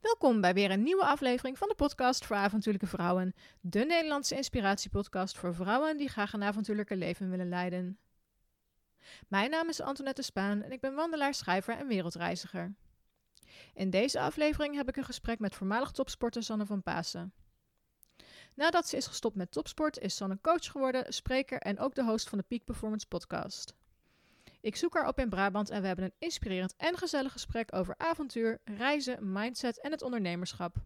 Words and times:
Welkom 0.00 0.40
bij 0.40 0.54
weer 0.54 0.70
een 0.70 0.82
nieuwe 0.82 1.04
aflevering 1.04 1.58
van 1.58 1.68
de 1.68 1.74
podcast 1.74 2.24
voor 2.24 2.36
avontuurlijke 2.36 2.86
vrouwen. 2.86 3.34
De 3.60 3.84
Nederlandse 3.84 4.36
inspiratiepodcast 4.36 5.38
voor 5.38 5.54
vrouwen 5.54 5.96
die 5.96 6.08
graag 6.08 6.32
een 6.32 6.42
avontuurlijke 6.42 6.96
leven 6.96 7.30
willen 7.30 7.48
leiden. 7.48 7.98
Mijn 9.28 9.50
naam 9.50 9.68
is 9.68 9.80
Antoinette 9.80 10.22
Spaan 10.22 10.62
en 10.62 10.72
ik 10.72 10.80
ben 10.80 10.94
wandelaar, 10.94 11.34
schrijver 11.34 11.76
en 11.76 11.86
wereldreiziger. 11.86 12.74
In 13.74 13.90
deze 13.90 14.20
aflevering 14.20 14.74
heb 14.76 14.88
ik 14.88 14.96
een 14.96 15.04
gesprek 15.04 15.38
met 15.38 15.54
voormalig 15.54 15.90
topsporter 15.90 16.42
Sanne 16.42 16.66
van 16.66 16.82
Pasen. 16.82 17.32
Nadat 18.54 18.88
ze 18.88 18.96
is 18.96 19.06
gestopt 19.06 19.36
met 19.36 19.52
topsport, 19.52 19.98
is 19.98 20.16
Sanne 20.16 20.38
coach 20.40 20.70
geworden, 20.70 21.12
spreker 21.12 21.58
en 21.58 21.78
ook 21.78 21.94
de 21.94 22.04
host 22.04 22.28
van 22.28 22.38
de 22.38 22.44
Peak 22.48 22.64
Performance 22.64 23.06
podcast. 23.06 23.74
Ik 24.62 24.76
zoek 24.76 24.94
haar 24.94 25.06
op 25.06 25.18
in 25.18 25.28
Brabant 25.28 25.70
en 25.70 25.80
we 25.80 25.86
hebben 25.86 26.04
een 26.04 26.14
inspirerend 26.18 26.74
en 26.76 26.96
gezellig 26.96 27.32
gesprek 27.32 27.74
over 27.74 27.94
avontuur, 27.96 28.60
reizen, 28.64 29.32
mindset 29.32 29.80
en 29.80 29.90
het 29.90 30.02
ondernemerschap. 30.02 30.76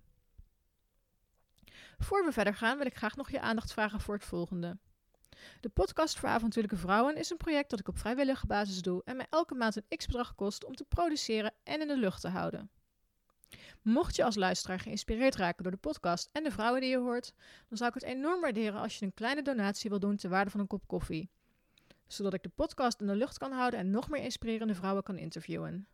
Voor 1.98 2.24
we 2.24 2.32
verder 2.32 2.54
gaan 2.54 2.76
wil 2.76 2.86
ik 2.86 2.96
graag 2.96 3.16
nog 3.16 3.30
je 3.30 3.40
aandacht 3.40 3.72
vragen 3.72 4.00
voor 4.00 4.14
het 4.14 4.24
volgende. 4.24 4.78
De 5.60 5.68
podcast 5.68 6.18
voor 6.18 6.28
avontuurlijke 6.28 6.76
vrouwen 6.76 7.16
is 7.16 7.30
een 7.30 7.36
project 7.36 7.70
dat 7.70 7.80
ik 7.80 7.88
op 7.88 7.98
vrijwillige 7.98 8.46
basis 8.46 8.82
doe 8.82 9.02
en 9.04 9.16
mij 9.16 9.26
elke 9.30 9.54
maand 9.54 9.76
een 9.76 9.96
x-bedrag 9.96 10.34
kost 10.34 10.64
om 10.64 10.74
te 10.74 10.84
produceren 10.84 11.54
en 11.62 11.80
in 11.80 11.88
de 11.88 11.96
lucht 11.96 12.20
te 12.20 12.28
houden. 12.28 12.70
Mocht 13.82 14.16
je 14.16 14.24
als 14.24 14.34
luisteraar 14.34 14.78
geïnspireerd 14.78 15.34
raken 15.34 15.62
door 15.62 15.72
de 15.72 15.78
podcast 15.78 16.28
en 16.32 16.42
de 16.42 16.50
vrouwen 16.50 16.80
die 16.80 16.90
je 16.90 16.98
hoort, 16.98 17.32
dan 17.68 17.78
zou 17.78 17.88
ik 17.88 17.94
het 17.94 18.04
enorm 18.04 18.40
waarderen 18.40 18.80
als 18.80 18.98
je 18.98 19.04
een 19.04 19.14
kleine 19.14 19.42
donatie 19.42 19.90
wil 19.90 20.00
doen 20.00 20.16
ter 20.16 20.30
waarde 20.30 20.50
van 20.50 20.60
een 20.60 20.66
kop 20.66 20.86
koffie 20.86 21.30
zodat 22.06 22.34
ik 22.34 22.42
de 22.42 22.48
podcast 22.48 23.00
in 23.00 23.06
de 23.06 23.14
lucht 23.16 23.38
kan 23.38 23.52
houden 23.52 23.80
en 23.80 23.90
nog 23.90 24.08
meer 24.08 24.22
inspirerende 24.22 24.74
vrouwen 24.74 25.02
kan 25.02 25.18
interviewen. 25.18 25.88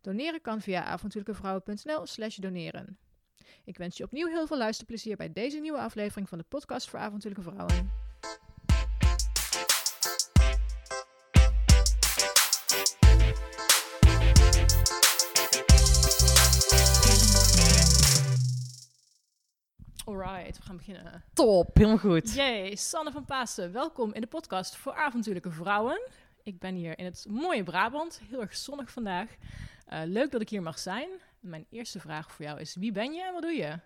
Doneren 0.00 0.40
kan 0.40 0.60
via 0.60 0.84
avontuurlijkevrouwen.nl 0.84 2.06
slash 2.06 2.36
doneren. 2.36 2.98
Ik 3.64 3.76
wens 3.76 3.96
je 3.96 4.04
opnieuw 4.04 4.26
heel 4.26 4.46
veel 4.46 4.58
luisterplezier 4.58 5.16
bij 5.16 5.32
deze 5.32 5.58
nieuwe 5.58 5.78
aflevering 5.78 6.28
van 6.28 6.38
de 6.38 6.44
podcast 6.48 6.88
voor 6.88 6.98
avontuurlijke 6.98 7.50
vrouwen. 7.50 8.09
Alright, 20.10 20.58
we 20.58 20.62
gaan 20.64 20.76
beginnen. 20.76 21.22
Top, 21.32 21.76
helemaal 21.76 21.98
goed. 21.98 22.34
Jee, 22.34 22.76
Sanne 22.76 23.12
van 23.12 23.24
Pasen, 23.24 23.72
welkom 23.72 24.14
in 24.14 24.20
de 24.20 24.26
podcast 24.26 24.76
voor 24.76 24.94
avontuurlijke 24.94 25.50
vrouwen. 25.50 26.00
Ik 26.42 26.58
ben 26.58 26.74
hier 26.74 26.98
in 26.98 27.04
het 27.04 27.26
mooie 27.28 27.62
Brabant, 27.62 28.20
heel 28.28 28.40
erg 28.40 28.56
zonnig 28.56 28.90
vandaag. 28.90 29.28
Uh, 29.92 29.98
leuk 30.04 30.30
dat 30.30 30.40
ik 30.40 30.48
hier 30.48 30.62
mag 30.62 30.78
zijn. 30.78 31.08
Mijn 31.40 31.66
eerste 31.70 32.00
vraag 32.00 32.32
voor 32.32 32.44
jou 32.44 32.60
is, 32.60 32.76
wie 32.78 32.92
ben 32.92 33.12
je 33.12 33.22
en 33.22 33.32
wat 33.32 33.42
doe 33.42 33.50
je? 33.52 33.78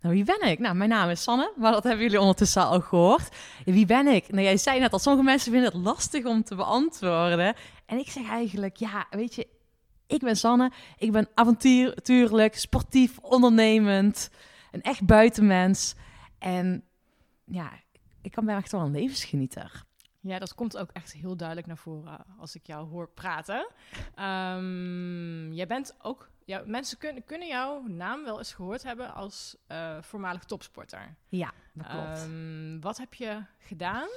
Nou, 0.00 0.14
wie 0.14 0.24
ben 0.24 0.40
ik? 0.40 0.58
Nou, 0.58 0.74
mijn 0.74 0.90
naam 0.90 1.08
is 1.08 1.22
Sanne, 1.22 1.52
maar 1.56 1.72
dat 1.72 1.82
hebben 1.82 2.02
jullie 2.02 2.20
ondertussen 2.20 2.66
al 2.66 2.80
gehoord. 2.80 3.28
wie 3.64 3.86
ben 3.86 4.06
ik? 4.06 4.30
Nou, 4.30 4.42
jij 4.42 4.56
zei 4.56 4.80
net 4.80 4.92
al, 4.92 4.98
sommige 4.98 5.24
mensen 5.24 5.52
vinden 5.52 5.72
het 5.72 5.82
lastig 5.82 6.24
om 6.24 6.44
te 6.44 6.54
beantwoorden. 6.54 7.54
En 7.86 7.98
ik 7.98 8.10
zeg 8.10 8.28
eigenlijk, 8.28 8.76
ja, 8.76 9.06
weet 9.10 9.34
je, 9.34 9.46
ik 10.06 10.20
ben 10.20 10.36
Sanne. 10.36 10.70
Ik 10.98 11.12
ben 11.12 11.28
avontuurlijk, 11.34 12.58
sportief, 12.58 13.18
ondernemend 13.18 14.30
een 14.70 14.82
echt 14.82 15.06
buitenmens. 15.06 15.94
En 16.38 16.84
ja, 17.44 17.70
ik 18.22 18.30
kan 18.30 18.44
bij 18.44 18.56
echt 18.56 18.72
wel 18.72 18.80
een 18.80 18.90
levensgenieter. 18.90 19.84
Ja, 20.22 20.38
dat 20.38 20.54
komt 20.54 20.76
ook 20.76 20.90
echt 20.90 21.12
heel 21.12 21.36
duidelijk 21.36 21.66
naar 21.66 21.76
voren 21.76 22.24
als 22.38 22.54
ik 22.54 22.66
jou 22.66 22.88
hoor 22.88 23.08
praten. 23.08 23.70
Um, 24.16 25.52
jij 25.52 25.66
bent 25.66 25.96
ook, 26.02 26.30
ja, 26.44 26.62
mensen 26.66 26.98
kunnen, 26.98 27.24
kunnen 27.24 27.48
jouw 27.48 27.82
naam 27.82 28.24
wel 28.24 28.38
eens 28.38 28.52
gehoord 28.52 28.82
hebben 28.82 29.14
als 29.14 29.56
uh, 29.68 30.02
voormalig 30.02 30.44
topsporter. 30.44 31.16
Ja, 31.28 31.52
dat 31.72 31.86
klopt. 31.86 32.22
Um, 32.22 32.80
wat 32.80 32.98
heb 32.98 33.14
je 33.14 33.42
gedaan? 33.58 34.08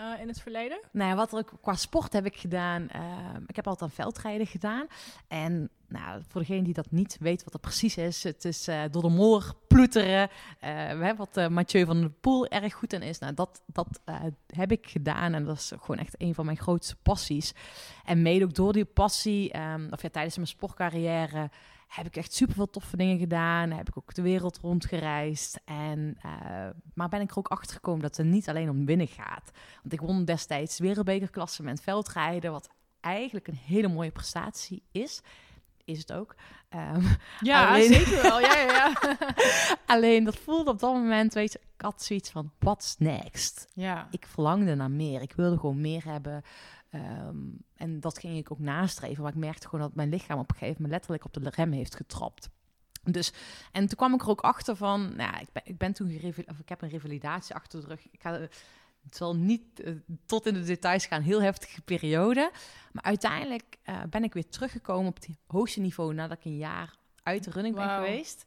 Uh, 0.00 0.20
in 0.20 0.28
het 0.28 0.40
verleden? 0.40 0.80
Nou 0.92 1.16
wat 1.16 1.32
er 1.32 1.44
qua 1.60 1.74
sport 1.74 2.12
heb 2.12 2.26
ik 2.26 2.36
gedaan. 2.36 2.88
Uh, 2.96 3.00
ik 3.46 3.56
heb 3.56 3.66
altijd 3.66 3.90
aan 3.90 4.04
veldrijden 4.04 4.46
gedaan. 4.46 4.86
En 5.28 5.70
nou, 5.88 6.22
voor 6.28 6.40
degene 6.40 6.62
die 6.62 6.74
dat 6.74 6.90
niet 6.90 7.16
weet 7.20 7.44
wat 7.44 7.52
dat 7.52 7.60
precies 7.60 7.96
is, 7.96 8.22
het 8.22 8.44
is 8.44 8.68
uh, 8.68 8.82
door 8.90 9.02
de 9.02 9.08
moor 9.08 9.54
ploeteren. 9.68 10.28
Uh, 10.64 11.12
wat 11.16 11.50
Mathieu 11.50 11.84
van 11.84 12.00
der 12.00 12.10
Poel 12.10 12.46
erg 12.46 12.74
goed 12.74 12.92
in 12.92 13.02
is. 13.02 13.18
Nou, 13.18 13.34
dat, 13.34 13.62
dat 13.66 14.00
heb 14.46 14.72
ik 14.72 14.86
gedaan 14.86 15.34
en 15.34 15.44
dat 15.44 15.56
is 15.56 15.72
gewoon 15.80 15.98
echt 16.00 16.14
een 16.18 16.34
van 16.34 16.44
mijn 16.44 16.56
grootste 16.56 16.96
passies. 16.96 17.54
En 18.04 18.22
mede 18.22 18.44
ook 18.44 18.54
door 18.54 18.72
die 18.72 18.84
passie, 18.84 19.58
um, 19.58 19.88
of 19.90 20.02
ja, 20.02 20.08
tijdens 20.08 20.36
mijn 20.36 20.48
sportcarrière, 20.48 21.50
heb 21.88 22.06
ik 22.06 22.16
echt 22.16 22.32
super 22.32 22.54
veel 22.54 22.70
toffe 22.70 22.96
dingen 22.96 23.18
gedaan. 23.18 23.70
Heb 23.70 23.88
ik 23.88 23.96
ook 23.96 24.14
de 24.14 24.22
wereld 24.22 24.58
rondgereisd. 24.58 25.60
En, 25.64 26.18
maar 26.94 27.08
ben 27.08 27.20
ik 27.20 27.30
er 27.30 27.38
ook 27.38 27.48
achter 27.48 27.74
gekomen 27.74 28.02
dat 28.02 28.16
het 28.16 28.26
niet 28.26 28.48
alleen 28.48 28.70
om 28.70 28.86
winnen 28.86 29.08
gaat. 29.08 29.50
Want 29.82 29.92
ik 29.92 30.00
won 30.00 30.24
destijds 30.24 30.78
wereldbekerklassement 30.78 31.80
veldrijden, 31.80 32.52
wat 32.52 32.70
eigenlijk 33.00 33.48
een 33.48 33.60
hele 33.66 33.88
mooie 33.88 34.10
prestatie 34.10 34.82
is 34.92 35.22
is 35.88 35.98
het 35.98 36.12
ook. 36.12 36.34
Um, 36.70 37.16
ja, 37.40 37.68
alleen... 37.68 37.92
zeker 37.92 38.22
wel. 38.22 38.40
Ja, 38.40 38.58
ja, 38.58 38.66
ja. 38.72 39.16
alleen 39.94 40.24
dat 40.24 40.36
voelde 40.36 40.70
op 40.70 40.78
dat 40.78 40.92
moment, 40.92 41.34
weet 41.34 41.52
je, 41.52 41.58
ik 41.58 41.80
had 41.80 42.02
zoiets 42.02 42.30
van, 42.30 42.52
what's 42.58 42.96
next? 42.98 43.66
Ja. 43.74 44.08
Ik 44.10 44.26
verlangde 44.26 44.74
naar 44.74 44.90
meer. 44.90 45.22
Ik 45.22 45.32
wilde 45.32 45.58
gewoon 45.58 45.80
meer 45.80 46.04
hebben. 46.04 46.42
Um, 46.94 47.64
en 47.74 48.00
dat 48.00 48.18
ging 48.18 48.36
ik 48.36 48.52
ook 48.52 48.58
nastreven. 48.58 49.22
Maar 49.22 49.32
ik 49.32 49.38
merkte 49.38 49.68
gewoon 49.68 49.84
dat 49.84 49.94
mijn 49.94 50.08
lichaam 50.08 50.38
op 50.38 50.50
een 50.50 50.56
gegeven 50.56 50.82
moment 50.82 50.92
letterlijk 50.92 51.24
op 51.24 51.42
de 51.42 51.50
rem 51.50 51.72
heeft 51.72 51.94
getrapt. 51.94 52.48
Dus, 53.02 53.32
en 53.72 53.86
toen 53.86 53.96
kwam 53.96 54.14
ik 54.14 54.22
er 54.22 54.28
ook 54.28 54.40
achter 54.40 54.76
van, 54.76 55.16
nou, 55.16 55.40
ik 55.40 55.52
ben, 55.52 55.62
ik 55.64 55.78
ben 55.78 55.92
toen 55.92 56.20
of 56.46 56.58
ik 56.58 56.68
heb 56.68 56.82
een 56.82 56.88
revalidatie 56.88 57.54
achter 57.54 57.80
de 57.80 57.86
rug. 57.86 58.08
Ik 58.10 58.20
ga, 58.20 58.32
het 59.02 59.16
zal 59.16 59.36
niet 59.36 59.80
uh, 59.80 59.94
tot 60.26 60.46
in 60.46 60.54
de 60.54 60.64
details 60.64 61.06
gaan, 61.06 61.22
heel 61.22 61.42
heftige 61.42 61.80
periode. 61.80 62.50
Maar 62.92 63.04
uiteindelijk 63.04 63.76
uh, 63.84 64.02
ben 64.10 64.24
ik 64.24 64.32
weer 64.32 64.48
teruggekomen 64.48 65.08
op 65.08 65.14
het 65.14 65.28
hoogste 65.46 65.80
niveau 65.80 66.14
nadat 66.14 66.38
ik 66.38 66.44
een 66.44 66.56
jaar 66.56 66.96
uit 67.22 67.44
de 67.44 67.50
running 67.50 67.76
wow. 67.76 67.86
ben 67.86 67.94
geweest. 67.94 68.46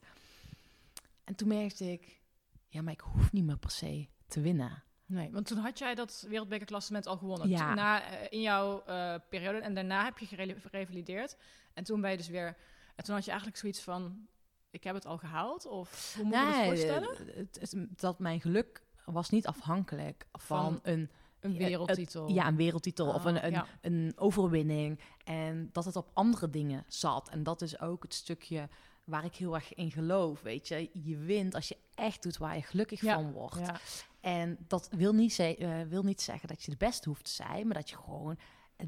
En 1.23 1.35
toen 1.35 1.47
merkte 1.47 1.91
ik, 1.91 2.21
ja, 2.67 2.81
maar 2.81 2.93
ik 2.93 2.99
hoef 2.99 3.31
niet 3.31 3.45
meer 3.45 3.57
per 3.57 3.71
se 3.71 4.07
te 4.27 4.41
winnen. 4.41 4.83
Nee, 5.11 5.31
want 5.31 5.45
toen 5.45 5.57
had 5.57 5.77
jij 5.77 5.95
dat 5.95 6.25
wereldbekerklassement 6.29 7.07
al 7.07 7.17
gewonnen. 7.17 7.49
Ja. 7.49 7.73
Na, 7.73 8.11
uh, 8.11 8.17
in 8.29 8.41
jouw 8.41 8.83
periode. 9.29 9.59
En 9.59 9.73
daarna 9.73 10.03
heb 10.03 10.17
je 10.17 10.25
gerevalideerd. 10.25 11.37
En 11.73 11.83
toen 11.83 12.01
ben 12.01 12.11
je 12.11 12.17
dus 12.17 12.27
weer... 12.27 12.57
En 12.95 13.03
toen 13.03 13.15
had 13.15 13.23
je 13.23 13.29
eigenlijk 13.29 13.59
zoiets 13.59 13.81
van... 13.81 14.27
Ik 14.69 14.83
heb 14.83 14.95
het 14.95 15.05
al 15.05 15.17
gehaald? 15.17 15.65
Of 15.65 16.13
hoe 16.15 16.23
moet 16.23 16.33
nee, 16.33 16.45
je 16.45 16.53
het 16.53 16.65
voorstellen? 16.65 17.09
Het, 17.35 17.57
het, 17.59 17.99
dat 17.99 18.19
mijn 18.19 18.41
geluk 18.41 18.83
was 19.05 19.29
niet 19.29 19.47
afhankelijk 19.47 20.25
van, 20.31 20.63
van 20.63 20.79
een 20.83 21.09
een 21.41 21.57
wereldtitel. 21.57 22.29
ja, 22.29 22.47
een 22.47 22.55
wereldtitel 22.55 23.13
of 23.13 23.25
een, 23.25 23.45
een, 23.45 23.63
een, 23.81 24.13
overwinning. 24.15 24.99
En 25.23 25.69
dat 25.71 25.85
het 25.85 25.95
op 25.95 26.09
andere 26.13 26.49
dingen 26.49 26.83
zat. 26.87 27.29
En 27.29 27.43
dat 27.43 27.61
is 27.61 27.79
ook 27.79 28.03
het 28.03 28.13
stukje 28.13 28.69
waar 29.03 29.25
ik 29.25 29.35
heel 29.35 29.55
erg 29.55 29.73
in 29.73 29.91
geloof. 29.91 30.41
Weet 30.41 30.67
je, 30.67 30.89
je 30.93 31.17
wint 31.17 31.55
als 31.55 31.67
je 31.67 31.77
echt 31.95 32.23
doet 32.23 32.37
waar 32.37 32.55
je 32.55 32.61
gelukkig 32.61 32.99
van 32.99 33.31
wordt. 33.31 33.59
Ja. 33.59 33.79
En 34.21 34.57
dat 34.67 34.89
wil 34.91 35.13
niet, 35.13 35.39
uh, 35.39 35.81
wil 35.81 36.03
niet 36.03 36.21
zeggen 36.21 36.47
dat 36.47 36.63
je 36.63 36.71
de 36.71 36.77
beste 36.77 37.09
hoeft 37.09 37.23
te 37.23 37.31
zijn, 37.31 37.67
maar 37.67 37.75
dat 37.75 37.89
je 37.89 37.95
gewoon 37.95 38.37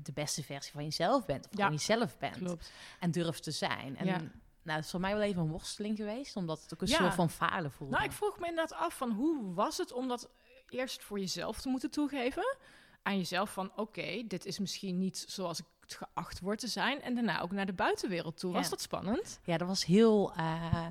de 0.01 0.11
beste 0.11 0.43
versie 0.43 0.71
van 0.71 0.83
jezelf 0.83 1.25
bent. 1.25 1.45
Of 1.45 1.51
gewoon 1.55 1.71
jezelf 1.71 2.17
bent. 2.17 2.37
Klopt. 2.37 2.71
En 2.99 3.11
durft 3.11 3.43
te 3.43 3.51
zijn. 3.51 3.97
En 3.97 4.05
nou, 4.05 4.29
dat 4.63 4.83
is 4.83 4.89
voor 4.89 4.99
mij 4.99 5.13
wel 5.13 5.21
even 5.21 5.41
een 5.41 5.49
worsteling 5.49 5.97
geweest, 5.97 6.35
omdat 6.35 6.61
het 6.61 6.73
ook 6.73 6.81
een 6.81 6.87
soort 6.87 7.13
van 7.13 7.29
falen 7.29 7.71
voelde. 7.71 7.93
Nou, 7.93 8.05
ik 8.05 8.11
vroeg 8.11 8.39
me 8.39 8.47
inderdaad 8.47 8.77
af 8.77 8.97
van 8.97 9.11
hoe 9.11 9.53
was 9.53 9.77
het 9.77 9.91
om 9.91 10.07
dat 10.07 10.29
eerst 10.69 11.03
voor 11.03 11.19
jezelf 11.19 11.61
te 11.61 11.69
moeten 11.69 11.91
toegeven. 11.91 12.57
Aan 13.01 13.17
jezelf 13.17 13.53
van 13.53 13.71
oké, 13.75 14.23
dit 14.27 14.45
is 14.45 14.59
misschien 14.59 14.97
niet 14.97 15.25
zoals 15.27 15.59
ik 15.59 15.65
het 15.79 15.93
geacht 15.93 16.39
word 16.39 16.59
te 16.59 16.67
zijn. 16.67 17.01
En 17.01 17.15
daarna 17.15 17.41
ook 17.41 17.51
naar 17.51 17.65
de 17.65 17.73
buitenwereld 17.73 18.37
toe. 18.37 18.53
Was 18.53 18.69
dat 18.69 18.81
spannend? 18.81 19.39
Ja, 19.43 19.57
dat 19.57 19.67
was 19.67 19.85
heel 19.85 20.33
uh, 20.37 20.85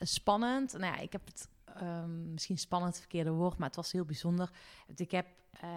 spannend. 0.00 0.72
Nou 0.72 0.94
ja, 0.94 0.98
ik 0.98 1.12
heb 1.12 1.24
het 1.24 1.48
um, 1.82 2.32
misschien 2.32 2.58
spannend 2.58 2.92
het 2.92 3.00
verkeerde 3.00 3.30
woord, 3.30 3.58
maar 3.58 3.66
het 3.66 3.76
was 3.76 3.92
heel 3.92 4.04
bijzonder. 4.04 4.50
Ik 4.96 5.10
heb 5.10 5.26
uh, 5.64 5.70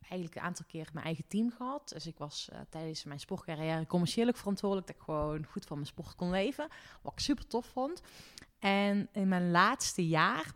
eigenlijk 0.00 0.34
een 0.34 0.42
aantal 0.42 0.64
keer 0.68 0.88
mijn 0.92 1.04
eigen 1.04 1.24
team 1.28 1.50
gehad. 1.50 1.88
Dus 1.88 2.06
ik 2.06 2.18
was 2.18 2.48
uh, 2.52 2.58
tijdens 2.68 3.04
mijn 3.04 3.20
sportcarrière 3.20 3.86
commercieel 3.86 4.32
verantwoordelijk. 4.32 4.86
Dat 4.86 4.96
ik 4.96 5.02
gewoon 5.02 5.46
goed 5.46 5.64
van 5.64 5.76
mijn 5.76 5.88
sport 5.88 6.14
kon 6.14 6.30
leven. 6.30 6.68
Wat 7.02 7.12
ik 7.12 7.18
super 7.18 7.46
tof 7.46 7.66
vond. 7.66 8.02
En 8.58 9.08
in 9.12 9.28
mijn 9.28 9.50
laatste 9.50 10.08
jaar, 10.08 10.52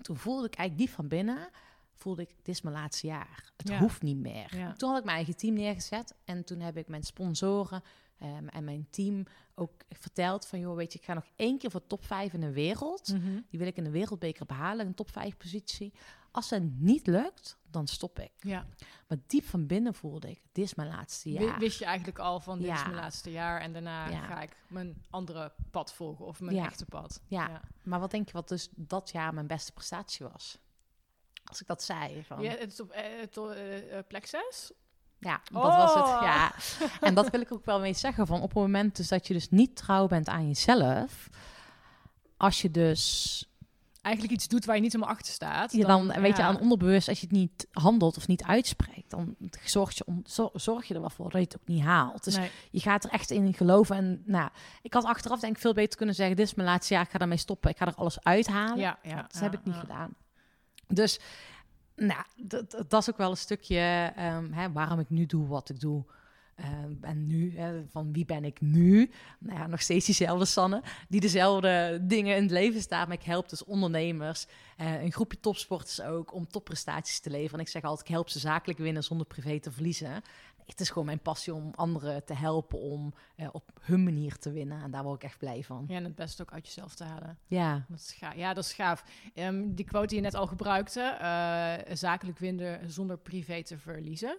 toen 0.00 0.16
voelde 0.16 0.46
ik 0.46 0.54
eigenlijk 0.54 0.86
diep 0.86 0.96
van 0.96 1.08
binnen 1.08 1.48
voelde 1.94 2.22
ik, 2.22 2.28
dit 2.28 2.54
is 2.54 2.62
mijn 2.62 2.74
laatste 2.74 3.06
jaar. 3.06 3.52
Het 3.56 3.74
hoeft 3.74 4.02
niet 4.02 4.16
meer. 4.16 4.74
Toen 4.76 4.88
had 4.88 4.98
ik 4.98 5.04
mijn 5.04 5.16
eigen 5.16 5.36
team 5.36 5.54
neergezet 5.54 6.14
en 6.24 6.44
toen 6.44 6.60
heb 6.60 6.76
ik 6.76 6.88
mijn 6.88 7.02
sponsoren 7.02 7.82
um, 8.22 8.48
en 8.48 8.64
mijn 8.64 8.86
team 8.90 9.24
ook 9.54 9.72
verteld 9.90 10.46
van, 10.46 10.58
joh, 10.58 10.76
weet 10.76 10.92
je, 10.92 10.98
ik 10.98 11.04
ga 11.04 11.14
nog 11.14 11.26
één 11.36 11.58
keer 11.58 11.70
voor 11.70 11.86
top 11.86 12.04
5 12.04 12.32
in 12.32 12.40
de 12.40 12.52
wereld. 12.52 13.08
Mhm. 13.12 13.40
Die 13.48 13.58
wil 13.58 13.68
ik 13.68 13.76
in 13.76 13.84
de 13.84 13.90
wereldbeker 13.90 14.46
behalen, 14.46 14.86
een 14.86 14.94
top 14.94 15.10
5 15.10 15.36
positie. 15.36 15.92
Als 16.30 16.50
het 16.50 16.80
niet 16.80 17.06
lukt, 17.06 17.58
dan 17.70 17.86
stop 17.86 18.18
ik. 18.18 18.32
Ja. 18.38 18.66
Maar 19.08 19.18
diep 19.26 19.44
van 19.44 19.66
binnen 19.66 19.94
voelde 19.94 20.30
ik, 20.30 20.42
dit 20.52 20.64
is 20.64 20.74
mijn 20.74 20.88
laatste 20.88 21.30
jaar. 21.30 21.58
Wist 21.58 21.78
je 21.78 21.84
eigenlijk 21.84 22.18
al 22.18 22.40
van 22.40 22.58
dit 22.58 22.70
is 22.72 22.78
Ja. 22.78 22.82
mijn 22.86 22.94
laatste 23.00 23.30
jaar 23.30 23.60
en 23.60 23.72
daarna 23.72 24.08
Ja. 24.08 24.26
ga 24.26 24.40
ik 24.42 24.56
mijn 24.68 25.02
andere 25.10 25.52
pad 25.70 25.92
volgen 25.94 26.24
of 26.26 26.40
mijn 26.40 26.56
echte 26.56 26.84
pad. 26.84 27.20
Ja. 27.26 27.60
Maar 27.82 28.00
wat 28.00 28.10
denk 28.10 28.26
je 28.26 28.32
wat 28.32 28.48
dus 28.48 28.68
dat 28.76 29.10
jaar 29.10 29.34
mijn 29.34 29.46
beste 29.46 29.72
prestatie 29.72 30.26
was? 30.28 30.58
Als 31.44 31.60
ik 31.60 31.66
dat 31.66 31.82
zei. 31.82 32.22
Van, 32.24 32.42
Ja, 32.42 32.50
het 32.50 32.72
is 32.72 32.80
op 32.80 32.92
to- 33.30 33.48
eh, 33.50 33.98
plek 34.08 34.26
6? 34.26 34.72
Ja, 35.24 35.40
dat 35.52 35.62
was 35.62 35.94
het. 35.94 36.04
Oh. 36.04 36.20
Ja. 36.22 36.52
En 37.00 37.14
dat 37.14 37.30
wil 37.30 37.40
ik 37.40 37.52
ook 37.52 37.64
wel 37.64 37.80
mee 37.80 37.94
zeggen. 37.94 38.26
Van 38.26 38.36
op 38.40 38.48
het 38.48 38.54
moment 38.58 38.96
dus 38.96 39.08
dat 39.08 39.26
je 39.26 39.34
dus 39.34 39.50
niet 39.50 39.76
trouw 39.76 40.06
bent 40.06 40.28
aan 40.28 40.46
jezelf. 40.46 41.28
Als 42.36 42.62
je 42.62 42.70
dus 42.70 43.44
Eigenlijk 44.02 44.34
iets 44.34 44.48
doet 44.48 44.64
waar 44.64 44.74
je 44.76 44.80
niet 44.82 44.92
helemaal 44.92 45.14
achter 45.14 45.32
staat. 45.32 45.72
je 45.72 45.84
dan, 45.84 46.06
weet 46.20 46.36
je, 46.36 46.42
aan 46.42 46.60
onderbewust, 46.60 47.08
als 47.08 47.20
je 47.20 47.26
het 47.26 47.34
niet 47.36 47.66
handelt 47.72 48.16
of 48.16 48.26
niet 48.26 48.42
uitspreekt, 48.42 49.10
dan 49.10 49.36
zorg 49.64 49.96
je, 49.96 50.04
om, 50.06 50.20
zor- 50.24 50.50
zorg 50.54 50.84
je 50.88 50.94
er 50.94 51.00
wel 51.00 51.10
voor 51.10 51.30
dat 51.30 51.40
je 51.40 51.46
het 51.46 51.56
ook 51.60 51.66
niet 51.68 51.82
haalt. 51.82 52.24
Dus 52.24 52.36
Nee. 52.36 52.50
je 52.70 52.80
gaat 52.80 53.04
er 53.04 53.10
echt 53.10 53.30
in 53.30 53.54
geloven. 53.54 53.96
En 53.96 54.22
nou, 54.26 54.50
ik 54.82 54.94
had 54.94 55.04
achteraf 55.04 55.40
denk 55.40 55.54
ik 55.54 55.60
veel 55.60 55.72
beter 55.74 55.96
kunnen 55.96 56.14
zeggen, 56.14 56.36
dit 56.36 56.46
is 56.46 56.54
mijn 56.54 56.68
laatste 56.68 56.94
jaar, 56.94 57.02
ik 57.02 57.10
ga 57.10 57.18
daarmee 57.18 57.36
stoppen. 57.38 57.70
Ik 57.70 57.76
ga 57.76 57.86
er 57.86 57.94
alles 57.94 58.22
uithalen. 58.22 58.78
Ja, 58.78 58.98
ja, 59.02 59.16
dat 59.16 59.30
ja, 59.34 59.40
heb 59.40 59.54
ik 59.54 59.64
niet 59.64 59.74
gedaan. 59.74 60.14
Dus 60.88 61.20
nou, 61.96 62.22
dat, 62.36 62.70
dat- 62.88 63.02
is 63.02 63.10
ook 63.10 63.16
wel 63.16 63.30
een 63.30 63.36
stukje 63.36 64.12
ehm, 64.16 64.52
hè, 64.52 64.72
waarom 64.72 64.98
ik 64.98 65.10
nu 65.10 65.26
doe 65.26 65.46
wat 65.46 65.68
ik 65.68 65.80
doe. 65.80 66.04
Ehm, 66.54 66.92
en 67.00 67.26
nu, 67.26 67.58
hè, 67.58 67.82
van 67.90 68.12
wie 68.12 68.24
ben 68.24 68.44
ik 68.44 68.60
nu? 68.60 69.10
Nou 69.38 69.58
ja, 69.58 69.66
nog 69.66 69.80
steeds 69.80 70.06
diezelfde 70.06 70.44
Sanne, 70.44 70.82
die 71.08 71.20
dezelfde 71.20 71.98
dingen 72.02 72.36
in 72.36 72.42
het 72.42 72.50
leven 72.50 72.80
staat. 72.80 73.06
Maar 73.08 73.16
ik 73.16 73.22
help 73.22 73.48
dus 73.48 73.64
ondernemers, 73.64 74.46
eh, 74.76 75.02
een 75.02 75.12
groepje 75.12 75.40
topsporters 75.40 76.00
ook, 76.00 76.34
om 76.34 76.46
topprestaties 76.48 77.20
te 77.20 77.30
leveren. 77.30 77.54
En 77.58 77.64
ik 77.64 77.68
zeg 77.68 77.82
altijd, 77.82 78.08
ik 78.08 78.14
help 78.14 78.28
ze 78.28 78.38
zakelijk 78.38 78.78
winnen 78.78 79.04
zonder 79.04 79.26
privé 79.26 79.60
te 79.60 79.72
verliezen. 79.72 80.22
Het 80.66 80.80
is 80.80 80.88
gewoon 80.88 81.04
mijn 81.06 81.20
passie 81.20 81.54
om 81.54 81.70
anderen 81.74 82.24
te 82.24 82.34
helpen 82.34 82.78
om 82.78 83.14
eh, 83.36 83.48
op 83.52 83.70
hun 83.80 84.04
manier 84.04 84.38
te 84.38 84.52
winnen. 84.52 84.82
En 84.82 84.90
daar 84.90 85.02
word 85.02 85.22
ik 85.22 85.28
echt 85.28 85.38
blij 85.38 85.62
van. 85.62 85.84
Ja, 85.88 85.96
en 85.96 86.04
het 86.04 86.14
beste 86.14 86.42
ook 86.42 86.52
uit 86.52 86.66
jezelf 86.66 86.94
te 86.94 87.04
halen. 87.04 87.38
Ja, 87.46 87.84
Dat 87.88 87.98
is 87.98 88.12
gaaf. 88.12 88.34
Ja, 88.34 88.54
dat 88.54 88.64
is 88.64 88.72
gaaf. 88.72 89.04
Ehm, 89.34 89.74
die 89.74 89.84
quote 89.84 90.06
die 90.06 90.16
je 90.16 90.22
net 90.22 90.34
al 90.34 90.46
gebruikte, 90.46 91.00
eh, 91.00 91.94
zakelijk 91.96 92.38
winnen 92.38 92.90
zonder 92.90 93.18
privé 93.18 93.62
te 93.62 93.78
verliezen. 93.78 94.38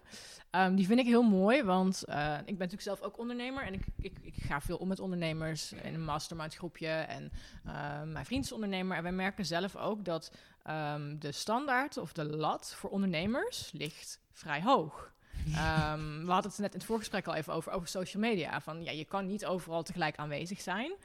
Ehm, 0.49 0.75
die 0.75 0.85
vind 0.85 0.99
ik 0.99 1.05
heel 1.05 1.23
mooi, 1.23 1.63
want 1.63 2.03
eh, 2.03 2.37
ik 2.37 2.45
ben 2.45 2.57
natuurlijk 2.57 2.81
zelf 2.81 3.01
ook 3.01 3.17
ondernemer 3.17 3.63
en 3.63 3.73
ik, 3.73 3.85
ik, 3.97 4.17
ik 4.21 4.35
ga 4.35 4.61
veel 4.61 4.77
om 4.77 4.87
met 4.87 4.99
ondernemers 4.99 5.71
in 5.71 5.93
een 5.93 6.05
mastermind 6.05 6.55
groepje 6.55 6.87
en 6.87 7.31
eh, 7.65 8.01
mijn 8.03 8.25
vriend 8.25 8.43
is 8.43 8.51
ondernemer 8.51 8.97
en 8.97 9.03
wij 9.03 9.11
merken 9.11 9.45
zelf 9.45 9.75
ook 9.75 10.05
dat 10.05 10.31
ehm, 10.63 11.17
de 11.19 11.31
standaard 11.31 11.97
of 11.97 12.13
de 12.13 12.23
lat 12.23 12.73
voor 12.75 12.89
ondernemers 12.89 13.71
ligt 13.71 14.19
vrij 14.31 14.61
hoog. 14.61 15.13
Ehm, 15.53 16.25
we 16.25 16.31
hadden 16.31 16.51
het 16.51 16.59
net 16.59 16.73
in 16.73 16.77
het 16.79 16.87
voorgesprek 16.87 17.27
al 17.27 17.33
even 17.33 17.53
over, 17.53 17.71
over 17.71 17.87
social 17.87 18.21
media. 18.21 18.61
Van 18.61 18.83
ja, 18.83 18.91
je 18.91 19.05
kan 19.05 19.25
niet 19.25 19.45
overal 19.45 19.83
tegelijk 19.83 20.15
aanwezig 20.15 20.61
zijn. 20.61 20.95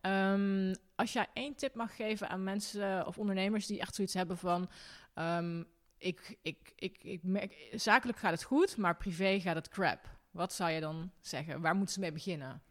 Ehm, 0.00 0.74
als 0.94 1.12
jij 1.12 1.26
één 1.32 1.54
tip 1.54 1.74
mag 1.74 1.96
geven 1.96 2.28
aan 2.28 2.44
mensen 2.44 3.06
of 3.06 3.18
ondernemers 3.18 3.66
die 3.66 3.80
echt 3.80 3.94
zoiets 3.94 4.14
hebben 4.14 4.38
van... 4.38 4.70
ehm, 5.14 5.62
ik, 5.98 6.36
ik, 6.42 6.72
ik, 6.76 6.98
ik 7.02 7.22
merk, 7.22 7.68
zakelijk 7.72 8.18
gaat 8.18 8.32
het 8.32 8.42
goed, 8.42 8.76
maar 8.76 8.96
privé 8.96 9.40
gaat 9.40 9.54
het 9.54 9.68
crap. 9.68 10.18
Wat 10.30 10.52
zou 10.52 10.70
je 10.70 10.80
dan 10.80 11.10
zeggen? 11.20 11.60
Waar 11.60 11.74
moeten 11.74 11.94
ze 11.94 12.00
mee 12.00 12.12
beginnen? 12.12 12.62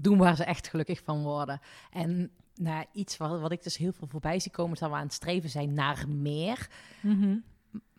doen 0.00 0.18
waar 0.18 0.36
ze 0.36 0.44
echt 0.44 0.68
gelukkig 0.68 1.00
van 1.04 1.22
worden. 1.22 1.60
En 1.90 2.30
nou, 2.54 2.84
iets 2.92 3.16
wat, 3.16 3.40
wat 3.40 3.52
ik 3.52 3.62
dus 3.62 3.76
heel 3.76 3.92
veel 3.92 4.06
voorbij 4.06 4.40
zie 4.40 4.50
komen, 4.50 4.72
is 4.72 4.78
dat 4.78 4.90
we 4.90 4.96
aan 4.96 5.02
het 5.02 5.12
streven 5.12 5.50
zijn 5.50 5.74
naar 5.74 6.08
meer. 6.08 6.68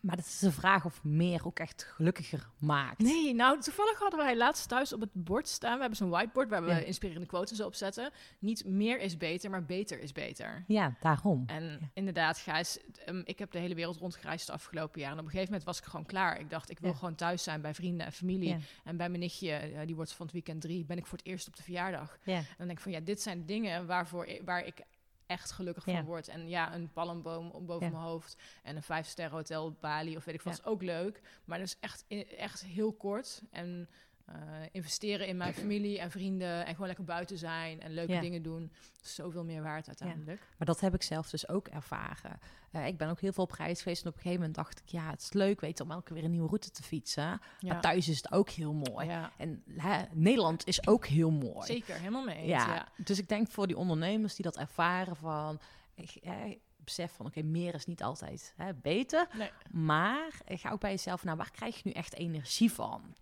Maar 0.00 0.16
dat 0.16 0.26
is 0.26 0.38
de 0.38 0.52
vraag 0.52 0.84
of 0.84 1.04
meer 1.04 1.46
ook 1.46 1.58
echt 1.58 1.82
gelukkiger 1.94 2.48
maakt. 2.58 2.98
Nee, 2.98 3.34
nou 3.34 3.60
toevallig 3.60 3.98
hadden 3.98 4.18
wij 4.18 4.36
laatst 4.36 4.68
thuis 4.68 4.92
op 4.92 5.00
het 5.00 5.10
bord 5.12 5.48
staan. 5.48 5.74
We 5.74 5.80
hebben 5.80 5.96
zo'n 5.98 6.08
whiteboard 6.10 6.48
waar 6.48 6.64
we 6.64 6.70
Ja. 6.70 6.76
inspirerende 6.78 7.26
quotes 7.26 7.60
op 7.60 7.74
zetten. 7.74 8.10
Niet 8.38 8.64
meer 8.64 9.00
is 9.00 9.16
beter, 9.16 9.50
maar 9.50 9.64
beter 9.64 10.00
is 10.00 10.12
beter. 10.12 10.64
Ja, 10.66 10.94
daarom. 11.00 11.42
En 11.46 11.90
inderdaad, 11.94 12.38
Gijs, 12.38 12.78
ehm, 13.04 13.20
ik 13.24 13.38
heb 13.38 13.50
de 13.50 13.58
hele 13.58 13.74
wereld 13.74 13.96
rondgereisd 13.96 14.46
de 14.46 14.52
afgelopen 14.52 15.00
jaren. 15.00 15.14
En 15.14 15.20
op 15.20 15.24
een 15.26 15.30
gegeven 15.32 15.52
moment 15.52 15.68
was 15.68 15.78
ik 15.78 15.84
gewoon 15.84 16.06
klaar. 16.06 16.40
Ik 16.40 16.50
dacht, 16.50 16.70
ik 16.70 16.78
wil 16.78 16.90
Ja. 16.90 16.96
gewoon 16.96 17.14
thuis 17.14 17.42
zijn 17.42 17.60
bij 17.60 17.74
vrienden 17.74 18.06
en 18.06 18.12
familie. 18.12 18.56
En 18.84 18.96
bij 18.96 19.08
mijn 19.08 19.20
nichtje, 19.20 19.50
eh, 19.52 19.86
die 19.86 19.96
wordt 19.96 20.12
van 20.12 20.26
het 20.26 20.34
weekend 20.34 20.60
drie, 20.60 20.84
ben 20.84 20.96
ik 20.98 21.06
voor 21.06 21.18
het 21.18 21.26
eerst 21.26 21.48
op 21.48 21.56
de 21.56 21.62
verjaardag. 21.62 22.18
Ja. 22.24 22.34
En 22.36 22.44
dan 22.58 22.66
denk 22.66 22.78
ik 22.78 22.84
van, 22.84 22.92
ja, 22.92 23.00
dit 23.00 23.22
zijn 23.22 23.46
dingen 23.46 23.86
waarvoor 23.86 24.28
waar 24.44 24.64
ik 24.66 24.80
echt 25.26 25.50
gelukkig 25.52 25.84
Ja. 25.86 25.92
van 25.94 26.04
word. 26.04 26.28
En 26.28 26.48
ja, 26.48 26.74
een 26.74 26.92
palmboom 26.92 27.50
om 27.50 27.66
boven 27.66 27.86
Ja. 27.86 27.92
mijn 27.92 28.04
hoofd 28.04 28.36
en 28.62 28.76
een 28.76 28.82
vijfsterren 28.82 29.34
hotel 29.34 29.64
op 29.64 29.80
Bali 29.80 30.16
of 30.16 30.24
weet 30.24 30.34
ik 30.34 30.42
wat, 30.42 30.56
Ja. 30.56 30.62
is 30.62 30.66
ook 30.68 30.82
leuk. 30.82 31.20
Maar 31.44 31.58
dat 31.58 31.66
is 31.66 31.76
echt, 31.80 32.04
echt 32.36 32.64
heel 32.64 32.92
kort. 32.92 33.42
En 33.50 33.88
eh, 34.26 34.34
investeren 34.72 35.26
in 35.26 35.36
mijn 35.36 35.54
familie 35.62 35.98
en 36.00 36.10
vrienden 36.10 36.66
en 36.66 36.72
gewoon 36.72 36.86
lekker 36.86 37.04
buiten 37.04 37.38
zijn 37.38 37.80
en 37.80 37.94
leuke 37.94 38.12
Ja. 38.12 38.20
dingen 38.20 38.42
doen. 38.42 38.72
is 39.02 39.14
Zoveel 39.14 39.44
meer 39.44 39.62
waard 39.62 39.86
uiteindelijk. 39.86 40.40
Maar 40.58 40.66
dat 40.66 40.80
heb 40.80 40.94
ik 40.94 41.02
zelf 41.02 41.30
dus 41.30 41.48
ook 41.48 41.68
ervaren. 41.68 42.38
Eh, 42.70 42.86
ik 42.86 42.96
ben 42.96 43.08
ook 43.08 43.20
heel 43.20 43.32
veel 43.32 43.44
op 43.44 43.52
reis 43.52 43.82
geweest 43.82 44.02
en 44.02 44.08
op 44.08 44.14
een 44.14 44.20
gegeven 44.20 44.40
moment 44.40 44.56
dacht 44.58 44.80
ik, 44.80 44.88
ja, 44.88 45.10
het 45.10 45.20
is 45.22 45.32
leuk 45.32 45.60
weten 45.60 45.84
om 45.84 45.90
elke 45.90 46.04
keer 46.04 46.14
weer 46.14 46.24
een 46.24 46.30
nieuwe 46.30 46.46
route 46.48 46.70
te 46.70 46.82
fietsen. 46.82 47.22
Ja. 47.22 47.40
Maar 47.72 47.80
thuis 47.80 48.08
is 48.08 48.16
het 48.16 48.32
ook 48.32 48.50
heel 48.50 48.72
mooi. 48.72 49.10
En 49.36 49.62
hè, 49.76 50.02
Nederland 50.12 50.66
is 50.66 50.86
ook 50.86 51.06
heel 51.06 51.30
mooi. 51.30 51.66
zeker, 51.66 51.94
helemaal 51.98 52.24
mee 52.24 52.36
eens. 52.36 52.46
Ja, 52.48 52.88
dus 52.96 53.18
ik 53.18 53.28
denk 53.28 53.48
voor 53.50 53.66
die 53.66 53.76
ondernemers 53.76 54.34
die 54.34 54.44
dat 54.44 54.56
ervaren 54.56 55.16
van, 55.16 55.58
ik, 55.94 56.10
eh, 56.22 56.34
besef 56.76 57.12
van, 57.12 57.26
oké, 57.26 57.42
meer 57.42 57.74
is 57.74 57.86
niet 57.86 58.02
altijd 58.02 58.52
hè, 58.56 58.74
beter. 58.74 59.28
Nee. 59.36 59.50
Maar 59.70 60.30
ga 60.46 60.70
ook 60.70 60.80
bij 60.80 60.90
jezelf 60.90 61.24
naar 61.24 61.36
waar 61.36 61.50
krijg 61.50 61.74
je 61.76 61.82
nu 61.84 61.90
echt 61.90 62.14
energie 62.14 62.72
van? 62.72 63.14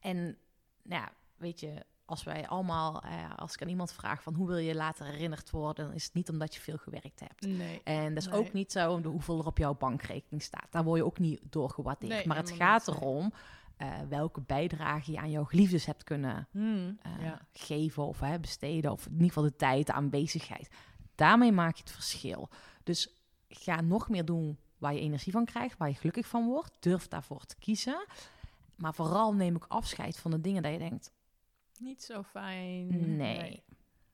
En 0.00 0.16
nou 0.82 1.02
ja, 1.02 1.12
weet 1.36 1.60
je, 1.60 1.84
als 2.04 2.24
wij 2.24 2.48
allemaal, 2.48 3.02
eh, 3.02 3.34
als 3.36 3.54
ik 3.54 3.62
aan 3.62 3.68
iemand 3.68 3.92
vraag 3.92 4.22
van 4.22 4.34
hoe 4.34 4.46
wil 4.46 4.56
je 4.56 4.74
later 4.74 5.06
herinnerd 5.06 5.50
worden, 5.50 5.84
dan 5.86 5.94
is 5.94 6.04
het 6.04 6.14
niet 6.14 6.28
omdat 6.30 6.54
je 6.54 6.60
veel 6.60 6.76
gewerkt 6.76 7.20
hebt. 7.20 7.46
Nee. 7.46 7.80
En 7.84 8.14
dat 8.14 8.22
is 8.22 8.28
Nee. 8.28 8.38
ook 8.40 8.52
niet 8.52 8.72
zo 8.72 8.92
om 8.92 9.02
de 9.02 9.08
hoeveel 9.08 9.38
er 9.38 9.46
op 9.46 9.58
jouw 9.58 9.74
bankrekening 9.74 10.42
staat. 10.42 10.66
Daar 10.70 10.84
word 10.84 10.98
je 10.98 11.04
ook 11.04 11.18
niet 11.18 11.40
door 11.42 11.70
gewaardeerd. 11.70 12.12
Nee, 12.12 12.26
maar 12.26 12.36
het 12.36 12.50
gaat 12.50 12.86
niet, 12.86 12.96
erom 12.96 13.32
eh, 13.76 13.92
welke 14.08 14.40
bijdrage 14.40 15.12
je 15.12 15.18
aan 15.18 15.30
jouw 15.30 15.44
geliefdes 15.44 15.86
hebt 15.86 16.04
kunnen 16.04 16.48
Hmm, 16.50 16.98
eh, 17.02 17.12
ja. 17.22 17.46
geven 17.52 18.06
of 18.06 18.20
besteden. 18.40 18.92
Of 18.92 19.06
in 19.06 19.12
ieder 19.12 19.26
geval 19.26 19.42
de 19.42 19.56
tijd, 19.56 19.86
de 19.86 19.92
aanwezigheid. 19.92 20.68
Daarmee 21.14 21.52
maak 21.52 21.76
je 21.76 21.82
het 21.82 21.92
verschil. 21.92 22.48
Dus 22.82 23.22
ga 23.48 23.80
nog 23.80 24.08
meer 24.08 24.24
doen 24.24 24.58
waar 24.78 24.94
je 24.94 25.00
energie 25.00 25.32
van 25.32 25.44
krijgt, 25.44 25.78
waar 25.78 25.88
je 25.88 25.94
gelukkig 25.94 26.26
van 26.26 26.46
wordt. 26.46 26.72
Durf 26.80 27.08
daarvoor 27.08 27.44
te 27.44 27.56
kiezen. 27.58 28.06
Maar 28.78 28.94
vooral 28.94 29.34
neem 29.34 29.56
ik 29.56 29.64
afscheid 29.68 30.16
van 30.18 30.30
de 30.30 30.40
dingen 30.40 30.62
dat 30.62 30.72
je 30.72 30.78
denkt, 30.78 31.12
Niet 31.78 32.02
zo 32.02 32.22
fijn. 32.22 33.16
nee. 33.16 33.62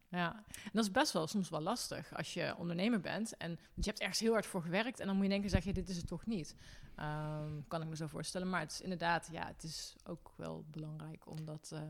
Ja, 0.08 0.34
en 0.64 0.70
dat 0.72 0.84
is 0.84 0.90
best 0.90 1.12
wel 1.12 1.26
soms 1.26 1.48
wel 1.48 1.60
lastig 1.60 2.16
als 2.16 2.34
je 2.34 2.54
ondernemer 2.58 3.00
bent 3.00 3.36
en 3.36 3.48
want 3.48 3.84
je 3.84 3.90
hebt 3.90 4.00
ergens 4.00 4.20
heel 4.20 4.32
hard 4.32 4.46
voor 4.46 4.62
gewerkt 4.62 5.00
en 5.00 5.06
dan 5.06 5.14
moet 5.16 5.24
je 5.24 5.30
denken, 5.30 5.50
zeg 5.50 5.64
je, 5.64 5.72
dit 5.72 5.88
is 5.88 5.96
het 5.96 6.06
toch 6.06 6.26
niet. 6.26 6.54
Ehm, 6.96 7.52
kan 7.68 7.82
ik 7.82 7.88
me 7.88 7.96
zo 7.96 8.06
voorstellen. 8.06 8.50
Maar 8.50 8.60
het 8.60 8.70
is 8.72 8.80
inderdaad, 8.80 9.28
ja, 9.32 9.46
het 9.46 9.62
is 9.62 9.96
ook 10.04 10.32
wel 10.36 10.64
belangrijk 10.70 11.26
omdat, 11.30 11.70
eh, 11.72 11.80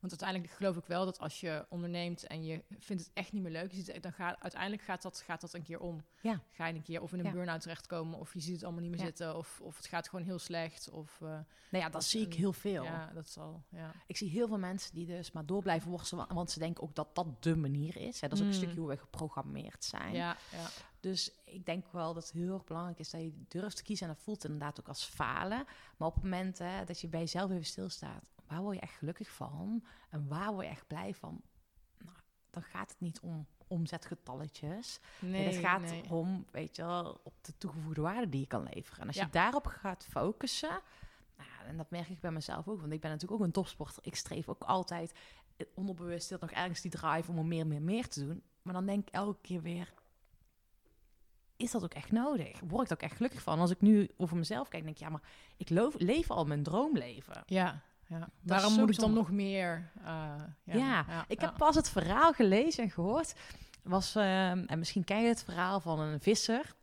want 0.00 0.20
uiteindelijk 0.20 0.50
geloof 0.52 0.76
ik 0.76 0.84
wel 0.86 1.04
dat 1.04 1.18
als 1.18 1.40
je 1.40 1.66
onderneemt 1.68 2.26
en 2.26 2.44
je 2.44 2.62
vindt 2.78 3.02
het 3.04 3.10
echt 3.14 3.32
niet 3.32 3.42
meer 3.42 3.52
leuk, 3.52 3.72
je 3.72 3.82
ziet, 3.82 4.02
dan 4.02 4.12
gaat 4.12 4.40
uiteindelijk 4.40 4.82
gaat 4.82 5.02
dat, 5.02 5.20
gaat 5.20 5.40
dat 5.40 5.54
een 5.54 5.62
keer 5.62 5.80
om. 5.80 6.04
Ja. 6.20 6.40
Ga 6.50 6.66
je 6.66 6.74
een 6.74 6.82
keer 6.82 7.02
of 7.02 7.12
in 7.12 7.18
een 7.18 7.24
Ja. 7.24 7.30
burn-out 7.32 7.60
terechtkomen 7.60 8.18
of 8.18 8.34
je 8.34 8.40
ziet 8.40 8.54
het 8.54 8.62
allemaal 8.64 8.80
niet 8.82 8.90
meer 8.90 9.00
Ja. 9.00 9.06
zitten 9.06 9.36
of, 9.36 9.60
of 9.60 9.76
het 9.76 9.86
gaat 9.86 10.08
gewoon 10.08 10.24
heel 10.24 10.38
slecht 10.38 10.90
of... 10.90 11.18
eh, 11.20 11.28
Nou 11.28 11.44
ja, 11.70 11.82
dat 11.82 11.92
Dat 11.92 12.04
zie 12.04 12.26
ik 12.26 12.34
heel 12.34 12.52
veel. 12.52 12.82
ja, 12.82 13.10
dat 13.14 13.28
zal, 13.30 13.62
ja. 13.68 13.92
Ik 14.06 14.16
zie 14.16 14.30
heel 14.30 14.46
veel 14.48 14.58
mensen 14.58 14.94
die 14.94 15.06
dus 15.06 15.32
maar 15.32 15.46
door 15.46 15.62
blijven 15.62 15.90
worstelen, 15.90 16.26
wa- 16.28 16.34
want 16.34 16.50
ze 16.50 16.58
denken 16.58 16.82
ook 16.82 16.94
dat 16.94 17.14
dat 17.14 17.42
de 17.42 17.56
manier 17.56 17.96
is. 17.96 18.20
Hè. 18.20 18.28
Dat 18.28 18.38
is 18.38 18.44
ook 18.44 18.50
een 18.50 18.56
Mm. 18.56 18.62
stukje 18.62 18.80
hoe 18.80 18.88
we 18.88 18.96
geprogrammeerd 18.96 19.84
zijn. 19.84 20.14
Ja, 20.14 20.36
ja. 20.52 20.66
Dus 21.00 21.34
ik 21.44 21.66
denk 21.66 21.86
wel 21.92 22.14
dat 22.14 22.22
het 22.22 22.32
heel 22.32 22.54
erg 22.54 22.64
belangrijk 22.64 22.98
is 22.98 23.10
dat 23.10 23.20
je 23.20 23.44
durft 23.48 23.76
te 23.76 23.82
kiezen. 23.82 24.06
En 24.08 24.12
dat 24.14 24.22
voelt 24.22 24.44
inderdaad 24.44 24.80
ook 24.80 24.88
als 24.88 25.04
falen. 25.04 25.64
Maar 25.96 26.08
op 26.08 26.14
het 26.14 26.22
moment 26.22 26.58
hè, 26.58 26.84
dat 26.84 27.00
je 27.00 27.08
bij 27.08 27.20
jezelf 27.20 27.50
even 27.50 27.64
stilstaat, 27.64 28.22
waar 28.46 28.60
word 28.62 28.74
je 28.74 28.82
echt 28.82 28.94
gelukkig 28.96 29.30
van? 29.30 29.84
En 30.10 30.28
waar 30.28 30.52
word 30.52 30.64
je 30.64 30.70
echt 30.70 30.86
blij 30.86 31.14
van? 31.14 31.40
Nou, 31.98 32.16
dan 32.50 32.62
gaat 32.62 32.90
het 32.90 33.00
niet 33.00 33.20
om 33.20 33.46
omzetgetalletjes. 33.66 35.00
Nee, 35.18 35.46
het 35.46 35.56
gaat 35.56 35.80
nee. 35.80 36.10
om, 36.10 36.46
weet 36.50 36.76
je 36.76 36.82
wel, 36.82 37.20
op 37.24 37.34
de 37.40 37.58
toegevoegde 37.58 38.00
waarde 38.00 38.28
die 38.28 38.40
je 38.40 38.46
kan 38.46 38.68
leveren. 38.74 39.00
En 39.00 39.06
als 39.06 39.16
Ja. 39.16 39.24
je 39.24 39.30
daarop 39.30 39.66
gaat 39.66 40.06
focussen, 40.10 40.80
nou, 41.36 41.68
en 41.68 41.76
dat 41.76 41.90
merk 41.90 42.08
ik 42.08 42.20
bij 42.20 42.30
mezelf 42.30 42.68
ook, 42.68 42.80
want 42.80 42.92
ik 42.92 43.00
ben 43.00 43.10
natuurlijk 43.10 43.40
ook 43.40 43.46
een 43.46 43.52
topsporter. 43.52 44.04
Ik 44.06 44.14
streef 44.14 44.48
ook 44.48 44.62
altijd 44.62 45.14
eh, 45.56 45.66
onderbewust 45.74 46.30
nog 46.40 46.50
ergens 46.50 46.80
die 46.80 46.90
drive 46.90 47.30
om 47.30 47.38
er 47.38 47.46
meer, 47.46 47.66
meer, 47.66 47.82
meer 47.82 48.08
te 48.08 48.26
doen. 48.26 48.42
Maar 48.62 48.74
dan 48.74 48.86
denk 48.86 49.08
ik 49.08 49.14
elke 49.14 49.40
keer 49.40 49.62
weer, 49.62 49.94
is 51.60 51.70
dat 51.70 51.84
ook 51.84 51.94
echt 51.94 52.12
nodig? 52.12 52.60
Word 52.66 52.82
ik 52.82 52.90
er 52.90 52.92
ook 52.96 53.02
echt 53.02 53.16
gelukkig 53.16 53.42
van? 53.42 53.58
Als 53.60 53.70
ik 53.70 53.80
nu 53.80 54.08
over 54.16 54.36
mezelf 54.36 54.68
kijk, 54.68 54.82
denk 54.84 54.94
ik, 54.94 55.02
ja, 55.02 55.08
maar 55.08 55.22
ik 55.56 55.70
loof, 55.70 55.94
leef 55.98 56.30
al 56.30 56.44
mijn 56.44 56.62
droomleven. 56.62 57.42
Ja, 57.46 57.80
ja. 58.06 58.28
waarom 58.42 58.74
moet 58.74 58.90
ik 58.90 58.98
dan 58.98 59.12
nog 59.12 59.30
meer? 59.30 59.90
eh, 60.04 60.34
ja, 60.64 60.74
Ja, 60.76 61.24
ik 61.28 61.40
heb 61.40 61.56
pas 61.56 61.74
het 61.74 61.90
verhaal 61.90 62.32
gelezen 62.32 62.82
en 62.84 62.90
gehoord. 62.90 63.34
Was, 63.82 64.14
ehm, 64.14 64.64
en 64.66 64.78
misschien 64.78 65.04
ken 65.04 65.22
je 65.22 65.28
het 65.28 65.44
verhaal 65.44 65.80
van 65.80 66.00
een 66.00 66.20
visser. 66.20 66.74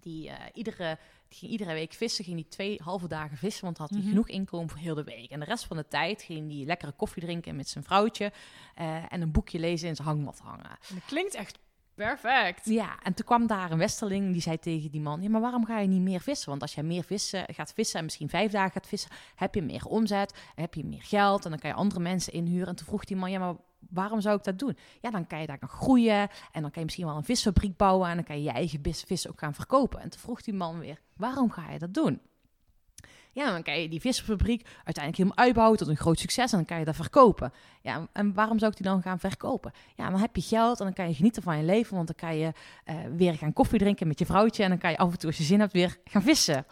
Die 0.00 0.28
eh, 0.28 0.36
iedere 0.54 0.98
die 1.28 1.38
ging 1.38 1.50
iedere 1.52 1.72
week 1.72 1.92
vissen. 1.92 2.24
Ging 2.24 2.36
die 2.36 2.48
twee 2.48 2.80
halve 2.82 3.08
dagen 3.08 3.36
vissen, 3.36 3.64
want 3.64 3.78
had 3.78 3.90
hij 3.90 3.98
Mhm. 3.98 4.08
genoeg 4.08 4.28
inkomen 4.28 4.68
voor 4.68 4.78
heel 4.78 4.94
de 4.94 5.04
week. 5.04 5.30
En 5.30 5.40
de 5.40 5.46
rest 5.46 5.64
van 5.64 5.76
de 5.76 5.88
tijd 5.88 6.22
ging 6.22 6.52
hij 6.52 6.64
lekkere 6.66 6.92
koffie 6.92 7.22
drinken 7.22 7.56
met 7.56 7.68
zijn 7.68 7.84
vrouwtje. 7.84 8.32
eh, 8.74 9.12
en 9.12 9.20
een 9.20 9.32
boekje 9.32 9.58
lezen 9.58 9.88
in 9.88 9.96
zijn 9.96 10.08
hangmat 10.08 10.38
hangen. 10.38 10.78
Dat 10.94 11.04
klinkt 11.06 11.34
echt 11.34 11.58
perfect. 12.06 12.64
Ja, 12.64 12.98
en 13.02 13.14
toen 13.14 13.26
kwam 13.26 13.46
daar 13.46 13.70
een 13.70 13.78
westerling 13.78 14.32
die 14.32 14.42
zei 14.42 14.58
tegen 14.58 14.90
die 14.90 15.00
man: 15.00 15.22
Ja, 15.22 15.28
maar 15.28 15.40
waarom 15.40 15.64
ga 15.66 15.78
je 15.78 15.88
niet 15.88 16.02
meer 16.02 16.20
vissen? 16.20 16.48
Want 16.48 16.62
als 16.62 16.74
jij 16.74 16.84
meer 16.84 17.04
vissen, 17.04 17.44
gaat 17.54 17.72
vissen 17.72 17.98
en 17.98 18.04
misschien 18.04 18.28
vijf 18.28 18.52
dagen 18.52 18.72
gaat 18.72 18.86
vissen, 18.86 19.10
heb 19.34 19.54
je 19.54 19.62
meer 19.62 19.84
omzet, 19.84 20.34
heb 20.54 20.74
je 20.74 20.84
meer 20.84 21.02
geld 21.02 21.44
en 21.44 21.50
dan 21.50 21.58
kan 21.58 21.70
je 21.70 21.76
andere 21.76 22.00
mensen 22.00 22.32
inhuren. 22.32 22.68
En 22.68 22.76
toen 22.76 22.86
vroeg 22.86 23.04
die 23.04 23.16
man: 23.16 23.30
Ja, 23.30 23.38
maar 23.38 23.54
waarom 23.90 24.20
zou 24.20 24.36
ik 24.36 24.44
dat 24.44 24.58
doen? 24.58 24.76
Ja, 25.00 25.10
dan 25.10 25.26
kan 25.26 25.40
je 25.40 25.46
daar 25.46 25.58
gaan 25.58 25.68
groeien 25.68 26.28
en 26.52 26.62
dan 26.62 26.70
kan 26.70 26.72
je 26.72 26.84
misschien 26.84 27.06
wel 27.06 27.16
een 27.16 27.24
visfabriek 27.24 27.76
bouwen 27.76 28.08
en 28.08 28.14
dan 28.14 28.24
kan 28.24 28.36
je 28.36 28.42
je 28.42 28.50
eigen 28.50 28.80
vis 28.92 29.28
ook 29.28 29.38
gaan 29.38 29.54
verkopen. 29.54 30.00
En 30.00 30.10
toen 30.10 30.20
vroeg 30.20 30.42
die 30.42 30.54
man 30.54 30.78
weer: 30.78 31.00
Waarom 31.16 31.50
ga 31.50 31.70
je 31.70 31.78
dat 31.78 31.94
doen? 31.94 32.20
Ja, 33.38 33.50
dan 33.50 33.62
kan 33.62 33.80
je 33.80 33.88
die 33.88 34.00
visfabriek 34.00 34.62
uiteindelijk 34.74 35.16
helemaal 35.16 35.36
uitbouwen 35.46 35.78
tot 35.78 35.88
een 35.88 35.96
groot 35.96 36.18
succes 36.18 36.50
en 36.52 36.58
dan 36.58 36.66
kan 36.66 36.78
je 36.78 36.84
dat 36.84 36.96
verkopen. 36.96 37.52
Ja, 37.82 38.08
en 38.12 38.34
waarom 38.34 38.58
zou 38.58 38.70
ik 38.70 38.76
die 38.76 38.86
dan 38.86 39.02
gaan 39.02 39.18
verkopen? 39.18 39.72
Ja, 39.94 40.10
dan 40.10 40.20
heb 40.20 40.36
je 40.36 40.42
geld 40.42 40.78
en 40.78 40.84
dan 40.84 40.94
kan 40.94 41.08
je 41.08 41.14
genieten 41.14 41.42
van 41.42 41.56
je 41.56 41.62
leven, 41.62 41.94
want 41.94 42.06
dan 42.06 42.16
kan 42.16 42.36
je 42.36 42.52
eh, 42.84 42.96
weer 43.16 43.34
gaan 43.34 43.52
koffie 43.52 43.78
drinken 43.78 44.06
met 44.08 44.18
je 44.18 44.26
vrouwtje 44.26 44.62
en 44.62 44.68
dan 44.68 44.78
kan 44.78 44.90
je 44.90 44.98
af 44.98 45.10
en 45.12 45.18
toe 45.18 45.28
als 45.28 45.38
je 45.38 45.44
zin 45.44 45.60
hebt 45.60 45.72
weer 45.72 45.96
gaan 46.04 46.22
vissen. 46.22 46.66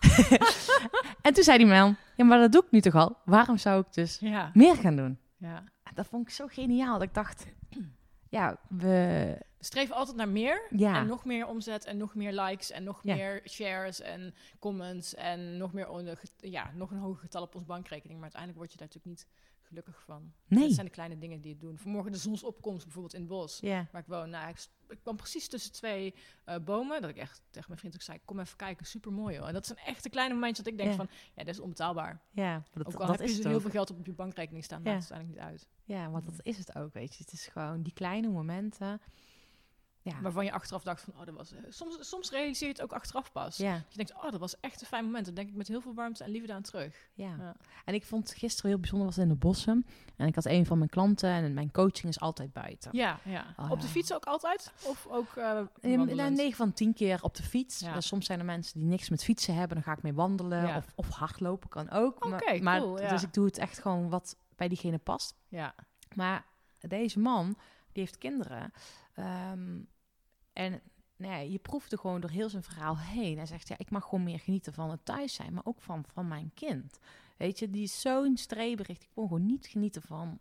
en 1.26 1.32
toen 1.34 1.44
zei 1.44 1.58
die 1.58 1.66
man, 1.66 1.96
ja, 2.16 2.24
maar 2.24 2.38
dat 2.38 2.52
doe 2.52 2.62
ik 2.64 2.70
nu 2.70 2.80
toch 2.80 2.94
al? 2.94 3.16
Waarom 3.24 3.56
zou 3.56 3.80
ik 3.80 3.92
dus 3.92 4.18
Ja, 4.20 4.50
meer 4.54 4.76
gaan 4.76 4.96
doen? 4.96 5.18
ja. 5.38 5.64
En 5.82 5.92
dat 5.94 6.06
vond 6.06 6.26
ik 6.28 6.34
zo 6.34 6.46
geniaal 6.48 6.92
dat 6.92 7.02
ik 7.02 7.14
dacht, 7.14 7.46
ja, 8.28 8.56
we, 8.68 9.38
We 9.62 9.68
streven 9.68 9.94
altijd 9.94 10.16
naar 10.16 10.28
meer. 10.28 10.66
ja, 10.76 10.96
En 11.00 11.06
nog 11.06 11.24
meer 11.24 11.46
omzet 11.46 11.84
en 11.84 11.96
nog 11.96 12.14
meer 12.14 12.32
likes 12.32 12.70
en 12.70 12.84
nog 12.84 13.00
Ja. 13.02 13.14
meer 13.14 13.42
shares 13.48 14.00
en 14.00 14.34
comments 14.58 15.14
en 15.14 15.56
nog 15.56 15.72
meer 15.72 16.18
ja, 16.36 16.70
nog 16.74 16.90
een 16.90 16.98
hoger 16.98 17.20
getal 17.20 17.42
op 17.42 17.54
ons 17.54 17.64
bankrekening. 17.64 18.12
Maar 18.20 18.22
uiteindelijk 18.32 18.58
word 18.60 18.72
je 18.72 18.78
daar 18.78 18.86
natuurlijk 18.86 19.16
niet 19.16 19.26
gelukkig 19.62 20.02
van. 20.04 20.32
nee, 20.46 20.62
Dat 20.64 20.72
zijn 20.72 20.86
de 20.86 20.92
kleine 20.92 21.18
dingen 21.18 21.40
die 21.40 21.52
het 21.52 21.60
doen. 21.60 21.78
Vanmorgen 21.78 22.12
de 22.12 22.18
zonsopkomst 22.18 22.82
bijvoorbeeld 22.84 23.14
in 23.14 23.20
het 23.20 23.28
bos. 23.28 23.58
ja, 23.60 23.88
Waar 23.92 24.00
ik 24.02 24.06
woon. 24.08 24.30
Nou, 24.30 24.48
ik, 24.50 24.66
ik 24.88 24.98
kwam 25.02 25.16
precies 25.16 25.48
tussen 25.48 25.72
twee 25.72 26.14
eh, 26.44 26.56
bomen. 26.64 27.00
Dat 27.00 27.10
ik 27.10 27.16
echt 27.16 27.42
tegen 27.50 27.66
mijn 27.68 27.78
vriend 27.80 27.94
ook 27.94 28.02
zei, 28.02 28.18
kom 28.24 28.38
even 28.40 28.56
kijken, 28.56 28.86
super 28.86 29.12
mooi 29.12 29.38
hoor. 29.38 29.46
En 29.46 29.52
dat 29.52 29.64
is 29.64 29.70
een 29.70 29.76
echte 29.76 30.08
kleine 30.08 30.34
momentje 30.34 30.62
dat 30.62 30.72
ik 30.72 30.78
denk 30.78 30.90
Ja. 30.90 30.96
van, 30.96 31.08
ja, 31.34 31.44
dat 31.44 31.54
is 31.54 31.60
onbetaalbaar. 31.60 32.22
ja, 32.30 32.62
dat, 32.72 32.86
ook 32.86 32.92
al 33.00 33.06
dat 33.06 33.18
heb 33.18 33.28
is 33.28 33.36
je 33.36 33.48
heel 33.48 33.60
veel 33.60 33.70
geld 33.70 33.90
op 33.90 34.06
je 34.06 34.12
bankrekening 34.12 34.64
staan, 34.64 34.80
Ja. 34.84 34.90
maakt 34.92 35.02
het 35.02 35.12
uiteindelijk 35.12 35.50
niet 35.50 35.60
uit. 35.60 35.68
Ja, 35.84 36.10
want 36.10 36.24
dat 36.24 36.40
is 36.42 36.58
het 36.58 36.76
ook, 36.76 36.92
weet 36.92 37.14
je. 37.14 37.22
Het 37.24 37.32
is 37.32 37.46
gewoon 37.46 37.82
die 37.82 37.92
kleine 37.92 38.28
momenten. 38.28 39.00
Ja, 40.04 40.20
Waarvan 40.20 40.44
je 40.44 40.52
achteraf 40.52 40.82
dacht 40.82 41.00
van, 41.02 41.14
oh, 41.18 41.26
dat 41.26 41.34
was... 41.34 41.52
eh, 41.52 41.58
soms, 41.68 42.08
soms 42.08 42.30
realiseer 42.30 42.66
je 42.68 42.72
het 42.74 42.82
ook 42.82 42.92
achteraf 42.92 43.32
pas. 43.32 43.56
ja, 43.56 43.74
Je 43.74 43.96
denkt, 43.96 44.14
oh, 44.14 44.30
dat 44.30 44.40
was 44.40 44.60
echt 44.60 44.80
een 44.80 44.86
fijn 44.86 45.04
moment. 45.04 45.24
Dan 45.24 45.34
denk 45.34 45.48
ik 45.48 45.54
met 45.54 45.68
heel 45.68 45.80
veel 45.80 45.94
warmte 45.94 46.24
en 46.24 46.30
liefde 46.30 46.52
aan 46.52 46.62
terug. 46.62 46.94
ja. 47.14 47.36
Ja. 47.38 47.56
En 47.84 47.94
ik 47.94 48.04
vond 48.04 48.34
gisteren 48.34 48.70
heel 48.70 48.80
bijzonder, 48.80 49.06
was 49.06 49.18
in 49.18 49.28
de 49.28 49.34
bossen. 49.34 49.86
En 50.16 50.26
ik 50.26 50.34
had 50.34 50.44
een 50.44 50.66
van 50.66 50.78
mijn 50.78 50.90
klanten 50.90 51.30
en 51.30 51.54
mijn 51.54 51.70
coaching 51.70 52.08
is 52.08 52.20
altijd 52.20 52.52
buiten. 52.52 52.90
Ja, 52.96 53.18
ja. 53.24 53.54
Oh, 53.56 53.70
Op 53.70 53.80
de 53.80 53.86
fiets 53.88 54.12
ook 54.14 54.24
altijd? 54.24 54.72
Of 54.86 55.06
ook 55.06 55.34
wandelend? 55.34 56.14
nou, 56.16 56.30
9 56.30 56.56
van 56.56 56.72
10 56.72 56.94
keer 56.94 57.22
op 57.22 57.34
de 57.34 57.42
fiets. 57.42 57.82
Eh, 57.82 57.94
soms 57.98 58.26
zijn 58.26 58.38
er 58.38 58.44
mensen 58.44 58.78
die 58.78 58.88
niks 58.88 59.08
met 59.08 59.24
fietsen 59.24 59.54
hebben. 59.54 59.74
Dan 59.76 59.84
ga 59.84 59.92
ik 59.92 60.02
mee 60.02 60.14
wandelen 60.14 60.76
of, 60.76 60.86
of 60.94 61.08
hardlopen 61.08 61.68
kan 61.68 61.90
ook. 61.90 62.28
maar, 62.28 62.42
Oké, 62.42 62.60
maar, 62.60 62.80
cool, 62.80 63.00
ja. 63.00 63.08
Dus 63.08 63.22
ik 63.22 63.32
doe 63.34 63.44
het 63.44 63.58
echt 63.58 63.78
gewoon 63.78 64.08
wat 64.08 64.36
bij 64.56 64.68
diegene 64.68 64.98
past. 64.98 65.34
Ja. 65.48 65.74
Maar 66.14 66.44
deze 66.80 67.18
man, 67.18 67.46
die 67.92 68.02
heeft 68.02 68.18
kinderen. 68.18 68.72
Ehm, 69.14 69.78
en 70.52 70.80
nou 71.16 71.32
ja, 71.34 71.38
je 71.38 71.58
proefde 71.58 71.98
gewoon 71.98 72.20
door 72.20 72.30
heel 72.30 72.48
zijn 72.48 72.62
verhaal 72.62 72.98
heen. 72.98 73.36
Hij 73.36 73.46
zegt, 73.46 73.68
ja, 73.68 73.78
ik 73.78 73.90
mag 73.90 74.04
gewoon 74.04 74.24
meer 74.24 74.38
genieten 74.38 74.72
van 74.72 74.90
het 74.90 75.04
thuis 75.04 75.34
zijn, 75.34 75.52
maar 75.52 75.64
ook 75.66 75.80
van, 75.82 76.04
van 76.12 76.28
mijn 76.28 76.50
kind. 76.54 76.98
Weet 77.36 77.58
je, 77.58 77.70
die 77.70 77.82
is 77.82 78.00
zo'n 78.00 78.36
streebericht. 78.36 79.02
Ik 79.02 79.08
kon 79.14 79.26
gewoon 79.28 79.46
niet 79.46 79.66
genieten 79.66 80.02
van... 80.02 80.38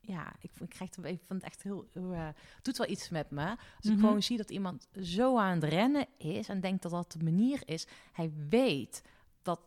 Ja, 0.00 0.32
ik, 0.40 0.50
ik 0.60 0.68
krijg 0.68 0.96
het, 0.96 1.04
ik 1.04 1.20
vind 1.26 1.42
het 1.42 1.42
echt 1.42 1.62
heel... 1.62 1.86
eh, 1.92 2.26
het 2.26 2.64
doet 2.64 2.76
wel 2.76 2.88
iets 2.88 3.08
met 3.08 3.30
me. 3.30 3.48
Als 3.50 3.58
ik 3.86 3.90
Mhm. 3.92 4.00
gewoon 4.00 4.22
zie 4.22 4.36
dat 4.36 4.50
iemand 4.50 4.88
zo 5.02 5.38
aan 5.38 5.54
het 5.54 5.64
rennen 5.64 6.06
is... 6.16 6.48
en 6.48 6.60
denkt 6.60 6.82
dat 6.82 6.90
dat 6.92 7.12
de 7.12 7.24
manier 7.24 7.62
is. 7.64 7.86
Hij 8.12 8.32
weet 8.48 9.02
dat 9.42 9.60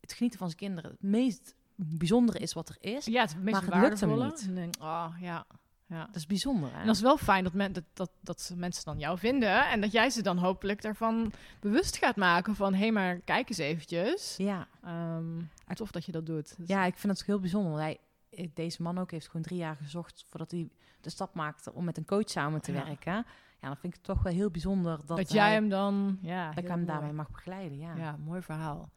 het 0.00 0.12
genieten 0.12 0.38
van 0.38 0.48
zijn 0.48 0.60
kinderen... 0.60 0.90
het 0.90 1.02
meest 1.02 1.54
bijzondere 1.74 2.38
is 2.38 2.52
wat 2.52 2.68
er 2.68 2.76
is. 2.80 3.04
ja, 3.04 3.20
het 3.22 3.36
meest 3.42 3.44
Maar 3.66 3.82
het 3.82 3.82
lukt 4.00 4.00
hem 4.00 4.10
niet. 4.54 4.78
Oh, 4.80 5.14
ja. 5.20 5.46
Ja. 5.88 6.06
Dat 6.06 6.14
is 6.16 6.26
bijzonder, 6.26 6.72
hè? 6.72 6.80
En 6.80 6.86
dat 6.86 6.94
is 6.94 7.00
wel 7.02 7.16
fijn 7.16 7.44
dat, 7.44 7.52
men, 7.52 7.72
dat, 7.72 7.84
dat, 7.92 8.10
dat 8.20 8.52
mensen 8.56 8.84
dan 8.84 8.98
jou 8.98 9.18
vinden. 9.18 9.68
En 9.68 9.80
dat 9.80 9.92
jij 9.92 10.10
ze 10.10 10.22
dan 10.22 10.38
hopelijk 10.38 10.82
daarvan 10.82 11.32
bewust 11.60 11.96
gaat 11.96 12.16
maken 12.16 12.54
van... 12.54 12.72
hé, 12.72 12.78
hey, 12.80 12.92
maar 12.92 13.16
kijk 13.16 13.48
eens 13.48 13.58
eventjes. 13.58 14.34
Ja. 14.36 14.66
Ehm, 14.84 15.40
tof 15.74 15.90
dat 15.90 16.04
je 16.04 16.12
dat 16.12 16.26
doet. 16.26 16.54
Dus- 16.58 16.68
Ja, 16.68 16.84
ik 16.84 16.98
vind 16.98 17.12
het 17.12 17.20
ook 17.20 17.26
heel 17.26 17.40
bijzonder. 17.40 17.80
Hij, 17.80 17.98
eh, 18.30 18.48
deze 18.54 18.82
man 18.82 18.98
ook 18.98 19.10
heeft 19.10 19.26
gewoon 19.26 19.42
drie 19.42 19.58
jaar 19.58 19.76
gezocht 19.76 20.24
voordat 20.28 20.50
hij 20.50 20.68
de 21.00 21.10
stap 21.10 21.34
maakte 21.34 21.72
om 21.72 21.84
met 21.84 21.96
een 21.96 22.04
coach 22.06 22.30
samen 22.30 22.60
te 22.60 22.72
Ja. 22.72 22.84
werken. 22.84 23.12
Ja, 23.60 23.68
dan 23.68 23.76
vind 23.76 23.92
ik 23.92 23.98
het 23.98 24.02
toch 24.14 24.22
wel 24.22 24.32
heel 24.32 24.50
bijzonder 24.50 24.96
dat, 24.96 25.06
dat, 25.06 25.16
hij- 25.16 25.26
jij 25.36 25.52
hem 25.52 25.68
dan... 25.68 26.18
Ja, 26.20 26.48
dat 26.48 26.58
ik 26.58 26.68
hem 26.68 26.74
mooi. 26.78 26.86
daarmee 26.90 27.12
mag 27.12 27.30
begeleiden. 27.30 27.78
Ja. 27.78 27.94
Ja, 27.96 28.16
mooi 28.24 28.42
verhaal. 28.42 28.90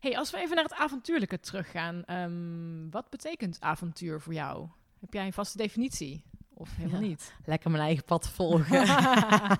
hey, 0.00 0.16
als 0.18 0.30
we 0.30 0.38
even 0.38 0.54
naar 0.54 0.64
het 0.64 0.74
avontuurlijke 0.74 1.40
teruggaan. 1.40 2.04
ehm, 2.04 2.90
wat 2.90 3.10
betekent 3.10 3.60
avontuur 3.60 4.20
voor 4.20 4.32
jou? 4.32 4.68
Heb 5.00 5.12
jij 5.12 5.26
een 5.26 5.32
vaste 5.32 5.56
definitie? 5.56 6.22
Of 6.54 6.76
helemaal 6.76 7.00
Ja. 7.00 7.06
niet? 7.06 7.32
Lekker 7.44 7.70
mijn 7.70 7.82
eigen 7.82 8.04
pad 8.04 8.28
volgen. 8.28 8.82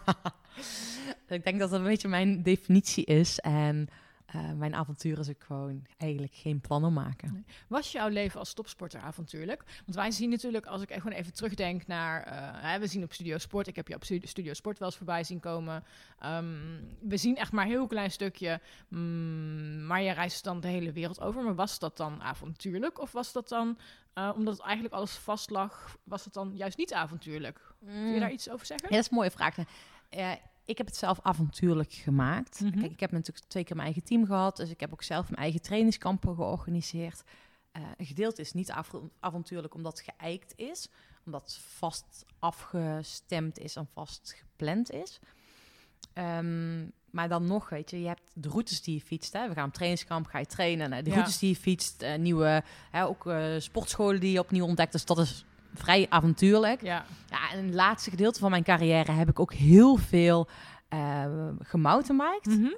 ik 1.29 1.45
denk 1.45 1.59
dat 1.59 1.71
dat 1.71 1.79
een 1.81 1.87
beetje 1.87 2.09
mijn 2.09 2.43
definitie 2.43 3.05
is. 3.05 3.39
En 3.39 3.89
eh, 4.27 4.53
mijn 4.53 4.75
avontuur 4.75 5.19
is 5.19 5.29
ook 5.29 5.43
gewoon 5.45 5.87
eigenlijk 5.97 6.35
geen 6.35 6.61
plannen 6.61 6.93
maken. 6.93 7.47
Was 7.69 7.93
jouw 7.93 8.09
leven 8.09 8.39
als 8.39 8.53
topsporter 8.55 9.01
avontuurlijk? 9.01 9.65
Want 9.85 9.97
wij 9.97 10.11
zien 10.11 10.31
natuurlijk, 10.31 10.67
als 10.67 10.83
ik 10.83 10.93
gewoon 10.93 11.13
even 11.19 11.33
terugdenk 11.33 11.87
naar... 11.87 12.23
eh, 12.23 12.71
hè, 12.71 12.79
we 12.79 12.87
zien 12.87 13.03
op 13.03 13.13
Studio 13.13 13.39
Sport, 13.39 13.67
ik 13.67 13.77
heb 13.77 13.89
je 13.89 13.95
op 13.95 14.05
Studio 14.05 14.27
Studio 14.29 14.53
Sport 14.53 14.79
wel 14.79 14.89
eens 14.89 14.97
voorbij 14.97 15.25
zien 15.25 15.41
komen. 15.41 15.85
Ehm, 16.19 16.55
we 17.01 17.17
zien 17.17 17.37
echt 17.37 17.53
maar 17.53 17.65
een 17.65 17.71
heel 17.71 17.87
klein 17.87 18.11
stukje, 18.11 18.61
mm, 18.89 19.87
maar 19.87 20.03
je 20.03 20.13
reist 20.13 20.45
dan 20.45 20.61
de 20.61 20.69
hele 20.69 20.93
wereld 20.93 21.21
over. 21.21 21.43
Maar 21.43 21.55
was 21.55 21.79
dat 21.79 21.97
dan 21.97 22.23
avontuurlijk? 22.23 23.01
Of 23.01 23.13
was 23.13 23.33
dat 23.33 23.49
dan, 23.49 23.79
eh, 24.13 24.33
omdat 24.37 24.55
het 24.57 24.63
eigenlijk 24.63 24.95
alles 24.95 25.13
vast 25.13 25.51
lag, 25.51 25.97
was 26.05 26.25
het 26.25 26.35
dan 26.35 26.57
juist 26.57 26.77
niet 26.79 26.93
avontuurlijk? 26.93 27.61
Kun 27.85 28.13
je 28.13 28.21
daar 28.21 28.33
iets 28.33 28.51
over 28.51 28.67
zeggen? 28.67 28.89
Ja, 28.89 28.95
dat 28.95 29.05
is 29.05 29.11
een 29.11 29.17
mooie 29.17 29.31
vraag. 29.31 29.57
Ik 30.65 30.79
heb 30.79 30.87
het 30.87 30.97
zelf 30.97 31.21
avontuurlijk 31.23 31.93
gemaakt. 31.93 32.61
Mhm. 32.61 32.79
Kijk, 32.81 32.93
ik 32.93 33.01
heb 33.01 33.11
natuurlijk 33.11 33.47
twee 33.47 33.65
keer 33.65 33.77
mijn 33.77 33.87
eigen 33.93 34.07
team 34.09 34.27
gehad. 34.27 34.57
Dus 34.57 34.71
ik 34.71 34.81
heb 34.81 34.93
ook 34.93 35.03
zelf 35.03 35.25
mijn 35.25 35.43
eigen 35.43 35.63
trainingskampen 35.63 36.35
georganiseerd. 36.35 37.23
Eh, 37.73 37.83
een 37.97 38.07
gedeelte 38.07 38.41
is 38.41 38.53
niet 38.53 38.71
av- 38.73 39.03
avontuurlijk 39.21 39.75
omdat 39.75 39.99
het 39.99 40.13
geëikt 40.17 40.53
is. 40.57 40.89
Omdat 41.25 41.43
het 41.43 41.55
vast 41.57 42.25
afgestemd 42.39 43.59
is 43.59 43.77
en 43.77 43.87
vast 43.93 44.35
gepland 44.39 44.91
is. 44.91 45.19
Ehm, 46.13 46.89
maar 47.11 47.29
dan 47.29 47.47
nog, 47.47 47.69
weet 47.69 47.91
je, 47.91 48.01
je 48.01 48.07
hebt 48.07 48.31
de 48.35 48.49
routes 48.49 48.83
die 48.83 48.95
je 48.95 49.01
fietst. 49.01 49.33
Hè. 49.33 49.49
We 49.49 49.55
gaan 49.55 49.67
op 49.69 49.73
trainingskamp, 49.75 50.27
ga 50.27 50.39
je 50.39 50.47
trainen. 50.47 51.05
De 51.05 51.11
Ja. 51.11 51.15
routes 51.17 51.39
die 51.39 51.49
je 51.49 51.57
fietst, 51.57 52.03
eh, 52.03 52.19
nieuwe, 52.19 52.63
hè, 52.91 53.07
ook 53.07 53.27
eh, 53.27 53.45
sportscholen 53.59 54.21
die 54.21 54.33
je 54.33 54.39
opnieuw 54.41 54.65
ontdekt. 54.65 54.93
Dus 54.93 55.05
dat 55.05 55.19
is 55.19 55.45
vrij 55.75 56.07
avontuurlijk. 56.09 56.83
Ja, 56.83 57.05
Ja, 57.31 57.51
en 57.53 57.59
in 57.59 57.65
het 57.65 57.75
laatste 57.75 58.11
gedeelte 58.11 58.39
van 58.41 58.51
mijn 58.51 58.63
carrière 58.65 59.13
heb 59.13 59.29
ik 59.29 59.41
ook 59.41 59.53
heel 59.53 59.97
veel 59.97 60.49
uh, 60.95 61.25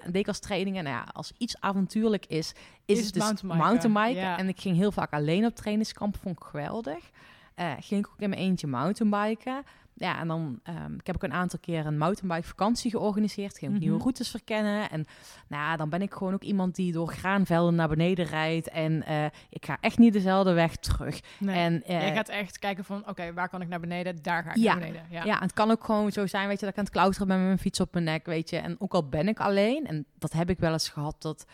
deed 0.04 0.16
ik 0.16 0.28
als 0.28 0.38
trainingen. 0.38 0.84
Nou 0.84 0.96
ja, 0.96 1.06
als 1.12 1.32
iets 1.38 1.60
avontuurlijk 1.60 2.26
is, 2.26 2.52
is, 2.84 2.98
Is 2.98 3.04
het 3.04 3.14
dus 3.14 3.22
mountainbiken, 3.22 3.66
mountainbiken. 3.66 4.22
ja. 4.22 4.38
En 4.38 4.48
ik 4.48 4.60
ging 4.60 4.76
heel 4.76 4.92
vaak 4.92 5.12
alleen 5.12 5.44
op 5.46 5.54
trainingskamp, 5.54 6.16
vond 6.22 6.36
ik 6.38 6.44
geweldig. 6.44 7.10
Eh, 7.54 7.72
ging 7.80 8.04
ik 8.04 8.10
ook 8.12 8.20
in 8.20 8.28
mijn 8.28 8.40
eentje 8.40 8.66
mountainbiken. 8.66 9.62
Ja, 10.02 10.18
en 10.18 10.28
dan, 10.28 10.61
ehm, 10.62 10.94
ik 10.94 11.06
heb 11.06 11.14
ook 11.14 11.23
een 11.23 11.32
aantal 11.32 11.59
keer 11.59 11.87
een 11.87 11.99
mountainbike 11.99 12.47
vakantie 12.49 12.90
georganiseerd. 12.90 13.59
Ging 13.59 13.71
ook 13.71 13.76
Mhm. 13.76 13.87
nieuwe 13.87 14.02
routes 14.02 14.30
verkennen. 14.30 14.90
En 14.90 15.06
nou 15.49 15.62
ja, 15.62 15.76
dan 15.76 15.88
ben 15.88 16.02
ik 16.02 16.12
gewoon 16.14 16.35
ook 16.35 16.42
iemand 16.42 16.75
die 16.75 16.92
door 16.92 17.09
graanvelden 17.12 17.75
naar 17.75 17.88
beneden 17.88 18.25
rijdt. 18.25 18.68
En 18.68 19.02
eh, 19.06 19.25
ik 19.50 19.64
ga 19.66 19.76
echt 19.80 19.99
niet 19.99 20.12
dezelfde 20.12 20.52
weg 20.52 20.76
terug. 20.76 21.21
nee. 21.38 21.56
En, 21.56 21.82
eh, 21.85 22.00
Jij 22.00 22.14
gaat 22.14 22.28
echt 22.28 22.59
kijken 22.59 22.85
van, 22.85 23.09
oké, 23.09 23.32
waar 23.32 23.49
kan 23.49 23.61
ik 23.61 23.68
naar 23.68 23.80
beneden? 23.80 24.23
Daar 24.23 24.42
ga 24.42 24.50
ik 24.50 24.56
Ja. 24.56 24.71
naar 24.73 24.80
beneden. 24.80 25.06
Ja. 25.11 25.25
Ja. 25.25 25.37
en 25.37 25.42
het 25.42 25.52
kan 25.52 25.71
ook 25.71 25.85
gewoon 25.85 26.12
zo 26.12 26.26
zijn, 26.26 26.49
weet 26.49 26.59
je, 26.61 26.64
dat 26.64 26.73
ik 26.75 26.78
aan 26.78 26.85
het 26.85 26.92
klauteren 26.92 27.26
ben 27.26 27.37
met 27.37 27.47
mijn 27.47 27.59
fiets 27.59 27.80
op 27.80 27.92
mijn 27.92 28.04
nek, 28.04 28.26
weet 28.26 28.50
je. 28.50 28.56
En 28.56 28.76
ook 28.78 28.94
al 28.94 29.09
ben 29.09 29.28
ik 29.28 29.40
alleen, 29.40 29.87
en 29.87 30.06
dat 30.18 30.32
heb 30.32 30.50
ik 30.50 30.59
wel 30.59 30.73
eens 30.73 30.88
gehad, 30.88 31.16
dat 31.23 31.47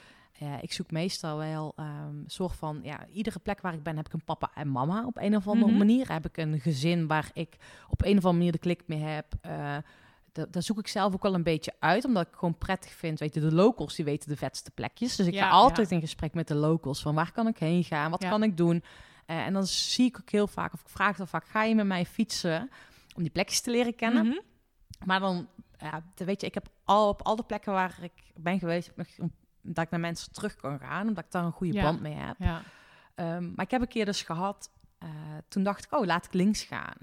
ik 0.60 0.72
zoek 0.72 0.90
meestal 0.90 1.36
wel 1.38 1.72
ehm, 1.76 1.88
een 2.06 2.24
soort 2.26 2.54
van, 2.56 2.80
ja, 2.82 3.06
iedere 3.06 3.38
plek 3.38 3.60
waar 3.60 3.74
ik 3.74 3.82
ben 3.82 3.96
heb 3.96 4.06
ik 4.06 4.12
een 4.12 4.24
papa 4.24 4.50
en 4.54 4.70
mama 4.70 5.06
op 5.06 5.16
een 5.16 5.36
of 5.36 5.46
andere 5.48 5.68
Mhm. 5.70 5.78
manier. 5.78 6.12
Heb 6.12 6.26
ik 6.26 6.36
een 6.36 6.60
gezin 6.60 7.06
waar 7.06 7.30
ik 7.32 7.56
op 7.88 8.02
een 8.02 8.08
of 8.10 8.14
andere 8.24 8.32
manier 8.32 8.52
de 8.52 8.58
klik 8.58 8.82
mee 8.86 8.98
heb. 9.00 9.26
Da- 10.32 10.46
daar 10.50 10.62
zoek 10.62 10.78
ik 10.78 10.88
zelf 10.88 11.14
ook 11.14 11.22
wel 11.22 11.34
een 11.34 11.42
beetje 11.42 11.72
uit, 11.78 12.04
omdat 12.04 12.26
ik 12.26 12.34
gewoon 12.34 12.58
prettig 12.58 12.92
vind. 12.92 13.18
Weet 13.18 13.34
je, 13.34 13.40
de 13.40 13.52
locals 13.52 13.94
die 13.94 14.04
weten 14.04 14.28
de 14.28 14.36
vetste 14.36 14.70
plekjes. 14.70 15.16
Dus 15.16 15.26
ik 15.26 15.34
Ja, 15.34 15.42
ga 15.44 15.50
altijd 15.50 15.88
ja. 15.88 15.94
in 15.94 16.00
gesprek 16.02 16.34
met 16.34 16.48
de 16.48 16.54
locals 16.54 17.02
van 17.02 17.14
waar 17.14 17.32
kan 17.32 17.46
ik 17.46 17.58
heen 17.58 17.84
gaan, 17.84 18.10
wat 18.10 18.22
Ja. 18.22 18.28
kan 18.30 18.42
ik 18.42 18.56
doen. 18.56 18.82
Eh, 19.26 19.46
en 19.46 19.52
dan 19.52 19.66
zie 19.66 20.06
ik 20.06 20.16
ook 20.20 20.30
heel 20.30 20.46
vaak, 20.46 20.72
of 20.72 20.80
ik 20.80 20.88
vraag 20.88 21.16
dan 21.16 21.28
vaak, 21.28 21.46
ga 21.48 21.62
je 21.64 21.74
met 21.74 21.86
mij 21.86 22.04
fietsen 22.06 22.70
om 23.16 23.22
die 23.22 23.32
plekjes 23.32 23.60
te 23.60 23.70
leren 23.70 23.94
kennen? 23.94 24.26
Mhm. 24.26 24.38
Maar 25.06 25.20
dan 25.20 25.48
ja, 25.78 26.02
de- 26.14 26.24
weet 26.24 26.40
je, 26.40 26.46
ik 26.46 26.54
heb 26.54 26.68
al 26.84 27.08
op 27.08 27.22
alle 27.22 27.42
plekken 27.42 27.72
waar 27.72 27.98
ik 28.00 28.12
ben 28.36 28.58
geweest, 28.58 28.86
heb 28.86 29.06
ik 29.06 29.14
nog- 29.18 29.30
dat 29.72 29.84
ik 29.84 29.90
naar 29.90 30.00
mensen 30.00 30.32
terug 30.32 30.56
kan 30.56 30.78
gaan, 30.78 31.08
omdat 31.08 31.24
ik 31.24 31.30
daar 31.30 31.44
een 31.44 31.52
goede 31.52 31.72
Ja. 31.72 31.82
band 31.82 32.00
mee 32.00 32.14
heb. 32.14 32.36
Ja. 32.38 32.62
Ehm, 33.14 33.42
maar 33.54 33.64
ik 33.64 33.70
heb 33.70 33.80
een 33.80 33.88
keer 33.88 34.04
dus 34.04 34.22
gehad, 34.22 34.70
eh, 34.98 35.08
toen 35.48 35.62
dacht 35.62 35.84
ik, 35.84 35.92
oh, 35.98 36.06
laat 36.06 36.24
ik 36.24 36.32
links 36.32 36.62
gaan. 36.62 36.96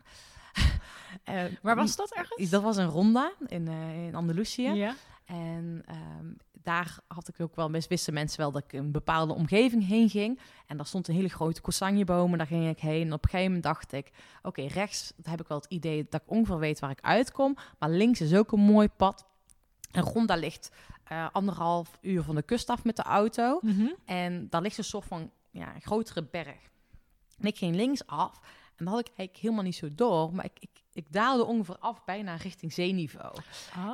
Eh, 1.23 1.43
Waar 1.61 1.75
was 1.75 1.95
dat 1.95 2.13
ergens? 2.15 2.49
Dat 2.49 2.61
was 2.63 2.77
in 2.77 2.85
Ronda, 2.85 3.31
in, 3.47 3.67
eh, 3.67 4.05
in 4.07 4.15
Andalusië. 4.15 4.69
Ja. 4.69 4.95
En 5.25 5.81
ehm, 5.85 6.25
daar 6.63 6.97
had 7.07 7.27
ik 7.27 7.39
ook 7.39 7.55
wel, 7.55 7.69
best 7.69 7.89
wisten 7.89 8.13
mensen 8.13 8.39
wel 8.39 8.51
dat 8.51 8.63
ik 8.63 8.73
een 8.73 8.91
bepaalde 8.91 9.33
omgeving 9.33 9.87
heen 9.87 10.09
ging. 10.09 10.39
En 10.67 10.77
daar 10.77 10.85
stond 10.85 11.07
een 11.07 11.15
hele 11.15 11.29
grote 11.29 11.61
cosanjeboom 11.61 12.31
en 12.31 12.37
daar 12.37 12.47
ging 12.47 12.69
ik 12.69 12.79
heen. 12.79 13.01
En 13.07 13.13
op 13.13 13.23
een 13.23 13.29
gegeven 13.29 13.45
moment 13.53 13.63
dacht 13.63 13.91
ik, 13.91 14.11
oké, 14.41 14.61
rechts 14.61 15.13
heb 15.23 15.41
ik 15.41 15.47
wel 15.47 15.57
het 15.57 15.71
idee 15.71 16.05
dat 16.09 16.21
ik 16.21 16.29
ongeveer 16.31 16.59
weet 16.59 16.79
waar 16.79 16.89
ik 16.89 17.01
uitkom. 17.01 17.55
Maar 17.79 17.89
links 17.89 18.21
is 18.21 18.33
ook 18.33 18.51
een 18.51 18.59
mooi 18.59 18.89
pad. 18.89 19.25
En 19.91 20.03
Ronda 20.03 20.35
ligt 20.35 20.71
eh, 21.07 21.27
anderhalf 21.31 21.97
uur 22.01 22.23
van 22.23 22.35
de 22.35 22.41
kust 22.41 22.69
af 22.69 22.83
met 22.83 22.95
de 22.95 23.03
auto. 23.03 23.59
Mhm. 23.61 23.87
En 24.05 24.47
daar 24.49 24.61
ligt 24.61 24.77
een 24.77 24.83
soort 24.83 25.05
van 25.05 25.31
ja, 25.51 25.75
een 25.75 25.81
grotere 25.81 26.23
berg. 26.31 26.69
En 27.39 27.47
ik 27.47 27.57
ging 27.57 27.75
links 27.75 28.07
af. 28.07 28.39
En 28.75 28.85
dat 28.85 28.93
had 28.93 28.99
ik 28.99 29.07
eigenlijk 29.07 29.37
helemaal 29.39 29.63
niet 29.63 29.75
zo 29.75 29.87
door. 29.91 30.33
Maar 30.33 30.45
ik, 30.45 30.57
ik, 30.59 30.69
ik 30.93 31.05
daalde 31.11 31.45
ongeveer 31.45 31.77
af 31.79 32.03
bijna 32.05 32.35
richting 32.35 32.73
zeeniveau. 32.73 33.35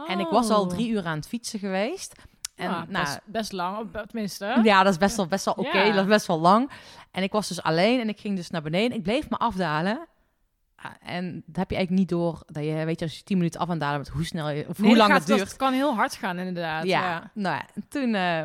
En 0.08 0.20
ik 0.20 0.28
was 0.28 0.50
al 0.50 0.62
Oh. 0.64 0.70
drie 0.70 0.90
uur 0.90 1.06
aan 1.06 1.16
het 1.18 1.28
fietsen 1.28 1.60
geweest. 1.60 2.16
En 2.56 2.70
Ja, 2.70 2.86
nou, 2.90 3.06
best, 3.06 3.20
best 3.26 3.52
lang, 3.52 3.92
tenminste. 4.08 4.60
ja, 4.64 4.84
dat 4.84 4.92
is 4.92 4.98
best 5.00 5.16
wel, 5.16 5.28
best 5.28 5.46
wel 5.46 5.54
oké. 5.54 5.86
Dat 5.92 6.04
is 6.04 6.10
best 6.10 6.28
wel 6.28 6.40
lang. 6.40 6.72
En 7.12 7.24
ik 7.24 7.32
was 7.32 7.48
dus 7.48 7.62
alleen 7.62 8.00
en 8.00 8.10
ik 8.10 8.20
ging 8.20 8.36
dus 8.36 8.50
naar 8.50 8.62
beneden. 8.62 8.98
Ik 8.98 9.04
bleef 9.04 9.30
me 9.30 9.38
afdalen. 9.38 10.08
Ah, 10.84 10.92
En 11.04 11.44
dat 11.46 11.56
heb 11.56 11.70
je 11.70 11.76
eigenlijk 11.76 11.90
niet 11.90 12.10
door. 12.10 12.44
Dat 12.46 12.64
je, 12.64 12.86
weet 12.86 13.00
je, 13.00 13.06
als 13.06 13.18
je 13.18 13.24
tien 13.24 13.38
minuten 13.38 13.60
af 13.60 13.70
en 13.70 13.78
dalen 13.80 13.98
met 14.00 14.08
hoe 14.08 14.26
snel 14.26 14.50
je, 14.50 14.66
of 14.68 14.78
Nee, 14.78 14.88
hoe 14.88 14.98
lang 14.98 15.14
het 15.14 15.26
duurt. 15.26 15.40
Dat 15.40 15.56
kan 15.56 15.74
heel 15.74 15.94
hard 15.96 16.16
gaan, 16.16 16.38
inderdaad. 16.38 16.86
ja, 16.86 17.02
Ja. 17.02 17.32
nou 17.34 17.56
ja, 17.56 17.82
toen, 17.90 18.16
eh, 18.16 18.44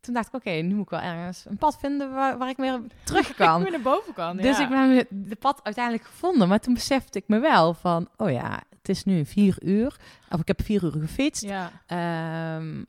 toen 0.00 0.14
dacht 0.14 0.26
ik, 0.28 0.34
oké, 0.34 0.50
nu 0.50 0.74
moet 0.74 0.84
ik 0.84 0.90
wel 0.90 1.00
ergens 1.00 1.44
een 1.48 1.56
pad 1.56 1.78
vinden 1.78 2.10
waar, 2.14 2.38
waar 2.38 2.48
ik 2.48 2.56
weer 2.56 2.80
terug 3.04 3.28
Ik 3.30 3.36
kan. 3.36 3.62
weer 3.62 3.70
naar 3.70 3.80
boven 3.80 4.14
kan. 4.14 4.36
Dus 4.36 4.58
ik 4.58 4.68
ben 4.68 5.06
de 5.10 5.36
pad 5.36 5.60
uiteindelijk 5.62 6.04
gevonden. 6.04 6.48
Maar 6.48 6.60
toen 6.60 6.74
besefte 6.74 7.18
ik 7.18 7.24
me 7.28 7.38
wel 7.38 7.74
van, 7.74 8.08
oh 8.16 8.30
ja, 8.30 8.60
het 8.78 8.88
is 8.88 9.04
nu 9.04 9.24
vier 9.24 9.56
uur. 9.62 9.96
Of 10.30 10.40
ik 10.40 10.46
heb 10.48 10.62
vier 10.62 10.84
uur 10.84 10.90
gefietst. 10.92 11.42
Ja. 11.42 11.70
Ehm, 11.86 12.82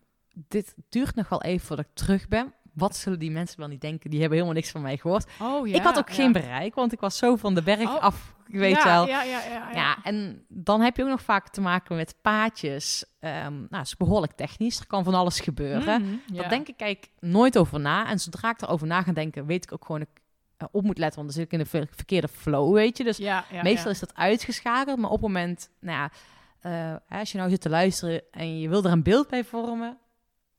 dit 0.47 0.73
duurt 0.89 1.15
nog 1.15 1.29
wel 1.29 1.41
even 1.41 1.67
voordat 1.67 1.85
ik 1.85 1.91
terug 1.95 2.27
ben. 2.27 2.53
Wat 2.79 2.95
zullen 2.95 3.19
die 3.19 3.31
mensen 3.31 3.59
wel 3.59 3.67
niet 3.67 3.81
denken? 3.81 4.09
Die 4.09 4.19
hebben 4.19 4.37
helemaal 4.37 4.59
niks 4.59 4.71
van 4.71 4.81
mij 4.81 4.97
gehoord. 4.97 5.27
Oh, 5.41 5.67
ja. 5.67 5.75
ik 5.75 5.81
had 5.83 5.97
ook 5.97 6.07
ja. 6.09 6.13
geen 6.15 6.31
bereik, 6.31 6.75
want 6.75 6.91
ik 6.91 6.99
was 6.99 7.17
zo 7.17 7.35
van 7.35 7.55
de 7.55 7.63
berg 7.63 7.81
Oh. 7.89 8.01
af, 8.01 8.33
weet 8.47 8.71
ja, 8.75 8.77
je 8.77 8.83
wel. 8.83 9.07
Ja, 9.07 9.23
ja, 9.23 9.43
ja, 9.43 9.49
ja. 9.49 9.71
Ja, 9.73 9.97
en 10.03 10.45
dan 10.47 10.81
heb 10.81 10.95
je 10.97 11.03
ook 11.03 11.09
nog 11.09 11.21
vaak 11.21 11.49
te 11.49 11.61
maken 11.61 11.95
met 11.95 12.15
paadjes. 12.21 13.05
Ehm 13.19 13.53
nou, 13.53 13.67
het 13.69 13.85
is 13.85 13.97
behoorlijk 13.97 14.31
technisch. 14.33 14.79
Er 14.79 14.87
kan 14.87 15.03
van 15.03 15.13
alles 15.13 15.39
gebeuren. 15.39 16.21
Ja. 16.25 16.41
Dat 16.41 16.49
denk 16.49 16.67
ik 16.67 16.79
eigenlijk 16.79 17.11
nooit 17.19 17.57
over 17.57 17.79
na. 17.79 18.07
En 18.07 18.19
zodra 18.19 18.49
ik 18.49 18.61
erover 18.61 18.87
na 18.87 19.01
ga 19.01 19.11
denken, 19.11 19.45
weet 19.45 19.63
ik 19.63 19.73
ook 19.73 19.85
gewoon 19.85 19.99
dat 19.99 20.09
ik 20.15 20.21
eh, 20.57 20.67
op 20.71 20.83
moet 20.83 20.97
letten. 20.97 21.19
Want 21.21 21.33
dan 21.33 21.37
zit 21.43 21.45
ik 21.53 21.59
in 21.59 21.63
de 21.63 21.69
ver- 21.69 21.95
verkeerde 21.95 22.27
flow, 22.27 22.73
weet 22.73 22.97
je. 22.97 23.03
Dus 23.03 23.19
meestal 23.63 23.91
is 23.91 23.99
dat 23.99 24.15
uitgeschakeld. 24.15 24.99
Maar 24.99 25.09
op 25.09 25.21
het 25.21 25.31
moment, 25.31 25.69
nou 25.79 25.97
ja, 25.97 26.11
eh, 27.09 27.19
als 27.19 27.31
je 27.31 27.37
nou 27.37 27.49
zit 27.49 27.61
te 27.61 27.69
luisteren 27.69 28.21
en 28.31 28.59
je 28.59 28.69
wil 28.69 28.83
er 28.83 28.91
een 28.91 29.03
beeld 29.03 29.27
bij 29.27 29.43
vormen. 29.43 29.97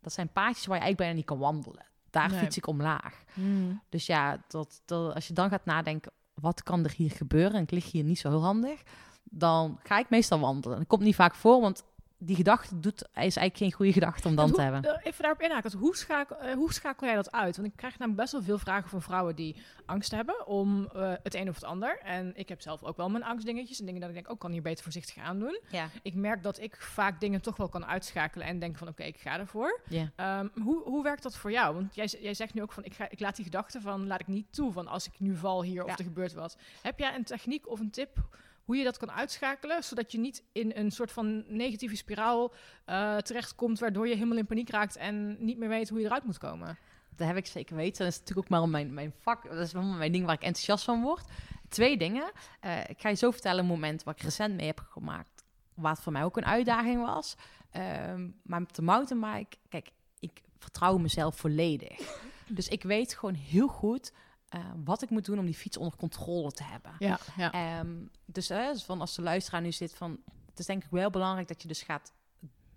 Dat 0.03 0.13
zijn 0.13 0.29
paadjes 0.33 0.67
waar 0.67 0.77
je 0.77 0.83
eigenlijk 0.83 0.97
bijna 0.97 1.15
niet 1.15 1.25
kan 1.25 1.39
wandelen. 1.39 1.85
Daar 2.11 2.31
Nee. 2.31 2.39
fiets 2.39 2.57
ik 2.57 2.67
omlaag. 2.67 3.25
Mm. 3.35 3.81
Dus 3.89 4.07
ja, 4.07 4.43
dat, 4.49 4.83
dat, 4.85 5.15
als 5.15 5.27
je 5.29 5.35
dan 5.35 5.49
gaat 5.49 5.65
nadenken, 5.65 6.13
wat 6.35 6.63
kan 6.63 6.85
er 6.85 6.93
hier 6.97 7.11
gebeuren? 7.11 7.53
En 7.55 7.63
ik 7.63 7.71
lig 7.71 7.91
hier 7.93 8.05
niet 8.05 8.19
zo 8.19 8.29
heel 8.29 8.43
handig. 8.43 8.83
Dan 9.25 9.79
ga 9.83 9.99
ik 9.99 10.11
meestal 10.11 10.41
wandelen. 10.41 10.79
Dat 10.79 10.87
komt 10.87 11.03
niet 11.03 11.15
vaak 11.15 11.35
voor, 11.35 11.61
want 11.61 11.85
die 12.23 12.37
gedachte 12.37 12.81
doet, 12.81 13.03
is 13.03 13.09
eigenlijk 13.15 13.57
geen 13.57 13.73
goede 13.73 13.93
gedachte 13.93 14.29
om 14.29 14.35
dan 14.37 14.49
En 14.49 14.55
te 14.55 14.61
hebben. 14.61 14.85
eh, 14.85 15.07
Even 15.07 15.23
daarop 15.23 15.41
inhaken. 15.43 15.79
Hoe 15.79 15.97
schakel, 15.97 16.37
eh, 16.37 16.55
hoe 16.55 16.73
schakel 16.73 17.07
jij 17.07 17.15
dat 17.17 17.33
uit? 17.33 17.57
Want 17.57 17.69
ik 17.69 17.77
krijg 17.77 17.99
namelijk 17.99 18.23
best 18.23 18.33
wel 18.33 18.43
veel 18.43 18.59
vragen 18.59 18.89
van 18.91 19.03
vrouwen 19.03 19.37
die 19.37 19.57
angst 19.87 20.11
hebben 20.11 20.47
om 20.47 20.89
eh, 20.95 21.13
het 21.23 21.35
een 21.35 21.49
of 21.49 21.55
het 21.55 21.65
ander. 21.65 21.99
En 22.05 22.33
ik 22.37 22.49
heb 22.49 22.61
zelf 22.61 22.83
ook 22.83 22.97
wel 22.97 23.09
mijn 23.11 23.25
angstdingetjes 23.25 23.81
en 23.81 23.87
dingen 23.87 24.01
dat 24.01 24.09
ik 24.09 24.15
denk, 24.15 24.31
ook 24.31 24.39
kan 24.41 24.51
hier 24.53 24.63
beter 24.63 24.83
voorzichtig 24.83 25.17
aan 25.19 25.39
doen. 25.39 25.61
Ja. 25.71 25.89
Ik 26.03 26.15
merk 26.15 26.43
dat 26.43 26.61
ik 26.61 26.77
vaak 26.81 27.21
dingen 27.21 27.43
toch 27.43 27.57
wel 27.57 27.69
kan 27.69 27.87
uitschakelen 27.87 28.47
en 28.47 28.59
denk 28.59 28.77
van, 28.77 28.89
oké, 28.89 29.03
ik 29.03 29.17
ga 29.21 29.39
ervoor. 29.39 29.81
Ja. 29.89 30.11
Ehm, 30.17 30.47
hoe, 30.63 30.83
hoe 30.85 31.03
werkt 31.03 31.23
dat 31.23 31.37
voor 31.37 31.51
jou? 31.53 31.75
Want 31.75 31.95
jij, 31.95 32.07
jij 32.21 32.35
zegt 32.35 32.55
nu 32.55 32.63
ook 32.63 32.73
van, 32.73 32.85
ik, 32.85 32.95
ga, 32.95 33.11
ik 33.11 33.21
laat 33.21 33.37
die 33.37 33.45
gedachten 33.45 33.83
van, 33.83 34.07
laat 34.07 34.21
ik 34.21 34.27
niet 34.27 34.47
toe 34.53 34.73
van 34.73 34.87
als 34.87 35.07
ik 35.07 35.13
nu 35.21 35.37
val 35.37 35.63
hier 35.63 35.85
of 35.85 35.99
er 35.99 36.05
gebeurt 36.05 36.33
wat. 36.33 36.57
Heb 36.83 36.99
jij 36.99 37.15
een 37.15 37.25
techniek 37.25 37.69
of 37.69 37.81
een 37.81 37.91
tip 37.91 38.19
hoe 38.65 38.77
je 38.77 38.85
dat 38.85 38.97
kan 38.97 39.11
uitschakelen, 39.11 39.85
zodat 39.85 40.13
je 40.13 40.19
niet 40.19 40.45
in 40.53 40.73
een 40.75 40.91
soort 40.91 41.13
van 41.13 41.45
negatieve 41.47 41.97
spiraal 41.97 42.53
eh, 42.85 43.17
terechtkomt, 43.17 43.79
waardoor 43.79 44.09
je 44.09 44.15
helemaal 44.15 44.37
in 44.37 44.47
paniek 44.47 44.71
raakt 44.71 44.97
en 44.97 45.45
niet 45.45 45.59
meer 45.59 45.69
weet 45.69 45.89
hoe 45.89 45.99
je 46.01 46.05
eruit 46.05 46.25
moet 46.25 46.39
komen? 46.39 46.79
Dat 47.17 47.29
heb 47.29 47.37
ik 47.37 47.47
zeker 47.47 47.77
weten. 47.77 48.05
Dat 48.05 48.13
is 48.13 48.19
natuurlijk 48.19 48.47
ook 48.47 48.59
maar 48.59 48.69
mijn, 48.69 48.95
mijn 48.95 49.13
vak. 49.19 49.49
Dat 49.49 49.59
is 49.59 49.73
wel 49.73 49.83
mijn 49.83 50.13
ding 50.13 50.27
waar 50.27 50.35
ik 50.35 50.43
enthousiast 50.43 50.85
van 50.85 51.03
word. 51.03 51.25
Twee 51.69 51.97
dingen. 51.97 52.33
Eh, 52.61 52.89
ik 52.89 53.01
ga 53.01 53.09
je 53.09 53.15
zo 53.15 53.31
vertellen 53.31 53.61
een 53.61 53.67
moment 53.67 54.03
waar 54.03 54.15
ik 54.15 54.23
recent 54.23 54.55
mee 54.55 54.67
heb 54.67 54.87
gemaakt. 54.91 55.45
Wat 55.75 56.01
voor 56.01 56.13
mij 56.13 56.25
ook 56.25 56.37
een 56.37 56.45
uitdaging 56.45 57.05
was. 57.05 57.37
Ehm, 57.71 58.29
maar 58.43 58.61
met 58.61 58.75
de 58.75 58.83
mountainbike, 58.83 59.57
kijk, 59.69 59.91
ik 60.19 60.43
vertrouw 60.59 60.99
mezelf 60.99 61.37
volledig. 61.37 61.99
Dus 62.53 62.69
ik 62.69 62.83
weet 62.83 63.15
gewoon 63.15 63.35
heel 63.35 63.69
goed 63.69 64.13
eh, 64.51 64.61
wat 64.85 65.03
ik 65.03 65.11
moet 65.11 65.25
doen 65.25 65.39
om 65.39 65.45
die 65.45 65.55
fiets 65.55 65.77
onder 65.77 65.97
controle 65.99 66.51
te 66.53 66.63
hebben. 66.65 66.93
Ja, 66.99 67.19
ja. 67.37 67.53
Ehm, 67.53 67.97
dus, 68.25 68.47
dus 68.47 68.83
van 68.85 69.01
als 69.01 69.15
de 69.15 69.23
luisteraar 69.23 69.61
nu 69.61 69.73
zit 69.73 69.95
van... 69.95 70.19
Het 70.51 70.59
is 70.59 70.67
denk 70.67 70.85
ik 70.85 70.91
wel 70.91 71.11
belangrijk 71.11 71.49
dat 71.49 71.63
je 71.63 71.69
dus 71.69 71.83
gaat... 71.83 72.13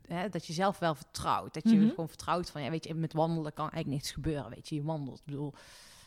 Hè, 0.07 0.29
dat 0.29 0.45
je 0.47 0.53
zelf 0.53 0.79
wel 0.79 0.95
vertrouwt. 0.95 1.53
Dat 1.53 1.63
je 1.69 1.75
Mhm. 1.75 1.89
gewoon 1.89 2.07
vertrouwt 2.07 2.49
van... 2.49 2.61
Ja, 2.63 2.69
weet 2.69 2.85
je, 2.85 2.93
met 2.93 3.13
wandelen 3.13 3.53
kan 3.53 3.69
eigenlijk 3.69 4.01
niks 4.01 4.11
gebeuren. 4.13 4.49
Weet 4.49 4.69
je, 4.69 4.75
je 4.75 4.83
wandelt. 4.83 5.19
Ik 5.19 5.25
bedoel... 5.25 5.53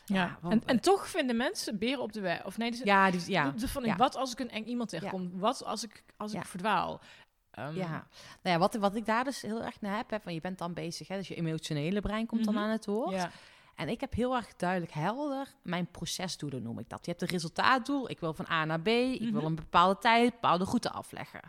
ja. 0.05 0.37
want- 0.41 0.53
En, 0.53 0.69
en 0.69 0.79
toch 0.81 1.07
vinden 1.07 1.37
mensen 1.37 1.77
beren 1.77 2.01
op 2.01 2.13
de 2.13 2.19
weg. 2.21 2.45
Of 2.45 2.57
nee, 2.57 2.71
dus, 2.71 2.81
ja, 2.83 3.11
dus, 3.11 3.25
ja, 3.25 3.51
de- 3.51 3.67
van, 3.67 3.83
ja. 3.83 3.95
wat 3.95 4.15
als 4.15 4.31
ik 4.31 4.39
een 4.39 4.49
eng 4.51 4.63
iemand 4.63 4.89
tegenkom? 4.89 5.39
Wat 5.39 5.63
als 5.65 5.83
ik, 5.83 6.03
als 6.17 6.33
ik 6.33 6.45
verdwaal? 6.45 6.99
Ehm, 7.51 7.75
ja. 7.75 7.89
Nou 7.89 8.55
ja, 8.55 8.57
wat, 8.57 8.75
wat 8.75 8.95
ik 8.95 9.05
daar 9.05 9.23
dus 9.23 9.41
heel 9.41 9.63
erg 9.63 9.81
naar 9.81 9.95
heb... 9.97 10.09
Hè, 10.09 10.19
van 10.19 10.33
je 10.33 10.41
bent 10.41 10.57
dan 10.57 10.73
bezig, 10.73 11.07
hè, 11.07 11.17
dus 11.17 11.27
je 11.27 11.35
emotionele 11.35 12.01
brein 12.01 12.25
komt 12.25 12.45
Mhm. 12.45 12.53
dan 12.53 12.63
aan 12.63 12.69
het 12.69 12.85
woord. 12.85 13.27
En 13.77 13.89
ik 13.89 14.01
heb 14.01 14.13
heel 14.13 14.35
erg 14.35 14.55
duidelijk 14.55 14.91
helder 14.91 15.53
mijn 15.61 15.91
procesdoelen, 15.91 16.63
noem 16.63 16.79
ik 16.79 16.89
dat. 16.89 17.05
Je 17.05 17.11
hebt 17.11 17.21
een 17.23 17.27
resultaatdoel. 17.27 18.09
Ik 18.09 18.19
wil 18.19 18.33
van 18.33 18.47
A 18.49 18.65
naar 18.65 18.81
B. 18.81 18.87
Ik 18.87 19.21
Mhm. 19.21 19.31
wil 19.31 19.43
een 19.43 19.55
bepaalde 19.55 19.99
tijd, 19.99 20.31
bepaalde 20.31 20.63
route 20.63 20.91
afleggen. 20.91 21.41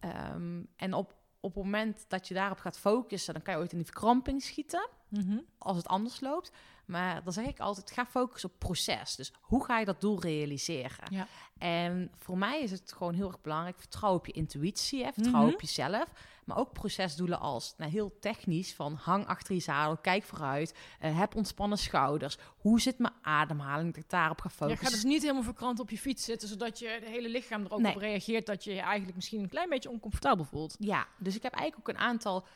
Ehm, 0.00 0.62
en 0.76 0.94
op, 0.94 1.14
op 1.40 1.54
het 1.54 1.64
moment 1.64 2.04
dat 2.08 2.28
je 2.28 2.34
daarop 2.34 2.58
gaat 2.58 2.78
focussen, 2.78 3.34
dan 3.34 3.42
kan 3.42 3.54
je 3.54 3.60
ooit 3.60 3.70
in 3.72 3.76
die 3.78 3.86
verkramping 3.86 4.42
schieten. 4.42 4.88
Mhm. 5.08 5.38
Als 5.58 5.76
het 5.76 5.86
anders 5.88 6.20
loopt. 6.20 6.50
Maar 6.88 7.24
dan 7.24 7.32
zeg 7.32 7.46
ik 7.46 7.58
altijd, 7.60 7.90
ga 7.90 8.06
focussen 8.06 8.50
op 8.50 8.58
proces. 8.58 9.16
Dus 9.16 9.32
hoe 9.40 9.64
ga 9.64 9.78
je 9.78 9.84
dat 9.84 10.00
doel 10.00 10.20
realiseren? 10.20 11.04
Ja. 11.10 11.26
En 11.58 12.10
voor 12.18 12.38
mij 12.38 12.60
is 12.62 12.70
het 12.70 12.92
gewoon 12.92 13.14
heel 13.14 13.26
erg 13.28 13.40
belangrijk. 13.40 13.78
Vertrouw 13.78 14.14
op 14.14 14.26
je 14.26 14.32
intuïtie, 14.32 15.04
hè, 15.04 15.12
vertrouw 15.12 15.44
Mhm. 15.44 15.52
op 15.54 15.60
jezelf. 15.60 16.04
Maar 16.44 16.56
ook 16.56 16.72
procesdoelen 16.72 17.40
als, 17.40 17.74
nou, 17.76 17.90
heel 17.90 18.18
technisch, 18.20 18.74
van 18.74 18.94
hang 18.94 19.26
achter 19.26 19.54
je 19.54 19.60
zadel, 19.60 19.96
kijk 19.96 20.24
vooruit, 20.24 20.74
eh, 21.00 21.18
heb 21.18 21.34
ontspannen 21.34 21.78
schouders. 21.78 22.36
Hoe 22.58 22.80
zit 22.80 22.98
mijn 22.98 23.14
ademhaling? 23.22 23.94
Dat 23.94 24.02
ik 24.04 24.10
daarop 24.10 24.40
ga 24.40 24.48
Je 24.48 24.54
focussen. 24.54 24.84
gaat 24.84 24.94
dus 24.94 25.04
niet 25.04 25.22
helemaal 25.22 25.42
verkrant 25.42 25.80
op 25.80 25.90
je 25.90 25.98
fiets 25.98 26.24
zitten, 26.24 26.48
zodat 26.48 26.78
je 26.78 26.88
het 26.88 27.04
hele 27.04 27.28
lichaam 27.28 27.64
er 27.64 27.72
ook 27.72 27.80
Nee. 27.80 27.94
op 27.94 28.00
reageert 28.00 28.46
dat 28.46 28.64
je 28.64 28.74
je 28.74 28.80
eigenlijk 28.80 29.14
misschien 29.14 29.40
een 29.42 29.48
klein 29.48 29.68
beetje 29.68 29.90
oncomfortabel 29.90 30.44
voelt. 30.44 30.76
Ja, 30.78 31.06
dus 31.18 31.36
ik 31.36 31.42
heb 31.42 31.52
eigenlijk 31.52 31.88
ook 31.88 31.94
een 31.96 32.02
aantal 32.02 32.46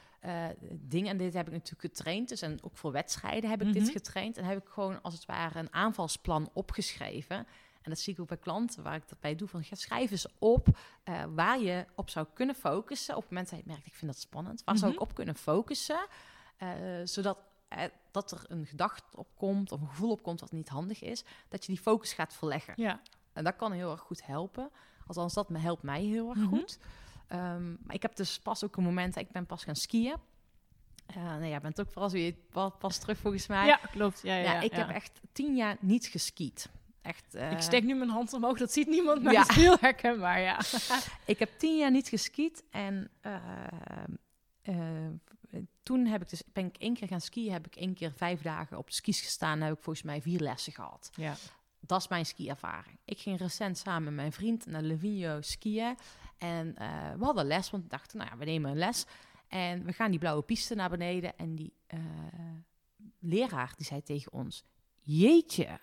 dingen. 0.71 1.11
En 1.11 1.17
dit 1.17 1.35
heb 1.35 1.47
ik 1.47 1.53
natuurlijk 1.53 1.95
getraind. 1.95 2.29
Dus 2.29 2.43
en 2.43 2.59
ook 2.63 2.77
voor 2.77 2.93
wedstrijden 2.93 3.51
heb 3.51 3.63
ik 3.63 3.73
dit 3.73 3.83
Mhm. 3.83 3.93
getraind. 3.93 4.37
En 4.37 4.45
heb 4.45 4.59
ik 4.59 4.69
gewoon 4.69 5.03
als 5.03 5.15
het 5.15 5.25
ware 5.25 5.59
een 5.59 5.73
aanvalsplan 5.73 6.51
opgeschreven. 6.53 7.37
En 7.83 7.91
dat 7.91 7.99
zie 7.99 8.13
ik 8.13 8.21
ook 8.21 8.29
bij 8.29 8.37
klanten 8.37 8.83
waar 8.83 8.95
ik 8.95 9.09
dat 9.09 9.21
bij 9.21 9.35
doe. 9.35 9.49
Van 9.49 9.65
schrijf 9.73 10.11
eens 10.11 10.27
op 10.39 10.69
eh, 11.05 11.25
waar 11.35 11.61
je 11.61 11.87
op 11.95 12.11
zou 12.11 12.27
kunnen 12.35 12.55
focussen. 12.55 13.15
Op 13.17 13.21
het 13.23 13.31
moment 13.31 13.51
dat 13.51 13.59
je 13.59 13.65
merkt, 13.67 13.87
ik 13.87 13.95
vind 13.95 14.13
dat 14.13 14.21
spannend. 14.21 14.63
Waar 14.65 14.77
zou 14.77 14.93
Mhm. 14.93 15.03
ik 15.03 15.09
op 15.09 15.15
kunnen 15.15 15.35
focussen? 15.35 16.07
Eh, 16.57 16.69
zodat 17.05 17.39
dat 18.11 18.31
er 18.31 18.45
een 18.49 18.67
gedachte 18.67 19.17
opkomt 19.17 19.73
of 19.73 19.81
een 19.81 19.89
gevoel 19.89 20.11
opkomt 20.11 20.41
wat 20.41 20.53
niet 20.53 20.69
handig 20.69 21.03
is. 21.03 21.25
Dat 21.49 21.65
je 21.67 21.73
die 21.73 21.81
focus 21.83 22.13
gaat 22.13 22.35
verleggen. 22.35 22.75
Ja. 22.77 23.01
En 23.33 23.45
dat 23.45 23.57
kan 23.57 23.73
heel 23.73 23.91
erg 23.91 24.01
goed 24.01 24.27
helpen. 24.27 24.71
Althans, 25.07 25.35
dat 25.35 25.49
me 25.49 25.59
helpt 25.59 25.83
mij 25.83 26.03
heel 26.03 26.29
erg 26.29 26.39
Mhm. 26.39 26.49
goed. 26.49 26.79
Ehm, 27.33 27.71
maar 27.71 27.95
ik 27.95 28.03
heb 28.03 28.17
dus 28.17 28.39
pas 28.39 28.65
ook 28.65 28.77
een 28.77 28.83
moment, 28.83 29.17
ik 29.17 29.31
ben 29.31 29.47
pas 29.47 29.65
gaan 29.65 29.77
skiën. 29.77 30.17
Uh, 31.17 31.23
nou 31.23 31.45
ja, 31.45 31.61
bent 31.61 31.81
ook 31.81 31.93
pas 31.93 32.13
weer 32.13 32.35
pas, 32.51 32.73
pas 32.79 32.99
terug 32.99 33.19
volgens 33.19 33.47
mij. 33.47 33.67
ja, 33.67 33.77
klopt. 33.91 34.21
Ja, 34.23 34.35
ja, 34.37 34.43
Ja, 34.43 34.53
ja, 34.53 34.61
ik 34.61 34.71
ja. 34.75 34.79
heb 34.79 34.89
echt 34.89 35.21
tien 35.33 35.57
jaar 35.57 35.77
niet 35.81 36.07
geskiet. 36.07 36.69
Echt, 37.03 37.35
eh, 37.35 37.51
Ik 37.53 37.61
steek 37.61 37.83
nu 37.85 37.95
mijn 37.95 38.11
hand 38.11 38.33
omhoog, 38.33 38.59
dat 38.59 38.73
ziet 38.73 38.87
niemand, 38.87 39.23
maar 39.23 39.33
Ja. 39.33 39.41
is 39.49 39.55
heel 39.55 39.77
herkenbaar, 39.81 40.41
ja. 40.41 40.61
ik 41.33 41.39
heb 41.39 41.51
tien 41.59 41.79
jaar 41.79 41.91
niet 41.91 42.09
geskiet 42.09 42.63
en 42.71 43.11
eh, 43.21 43.35
eh, 44.63 44.75
toen 45.83 46.07
heb 46.07 46.23
ik 46.23 46.29
dus, 46.29 46.43
ben 46.53 46.67
ik 46.67 46.77
één 46.77 46.95
keer 46.95 47.09
gaan 47.09 47.21
skiën, 47.21 47.53
heb 47.53 47.67
ik 47.67 47.77
één 47.77 47.95
keer 47.95 48.13
vijf 48.13 48.43
dagen 48.43 48.79
op 48.79 48.87
de 48.87 48.95
skis 48.95 49.21
gestaan 49.21 49.59
en 49.61 49.67
heb 49.67 49.77
ik 49.77 49.83
volgens 49.83 50.05
mij 50.05 50.23
vier 50.23 50.41
lessen 50.41 50.73
gehad. 50.73 51.11
ja. 51.15 51.35
dat 51.81 52.01
is 52.01 52.09
mijn 52.09 52.27
skiervaring. 52.27 52.99
Ik 53.05 53.19
ging 53.19 53.39
recent 53.39 53.79
samen 53.79 54.03
met 54.05 54.15
mijn 54.15 54.33
vriend 54.33 54.67
naar 54.67 54.83
Livigno 54.83 55.41
skiën. 55.41 55.97
En 56.43 56.77
eh, 56.77 57.13
we 57.19 57.25
hadden 57.25 57.47
les, 57.47 57.71
want 57.71 57.83
we 57.83 57.89
dachten, 57.89 58.19
nou 58.19 58.31
ja, 58.31 58.37
we 58.37 58.45
nemen 58.45 58.71
een 58.71 58.79
les. 58.79 59.05
En 59.49 59.85
we 59.85 59.93
gaan 59.93 60.11
die 60.11 60.19
blauwe 60.19 60.43
piste 60.43 60.75
naar 60.75 60.91
beneden. 60.91 61.37
En 61.37 61.55
die 61.55 61.73
eh, 61.87 61.99
leraar 63.19 63.73
die 63.77 63.87
zei 63.87 64.03
tegen 64.03 64.33
ons: 64.33 64.65
Jeetje, 64.99 65.79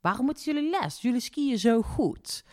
waarom 0.00 0.24
moeten 0.24 0.44
jullie 0.44 0.70
les? 0.70 1.00
Jullie 1.00 1.20
skiën 1.20 1.58
zo 1.58 1.82
goed. 1.82 2.44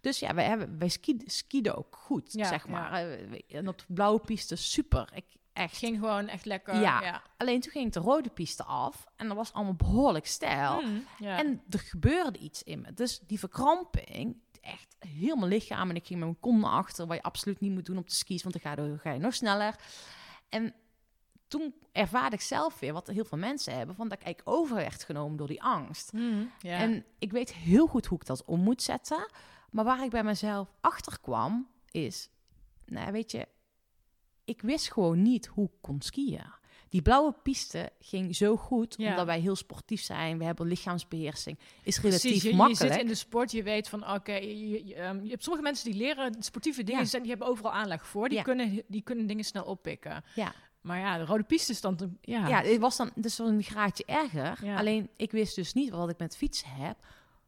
Dus 0.00 0.18
ja, 0.18 0.34
wij, 0.34 0.44
hebben, 0.44 0.78
wij 0.78 0.88
ski, 0.88 1.20
skieden 1.24 1.76
ook 1.76 1.96
goed, 1.96 2.32
Ja, 2.32 2.48
zeg 2.48 2.68
maar. 2.68 2.92
Eh, 2.92 3.56
En 3.56 3.68
op 3.68 3.78
de 3.78 3.84
blauwe 3.88 4.20
piste, 4.20 4.56
super. 4.56 5.08
Ik, 5.14 5.24
echt. 5.52 5.76
Ging 5.76 5.98
gewoon 5.98 6.28
echt 6.28 6.44
lekker. 6.44 6.74
Ja. 6.74 7.02
ja. 7.02 7.22
Alleen 7.36 7.60
toen 7.60 7.72
ging 7.72 7.86
ik 7.86 7.92
de 7.92 8.00
rode 8.00 8.30
piste 8.30 8.64
af. 8.64 9.06
En 9.16 9.28
dat 9.28 9.36
was 9.36 9.52
allemaal 9.52 9.74
behoorlijk 9.74 10.26
stijl. 10.26 10.80
Mm. 10.80 11.04
En 11.18 11.62
er 11.70 11.78
gebeurde 11.78 12.38
iets 12.38 12.62
in 12.62 12.80
me. 12.80 12.94
Dus 12.94 13.18
die 13.18 13.38
verkramping, 13.38 14.36
echt 14.68 14.96
mijn 15.20 15.44
lichaam. 15.44 15.90
En 15.90 15.96
ik 15.96 16.06
ging 16.06 16.18
met 16.18 16.28
mijn 16.28 16.40
kont 16.40 16.60
naar 16.60 16.70
achter, 16.70 17.06
wat 17.06 17.16
je 17.16 17.22
absoluut 17.22 17.60
niet 17.60 17.72
moet 17.72 17.86
doen 17.86 17.98
op 17.98 18.08
de 18.08 18.14
skis, 18.14 18.42
want 18.42 18.62
dan 18.62 18.76
ga 18.76 18.82
je, 18.82 18.98
ga 18.98 19.12
je 19.12 19.18
nog 19.18 19.34
sneller. 19.34 19.76
En 20.48 20.74
toen 21.48 21.74
ervaarde 21.92 22.36
ik 22.36 22.42
zelf 22.42 22.78
weer, 22.78 22.92
wat 22.92 23.06
heel 23.06 23.24
veel 23.24 23.38
mensen 23.38 23.76
hebben, 23.76 23.96
van 23.96 24.08
dat 24.08 24.26
ik 24.26 24.40
over 24.44 24.76
werd 24.76 25.04
genomen 25.04 25.36
door 25.36 25.46
die 25.46 25.62
angst. 25.62 26.12
Mm, 26.12 26.50
ja. 26.60 26.78
En 26.78 27.04
ik 27.18 27.32
weet 27.32 27.54
heel 27.54 27.86
goed 27.86 28.06
hoe 28.06 28.18
ik 28.18 28.26
dat 28.26 28.44
om 28.44 28.60
moet 28.60 28.82
zetten. 28.82 29.30
Maar 29.70 29.84
waar 29.84 30.04
ik 30.04 30.10
bij 30.10 30.24
mezelf 30.24 30.72
achter 30.80 31.20
kwam, 31.20 31.68
is, 31.90 32.30
nou 32.86 33.12
weet 33.12 33.30
je, 33.30 33.48
ik 34.44 34.62
wist 34.62 34.92
gewoon 34.92 35.22
niet 35.22 35.46
hoe 35.46 35.66
ik 35.66 35.80
kon 35.80 36.00
skiën. 36.00 36.52
Die 36.88 37.02
blauwe 37.02 37.34
piste 37.42 37.92
ging 38.00 38.36
zo 38.36 38.56
goed, 38.56 38.94
Ja. 38.98 39.10
omdat 39.10 39.26
wij 39.26 39.40
heel 39.40 39.56
sportief 39.56 40.00
zijn. 40.02 40.38
We 40.38 40.44
hebben 40.44 40.66
lichaamsbeheersing. 40.66 41.58
Is 41.82 42.00
relatief 42.00 42.20
Precies, 42.22 42.42
je, 42.42 42.48
je 42.48 42.54
makkelijk. 42.56 42.92
zit 42.92 43.02
in 43.02 43.08
de 43.08 43.14
sport, 43.14 43.50
je 43.52 43.62
weet 43.62 43.88
van 43.88 44.10
oké, 44.10 44.32
je, 44.32 44.86
je, 44.86 44.94
ehm, 44.94 45.22
je 45.24 45.30
hebt 45.30 45.42
sommige 45.42 45.64
mensen 45.64 45.90
die 45.90 46.00
leren 46.00 46.34
sportieve 46.42 46.82
dingen, 46.84 47.00
Ja. 47.02 47.06
zijn, 47.06 47.22
die 47.22 47.30
hebben 47.30 47.48
overal 47.48 47.72
aanleg 47.72 48.06
voor, 48.06 48.28
die, 48.28 48.38
Ja. 48.38 48.44
kunnen, 48.44 48.82
die 48.86 49.02
kunnen 49.02 49.26
dingen 49.26 49.44
snel 49.44 49.64
oppikken. 49.64 50.24
Ja. 50.34 50.52
Maar 50.80 50.98
ja, 50.98 51.18
de 51.18 51.24
rode 51.24 51.42
piste 51.42 51.72
is 51.72 51.80
dan, 51.80 51.96
te- 51.96 52.10
ja. 52.20 52.48
Ja, 52.48 52.62
het 52.62 52.78
was 52.78 52.96
dan 52.96 53.10
dus 53.14 53.38
een 53.38 53.62
graadje 53.62 54.04
erger. 54.06 54.58
Ja. 54.64 54.76
Alleen 54.76 55.08
ik 55.16 55.30
wist 55.30 55.54
dus 55.54 55.72
niet 55.72 55.90
wat 55.90 56.10
ik 56.10 56.18
met 56.18 56.36
fietsen 56.36 56.68
heb. 56.70 56.96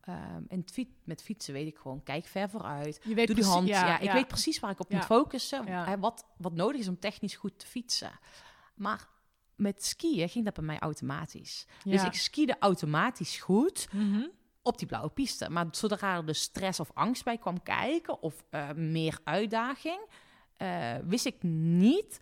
Ehm, 0.01 0.43
en 0.49 0.63
fiet, 0.73 0.89
met 1.05 1.23
fietsen 1.23 1.53
weet 1.55 1.67
ik 1.67 1.77
gewoon, 1.77 2.03
kijk 2.03 2.27
ver 2.27 2.51
vooruit. 2.51 3.01
je 3.05 3.15
weet 3.15 3.27
Doe 3.27 3.37
die 3.37 3.45
hand. 3.45 3.69
Ja, 3.69 3.99
ik 3.99 4.05
ja. 4.05 4.13
weet 4.13 4.27
precies 4.29 4.61
waar 4.61 4.71
ik 4.71 4.81
op 4.81 4.91
Ja. 4.91 4.97
moet 4.97 5.07
focussen. 5.07 6.01
Wat, 6.01 6.25
wat 6.37 6.53
nodig 6.53 6.81
is 6.81 6.89
om 6.89 6.99
technisch 6.99 7.37
goed 7.37 7.59
te 7.59 7.67
fietsen. 7.67 8.11
Maar 8.75 9.07
met 9.61 9.85
skiën 9.85 10.29
ging 10.29 10.45
dat 10.45 10.55
bij 10.55 10.65
mij 10.65 10.79
automatisch. 10.79 11.67
Dus 11.85 12.05
ik 12.05 12.15
skiede 12.15 12.57
automatisch 12.59 13.37
goed 13.39 13.89
Mhm. 13.93 14.23
op 14.63 14.79
die 14.79 14.87
blauwe 14.87 15.11
piste. 15.11 15.51
Maar 15.51 15.67
zodra 15.71 16.17
er 16.17 16.27
dus 16.27 16.41
stress 16.41 16.81
of 16.81 16.91
angst 16.95 17.25
bij 17.25 17.39
kwam 17.39 17.63
kijken... 17.63 18.23
of 18.23 18.45
eh, 18.51 18.71
meer 18.73 19.19
uitdaging, 19.25 20.01
eh, 20.57 20.95
wist 21.05 21.27
ik 21.27 21.43
niet... 21.43 22.21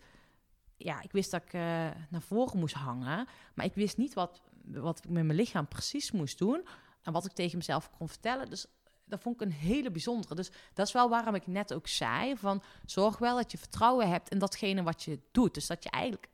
Ja, 0.77 1.01
ik 1.01 1.11
wist 1.11 1.31
dat 1.31 1.41
ik 1.41 1.53
eh, 1.53 1.61
naar 2.09 2.21
voren 2.21 2.59
moest 2.59 2.75
hangen. 2.75 3.27
Maar 3.53 3.65
ik 3.65 3.73
wist 3.73 3.97
niet 3.97 4.13
wat, 4.13 4.41
wat 4.63 4.97
ik 4.97 5.09
met 5.09 5.23
mijn 5.25 5.37
lichaam 5.37 5.67
precies 5.67 6.11
moest 6.11 6.37
doen. 6.37 6.67
En 7.01 7.13
wat 7.13 7.25
ik 7.25 7.31
tegen 7.31 7.57
mezelf 7.57 7.89
kon 7.97 8.07
vertellen. 8.09 8.49
Dus 8.49 8.65
dat 9.05 9.21
vond 9.21 9.41
ik 9.41 9.47
een 9.47 9.53
hele 9.53 9.91
bijzondere. 9.91 10.35
Dus 10.35 10.51
dat 10.73 10.87
is 10.87 10.93
wel 10.93 11.09
waarom 11.09 11.35
ik 11.35 11.47
net 11.47 11.73
ook 11.73 11.87
zei: 11.87 12.37
van 12.37 12.61
zorg 12.85 13.17
wel 13.17 13.35
dat 13.35 13.51
je 13.51 13.57
vertrouwen 13.57 14.09
hebt 14.09 14.29
in 14.29 14.39
datgene 14.39 14.83
wat 14.83 15.03
je 15.03 15.19
doet. 15.31 15.53
Dus 15.53 15.67
dat 15.67 15.83
je 15.83 15.89
eigenlijk 15.89 16.27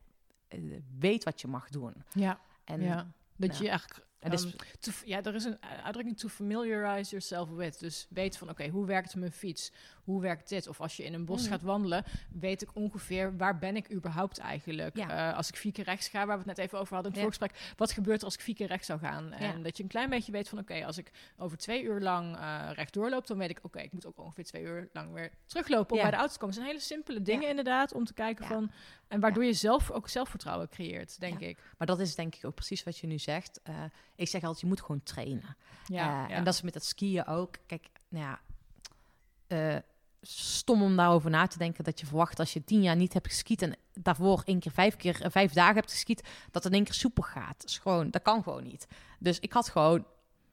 weet 1.00 1.24
wat 1.24 1.42
je 1.42 1.48
mag 1.48 1.70
doen. 1.70 1.94
Ja, 2.14 2.40
En 2.64 2.82
ja. 2.82 3.12
Dat 3.38 3.58
je 3.58 3.70
eigenlijk... 3.70 4.06
En 4.20 4.32
dus- 4.32 4.46
ehm, 4.46 4.56
to- 4.80 4.92
ja, 5.06 5.24
er 5.24 5.36
is 5.36 5.44
een 5.44 5.62
uitdrukking 5.62 6.18
to 6.18 6.28
familiarize 6.28 7.10
yourself 7.10 7.50
with. 7.50 7.80
Dus 7.80 8.08
weet 8.10 8.38
van, 8.38 8.50
oké, 8.50 8.68
hoe 8.68 8.86
werkt 8.86 9.16
mijn 9.16 9.32
fiets? 9.32 9.72
Hoe 10.06 10.22
werkt 10.22 10.50
dit? 10.50 10.68
Of 10.68 10.82
als 10.82 10.98
je 10.98 11.04
in 11.04 11.14
een 11.14 11.26
bos 11.26 11.42
Mhm. 11.42 11.52
gaat 11.52 11.62
wandelen, 11.62 12.04
weet 12.32 12.62
ik 12.62 12.76
ongeveer 12.76 13.38
waar 13.38 13.58
ben 13.58 13.76
ik 13.76 13.92
überhaupt 13.94 14.38
eigenlijk? 14.38 14.98
Ja. 14.98 15.30
Eh, 15.32 15.38
als 15.38 15.50
ik 15.50 15.56
vier 15.56 15.72
keer 15.72 15.84
rechts 15.84 16.08
ga, 16.08 16.26
waar 16.26 16.38
we 16.40 16.44
het 16.48 16.58
net 16.58 16.66
even 16.66 16.80
over 16.80 16.94
hadden 16.94 17.14
in 17.14 17.20
het 17.20 17.28
Ja. 17.34 17.38
voorgesprek, 17.40 17.74
wat 17.78 17.92
gebeurt 17.92 18.20
er 18.20 18.26
als 18.26 18.34
ik 18.34 18.42
vier 18.42 18.56
keer 18.56 18.68
rechts 18.68 18.88
zou 18.88 19.00
gaan? 19.00 19.32
En 19.32 19.64
dat 19.64 19.78
je 19.78 19.84
een 19.84 19.90
klein 19.90 20.10
beetje 20.10 20.32
weet 20.32 20.50
van, 20.50 20.60
oké, 20.60 20.86
als 20.86 20.98
ik 20.98 21.12
over 21.38 21.58
twee 21.58 21.84
uur 21.84 22.00
lang 22.00 22.36
eh 22.38 22.70
rechtdoor 22.74 23.10
loop, 23.10 23.28
dan 23.28 23.38
weet 23.38 23.50
ik, 23.50 23.60
oké, 23.62 23.80
ik 23.80 23.92
moet 23.92 24.06
ook 24.06 24.18
ongeveer 24.20 24.44
twee 24.44 24.64
uur 24.64 24.90
lang 24.94 25.14
weer 25.14 25.32
teruglopen 25.46 25.96
om 25.96 26.02
bij 26.02 26.12
de 26.12 26.18
auto 26.18 26.34
te 26.34 26.40
komen. 26.40 26.56
Het 26.56 26.64
zijn 26.64 26.76
hele 26.76 26.86
simpele 26.88 27.22
dingen 27.22 27.50
inderdaad, 27.50 27.94
om 27.94 28.06
te 28.06 28.14
kijken 28.14 28.46
van, 28.46 28.72
en 29.08 29.20
waardoor 29.20 29.46
je 29.46 29.54
zelf 29.54 29.92
ook 29.92 30.10
zelfvertrouwen 30.10 30.70
creëert, 30.70 31.20
denk 31.20 31.40
ik. 31.40 31.60
Maar 31.78 31.88
dat 31.88 32.00
is 32.00 32.16
denk 32.16 32.36
ik 32.36 32.46
ook 32.46 32.56
precies 32.56 32.84
wat 32.84 32.98
je 32.98 33.08
nu 33.08 33.20
zegt. 33.20 33.60
Eh, 33.64 33.84
ik 34.16 34.28
zeg 34.28 34.42
altijd, 34.42 34.62
je 34.62 34.68
moet 34.68 34.82
gewoon 34.82 35.04
trainen. 35.04 35.56
Ja. 35.86 36.30
En 36.30 36.44
dat 36.44 36.54
is 36.54 36.62
met 36.62 36.74
dat 36.74 36.86
skiën 36.86 37.26
ook. 37.26 37.56
Kijk, 37.66 37.88
nou 38.10 38.26
ja, 38.26 38.40
eh, 39.48 39.82
stom 40.28 40.82
om 40.82 40.96
daarover 40.96 41.30
na 41.30 41.48
te 41.48 41.58
denken 41.58 41.84
dat 41.84 42.00
je 42.00 42.06
verwacht 42.06 42.40
als 42.40 42.54
je 42.54 42.64
tien 42.64 42.82
jaar 42.82 42.96
niet 42.96 43.14
hebt 43.14 43.28
geskiet 43.28 43.62
en 43.62 43.76
daarvoor 43.94 44.42
één 44.46 44.60
keer 44.60 44.72
vijf 44.72 44.96
keer 44.96 45.22
eh, 45.22 45.32
vijf 45.32 45.54
dagen 45.54 45.76
hebt 45.76 45.92
geskiet, 45.92 46.22
dat 46.52 46.64
het 46.64 46.66
in 46.66 46.74
één 46.78 46.84
keer 46.84 46.94
soepel 46.94 47.24
gaat. 47.24 47.56
Dat, 47.58 47.70
is 47.70 47.78
gewoon, 47.78 48.10
dat 48.10 48.22
kan 48.22 48.44
gewoon 48.44 48.64
niet. 48.64 48.88
Dus 49.20 49.40
ik 49.40 49.54
had 49.54 49.70
gewoon, 49.70 50.06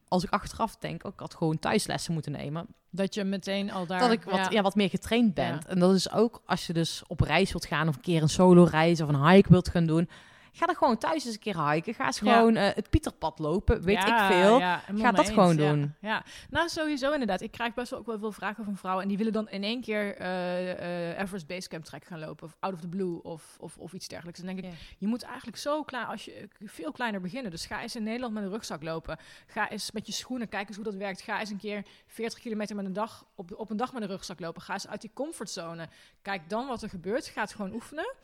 als 0.08 0.24
ik 0.24 0.30
achteraf 0.30 0.76
denk, 0.76 1.06
ook 1.06 1.12
ik 1.12 1.20
had 1.20 1.34
gewoon 1.34 1.58
thuislessen 1.58 2.12
moeten 2.12 2.32
nemen. 2.32 2.66
Dat 2.90 3.14
je 3.14 3.24
meteen 3.24 3.72
al 3.72 3.86
daar... 3.86 4.00
dat 4.00 4.10
ik 4.10 4.22
wat, 4.22 4.52
ja. 4.52 4.62
wat 4.62 4.74
meer 4.74 4.90
getraind 4.90 5.34
ben. 5.34 5.46
Ja. 5.46 5.66
En 5.66 5.78
dat 5.78 5.94
is 5.94 6.12
ook 6.12 6.42
als 6.46 6.66
je 6.66 6.72
dus 6.72 7.02
op 7.06 7.20
reis 7.20 7.50
wilt 7.52 7.66
gaan 7.66 7.88
of 7.88 7.94
een 7.94 8.00
keer 8.00 8.22
een 8.22 8.28
solo 8.28 8.64
reis 8.64 9.00
of 9.00 9.08
een 9.08 9.28
hike 9.28 9.48
wilt 9.48 9.68
gaan 9.68 9.86
doen. 9.86 10.08
Ga 10.54 10.66
dan 10.66 10.74
gewoon 10.74 10.98
thuis 10.98 11.24
eens 11.24 11.34
een 11.34 11.40
keer 11.40 11.68
hiken. 11.70 11.94
Ga 11.94 12.06
eens 12.06 12.18
Ja. 12.18 12.36
gewoon 12.36 12.56
eh, 12.56 12.74
het 12.74 12.90
Pieterpad 12.90 13.38
lopen. 13.38 13.82
Weet 13.82 13.96
Ja, 13.96 14.26
ik 14.28 14.32
veel. 14.34 14.58
ja, 14.58 14.76
Ga 14.94 15.10
dat 15.10 15.18
eens, 15.18 15.28
gewoon 15.34 15.56
doen. 15.56 15.94
Ja, 16.00 16.24
nou 16.50 16.68
sowieso 16.68 17.12
inderdaad. 17.12 17.40
Ik 17.40 17.50
krijg 17.50 17.74
best 17.74 17.90
wel 17.90 17.98
ook 17.98 18.06
wel 18.06 18.18
veel 18.18 18.32
vragen 18.32 18.64
van 18.64 18.76
vrouwen 18.76 19.02
en 19.02 19.08
die 19.08 19.18
willen 19.18 19.32
dan 19.32 19.48
in 19.48 19.62
één 19.62 19.80
keer 19.80 20.16
eh 20.16 21.20
Everest 21.20 21.46
Basecamp 21.46 21.84
trek 21.84 22.04
gaan 22.04 22.18
lopen 22.18 22.46
of 22.46 22.56
Out 22.60 22.74
of 22.74 22.80
the 22.80 22.88
Blue 22.88 23.22
of, 23.22 23.56
of, 23.60 23.76
of 23.78 23.92
iets 23.92 24.08
dergelijks. 24.08 24.40
Dan 24.40 24.54
denk 24.54 24.64
ik, 24.66 24.72
je 24.98 25.06
moet 25.06 25.22
eigenlijk 25.22 25.56
zo 25.56 25.82
klaar 25.82 26.06
als 26.06 26.24
je 26.24 26.48
veel 26.64 26.92
kleiner 26.92 27.20
beginnen. 27.20 27.50
Dus 27.50 27.66
ga 27.66 27.82
eens 27.82 27.96
in 27.96 28.02
Nederland 28.02 28.34
met 28.34 28.42
een 28.42 28.50
rugzak 28.50 28.82
lopen. 28.82 29.18
Ga 29.46 29.70
eens 29.70 29.90
met 29.90 30.06
je 30.06 30.12
schoenen, 30.12 30.48
kijk 30.48 30.66
eens 30.68 30.76
hoe 30.76 30.84
dat 30.84 30.94
werkt. 30.94 31.20
Ga 31.20 31.40
eens 31.40 31.50
een 31.50 31.56
keer 31.56 31.82
40 32.06 32.38
kilometer 32.38 32.76
met 32.76 32.84
een 32.84 32.92
dag 32.92 33.26
op, 33.34 33.52
op 33.56 33.70
een 33.70 33.76
dag 33.76 33.92
met 33.92 34.02
een 34.02 34.08
rugzak 34.08 34.40
lopen. 34.40 34.62
Ga 34.62 34.72
eens 34.72 34.88
uit 34.88 35.00
die 35.00 35.10
comfortzone. 35.14 35.88
Kijk 36.22 36.48
dan 36.48 36.66
wat 36.66 36.82
er 36.82 36.88
gebeurt. 36.88 37.26
Ga 37.26 37.40
het 37.40 37.54
gewoon 37.54 37.72
oefenen. 37.72 38.14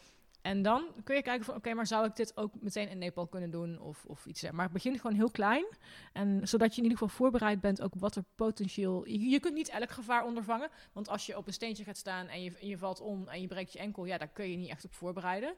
En 0.49 0.63
dan 0.63 0.85
kun 1.05 1.17
je 1.17 1.23
kijken 1.23 1.45
van, 1.45 1.55
oké, 1.55 1.75
maar 1.75 1.87
zou 1.87 2.07
ik 2.07 2.17
dit 2.17 2.37
ook 2.37 2.53
meteen 2.61 2.89
in 2.89 2.99
Nepal 2.99 3.27
kunnen 3.27 3.51
doen 3.51 3.81
of, 3.81 4.05
of 4.05 4.27
iets. 4.27 4.51
Maar 4.51 4.71
begin 4.71 4.99
gewoon 4.99 5.17
heel 5.17 5.31
klein. 5.31 5.67
En 6.13 6.49
zodat 6.49 6.71
je 6.71 6.77
in 6.77 6.83
ieder 6.83 6.99
geval 6.99 7.17
voorbereid 7.17 7.61
bent 7.61 7.83
ook 7.83 7.93
wat 7.97 8.17
er 8.17 8.25
potentieel... 8.35 9.07
Je, 9.07 9.29
je 9.29 9.41
kunt 9.41 9.55
niet 9.55 9.69
elk 9.69 9.91
gevaar 9.91 10.25
ondervangen. 10.25 10.69
Want 10.93 11.09
als 11.09 11.27
je 11.27 11.37
op 11.37 11.47
een 11.47 11.53
steentje 11.53 11.85
gaat 11.85 11.97
staan 11.97 12.27
en 12.27 12.43
je, 12.43 12.53
je 12.61 12.79
valt 12.79 13.01
om 13.01 13.29
en 13.29 13.41
je 13.41 13.47
breekt 13.47 13.73
je 13.73 13.79
enkel... 13.79 14.05
Ja, 14.05 14.19
daar 14.19 14.29
kun 14.29 14.51
je 14.51 14.57
niet 14.57 14.71
echt 14.71 14.85
op 14.85 14.95
voorbereiden. 14.95 15.55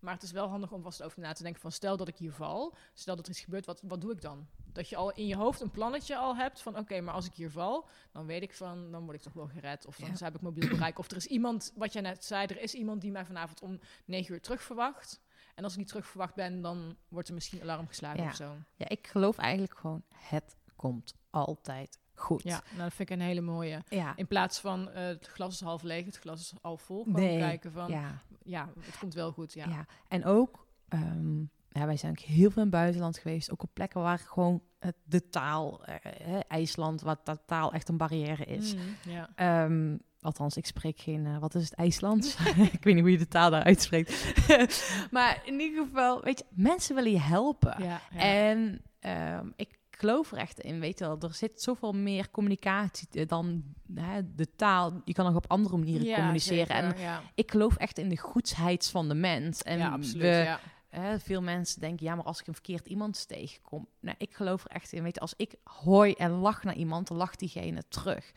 Maar 0.00 0.14
het 0.14 0.22
is 0.22 0.30
wel 0.30 0.48
handig 0.48 0.72
om 0.72 0.82
vast 0.82 1.02
over 1.02 1.20
na 1.20 1.32
te 1.32 1.42
denken 1.42 1.60
van... 1.60 1.72
Stel 1.72 1.96
dat 1.96 2.08
ik 2.08 2.16
hier 2.16 2.32
val, 2.32 2.74
stel 2.94 3.16
dat 3.16 3.24
er 3.24 3.30
iets 3.30 3.40
gebeurt, 3.40 3.66
wat, 3.66 3.80
wat 3.84 4.00
doe 4.00 4.12
ik 4.12 4.20
dan? 4.20 4.46
Dat 4.72 4.88
je 4.88 4.96
al 4.96 5.12
in 5.12 5.26
je 5.26 5.36
hoofd 5.36 5.60
een 5.60 5.70
plannetje 5.70 6.16
al 6.16 6.36
hebt 6.36 6.60
van... 6.60 6.78
Oké, 6.78 7.00
maar 7.00 7.14
als 7.14 7.26
ik 7.26 7.34
hier 7.34 7.50
val, 7.50 7.88
dan 8.12 8.26
weet 8.26 8.42
ik 8.42 8.54
van... 8.54 8.90
Dan 8.92 9.04
word 9.04 9.16
ik 9.16 9.22
toch 9.22 9.32
wel 9.32 9.46
gered 9.46 9.86
of 9.86 9.96
dan 9.96 10.08
Ja. 10.08 10.24
heb 10.24 10.34
ik 10.34 10.40
mobiel 10.40 10.68
bereik. 10.68 10.98
Of 10.98 11.10
er 11.10 11.16
is 11.16 11.26
iemand, 11.26 11.72
wat 11.76 11.92
jij 11.92 12.02
net 12.02 12.24
zei, 12.24 12.46
er 12.46 12.60
is 12.60 12.74
iemand 12.74 13.00
die 13.00 13.10
mij 13.10 13.24
vanavond 13.24 13.60
om 13.62 13.80
negen 14.04 14.34
uur 14.34 14.40
terug 14.40 14.62
verwacht... 14.62 15.20
En 15.54 15.64
als 15.64 15.72
ik 15.72 15.78
niet 15.78 15.88
terug 15.88 16.06
verwacht 16.06 16.34
ben, 16.34 16.60
dan 16.62 16.96
wordt 17.08 17.28
er 17.28 17.34
misschien 17.34 17.62
alarm 17.62 17.86
geslagen 17.86 18.22
Ja. 18.22 18.28
of 18.28 18.34
zo. 18.34 18.56
Ja, 18.76 18.88
ik 18.88 19.06
geloof 19.06 19.38
eigenlijk 19.38 19.78
gewoon, 19.78 20.02
het 20.14 20.56
komt 20.76 21.14
altijd 21.30 21.98
goed. 22.20 22.42
Ja, 22.42 22.62
nou, 22.70 22.82
dat 22.82 22.94
vind 22.94 23.10
ik 23.10 23.16
een 23.16 23.22
hele 23.22 23.40
mooie. 23.40 23.82
ja. 23.88 24.12
In 24.16 24.26
plaats 24.26 24.58
van 24.60 24.90
eh, 24.90 25.06
het 25.06 25.26
glas 25.26 25.54
is 25.54 25.60
half 25.60 25.82
leeg, 25.82 26.04
het 26.04 26.18
glas 26.18 26.40
is 26.40 26.52
half 26.60 26.82
vol. 26.82 27.02
Gewoon 27.02 27.20
Nee, 27.20 27.38
kijken 27.38 27.72
van, 27.72 27.90
ja. 27.90 28.22
ja. 28.42 28.68
het 28.80 28.98
komt 28.98 29.14
wel 29.14 29.32
goed. 29.32 29.52
Ja, 29.52 29.68
Ja, 29.68 29.86
en 30.08 30.24
ook, 30.24 30.66
ehm, 30.88 31.38
ja, 31.70 31.86
wij 31.86 31.96
zijn 31.96 32.12
ook 32.12 32.18
heel 32.18 32.50
veel 32.50 32.62
in 32.62 32.68
het 32.68 32.80
buitenland 32.80 33.18
geweest. 33.18 33.50
Ook 33.50 33.62
op 33.62 33.70
plekken 33.72 34.00
waar 34.00 34.18
gewoon 34.18 34.62
de 35.04 35.28
taal, 35.28 35.84
eh, 35.84 36.34
eh, 36.34 36.40
IJsland, 36.48 37.00
waar 37.00 37.16
de 37.24 37.38
taal 37.46 37.72
echt 37.72 37.88
een 37.88 37.96
barrière 37.96 38.44
is. 38.44 38.74
Mm, 38.74 38.80
ja. 39.12 39.30
Ehm, 39.34 39.96
althans, 40.20 40.56
ik 40.56 40.66
spreek 40.66 41.00
geen, 41.00 41.38
wat 41.40 41.54
is 41.54 41.64
het, 41.64 41.74
IJslands? 41.74 42.36
ik 42.78 42.84
weet 42.84 42.94
niet 42.94 43.00
hoe 43.00 43.10
je 43.10 43.18
de 43.18 43.28
taal 43.28 43.50
daar 43.50 43.64
uitspreekt. 43.64 44.34
maar 45.10 45.42
in 45.44 45.60
ieder 45.60 45.84
geval, 45.86 46.22
weet 46.22 46.38
je, 46.38 46.44
mensen 46.50 46.94
willen 46.94 47.10
je 47.10 47.20
helpen. 47.20 47.82
Ja, 47.82 48.00
ja. 48.10 48.20
En 48.20 48.82
ehm, 49.00 49.46
ik 49.56 49.77
geloof 49.98 50.32
er 50.32 50.38
echt 50.38 50.60
in, 50.60 50.80
weet 50.80 50.98
je 50.98 51.04
wel, 51.04 51.18
er 51.20 51.34
zit 51.34 51.62
zoveel 51.62 51.92
meer 51.92 52.30
communicatie 52.30 53.08
eh, 53.12 53.26
dan 53.26 53.62
hè, 53.94 54.34
de 54.34 54.54
taal. 54.56 55.02
Je 55.04 55.12
kan 55.12 55.24
nog 55.24 55.34
op 55.34 55.50
andere 55.50 55.76
manieren 55.76 56.06
Ja, 56.06 56.16
communiceren. 56.16 56.76
En 56.76 56.98
ja. 56.98 57.22
ik 57.34 57.50
geloof 57.50 57.76
echt 57.76 57.98
in 57.98 58.08
de 58.08 58.16
goedheid 58.18 58.88
van 58.88 59.08
de 59.08 59.14
mens. 59.14 59.62
En 59.62 59.78
ja, 59.78 59.88
absoluut. 59.88 60.22
we, 60.22 60.56
hè, 60.88 61.18
veel 61.20 61.42
mensen 61.42 61.80
denken, 61.80 62.06
ja, 62.06 62.14
maar 62.14 62.24
als 62.24 62.40
ik 62.40 62.46
een 62.46 62.54
verkeerd 62.54 62.86
iemand 62.86 63.28
tegenkom. 63.28 63.88
Nou, 64.00 64.16
ik 64.18 64.34
geloof 64.34 64.64
er 64.64 64.70
echt 64.70 64.92
in. 64.92 65.02
Weet 65.02 65.14
je, 65.14 65.20
als 65.20 65.34
ik 65.36 65.54
hooi 65.64 66.12
en 66.12 66.30
lach 66.30 66.62
naar 66.64 66.76
iemand, 66.76 67.08
dan 67.08 67.16
lacht 67.16 67.38
diegene 67.38 67.82
terug. 67.88 68.32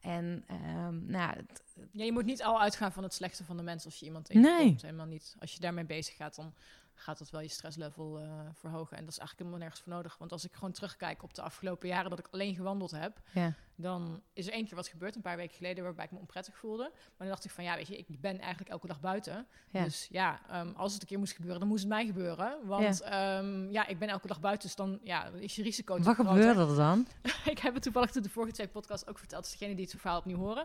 En 0.00 0.44
ehm, 0.46 1.06
nou, 1.06 1.34
ja, 1.92 2.04
je 2.04 2.12
moet 2.12 2.24
niet 2.24 2.42
al 2.42 2.60
uitgaan 2.60 2.92
van 2.92 3.02
het 3.02 3.14
slechte 3.14 3.44
van 3.44 3.56
de 3.56 3.62
mens 3.62 3.84
als 3.84 3.98
je 3.98 4.06
iemand 4.06 4.28
Nee. 4.28 4.42
tegenkomt. 4.42 4.82
Helemaal 4.82 5.06
niet. 5.06 5.36
Als 5.38 5.52
je 5.52 5.60
daarmee 5.60 5.84
bezig 5.84 6.16
gaat, 6.16 6.34
dan 6.34 6.54
gaat 7.00 7.18
dat 7.18 7.30
wel 7.30 7.40
je 7.40 7.48
stresslevel 7.48 8.18
eh, 8.18 8.30
verhogen. 8.52 8.96
En 8.96 9.02
dat 9.04 9.12
is 9.12 9.18
eigenlijk 9.18 9.38
helemaal 9.38 9.58
nergens 9.58 9.80
voor 9.80 9.92
nodig. 9.92 10.18
Want 10.18 10.32
als 10.32 10.44
ik 10.44 10.52
gewoon 10.54 10.72
terugkijk 10.72 11.22
op 11.22 11.34
de 11.34 11.42
afgelopen 11.42 11.88
jaren 11.88 12.10
dat 12.10 12.18
ik 12.18 12.28
alleen 12.30 12.54
gewandeld 12.54 12.90
heb, 12.90 13.20
Ja. 13.32 13.52
dan 13.74 14.22
is 14.32 14.46
er 14.46 14.52
één 14.52 14.66
keer 14.66 14.76
wat 14.76 14.88
gebeurd, 14.88 15.14
een 15.16 15.22
paar 15.22 15.36
weken 15.36 15.56
geleden, 15.56 15.84
waarbij 15.84 16.04
ik 16.04 16.10
me 16.10 16.18
onprettig 16.18 16.56
voelde. 16.56 16.90
Maar 16.92 17.12
dan 17.18 17.28
dacht 17.28 17.44
ik 17.44 17.50
van, 17.50 17.64
ja, 17.64 17.74
weet 17.76 17.86
je, 17.88 17.96
ik 17.96 18.20
ben 18.20 18.38
eigenlijk 18.38 18.70
elke 18.70 18.86
dag 18.86 19.00
buiten. 19.00 19.46
Ja. 19.70 19.84
Dus 19.84 20.08
ja, 20.10 20.40
ehm, 20.48 20.72
als 20.76 20.92
het 20.92 21.02
een 21.02 21.08
keer 21.08 21.18
moest 21.18 21.32
gebeuren, 21.32 21.58
dan 21.60 21.68
moest 21.68 21.82
het 21.82 21.92
mij 21.92 22.06
gebeuren. 22.06 22.56
Want 22.66 22.98
ja, 23.04 23.40
ja 23.70 23.86
ik 23.86 23.98
ben 23.98 24.08
elke 24.08 24.26
dag 24.26 24.40
buiten, 24.40 24.66
dus 24.66 24.76
dan 24.76 24.98
ja, 25.02 25.26
is 25.26 25.56
je 25.56 25.62
risico 25.62 25.98
Wat 25.98 26.14
groter. 26.14 26.24
gebeurde 26.34 26.60
er 26.60 26.76
dan? 26.76 27.06
ik 27.52 27.58
heb 27.58 27.74
het 27.74 27.82
toevallig 27.82 28.10
de 28.10 28.28
vorige 28.30 28.52
twee 28.52 28.68
podcasts 28.68 29.06
ook 29.08 29.18
verteld. 29.18 29.42
Dus 29.42 29.52
degene 29.58 29.74
die 29.74 29.84
het 29.84 30.00
verhaal 30.00 30.18
opnieuw 30.18 30.36
horen. 30.38 30.64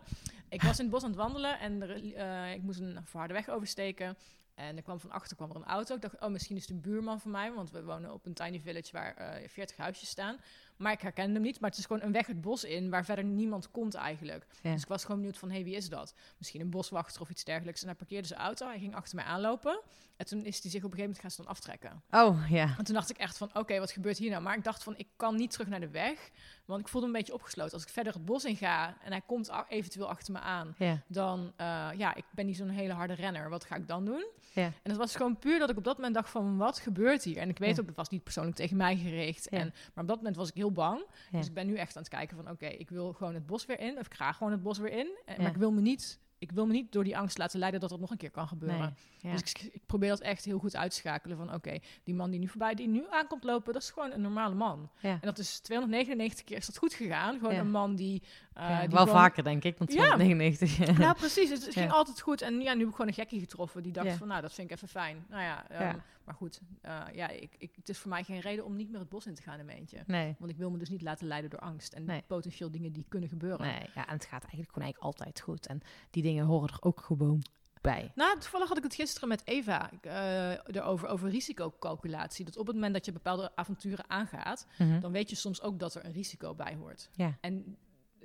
Ik 0.50 0.62
was 0.62 0.78
in 0.78 0.84
het 0.84 0.94
bos 0.94 1.04
aan 1.04 1.10
het 1.10 1.18
wandelen 1.20 1.60
en 1.60 1.82
er, 1.82 2.14
eh, 2.16 2.54
ik 2.54 2.62
moest 2.62 2.80
een 2.80 3.00
verharde 3.04 3.34
weg 3.34 3.50
oversteken. 3.50 4.18
En 4.56 4.76
er 4.78 4.84
kwam 4.84 5.00
van 5.00 5.12
achter 5.12 5.36
kwam 5.36 5.50
er 5.50 5.56
een 5.56 5.66
auto. 5.66 5.96
Ik 5.96 6.02
dacht, 6.02 6.20
oh, 6.20 6.30
misschien 6.30 6.56
is 6.56 6.62
het 6.62 6.72
een 6.72 6.82
buurman 6.82 7.20
van 7.20 7.32
mij. 7.32 7.54
Want 7.54 7.72
we 7.72 7.84
wonen 7.84 8.14
op 8.14 8.26
een 8.26 8.34
tiny 8.34 8.60
village 8.60 8.92
waar 8.92 9.16
eh 9.16 9.50
40 9.50 9.78
huisjes 9.78 10.10
staan. 10.10 10.38
Maar 10.78 10.92
ik 10.92 11.02
herkende 11.02 11.34
hem 11.34 11.42
niet. 11.42 11.60
Maar 11.60 11.70
het 11.70 11.80
is 11.80 11.86
gewoon 11.86 12.02
een 12.02 12.12
weg 12.12 12.28
het 12.28 12.42
bos 12.42 12.64
in 12.64 12.90
waar 12.90 13.06
verder 13.06 13.24
niemand 13.24 13.72
komt 13.72 13.94
eigenlijk. 13.94 14.46
Ja. 14.62 14.72
Dus 14.72 14.82
ik 14.82 14.88
was 14.88 15.02
gewoon 15.02 15.18
benieuwd 15.18 15.38
van, 15.38 15.50
hé, 15.50 15.56
hey, 15.56 15.64
wie 15.64 15.76
is 15.76 15.90
dat? 15.90 16.14
Misschien 16.38 16.62
een 16.62 16.70
boswachter 16.70 17.22
of 17.22 17.30
iets 17.30 17.44
dergelijks. 17.44 17.82
En 17.82 17.88
hij 17.88 17.96
parkeerde 17.96 18.28
zijn 18.28 18.40
auto. 18.40 18.68
Hij 18.68 18.80
ging 18.80 18.96
achter 18.96 19.16
mij 19.16 19.26
aanlopen. 19.26 19.82
En 20.16 20.26
toen 20.26 20.46
is 20.46 20.62
hij 20.62 20.72
zich 20.72 20.84
op 20.84 20.92
een 20.92 20.98
gegeven 20.98 21.00
moment 21.00 21.20
gaan 21.20 21.32
staan 21.32 21.48
aftrekken. 21.48 22.04
Oh, 22.10 22.50
ja. 22.50 22.76
En 22.78 22.84
toen 22.84 22.96
dacht 22.96 23.10
ik 23.10 23.18
echt 23.18 23.38
van, 23.38 23.50
oké, 23.54 23.80
wat 23.80 23.92
gebeurt 23.92 24.18
hier 24.18 24.30
nou? 24.30 24.44
Maar 24.44 24.58
ik 24.58 24.64
dacht 24.64 24.84
van, 24.84 24.98
ik 24.98 25.08
kan 25.16 25.36
niet 25.36 25.52
terug 25.52 25.68
naar 25.68 25.80
de 25.80 25.90
weg. 25.90 26.30
Want 26.66 26.80
ik 26.80 26.88
voelde 26.88 27.08
me 27.08 27.14
een 27.14 27.20
beetje 27.20 27.34
opgesloten. 27.34 27.74
Als 27.74 27.84
ik 27.84 27.90
verder 27.90 28.14
het 28.14 28.26
bos 28.26 28.46
in 28.46 28.56
ga 28.56 28.98
en 29.02 29.12
hij 29.12 29.22
komt 29.26 29.52
eventueel 29.70 30.10
achter 30.10 30.34
me 30.34 30.40
aan... 30.40 30.76
Ja. 30.78 31.02
dan, 31.08 31.54
eh, 31.56 31.90
ja, 31.98 32.16
ik 32.16 32.26
ben 32.32 32.46
niet 32.46 32.58
zo'n 32.58 32.70
hele 32.70 32.94
harde 32.94 33.14
renner. 33.14 33.50
Wat 33.50 33.66
ga 33.66 33.76
ik 33.76 33.88
dan 33.88 34.06
doen? 34.06 34.26
Ja. 34.54 34.64
En 34.66 34.74
het 34.90 34.98
was 34.98 35.16
gewoon 35.16 35.38
puur 35.40 35.60
dat 35.60 35.70
ik 35.70 35.78
op 35.78 35.84
dat 35.84 35.96
moment 35.96 36.14
dacht 36.16 36.30
van, 36.30 36.58
wat 36.58 36.80
gebeurt 36.80 37.24
hier? 37.24 37.38
En 37.38 37.50
ik 37.50 37.58
weet 37.58 37.80
ook, 37.80 37.86
het 37.88 37.96
was 37.96 38.10
niet 38.10 38.24
persoonlijk 38.24 38.56
tegen 38.56 38.78
mij 38.78 38.96
gericht. 38.96 39.50
En, 39.50 39.74
maar 39.94 40.04
op 40.04 40.08
dat 40.08 40.18
moment 40.18 40.36
was 40.36 40.50
ik 40.50 40.56
heel 40.56 40.72
bang. 40.72 41.06
Dus 41.32 41.48
ik 41.48 41.54
ben 41.54 41.68
nu 41.68 41.76
echt 41.76 41.96
aan 41.96 42.02
het 42.02 42.12
kijken 42.12 42.38
van, 42.38 42.50
oké, 42.50 42.66
ik 42.66 42.90
wil 42.90 43.14
gewoon 43.14 43.34
het 43.34 43.46
bos 43.46 43.66
weer 43.66 43.80
in. 43.80 43.98
Of 44.00 44.06
ik 44.06 44.14
ga 44.14 44.32
gewoon 44.32 44.52
het 44.52 44.64
bos 44.64 44.78
weer 44.78 44.92
in. 44.92 45.18
En, 45.26 45.36
Ja. 45.36 45.42
Maar 45.42 45.52
ik 45.52 45.58
wil 45.58 45.72
me 45.72 45.82
niet... 45.82 46.20
Ik 46.44 46.52
wil 46.52 46.66
me 46.66 46.72
niet 46.74 46.92
door 46.92 47.04
die 47.04 47.18
angst 47.18 47.38
laten 47.38 47.60
leiden 47.60 47.80
dat 47.80 47.90
dat 47.90 48.00
nog 48.00 48.12
een 48.12 48.18
keer 48.18 48.32
kan 48.32 48.48
gebeuren. 48.48 48.80
Nee. 48.80 49.32
Ja. 49.32 49.40
Dus 49.40 49.50
ik, 49.50 49.62
ik 49.74 49.86
probeer 49.86 50.10
dat 50.10 50.20
echt 50.20 50.46
heel 50.46 50.60
goed 50.60 50.76
uit 50.76 50.92
te 50.92 50.98
schakelen 50.98 51.38
van 51.38 51.54
oké, 51.54 51.78
die 52.04 52.14
man 52.16 52.30
die 52.32 52.40
nu 52.40 52.48
voorbij, 52.48 52.76
die 52.76 52.88
nu 52.88 53.06
aankomt 53.10 53.44
lopen, 53.44 53.74
dat 53.74 53.82
is 53.82 53.90
gewoon 53.90 54.12
een 54.12 54.22
normale 54.22 54.56
man. 54.56 54.90
Ja. 55.00 55.10
En 55.10 55.20
dat 55.22 55.38
is 55.38 55.60
299 55.60 56.44
keer 56.46 56.58
is 56.58 56.66
dat 56.66 56.78
goed 56.78 56.94
gegaan. 56.94 57.38
Gewoon 57.38 57.54
Ja. 57.54 57.60
een 57.60 57.72
man 57.72 57.96
die... 57.96 58.22
eh, 58.54 58.70
Ja, 58.70 58.88
wel 58.88 58.88
gewoon- 58.90 59.08
vaker, 59.08 59.44
denk 59.44 59.64
ik, 59.64 59.78
dan 59.78 59.88
Ja. 59.90 59.94
299. 59.96 60.98
Ja, 60.98 61.14
precies. 61.14 61.50
Het, 61.50 61.66
het 61.66 61.74
ging 61.74 61.92
altijd 61.92 62.22
goed. 62.22 62.42
En 62.42 62.62
ja, 62.62 62.74
nu 62.74 62.80
heb 62.80 62.88
ik 62.90 62.96
gewoon 62.96 63.08
een 63.08 63.14
gekkie 63.14 63.40
getroffen 63.40 63.84
die 63.84 63.92
dacht 63.92 64.14
van 64.18 64.28
nou, 64.28 64.42
dat 64.42 64.54
vind 64.54 64.70
ik 64.70 64.76
even 64.76 64.88
fijn. 64.88 65.26
Nou 65.30 65.42
ja, 65.44 65.70
ehm, 65.70 65.98
maar 66.26 66.36
goed. 66.36 66.60
eh, 66.82 67.00
ja, 67.14 67.30
ik, 67.30 67.56
ik, 67.58 67.72
het 67.76 67.90
is 67.90 67.98
voor 67.98 68.10
mij 68.10 68.24
geen 68.24 68.40
reden 68.40 68.66
om 68.66 68.76
niet 68.76 68.90
meer 68.92 69.00
het 69.00 69.10
bos 69.10 69.26
in 69.26 69.34
te 69.36 69.42
gaan 69.42 69.60
in 69.60 69.66
mijn 69.66 69.78
eentje. 69.78 70.04
Nee. 70.08 70.36
Want 70.40 70.52
ik 70.52 70.58
wil 70.58 70.70
me 70.72 70.78
dus 70.78 70.90
niet 70.90 71.02
laten 71.02 71.28
leiden 71.28 71.50
door 71.50 71.60
angst 71.60 71.94
en 71.94 72.06
Nee. 72.06 72.24
potentieel 72.28 72.72
dingen 72.72 72.92
die 72.92 73.06
kunnen 73.10 73.30
gebeuren. 73.30 73.66
Nee, 73.68 73.90
ja, 73.96 74.08
en 74.08 74.14
het 74.14 74.26
gaat 74.26 74.42
eigenlijk 74.42 74.72
gewoon 74.72 74.84
eigenlijk 74.84 74.98
altijd 75.20 75.40
goed. 75.40 75.68
En 75.68 75.82
die 76.10 76.24
dingen 76.24 76.46
horen 76.46 76.70
er 76.70 76.78
ook 76.82 77.00
gewoon 77.02 77.42
bij. 77.82 78.12
Nou, 78.16 78.40
toevallig 78.40 78.68
had 78.68 78.78
ik 78.78 78.84
het 78.84 78.96
gisteren 78.96 79.30
met 79.30 79.42
Eva 79.46 79.90
eh 80.02 80.52
erover, 80.76 81.08
over 81.08 81.30
risicocalculatie. 81.30 82.46
Dat 82.46 82.58
op 82.58 82.66
het 82.68 82.76
moment 82.76 82.94
dat 82.94 83.06
je 83.06 83.12
bepaalde 83.12 83.52
avonturen 83.56 84.10
aangaat, 84.10 84.68
Mhm. 84.78 85.00
dan 85.00 85.12
weet 85.12 85.30
je 85.30 85.36
soms 85.36 85.62
ook 85.62 85.80
dat 85.80 85.96
er 85.96 86.06
een 86.06 86.12
risico 86.12 86.56
bij 86.56 86.76
hoort. 86.76 87.10
Ja. 87.16 87.38
En 87.42 87.78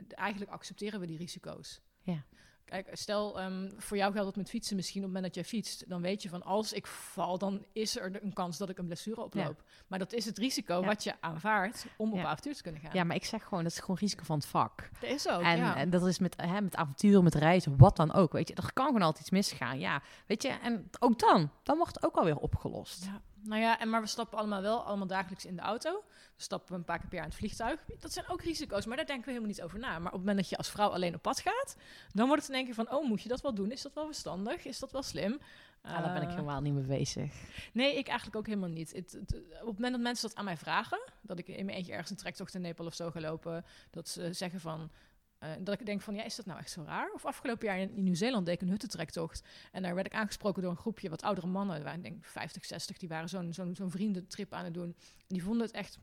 eigenlijk 0.08 0.50
accepteren 0.50 1.00
we 1.00 1.06
die 1.06 1.16
risico's. 1.18 1.80
Ja. 2.02 2.24
Kijk, 2.64 2.88
stel, 2.92 3.38
ehm, 3.40 3.70
voor 3.76 3.96
jou 3.96 4.12
geldt 4.12 4.26
dat 4.26 4.36
met 4.36 4.48
fietsen 4.48 4.76
misschien. 4.76 5.00
Op 5.00 5.06
het 5.06 5.14
moment 5.14 5.34
dat 5.34 5.44
jij 5.44 5.52
fietst, 5.60 5.88
dan 5.88 6.00
weet 6.02 6.22
je 6.22 6.28
van 6.28 6.42
als 6.42 6.72
ik 6.72 6.86
val, 6.86 7.38
dan 7.38 7.64
is 7.72 7.96
er 7.98 8.22
een 8.24 8.32
kans 8.32 8.58
dat 8.58 8.68
ik 8.68 8.78
een 8.78 8.86
blessure 8.86 9.22
oploop. 9.22 9.62
Maar 9.86 9.98
dat 9.98 10.12
is 10.12 10.24
het 10.24 10.38
risico 10.38 10.80
Ja. 10.80 10.86
wat 10.86 11.04
je 11.04 11.14
aanvaardt 11.20 11.86
om 11.96 12.12
op 12.12 12.18
Ja. 12.18 12.24
avontuur 12.24 12.54
te 12.54 12.62
kunnen 12.62 12.80
gaan. 12.80 12.90
ja, 12.94 13.04
maar 13.04 13.16
ik 13.16 13.24
zeg 13.24 13.42
gewoon, 13.44 13.62
dat 13.62 13.72
is 13.72 13.78
gewoon 13.78 13.96
risico 13.96 14.24
van 14.24 14.36
het 14.36 14.46
vak. 14.46 14.88
dat 15.00 15.10
is 15.10 15.28
ook. 15.28 15.42
en, 15.42 15.56
ja. 15.56 15.76
en 15.76 15.90
dat 15.90 16.06
is 16.06 16.18
met, 16.18 16.36
hè, 16.36 16.60
met 16.60 16.76
avonturen, 16.76 17.24
met 17.24 17.34
reizen, 17.34 17.76
wat 17.76 17.96
dan 17.96 18.12
ook. 18.12 18.32
Weet 18.32 18.48
je, 18.48 18.54
er 18.54 18.72
kan 18.72 18.86
gewoon 18.86 19.02
altijd 19.02 19.20
iets 19.20 19.30
misgaan. 19.30 19.78
Ja, 19.78 20.02
weet 20.26 20.42
je, 20.42 20.48
en 20.48 20.90
ook 20.98 21.18
dan, 21.18 21.50
dan 21.62 21.76
wordt 21.76 21.94
het 21.94 22.04
ook 22.04 22.14
alweer 22.16 22.36
opgelost. 22.36 23.04
Ja, 23.04 23.22
nou 23.42 23.60
ja, 23.60 23.78
en 23.80 23.90
maar 23.90 24.00
we 24.00 24.06
stappen 24.06 24.38
allemaal 24.38 24.62
wel 24.62 24.84
allemaal 24.84 25.06
dagelijks 25.06 25.44
in 25.44 25.56
de 25.56 25.62
auto. 25.62 26.04
We 26.36 26.42
stappen 26.42 26.74
een 26.74 26.84
paar 26.84 26.98
keer 26.98 27.06
per 27.08 27.16
jaar 27.16 27.24
in 27.26 27.30
het 27.30 27.38
vliegtuig. 27.40 27.84
Dat 28.00 28.12
zijn 28.12 28.28
ook 28.28 28.42
risico's, 28.42 28.86
maar 28.86 28.96
daar 28.96 29.06
denken 29.06 29.24
we 29.24 29.30
helemaal 29.30 29.50
niet 29.54 29.62
over 29.62 29.78
na. 29.78 29.88
Maar 29.98 30.06
op 30.12 30.18
het 30.18 30.18
moment 30.20 30.36
dat 30.36 30.48
je 30.48 30.56
als 30.56 30.70
vrouw 30.70 30.88
alleen 30.88 31.14
op 31.14 31.22
pad 31.22 31.40
gaat, 31.40 31.76
dan 32.12 32.26
wordt 32.26 32.42
het 32.42 32.50
in 32.50 32.56
één 32.56 32.64
keer 32.64 32.74
van, 32.74 32.90
oh, 32.92 33.08
moet 33.08 33.22
je 33.22 33.28
dat 33.28 33.40
wel 33.40 33.54
doen? 33.54 33.70
Is 33.72 33.82
dat 33.82 33.94
wel 33.94 34.06
verstandig? 34.06 34.64
Is 34.64 34.78
dat 34.78 34.92
wel 34.92 35.02
slim? 35.02 35.38
Ja, 35.82 36.00
daar 36.02 36.12
ben 36.12 36.22
ik 36.22 36.28
Eh, 36.28 36.34
helemaal 36.34 36.60
niet 36.60 36.74
mee 36.74 36.82
bezig. 36.98 37.32
Nee, 37.72 37.96
ik 37.96 38.06
eigenlijk 38.08 38.36
ook 38.36 38.46
helemaal 38.46 38.68
niet. 38.68 38.92
Het, 38.92 39.12
het- 39.12 39.34
op 39.60 39.66
het 39.66 39.74
moment 39.74 39.92
dat 39.92 40.00
mensen 40.00 40.28
dat 40.28 40.38
aan 40.38 40.44
mij 40.44 40.56
vragen, 40.56 41.00
dat 41.22 41.38
ik 41.38 41.48
in 41.48 41.64
mijn 41.64 41.76
eentje 41.76 41.92
ergens 41.92 42.10
een 42.10 42.16
trektocht 42.16 42.54
in 42.54 42.60
Nepal 42.60 42.86
of 42.86 42.94
zo 42.94 43.10
ga 43.10 43.20
lopen, 43.20 43.64
dat 43.90 44.08
ze 44.08 44.32
zeggen 44.32 44.60
van. 44.60 44.90
Eh, 45.38 45.50
dat 45.60 45.80
ik 45.80 45.86
denk 45.86 46.00
van, 46.00 46.14
ja, 46.14 46.24
is 46.24 46.36
dat 46.36 46.46
nou 46.46 46.58
echt 46.58 46.70
zo 46.70 46.82
raar? 46.82 47.10
Of 47.14 47.26
afgelopen 47.26 47.66
jaar 47.66 47.78
in, 47.78 47.94
in 47.94 48.02
Nieuw-Zeeland 48.02 48.46
deed 48.46 48.54
ik 48.54 48.60
een 48.60 48.68
huttentrektocht. 48.68 49.42
En 49.72 49.82
daar 49.82 49.94
werd 49.94 50.06
ik 50.06 50.14
aangesproken 50.14 50.62
door 50.62 50.70
een 50.70 50.76
groepje 50.76 51.08
wat 51.08 51.22
oudere 51.22 51.46
mannen. 51.46 51.76
Er 51.76 51.82
waren 51.82 52.02
denk 52.02 52.16
ik 52.16 52.24
50, 52.24 52.64
60, 52.64 52.96
die 52.98 53.08
waren 53.08 53.28
zo'n 53.28 53.52
zo'n 53.52 53.74
zo'n 53.74 53.90
vriendentrip 53.90 54.52
aan 54.52 54.64
het 54.64 54.74
doen. 54.74 54.96
En 55.18 55.26
die 55.26 55.42
vonden 55.42 55.66
het 55.66 55.74
echt 55.74 55.98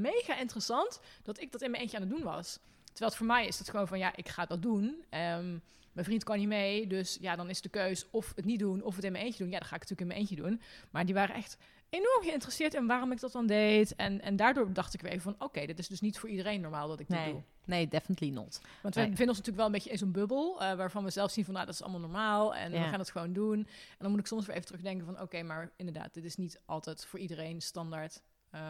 mega 0.00 0.38
interessant 0.38 1.00
dat 1.22 1.40
ik 1.40 1.52
dat 1.52 1.62
in 1.62 1.70
mijn 1.70 1.82
eentje 1.82 1.96
aan 1.96 2.02
het 2.02 2.12
doen 2.12 2.22
was. 2.22 2.58
Terwijl 2.84 3.10
het 3.10 3.16
voor 3.16 3.26
mij 3.26 3.46
is 3.46 3.58
het 3.58 3.70
gewoon 3.70 3.88
van, 3.88 3.98
ja, 3.98 4.16
ik 4.16 4.28
ga 4.28 4.46
dat 4.46 4.62
doen. 4.62 5.04
Ehm, 5.10 5.58
mijn 5.92 6.06
vriend 6.06 6.24
kan 6.24 6.38
niet 6.38 6.48
mee, 6.48 6.86
dus 6.86 7.18
ja, 7.20 7.36
dan 7.36 7.50
is 7.50 7.60
de 7.60 7.68
keus 7.68 8.10
of 8.10 8.32
het 8.36 8.44
niet 8.44 8.58
doen 8.58 8.82
of 8.82 8.96
het 8.96 9.04
in 9.04 9.12
mijn 9.12 9.24
eentje 9.24 9.42
doen. 9.42 9.52
Ja, 9.52 9.58
dan 9.58 9.68
ga 9.68 9.74
ik 9.74 9.80
het 9.80 9.90
natuurlijk 9.90 10.00
in 10.00 10.06
mijn 10.06 10.18
eentje 10.20 10.48
doen. 10.48 10.60
Maar 10.90 11.04
die 11.04 11.14
waren 11.14 11.34
echt 11.34 11.56
enorm 11.88 12.22
geïnteresseerd 12.22 12.74
in 12.74 12.86
waarom 12.86 13.12
ik 13.12 13.20
dat 13.20 13.32
dan 13.32 13.46
deed. 13.46 13.94
En, 13.94 14.20
en 14.20 14.36
daardoor 14.36 14.72
dacht 14.72 14.94
ik 14.94 15.00
weer 15.00 15.20
van, 15.20 15.34
oké, 15.38 15.66
dit 15.66 15.78
is 15.78 15.88
dus 15.88 16.00
niet 16.00 16.18
voor 16.18 16.28
iedereen 16.28 16.60
normaal 16.60 16.88
dat 16.88 17.00
ik 17.00 17.08
dit 17.08 17.24
doe. 17.24 17.42
Nee, 17.66 17.88
definitely 17.88 18.30
not. 18.30 18.60
Want 18.82 18.94
we 18.94 19.00
Nee. 19.00 19.10
bevinden 19.10 19.28
ons 19.36 19.46
natuurlijk 19.46 19.56
wel 19.56 19.66
een 19.66 19.72
beetje 19.72 19.90
in 19.90 19.98
zo'n 19.98 20.12
bubbel, 20.12 20.62
eh, 20.62 20.74
waarvan 20.76 21.04
we 21.04 21.10
zelf 21.10 21.30
zien 21.30 21.44
van, 21.44 21.54
nou, 21.54 21.66
dat 21.66 21.74
is 21.74 21.82
allemaal 21.82 22.00
normaal 22.00 22.54
en 22.54 22.70
we 22.70 22.76
Ja. 22.78 22.88
gaan 22.88 22.98
het 22.98 23.10
gewoon 23.10 23.32
doen. 23.32 23.58
En 23.58 23.96
dan 23.98 24.10
moet 24.10 24.20
ik 24.20 24.26
soms 24.26 24.46
weer 24.46 24.54
even 24.54 24.66
terugdenken 24.66 25.04
van, 25.06 25.20
oké, 25.20 25.42
maar 25.42 25.70
inderdaad, 25.76 26.14
dit 26.14 26.24
is 26.24 26.36
niet 26.36 26.60
altijd 26.64 27.04
voor 27.06 27.18
iedereen 27.18 27.60
standaard 27.62 28.22
eh, 28.50 28.68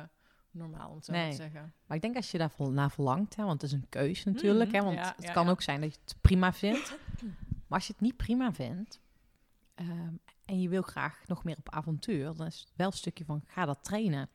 normaal, 0.50 0.88
om 0.90 0.96
het 0.96 1.04
zo 1.04 1.12
Nee. 1.12 1.30
te 1.30 1.36
zeggen. 1.36 1.72
Maar 1.86 1.96
ik 1.96 2.02
denk 2.02 2.16
als 2.16 2.30
je 2.30 2.38
daar 2.38 2.50
vol- 2.50 2.70
naar 2.70 2.90
verlangt, 2.90 3.36
hè, 3.36 3.44
want 3.44 3.62
het 3.62 3.70
is 3.70 3.76
een 3.76 3.86
keus 3.88 4.24
natuurlijk, 4.24 4.70
Mhm, 4.70 4.78
hè, 4.78 4.84
want 4.84 4.96
ja, 4.98 5.12
het 5.16 5.24
ja, 5.26 5.32
kan 5.32 5.44
ja. 5.44 5.50
ook 5.50 5.62
zijn 5.62 5.80
dat 5.80 5.94
je 5.94 5.98
het 6.04 6.16
prima 6.20 6.52
vindt. 6.52 6.96
maar 7.68 7.78
als 7.78 7.86
je 7.86 7.92
het 7.92 8.02
niet 8.02 8.16
prima 8.16 8.52
vindt 8.52 9.00
ehm, 9.74 10.12
en 10.44 10.60
je 10.60 10.68
wil 10.68 10.82
graag 10.82 11.20
nog 11.26 11.44
meer 11.44 11.56
op 11.58 11.70
avontuur, 11.70 12.34
dan 12.34 12.46
is 12.46 12.58
het 12.60 12.72
wel 12.76 12.86
een 12.86 12.92
stukje 12.92 13.24
van 13.24 13.42
ga 13.46 13.64
dat 13.64 13.78
trainen. 13.82 14.28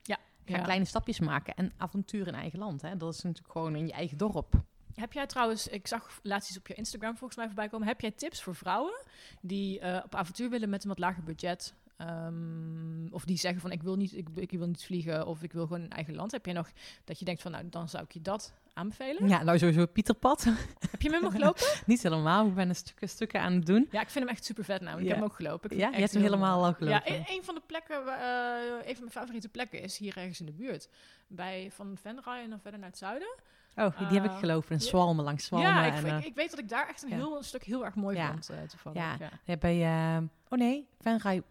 Ga 0.50 0.58
Ja. 0.58 0.64
kleine 0.64 0.86
stapjes 0.86 1.20
maken 1.20 1.56
en 1.56 1.72
avontuur 1.78 2.28
in 2.28 2.36
eigen 2.36 2.60
land. 2.60 2.82
Hè. 2.82 2.98
Dat 2.98 3.14
is 3.14 3.22
natuurlijk 3.22 3.52
gewoon 3.52 3.76
in 3.76 3.86
je 3.88 3.94
eigen 3.94 4.18
dorp. 4.18 4.54
Heb 4.96 5.14
jij 5.14 5.26
trouwens, 5.28 5.68
ik 5.68 5.88
zag 5.88 6.20
laatst 6.24 6.50
iets 6.50 6.58
op 6.58 6.68
je 6.68 6.74
Instagram 6.74 7.18
volgens 7.18 7.36
mij 7.40 7.46
voorbij 7.48 7.70
komen. 7.70 7.88
Heb 7.88 8.02
jij 8.02 8.12
tips 8.12 8.42
voor 8.44 8.56
vrouwen 8.56 9.02
die 9.42 9.80
eh, 9.80 10.04
op 10.06 10.16
avontuur 10.16 10.50
willen 10.50 10.70
met 10.70 10.84
een 10.84 10.90
wat 10.90 11.00
lager 11.00 11.24
budget? 11.24 11.74
Ehm, 12.00 13.08
of 13.12 13.26
die 13.26 13.38
zeggen 13.38 13.62
van 13.62 13.72
ik 13.72 13.84
wil, 13.84 13.96
niet, 13.96 14.16
ik, 14.16 14.28
ik 14.36 14.52
wil 14.52 14.68
niet 14.68 14.84
vliegen 14.86 15.28
of 15.28 15.44
ik 15.44 15.52
wil 15.54 15.68
gewoon 15.68 15.82
een 15.82 15.90
eigen 15.92 16.16
land. 16.16 16.32
Heb 16.32 16.46
jij 16.46 16.54
nog 16.54 16.70
dat 17.04 17.20
je 17.20 17.26
denkt 17.26 17.42
van 17.42 17.52
nou 17.52 17.70
dan 17.70 17.90
zou 17.90 18.04
ik 18.04 18.12
je 18.12 18.22
dat 18.22 18.54
aanbevelen? 18.74 19.28
Ja, 19.28 19.44
nou 19.44 19.58
sowieso 19.58 19.86
Pieterpad. 19.86 20.44
Heb 20.44 21.02
je 21.02 21.10
hem 21.10 21.12
helemaal 21.12 21.32
gelopen? 21.32 21.64
niet 21.86 22.04
helemaal, 22.04 22.48
ik 22.48 22.54
ben 22.56 22.70
een 22.70 22.76
stukje 22.76 23.08
stukken 23.08 23.42
aan 23.42 23.54
het 23.54 23.66
doen. 23.66 23.88
Ja, 23.92 24.02
ik 24.02 24.10
vind 24.10 24.26
hem 24.26 24.34
echt 24.34 24.46
super 24.46 24.64
vet 24.64 24.82
nou. 24.82 25.02
Ik 25.02 25.08
heb 25.08 25.16
hem 25.16 25.26
ook 25.26 25.34
gelopen. 25.36 25.78
Ja, 25.78 25.90
je 25.90 26.00
hebt 26.00 26.14
hem 26.14 26.22
helemaal 26.22 26.64
al 26.64 26.74
gelopen. 26.74 26.88
Ja, 27.14 27.16
een, 27.18 27.24
een 27.28 27.44
van 27.44 27.56
de 27.56 27.62
plekken, 27.66 28.06
waar, 28.06 28.20
eh, 28.20 28.78
een 28.88 28.94
van 28.96 29.00
mijn 29.04 29.12
favoriete 29.12 29.50
plekken 29.50 29.82
is 29.82 29.98
hier 29.98 30.18
ergens 30.18 30.40
in 30.40 30.46
de 30.46 30.52
buurt. 30.52 30.90
Bij 31.28 31.72
Van 31.72 31.98
Venray 32.02 32.44
en 32.44 32.50
dan 32.50 32.60
verder 32.60 32.80
naar 32.80 32.90
het 32.90 32.98
zuiden. 32.98 33.28
Oh, 33.76 33.98
die, 33.98 34.08
die 34.08 34.16
heb 34.20 34.26
ik 34.26 34.32
Eh, 34.32 34.40
gelopen. 34.40 34.72
In. 34.72 34.82
Zwalmen, 34.82 35.24
langs 35.26 35.46
Zwalmen. 35.46 35.70
ja, 35.70 35.86
ik, 35.86 35.94
en, 35.94 36.06
ik, 36.06 36.12
eh, 36.12 36.26
ik 36.26 36.36
weet 36.36 36.50
dat 36.50 36.60
ik 36.60 36.70
daar 36.70 36.88
echt 36.88 37.04
een 37.04 37.12
heel 37.14 37.38
een 37.38 37.44
stuk 37.44 37.64
heel 37.64 37.86
erg 37.86 37.96
mooi 37.96 38.26
vond, 38.28 38.50
eh, 38.50 38.58
toevallig. 38.62 39.18
Ja. 39.46 39.58
Bij, 39.58 39.84
eh, 39.84 40.18
oh 40.50 40.60
nee, 40.60 40.88
Venray 41.02 41.44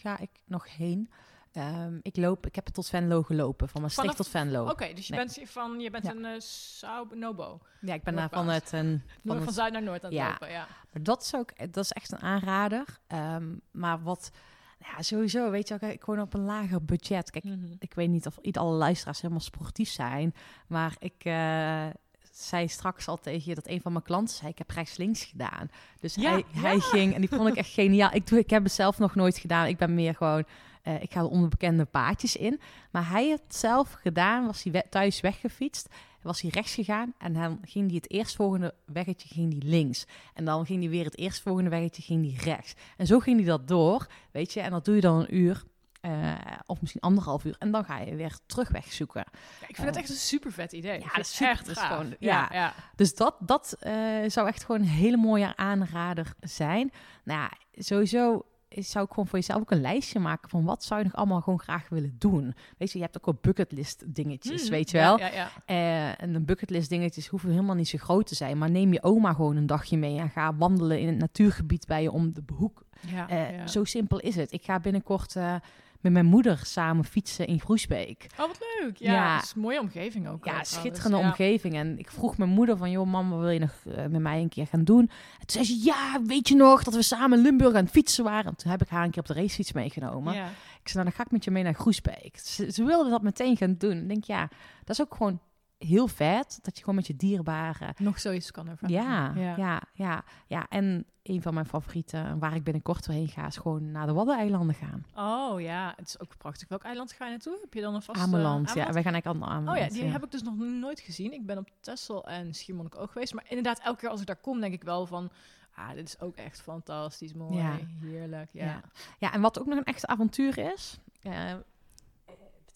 ga 0.00 0.18
ik 0.18 0.30
nog 0.44 0.76
heen. 0.76 1.10
Ehm, 1.52 1.98
ik, 2.02 2.16
loop, 2.16 2.46
ik 2.46 2.54
heb 2.54 2.64
het 2.64 2.74
tot 2.74 2.88
Venlo 2.88 3.22
gelopen, 3.22 3.68
van 3.68 3.80
Maastricht 3.82 4.10
Vanaf- 4.16 4.26
tot 4.30 4.40
Venlo. 4.40 4.68
Oké, 4.70 4.92
dus 4.94 5.06
je 5.06 5.14
Nee. 5.14 5.24
bent 5.26 5.50
van, 5.50 5.80
je 5.80 5.90
bent 5.90 6.04
Ja. 6.04 6.10
een 6.10 6.24
uh, 6.24 7.18
Nobo. 7.20 7.60
Ja, 7.80 7.94
ik 7.94 8.02
ben 8.02 8.14
daar 8.14 8.28
Noordwaarts. 8.32 8.70
vanuit 8.70 8.84
een... 8.86 9.02
Van 9.24 9.36
van 9.36 9.46
het- 9.46 9.54
zuid 9.54 9.72
naar 9.72 9.82
noord 9.82 10.04
aan 10.04 10.10
het 10.10 10.18
Ja. 10.18 10.28
lopen, 10.30 10.50
ja. 10.50 10.66
Maar 10.92 11.02
dat 11.02 11.22
is 11.22 11.34
ook, 11.34 11.72
dat 11.72 11.84
is 11.84 11.92
echt 11.92 12.12
een 12.12 12.18
aanrader. 12.20 12.84
Ehm, 13.06 13.54
maar 13.70 14.02
wat, 14.02 14.30
ja, 14.78 15.02
sowieso, 15.02 15.50
weet 15.50 15.68
je, 15.68 15.74
ook, 15.74 15.80
ik 15.80 16.02
gewoon 16.04 16.20
op 16.20 16.34
een 16.34 16.44
lager 16.44 16.84
budget. 16.84 17.30
Kijk, 17.30 17.44
Mhm. 17.44 17.74
ik 17.78 17.94
weet 17.94 18.08
niet 18.08 18.26
of 18.26 18.38
alle 18.56 18.74
luisteraars 18.76 19.20
helemaal 19.20 19.42
sportief 19.42 19.90
zijn, 19.90 20.34
maar 20.66 20.96
ik 20.98 21.24
eh, 21.24 21.86
zei 22.30 22.68
straks 22.68 23.08
al 23.08 23.16
tegen 23.16 23.42
je 23.48 23.54
dat 23.54 23.68
een 23.68 23.80
van 23.80 23.92
mijn 23.92 24.04
klanten 24.04 24.36
zei, 24.36 24.50
ik 24.50 24.58
heb 24.58 24.70
rechts-links 24.70 25.24
gedaan. 25.24 25.70
Dus 26.00 26.14
Ja, 26.14 26.30
hij, 26.30 26.44
ja. 26.52 26.60
hij 26.60 26.78
ging, 26.78 27.14
en 27.14 27.20
die 27.20 27.28
vond 27.30 27.48
ik 27.48 27.54
echt 27.56 27.70
geniaal. 27.72 28.10
Ik, 28.12 28.26
doe, 28.26 28.38
ik 28.38 28.50
heb 28.50 28.62
het 28.62 28.72
zelf 28.72 28.98
nog 28.98 29.14
nooit 29.14 29.38
gedaan. 29.38 29.66
Ik 29.66 29.76
ben 29.76 29.94
meer 29.94 30.14
gewoon, 30.14 30.44
eh, 30.82 31.02
ik 31.02 31.12
ga 31.12 31.20
de 31.22 31.28
onbekende 31.28 31.84
paadjes 31.84 32.36
in. 32.36 32.60
Maar 32.90 33.08
hij 33.08 33.26
heeft 33.26 33.42
het 33.42 33.56
zelf 33.56 33.92
gedaan, 33.92 34.46
was 34.46 34.62
hij 34.62 34.72
we- 34.72 34.84
thuis 34.90 35.20
weggefietst. 35.20 35.88
Was 36.22 36.40
hij 36.40 36.50
rechts 36.50 36.74
gegaan 36.74 37.14
en 37.18 37.32
dan 37.32 37.58
ging 37.64 37.86
hij 37.86 37.94
het 37.96 38.10
eerstvolgende 38.10 38.74
weggetje 38.84 39.28
ging 39.28 39.52
hij 39.52 39.70
links. 39.70 40.06
En 40.34 40.44
dan 40.44 40.66
ging 40.66 40.80
hij 40.80 40.90
weer 40.90 41.04
het 41.04 41.18
eerstvolgende 41.18 41.70
weggetje 41.70 42.02
ging 42.02 42.24
hij 42.34 42.44
rechts. 42.54 42.74
En 42.96 43.06
zo 43.06 43.18
ging 43.18 43.36
hij 43.36 43.46
dat 43.46 43.68
door, 43.68 44.06
weet 44.30 44.52
je. 44.52 44.60
En 44.60 44.70
dat 44.70 44.84
doe 44.84 44.94
je 44.94 45.00
dan 45.00 45.18
een 45.20 45.36
uur. 45.36 45.62
Eh, 46.00 46.32
of 46.66 46.80
misschien 46.80 47.00
anderhalf 47.00 47.44
uur. 47.44 47.56
En 47.58 47.70
dan 47.70 47.84
ga 47.84 47.98
je 47.98 48.14
weer 48.16 48.38
terugweg 48.46 48.92
zoeken. 48.92 49.24
Ja, 49.60 49.66
ik 49.68 49.74
vind 49.76 49.86
het 49.88 49.96
echt 49.96 50.08
een 50.08 50.14
super 50.14 50.52
vet 50.52 50.72
idee. 50.72 51.00
Ja, 51.00 51.06
dat 51.14 51.18
is 51.26 51.40
echt 51.40 51.68
gaaf. 51.68 51.86
gewoon- 51.88 52.14
ja, 52.18 52.18
ja. 52.18 52.48
ja. 52.52 52.74
Dus 52.96 53.14
dat, 53.14 53.34
dat 53.40 53.76
eh, 53.80 53.94
zou 54.26 54.48
echt 54.48 54.64
gewoon 54.64 54.80
een 54.80 54.86
hele 54.86 55.16
mooie 55.16 55.56
aanrader 55.56 56.32
zijn. 56.40 56.92
Nou 57.24 57.40
ja, 57.40 57.50
sowieso 57.82 58.44
zou 58.68 59.04
ik 59.04 59.10
gewoon 59.10 59.26
voor 59.26 59.38
jezelf 59.38 59.60
ook 59.60 59.70
een 59.70 59.80
lijstje 59.80 60.18
maken 60.18 60.48
van 60.50 60.64
wat 60.64 60.84
zou 60.84 61.00
je 61.00 61.04
nog 61.06 61.14
allemaal 61.14 61.40
gewoon 61.40 61.60
graag 61.60 61.88
willen 61.88 62.14
doen. 62.18 62.54
Weet 62.78 62.92
je, 62.92 62.98
je 62.98 63.04
hebt 63.04 63.16
ook 63.16 63.24
wel 63.24 63.38
bucketlist 63.40 64.14
dingetjes, 64.14 64.62
Mhm. 64.62 64.70
weet 64.70 64.90
je 64.90 64.96
wel. 64.98 65.18
Ja, 65.18 65.26
ja, 65.26 65.34
ja. 65.34 65.50
Eh, 65.64 66.22
en 66.22 66.32
de 66.32 66.40
bucketlist 66.40 66.88
dingetjes 66.88 67.26
hoeven 67.26 67.50
helemaal 67.50 67.74
niet 67.74 67.88
zo 67.88 67.98
groot 67.98 68.26
te 68.26 68.34
zijn. 68.34 68.58
Maar 68.58 68.70
neem 68.70 68.92
je 68.92 69.02
oma 69.02 69.32
gewoon 69.32 69.56
een 69.56 69.66
dagje 69.66 69.96
mee 69.96 70.18
en 70.18 70.30
ga 70.30 70.54
wandelen 70.54 71.00
in 71.00 71.06
het 71.06 71.18
natuurgebied 71.18 71.86
bij 71.86 72.02
je 72.02 72.10
om 72.10 72.32
de 72.32 72.42
hoek. 72.54 72.82
Eh. 73.28 73.66
Zo 73.66 73.84
simpel 73.84 74.18
is 74.20 74.36
het. 74.36 74.52
Ik 74.52 74.64
ga 74.64 74.80
binnenkort 74.80 75.36
eh, 75.36 75.54
met 76.00 76.12
mijn 76.12 76.26
moeder 76.26 76.60
samen 76.64 77.04
fietsen 77.04 77.46
in 77.46 77.60
Groesbeek. 77.60 78.26
Oh, 78.38 78.46
wat 78.46 78.60
leuk. 78.80 78.96
Ja, 78.96 79.42
is 79.42 79.52
een 79.54 79.60
mooie 79.60 79.80
omgeving 79.80 80.28
ook. 80.28 80.44
Ja, 80.44 80.58
eh, 80.58 80.64
schitterende 80.64 81.16
omgeving. 81.16 81.74
En 81.74 81.98
ik 81.98 82.10
vroeg 82.10 82.38
mijn 82.38 82.50
moeder 82.50 82.76
van, 82.76 82.90
joh 82.90 83.06
mam, 83.06 83.30
wat 83.30 83.40
wil 83.40 83.48
je 83.48 83.58
nog 83.58 83.74
eh, 83.86 84.06
met 84.06 84.20
mij 84.20 84.40
een 84.40 84.48
keer 84.48 84.66
gaan 84.66 84.84
doen? 84.84 85.00
En 85.40 85.46
toen 85.46 85.64
zei 85.64 85.64
ze, 85.64 85.84
ja, 85.84 86.22
weet 86.22 86.48
je 86.48 86.54
nog 86.54 86.82
dat 86.82 86.94
we 86.94 87.02
samen 87.02 87.38
in 87.38 87.44
Limburg 87.44 87.74
aan 87.74 87.84
het 87.84 87.92
fietsen 87.92 88.24
waren? 88.24 88.50
En 88.50 88.56
toen 88.56 88.70
heb 88.70 88.82
ik 88.82 88.88
haar 88.88 89.04
een 89.04 89.10
keer 89.10 89.22
op 89.22 89.28
de 89.28 89.34
racefiets 89.34 89.72
meegenomen. 89.72 90.34
Ja. 90.34 90.46
Ik 90.82 90.88
zei, 90.88 91.04
nou, 91.04 91.04
dan 91.04 91.12
ga 91.12 91.22
ik 91.22 91.30
met 91.30 91.44
je 91.44 91.50
mee 91.50 91.62
naar 91.62 91.74
Groesbeek. 91.74 92.38
Ze, 92.38 92.72
ze 92.72 92.84
wilde 92.84 93.10
dat 93.10 93.22
meteen 93.22 93.56
gaan 93.56 93.74
doen. 93.78 93.96
Ik 93.96 94.08
denk, 94.08 94.24
ja, 94.24 94.48
dat 94.84 94.98
is 94.98 95.00
ook 95.00 95.14
gewoon 95.14 95.40
heel 95.86 96.08
vet. 96.08 96.58
Dat 96.62 96.74
je 96.74 96.80
gewoon 96.80 96.94
met 96.94 97.06
je 97.06 97.16
dierbaren... 97.16 97.94
Nog 97.98 98.20
zoiets 98.20 98.50
kan 98.50 98.68
ervaren. 98.68 98.94
Ja, 98.94 99.32
ja, 99.56 99.82
ja, 99.94 100.24
ja, 100.46 100.66
En 100.68 101.06
een 101.22 101.42
van 101.42 101.54
mijn 101.54 101.66
favorieten, 101.66 102.38
waar 102.38 102.54
ik 102.54 102.64
binnenkort 102.64 103.06
doorheen 103.06 103.28
ga, 103.28 103.46
is 103.46 103.56
gewoon 103.56 103.90
naar 103.90 104.06
de 104.06 104.12
Waddeneilanden 104.12 104.74
gaan. 104.74 105.04
Oh 105.14 105.60
ja, 105.60 105.92
het 105.96 106.08
is 106.08 106.20
ook 106.20 106.36
prachtig. 106.36 106.68
Welk 106.68 106.82
eiland 106.82 107.12
ga 107.12 107.24
je 107.24 107.30
naartoe? 107.30 107.58
Heb 107.60 107.74
je 107.74 107.80
dan 107.80 107.94
een 107.94 108.02
vast... 108.02 108.20
Ameland, 108.20 108.68
ja. 108.68 108.74
Wij 108.92 109.02
gaan 109.02 109.12
eigenlijk 109.12 109.26
aan 109.26 109.50
Ameland. 109.50 109.78
Oh 109.78 109.84
ja, 109.84 109.88
die 109.88 110.04
heb 110.04 110.24
ik 110.24 110.30
dus 110.30 110.42
nog 110.42 110.54
nooit 110.56 111.00
gezien. 111.00 111.32
Ik 111.32 111.46
ben 111.46 111.58
op 111.58 111.68
Texel 111.80 112.26
en 112.26 112.54
Schiermonnikoog 112.54 113.12
geweest. 113.12 113.34
Maar 113.34 113.44
inderdaad, 113.48 113.78
elke 113.78 113.98
keer 114.00 114.08
als 114.08 114.20
ik 114.20 114.26
daar 114.26 114.36
kom, 114.36 114.60
denk 114.60 114.72
ik 114.72 114.82
wel 114.82 115.06
van... 115.06 115.30
Ah, 115.74 115.90
dit 115.94 116.08
is 116.08 116.20
ook 116.20 116.36
echt 116.36 116.62
fantastisch 116.62 117.34
mooi. 117.34 117.56
Ja. 117.56 117.78
Heerlijk, 118.00 118.48
ja. 118.52 118.64
Ja. 118.64 118.80
Ja, 119.18 119.32
en 119.32 119.40
wat 119.40 119.60
ook 119.60 119.66
nog 119.66 119.78
een 119.78 119.84
echt 119.84 120.06
avontuur 120.06 120.58
is. 120.58 120.98
eh, 121.22 121.54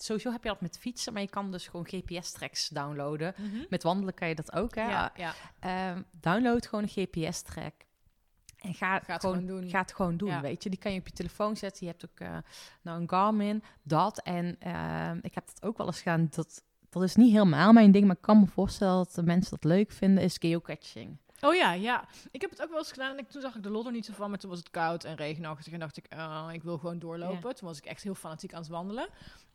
sowieso 0.04 0.30
heb 0.30 0.42
je 0.42 0.48
dat 0.48 0.60
met 0.60 0.78
fietsen, 0.78 1.12
maar 1.12 1.22
je 1.22 1.28
kan 1.28 1.50
dus 1.50 1.68
gewoon 1.68 1.86
GPS-tracks 1.86 2.68
downloaden. 2.68 3.34
Mhm. 3.36 3.64
Met 3.68 3.82
wandelen 3.82 4.14
kan 4.14 4.28
je 4.28 4.34
dat 4.34 4.52
ook, 4.52 4.74
hè? 4.74 4.90
Ja, 4.90 5.12
ja. 5.16 5.34
Ehm, 5.60 6.02
download 6.20 6.66
gewoon 6.66 6.84
een 6.84 7.06
GPS-track. 7.06 7.72
En 8.58 8.74
ga, 8.74 8.98
Ga 8.98 9.12
het 9.12 9.20
gewoon, 9.20 9.36
gewoon 9.36 9.60
doen. 9.60 9.70
Ga 9.70 9.80
het 9.80 9.94
gewoon 9.94 10.16
doen, 10.16 10.28
Ja. 10.28 10.40
weet 10.40 10.62
je. 10.62 10.70
Die 10.70 10.78
kan 10.78 10.92
je 10.92 10.98
op 10.98 11.06
je 11.06 11.12
telefoon 11.12 11.56
zetten. 11.56 11.86
Je 11.86 11.92
hebt 11.92 12.04
ook 12.10 12.20
eh, 12.20 12.36
nou 12.82 13.00
een 13.00 13.08
Garmin, 13.08 13.62
dat. 13.82 14.18
En 14.22 14.56
ehm, 14.58 15.18
ik 15.22 15.34
heb 15.34 15.46
dat 15.46 15.62
ook 15.62 15.76
wel 15.78 15.86
eens 15.86 15.98
gedaan. 15.98 16.26
Dat, 16.30 16.62
dat 16.90 17.02
is 17.02 17.16
niet 17.16 17.32
helemaal 17.32 17.72
mijn 17.72 17.92
ding, 17.92 18.06
maar 18.06 18.16
ik 18.16 18.22
kan 18.22 18.40
me 18.40 18.46
voorstellen 18.46 18.96
dat 18.96 19.14
de 19.14 19.22
mensen 19.22 19.50
dat 19.50 19.64
leuk 19.64 19.92
vinden, 19.92 20.24
is 20.24 20.36
geocaching. 20.40 21.18
Oh 21.44 21.54
ja, 21.54 21.72
ja. 21.72 22.04
Ik 22.30 22.40
heb 22.40 22.50
het 22.50 22.62
ook 22.62 22.68
wel 22.68 22.78
eens 22.78 22.92
gedaan 22.92 23.10
en 23.10 23.18
ik, 23.18 23.28
toen 23.28 23.40
zag 23.40 23.54
ik 23.54 23.62
de 23.62 23.70
lodder 23.70 23.92
niet 23.92 24.04
zo 24.06 24.12
van, 24.12 24.30
maar 24.30 24.38
toen 24.38 24.50
was 24.50 24.58
het 24.58 24.70
koud 24.70 25.04
en 25.04 25.16
regenachtig 25.16 25.72
en 25.72 25.78
dacht 25.78 25.96
ik, 25.96 26.06
oh, 26.16 26.48
ik 26.52 26.62
wil 26.62 26.78
gewoon 26.78 26.98
doorlopen. 26.98 27.54
Toen 27.54 27.68
was 27.68 27.78
ik 27.78 27.84
echt 27.84 28.02
heel 28.02 28.14
fanatiek 28.14 28.52
aan 28.52 28.60
het 28.60 28.70
wandelen. 28.70 29.08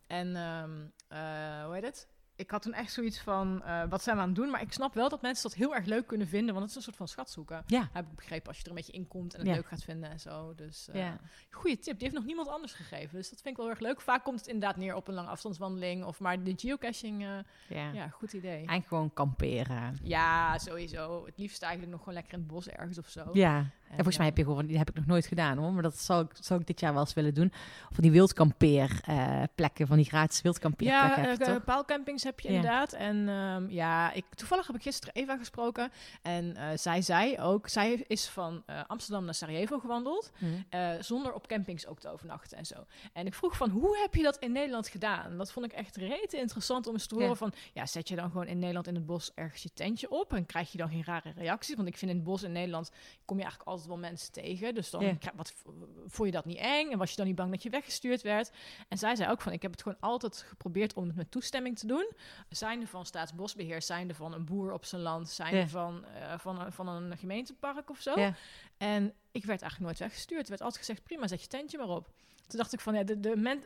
En 0.07 0.35
ehm, 0.35 0.71
eh, 1.07 1.65
hoe 1.65 1.73
heet 1.73 1.83
het? 1.83 2.07
Ik 2.39 2.51
had 2.51 2.61
toen 2.61 2.73
echt 2.73 2.91
zoiets 2.91 3.19
van, 3.19 3.63
eh, 3.63 3.83
wat 3.89 4.03
zijn 4.03 4.15
we 4.15 4.21
aan 4.21 4.27
het 4.27 4.37
doen? 4.37 4.49
Maar 4.49 4.61
ik 4.61 4.71
snap 4.73 4.93
wel 4.93 5.09
dat 5.09 5.21
mensen 5.21 5.49
dat 5.49 5.57
heel 5.57 5.75
erg 5.75 5.85
leuk 5.85 6.07
kunnen 6.07 6.27
vinden, 6.27 6.49
want 6.53 6.59
het 6.59 6.69
is 6.69 6.75
een 6.75 6.81
soort 6.81 6.95
van 6.95 7.07
schat 7.07 7.29
zoeken. 7.29 7.63
Ja. 7.67 7.89
Heb 7.93 8.05
ik 8.05 8.15
begrepen, 8.15 8.47
als 8.47 8.57
je 8.57 8.63
er 8.63 8.69
een 8.69 8.75
beetje 8.75 8.91
in 8.91 9.07
komt 9.07 9.33
en 9.33 9.39
het 9.39 9.47
Ja. 9.49 9.53
leuk 9.55 9.67
gaat 9.67 9.83
vinden 9.83 10.09
en 10.09 10.19
zo. 10.19 10.53
Dus 10.55 10.87
eh 10.89 10.95
Ja. 11.01 11.17
goede 11.51 11.79
tip. 11.79 11.93
Die 11.93 12.03
heeft 12.03 12.13
nog 12.15 12.25
niemand 12.25 12.47
anders 12.47 12.73
gegeven. 12.73 13.15
Dus 13.17 13.29
dat 13.29 13.41
vind 13.41 13.57
ik 13.57 13.61
wel 13.61 13.69
erg 13.71 13.79
leuk. 13.79 14.01
Vaak 14.01 14.23
komt 14.23 14.39
het 14.39 14.47
inderdaad 14.47 14.77
neer 14.77 14.95
op 14.95 15.07
een 15.07 15.13
lange 15.13 15.29
afstandswandeling. 15.29 16.03
Of 16.03 16.19
maar 16.19 16.43
de 16.43 16.53
geocaching, 16.57 17.23
eh, 17.23 17.37
ja. 17.67 17.91
ja, 17.91 18.07
goed 18.07 18.33
idee. 18.33 18.51
Eigenlijk 18.51 18.87
gewoon 18.87 19.13
kamperen. 19.13 19.99
Ja, 20.03 20.57
sowieso. 20.57 21.25
Het 21.25 21.37
liefst 21.37 21.61
eigenlijk 21.61 21.91
nog 21.91 21.99
gewoon 22.03 22.15
lekker 22.15 22.33
in 22.33 22.39
het 22.39 22.47
bos 22.47 22.67
ergens 22.67 22.97
of 22.97 23.07
zo. 23.09 23.29
Ja. 23.33 23.65
En 23.89 23.95
volgens 23.95 24.17
mij 24.17 24.25
heb 24.25 24.37
je 24.37 24.43
gewoon, 24.43 24.65
die 24.65 24.77
heb 24.77 24.89
ik 24.89 24.95
nog 24.95 25.05
nooit 25.05 25.25
gedaan 25.25 25.57
hoor, 25.57 25.73
maar 25.73 25.83
dat 25.83 25.97
zal 25.97 26.19
ik, 26.19 26.31
zal 26.39 26.59
ik 26.59 26.67
dit 26.67 26.79
jaar 26.79 26.93
wel 26.93 27.01
eens 27.01 27.13
willen 27.13 27.33
doen. 27.33 27.51
Of 27.89 27.95
van 27.95 28.03
die 28.03 28.11
wildkampeer 28.11 28.99
eh, 29.05 29.43
van 29.87 29.97
die 29.97 30.05
gratis 30.05 30.41
wildkampeerplekken. 30.41 31.23
Ja, 31.23 31.29
heb 31.29 31.41
eh, 31.41 31.55
paalcampings 31.65 32.23
heb 32.23 32.39
je 32.39 32.47
Ja. 32.49 32.55
inderdaad. 32.55 32.93
En 32.93 33.29
ehm, 33.29 33.69
ja, 33.69 34.11
ik, 34.11 34.25
toevallig 34.35 34.67
heb 34.67 34.75
ik 34.75 34.81
gisteren 34.81 35.13
Eva 35.13 35.37
gesproken. 35.37 35.91
En 36.21 36.55
eh, 36.55 36.67
zij 36.75 37.01
zei 37.01 37.39
ook, 37.39 37.67
zij 37.67 38.03
is 38.07 38.27
van 38.27 38.63
eh, 38.65 38.79
Amsterdam 38.87 39.25
naar 39.25 39.33
Sarajevo 39.33 39.79
gewandeld. 39.79 40.31
Hm. 40.37 40.45
eh, 40.69 40.89
zonder 40.99 41.33
op 41.33 41.47
campings 41.47 41.87
ook 41.87 41.99
te 41.99 42.09
overnachten 42.09 42.57
en 42.57 42.65
zo. 42.65 42.85
En 43.13 43.25
ik 43.25 43.33
vroeg 43.33 43.57
van, 43.57 43.69
hoe 43.69 43.97
heb 43.97 44.15
je 44.15 44.23
dat 44.23 44.37
in 44.37 44.51
Nederland 44.51 44.87
gedaan? 44.87 45.37
Dat 45.37 45.51
vond 45.51 45.65
ik 45.65 45.71
echt 45.71 45.95
rete 45.95 46.37
interessant 46.37 46.87
om 46.87 46.93
eens 46.93 47.07
te 47.07 47.13
horen 47.15 47.29
Ja. 47.29 47.35
van... 47.35 47.53
Ja, 47.73 47.85
zet 47.85 48.07
je 48.07 48.15
dan 48.15 48.31
gewoon 48.31 48.47
in 48.47 48.59
Nederland 48.59 48.87
in 48.87 48.95
het 48.95 49.05
bos 49.05 49.31
ergens 49.35 49.63
je 49.63 49.73
tentje 49.73 50.09
op... 50.09 50.33
en 50.33 50.45
krijg 50.45 50.71
je 50.71 50.77
dan 50.77 50.89
geen 50.89 51.03
rare 51.03 51.31
reacties? 51.35 51.75
Want 51.75 51.87
ik 51.87 51.97
vind 51.97 52.11
in 52.11 52.17
het 52.17 52.25
bos 52.25 52.43
in 52.43 52.51
Nederland 52.51 52.91
kom 53.25 53.37
je 53.37 53.43
eigenlijk 53.43 53.71
altijd 53.71 53.78
wel 53.85 53.97
mensen 53.97 54.31
tegen. 54.31 54.73
Dus 54.75 54.89
dan, 54.89 55.01
Ja. 55.01 55.13
krijg- 55.15 55.35
wat, 55.35 55.53
vond 56.07 56.27
je 56.27 56.31
dat 56.35 56.45
niet 56.45 56.57
eng? 56.57 56.91
En 56.91 56.97
was 56.97 57.09
je 57.09 57.15
dan 57.15 57.25
niet 57.25 57.35
bang 57.35 57.51
dat 57.51 57.63
je 57.63 57.69
weggestuurd 57.69 58.21
werd? 58.21 58.51
En 58.87 58.97
zij 58.97 59.15
zei 59.15 59.31
ook 59.31 59.41
van, 59.41 59.51
ik 59.51 59.61
heb 59.61 59.71
het 59.71 59.81
gewoon 59.81 59.97
altijd 59.99 60.45
geprobeerd 60.47 60.93
om 60.93 61.07
het 61.07 61.15
met 61.15 61.31
toestemming 61.31 61.77
te 61.79 61.87
doen. 61.87 62.11
Zijnde 62.49 62.87
van 62.87 63.05
Staatsbosbeheer, 63.05 63.81
zijnde 63.81 64.13
van 64.13 64.33
een 64.33 64.45
boer 64.45 64.71
op 64.73 64.85
zijn 64.85 65.01
land... 65.01 65.29
zijnde 65.29 65.57
Ja. 65.57 65.67
van, 65.67 66.05
eh, 66.05 66.39
van, 66.39 66.61
een, 66.61 66.71
van 66.71 66.87
een 66.87 67.17
gemeentepark 67.17 67.89
of 67.89 68.01
zo. 68.01 68.19
Ja. 68.19 68.33
En 68.77 69.13
ik 69.31 69.45
werd 69.45 69.61
eigenlijk 69.61 69.79
nooit 69.91 69.99
weggestuurd. 69.99 70.43
Er 70.43 70.49
werd 70.49 70.61
altijd 70.61 70.85
gezegd, 70.85 71.03
prima, 71.03 71.27
zet 71.27 71.41
je 71.41 71.47
tentje 71.47 71.77
maar 71.77 71.87
op. 71.87 72.09
Toen 72.47 72.59
dacht 72.59 72.73
ik 72.73 72.79
van, 72.79 72.93
ja, 72.93 73.03
de, 73.03 73.19
de 73.19 73.35
men, 73.35 73.63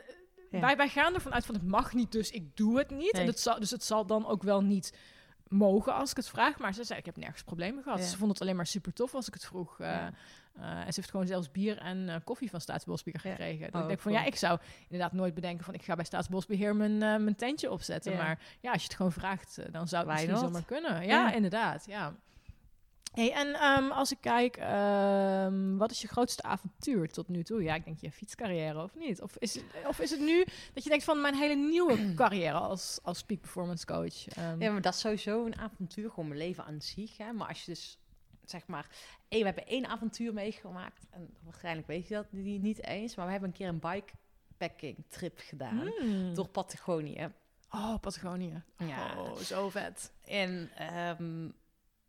wij, 0.50 0.76
wij 0.76 0.88
gaan 0.88 1.14
ervan 1.14 1.32
uit 1.32 1.46
van, 1.46 1.54
het 1.54 1.64
mag 1.66 1.92
niet, 1.94 2.12
dus 2.12 2.30
ik 2.30 2.56
doe 2.56 2.78
het 2.78 2.90
niet. 2.90 3.12
Nee. 3.12 3.22
En 3.22 3.26
het 3.26 3.40
zal, 3.40 3.58
dus 3.60 3.70
het 3.70 3.84
zal 3.84 4.06
dan 4.06 4.26
ook 4.26 4.42
wel 4.42 4.60
niet 4.62 4.92
mogen 5.48 5.94
als 5.94 6.10
ik 6.10 6.16
het 6.16 6.28
vraag. 6.28 6.58
Maar 6.58 6.74
ze 6.74 6.84
zei, 6.84 6.98
ik 6.98 7.06
heb 7.06 7.16
nergens 7.16 7.42
problemen 7.42 7.82
gehad. 7.82 7.98
Ja. 7.98 8.04
Ze 8.04 8.16
vond 8.16 8.30
het 8.30 8.40
alleen 8.40 8.56
maar 8.56 8.66
super 8.66 8.92
tof 8.92 9.14
als 9.14 9.26
ik 9.28 9.34
het 9.34 9.44
vroeg. 9.44 9.80
eh, 9.80 9.86
Ja. 9.88 10.10
eh, 10.54 10.70
en 10.70 10.92
ze 10.92 11.00
heeft 11.00 11.10
gewoon 11.10 11.26
zelfs 11.26 11.50
bier 11.50 11.78
en 11.78 12.08
eh, 12.08 12.16
koffie 12.24 12.50
van 12.50 12.60
Staatsbosbeheer 12.60 13.20
Ja. 13.24 13.30
gekregen. 13.30 13.64
Dus 13.66 13.74
Oh, 13.74 13.80
ik 13.80 13.86
denk 13.86 14.00
van, 14.00 14.10
cool. 14.12 14.22
ja, 14.22 14.28
ik 14.30 14.36
zou 14.36 14.58
inderdaad 14.88 15.12
nooit 15.12 15.34
bedenken 15.34 15.64
van, 15.64 15.74
ik 15.74 15.82
ga 15.82 15.94
bij 15.94 16.04
Staatsbosbeheer 16.04 16.76
mijn, 16.76 16.98
mijn 16.98 17.36
tentje 17.36 17.70
opzetten. 17.70 18.12
Ja. 18.12 18.18
Maar 18.22 18.38
ja, 18.60 18.72
als 18.72 18.80
je 18.82 18.86
het 18.88 18.96
gewoon 18.96 19.12
vraagt, 19.12 19.58
dan 19.70 19.88
zou 19.88 20.02
het 20.08 20.12
Why 20.18 20.26
misschien 20.26 20.30
not? 20.30 20.40
zomaar 20.40 20.64
kunnen. 20.64 20.92
Ja, 21.06 21.26
Ja. 21.28 21.32
inderdaad, 21.32 21.84
ja. 21.86 22.14
Hey, 23.12 23.32
en 23.32 23.54
ehm, 23.54 23.90
als 23.90 24.12
ik 24.12 24.18
kijk, 24.20 24.56
ehm, 24.56 25.76
wat 25.76 25.90
is 25.90 26.00
je 26.00 26.08
grootste 26.08 26.42
avontuur 26.42 27.08
tot 27.08 27.28
nu 27.28 27.42
toe? 27.44 27.62
Ja, 27.62 27.74
ik 27.74 27.84
denk 27.84 28.00
je 28.00 28.10
fietscarrière 28.12 28.82
of 28.82 28.94
niet? 28.94 29.22
Of 29.22 29.36
is, 29.36 29.54
het, 29.54 29.64
of 29.86 30.00
is 30.00 30.10
het 30.10 30.20
nu 30.20 30.44
dat 30.72 30.82
je 30.82 30.88
denkt 30.88 31.04
van 31.04 31.20
mijn 31.20 31.34
hele 31.34 31.54
nieuwe 31.54 32.14
carrière 32.20 32.58
als, 32.58 32.98
als 33.02 33.22
peak 33.22 33.40
performance 33.40 33.86
coach? 33.86 34.26
Ehm, 34.28 34.62
Ja, 34.62 34.72
maar 34.72 34.80
dat 34.80 34.94
is 34.94 35.00
sowieso 35.00 35.46
een 35.46 35.58
avontuur, 35.58 36.08
gewoon 36.10 36.28
mijn 36.28 36.40
leven 36.40 36.64
aan 36.64 36.80
zich. 36.80 37.16
Hè? 37.16 37.32
Maar 37.32 37.48
als 37.48 37.64
je 37.64 37.70
dus, 37.72 37.98
zeg 38.44 38.66
maar, 38.66 38.86
één, 39.28 39.40
we 39.40 39.46
hebben 39.46 39.66
één 39.66 39.86
avontuur 39.86 40.32
meegemaakt. 40.32 41.06
En 41.10 41.34
waarschijnlijk 41.42 41.86
weet 41.86 42.08
je 42.08 42.14
dat 42.14 42.26
die 42.30 42.60
niet 42.60 42.84
eens. 42.84 43.14
Maar 43.14 43.24
we 43.26 43.32
hebben 43.32 43.48
een 43.50 43.56
keer 43.56 43.68
een 43.68 43.78
bikepacking 43.80 45.04
trip 45.08 45.38
gedaan. 45.38 45.88
hmm. 45.98 46.34
Door 46.34 46.48
Patagonië. 46.48 47.32
Oh, 47.70 47.94
Patagonië. 48.00 48.62
Ja. 48.78 49.18
Oh, 49.18 49.36
zo 49.36 49.68
vet. 49.70 50.12
En 50.24 50.70
ehm, 50.76 51.48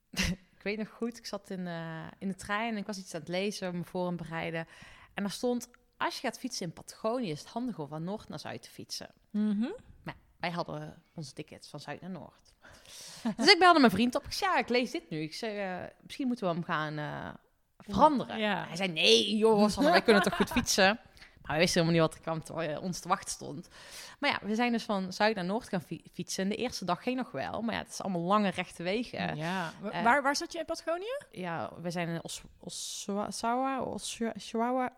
weet 0.66 0.78
nog 0.78 0.90
goed, 0.90 1.18
ik 1.18 1.26
zat 1.26 1.50
in, 1.50 1.68
eh, 1.68 2.08
in 2.18 2.28
de 2.28 2.36
trein 2.36 2.72
en 2.72 2.78
ik 2.78 2.86
was 2.86 2.98
iets 2.98 3.14
aan 3.14 3.20
het 3.20 3.30
lezen, 3.30 3.78
me 3.78 3.84
voor 3.84 4.08
het 4.08 4.16
bereiden. 4.16 4.68
En 5.14 5.24
daar 5.24 5.32
stond, 5.32 5.68
als 5.98 6.16
je 6.16 6.22
gaat 6.22 6.40
fietsen 6.40 6.66
in 6.66 6.74
Patagonië, 6.74 7.32
is 7.32 7.40
het 7.40 7.50
handig 7.50 7.80
om 7.80 7.88
van 7.88 8.04
Noord 8.04 8.30
naar 8.30 8.40
Zuid 8.40 8.62
te 8.62 8.70
fietsen. 8.70 9.10
Mhm. 9.32 9.70
Wij 10.40 10.52
hadden 10.52 11.04
onze 11.14 11.34
tickets 11.34 11.70
van 11.70 11.80
Zuid 11.80 12.02
naar 12.02 12.10
Noord. 12.10 12.54
dus 13.38 13.52
ik 13.52 13.60
belde 13.60 13.80
mijn 13.80 13.92
vriend 13.92 14.16
op. 14.16 14.24
Ik 14.24 14.32
zei, 14.32 14.52
ja, 14.52 14.58
ik 14.58 14.70
lees 14.70 14.92
dit 14.92 15.10
nu. 15.10 15.22
Ik 15.22 15.34
zei, 15.34 15.58
eh, 15.58 15.90
misschien 16.02 16.28
moeten 16.28 16.48
we 16.48 16.54
hem 16.54 16.64
gaan 16.64 16.98
eh, 16.98 17.34
veranderen. 17.78 18.40
Ja. 18.40 18.66
Hij 18.68 18.76
zei, 18.76 18.92
nee 18.92 19.38
joh, 19.38 19.70
Sanne, 19.70 19.90
wij 19.90 20.02
kunnen 20.02 20.24
toch 20.24 20.36
goed 20.36 20.52
fietsen? 20.52 21.00
Maar 21.46 21.56
we 21.56 21.62
wisten 21.62 21.82
helemaal 21.82 22.02
niet 22.08 22.12
wat 22.22 22.36
er 22.36 22.42
kwam 22.44 22.60
eh, 22.62 22.82
ons 22.82 23.00
te 23.00 23.08
wachten 23.08 23.30
stond. 23.32 23.68
Maar 24.20 24.30
ja, 24.30 24.40
we 24.48 24.56
zijn 24.56 24.72
dus 24.72 24.84
van 24.84 25.14
Zuid 25.14 25.36
naar 25.36 25.46
Noord 25.46 25.70
gaan 25.70 25.82
fi- 25.82 26.04
fietsen. 26.14 26.44
En 26.44 26.50
de 26.50 26.56
eerste 26.56 26.86
dag 26.86 27.04
ging 27.04 27.18
nog 27.18 27.32
wel. 27.32 27.62
Maar 27.62 27.74
ja, 27.74 27.80
het 27.82 27.90
is 27.92 28.02
allemaal 28.02 28.22
lange 28.22 28.50
rechte 28.50 28.84
wegen. 28.84 29.36
ja. 29.36 29.72
Eh, 29.92 30.04
waar, 30.04 30.22
waar 30.24 30.36
zat 30.36 30.52
je 30.52 30.60
in 30.60 30.66
Patagonië? 30.66 31.18
Ja, 31.32 31.70
we 31.82 31.92
zijn 31.92 32.08
in 32.08 32.24
Os 32.24 32.42
Oswawa, 32.60 33.82
Oswa- 33.82 34.34
Ushuaia. 34.36 34.92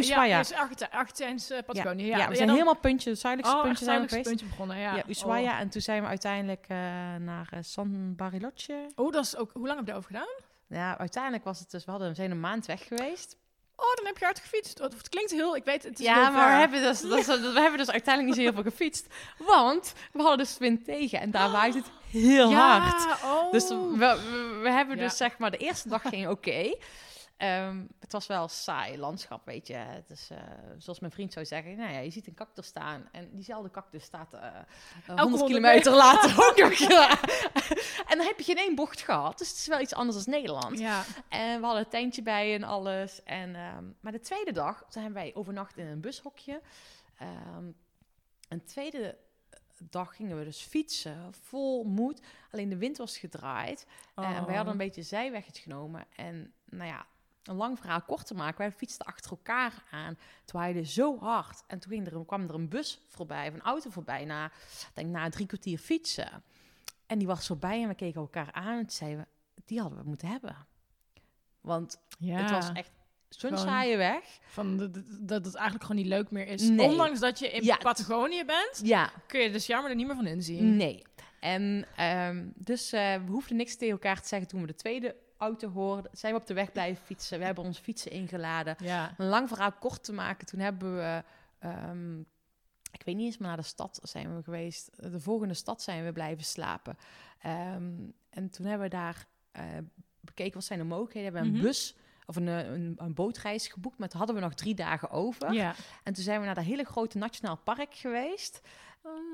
Ja, 0.00 0.38
Argentijn- 0.38 0.90
Argentijnse 0.90 1.62
Patagonië. 1.66 2.06
Ja, 2.06 2.16
Ja, 2.18 2.28
we 2.28 2.34
zijn 2.34 2.46
dan- 2.46 2.56
helemaal 2.56 2.80
puntje, 2.80 3.14
zuidelijkste 3.14 3.58
Oh, 3.60 3.66
puntje 3.66 3.84
zijn 3.84 4.06
we 4.06 4.20
puntje 4.20 4.46
begonnen, 4.46 4.76
ja. 4.78 4.96
Ja, 4.96 5.02
Ushuaia. 5.08 5.58
En 5.58 5.68
toen 5.68 5.80
zijn 5.80 6.02
we 6.02 6.08
uiteindelijk 6.08 6.64
eh, 6.68 6.76
naar 7.18 7.48
eh, 7.50 7.58
San 7.62 8.14
Bariloche. 8.16 8.86
Oh. 8.94 9.06
oh, 9.06 9.12
dat 9.12 9.24
is 9.24 9.36
ook... 9.36 9.50
Hoe 9.52 9.66
lang 9.66 9.76
heb 9.78 9.86
je 9.86 9.92
daarover 9.92 10.10
gedaan? 10.16 10.34
Ja, 10.78 10.98
uiteindelijk 10.98 11.44
was 11.44 11.58
het 11.58 11.70
dus, 11.70 11.84
we, 11.84 11.90
hadden, 11.90 12.08
we 12.08 12.14
zijn 12.14 12.30
een 12.30 12.40
maand 12.40 12.66
weg 12.66 12.86
geweest. 12.86 13.36
Oh, 13.76 13.94
dan 13.96 14.06
heb 14.06 14.18
je 14.18 14.24
hard 14.24 14.38
gefietst. 14.38 14.80
Oh, 14.80 14.90
Het 14.90 15.08
klinkt 15.08 15.30
heel... 15.30 15.56
Ik 15.56 15.64
weet, 15.64 15.82
het 15.82 15.98
is 15.98 16.04
Ja, 16.06 16.22
heel 16.22 16.32
maar 16.32 16.48
we 16.48 16.54
hebben, 16.54 16.82
dus, 16.82 17.00
dus- 17.26 17.26
we 17.26 17.60
hebben 17.60 17.78
dus 17.78 17.90
uiteindelijk 17.90 18.24
niet 18.26 18.34
zo 18.34 18.52
heel 18.52 18.62
veel 18.62 18.70
gefietst. 18.70 19.06
Want 19.38 19.92
we 20.12 20.20
hadden 20.20 20.38
dus 20.38 20.58
wind 20.58 20.84
tegen 20.84 21.20
en 21.20 21.30
daar 21.30 21.50
waait 21.50 21.74
het 21.74 21.84
heel 22.10 22.50
ja, 22.50 22.78
hard. 22.78 23.22
Oh. 23.24 23.52
Dus 23.52 23.68
we, 23.68 23.76
we, 23.96 24.58
we 24.62 24.70
hebben 24.70 24.96
Ja. 24.96 25.02
dus 25.02 25.16
zeg 25.16 25.38
maar, 25.38 25.50
de 25.50 25.56
eerste 25.56 25.88
dag 25.88 26.02
ging 26.02 26.28
oké. 26.28 26.74
Ehm, 27.42 27.84
het 28.00 28.12
was 28.12 28.26
wel 28.26 28.48
saai 28.48 28.98
landschap, 28.98 29.44
weet 29.44 29.66
je. 29.66 29.74
Het 29.74 30.10
is, 30.10 30.28
eh, 30.30 30.38
zoals 30.78 31.00
mijn 31.00 31.12
vriend 31.12 31.32
zou 31.32 31.46
zeggen, 31.46 31.76
nou 31.76 31.92
ja, 31.92 31.98
je 31.98 32.10
ziet 32.10 32.26
een 32.26 32.34
cactus 32.34 32.66
staan 32.66 33.08
en 33.12 33.30
diezelfde 33.32 33.70
cactus 33.70 34.04
staat 34.04 34.34
eh, 34.34 34.46
eh, 34.46 34.54
100 35.06 35.20
honderd 35.20 35.44
kilometer 35.44 35.92
later 35.92 36.30
ook 36.48 36.56
nog. 36.56 36.80
En 38.10 38.18
dan 38.18 38.26
heb 38.26 38.38
je 38.38 38.44
geen 38.44 38.56
één 38.56 38.74
bocht 38.74 39.00
gehad, 39.00 39.38
dus 39.38 39.48
het 39.48 39.56
is 39.58 39.66
wel 39.66 39.80
iets 39.80 39.94
anders 39.94 40.24
dan 40.24 40.34
Nederland. 40.34 40.78
Ja. 40.78 41.04
En 41.28 41.60
we 41.60 41.64
hadden 41.66 41.84
een 41.84 41.90
tentje 41.90 42.22
bij 42.22 42.54
en 42.54 42.62
alles. 42.62 43.22
En, 43.22 43.54
ehm, 43.54 43.84
maar 44.00 44.12
de 44.12 44.20
tweede 44.20 44.52
dag 44.52 44.84
zijn 44.88 45.12
wij 45.12 45.30
overnacht 45.34 45.76
in 45.76 45.86
een 45.86 46.00
bushokje. 46.00 46.60
Ehm 47.18 47.70
een 48.48 48.64
tweede 48.64 49.18
dag 49.78 50.16
gingen 50.16 50.38
we 50.38 50.44
dus 50.44 50.60
fietsen, 50.62 51.34
vol 51.40 51.84
moed. 51.84 52.20
Alleen 52.50 52.68
de 52.68 52.76
wind 52.76 52.96
was 52.96 53.18
gedraaid. 53.18 53.86
En 54.14 54.22
wij 54.22 54.40
Oh. 54.40 54.54
hadden 54.54 54.72
een 54.72 54.76
beetje 54.76 55.02
zijweggetje 55.02 55.62
genomen. 55.62 56.04
En 56.16 56.52
nou 56.64 56.88
ja, 56.90 57.06
een 57.42 57.56
lang 57.56 57.78
verhaal 57.78 58.02
kort 58.02 58.26
te 58.26 58.34
maken. 58.34 58.58
Wij 58.58 58.72
fietsten 58.72 59.06
achter 59.06 59.30
elkaar 59.30 59.84
aan. 59.90 60.18
Het 60.40 60.52
waaide 60.52 60.84
zo 60.86 61.18
hard. 61.18 61.62
En 61.66 61.78
toen 61.78 61.92
ging 61.92 62.06
er, 62.06 62.24
kwam 62.24 62.48
er 62.48 62.54
een 62.54 62.68
bus 62.68 63.00
voorbij, 63.08 63.48
of 63.48 63.54
een 63.54 63.60
auto 63.62 63.90
voorbij, 63.90 64.24
na, 64.24 64.50
denk 64.94 65.08
na 65.08 65.28
drie 65.28 65.46
kwartier 65.46 65.78
fietsen. 65.78 66.42
En 67.06 67.18
die 67.18 67.26
was 67.26 67.46
voorbij 67.46 67.82
en 67.82 67.88
we 67.88 67.94
keken 67.94 68.20
elkaar 68.20 68.52
aan. 68.52 68.78
En 68.78 68.90
zeiden 68.90 69.18
we, 69.54 69.62
die 69.64 69.80
hadden 69.80 69.98
we 69.98 70.04
moeten 70.08 70.28
hebben. 70.28 70.56
Want 71.60 71.98
ja. 72.18 72.36
het 72.40 72.50
was 72.50 72.72
echt 72.72 72.90
zo'n 73.28 73.58
saaie 73.58 73.96
weg. 73.96 74.38
Van 74.46 74.76
de- 74.76 74.90
de- 74.90 75.24
dat 75.24 75.44
het 75.44 75.54
eigenlijk 75.54 75.84
gewoon 75.86 76.00
niet 76.02 76.10
leuk 76.10 76.30
meer 76.30 76.46
is. 76.46 76.62
Nee. 76.68 76.86
Ondanks 76.88 77.20
dat 77.20 77.38
je 77.38 77.50
in 77.50 77.64
Ja. 77.64 77.76
Patagonië 77.76 78.44
bent, 78.44 78.80
Ja, 78.82 79.10
kun 79.26 79.40
je 79.40 79.50
dus 79.50 79.66
jammer 79.66 79.90
er 79.90 79.96
niet 79.96 80.06
meer 80.06 80.16
van 80.16 80.26
inzien. 80.26 80.76
nee. 80.76 81.02
En 81.40 81.86
ehm, 81.96 82.46
dus 82.54 82.92
eh, 82.92 83.14
we 83.14 83.30
hoefden 83.30 83.56
niks 83.56 83.76
tegen 83.76 83.92
elkaar 83.92 84.20
te 84.20 84.28
zeggen 84.28 84.48
toen 84.48 84.60
we 84.60 84.66
de 84.66 84.74
tweede 84.74 85.16
auto 85.42 85.68
hoorden. 85.70 86.10
Zijn 86.14 86.34
we 86.34 86.40
op 86.40 86.46
de 86.46 86.54
weg 86.54 86.72
blijven 86.72 87.04
fietsen. 87.04 87.38
We 87.38 87.44
hebben 87.44 87.64
onze 87.64 87.82
fietsen 87.82 88.10
ingeladen. 88.10 88.76
Ja. 88.78 89.14
Een 89.18 89.26
lang 89.28 89.48
verhaal 89.48 89.72
kort 89.72 90.04
te 90.04 90.12
maken. 90.12 90.46
Toen 90.46 90.60
hebben 90.60 90.96
we, 90.96 91.22
ehm, 91.58 92.20
ik 92.92 93.02
weet 93.04 93.16
niet 93.16 93.26
eens, 93.26 93.38
maar 93.38 93.48
naar 93.48 93.56
de 93.56 93.62
stad 93.62 94.00
zijn 94.02 94.36
we 94.36 94.42
geweest. 94.42 94.90
De 95.12 95.20
volgende 95.20 95.54
stad 95.54 95.82
zijn 95.82 96.04
we 96.04 96.12
blijven 96.12 96.44
slapen. 96.44 96.96
Ehm, 97.38 97.92
en 98.30 98.50
toen 98.50 98.66
hebben 98.66 98.88
we 98.88 98.94
daar 98.94 99.26
eh, 99.52 99.64
bekeken 100.20 100.54
wat 100.54 100.64
zijn 100.64 100.78
de 100.78 100.84
mogelijkheden. 100.84 101.32
Hebben 101.32 101.42
we 101.50 101.56
een 101.56 101.62
Mhm. 101.62 101.66
bus 101.72 101.96
of 102.26 102.36
een, 102.36 102.48
eh, 102.48 102.70
een, 102.70 102.94
een 102.96 103.14
bootreis 103.14 103.68
geboekt. 103.68 103.98
Maar 103.98 104.08
toen 104.08 104.18
hadden 104.18 104.36
we 104.36 104.42
nog 104.42 104.54
drie 104.54 104.74
dagen 104.74 105.10
over. 105.10 105.52
Ja. 105.52 105.74
En 106.02 106.12
toen 106.12 106.24
zijn 106.24 106.40
we 106.40 106.46
naar 106.46 106.54
dat 106.54 106.64
hele 106.64 106.84
grote 106.84 107.18
nationaal 107.18 107.56
park 107.56 107.94
geweest. 107.94 108.60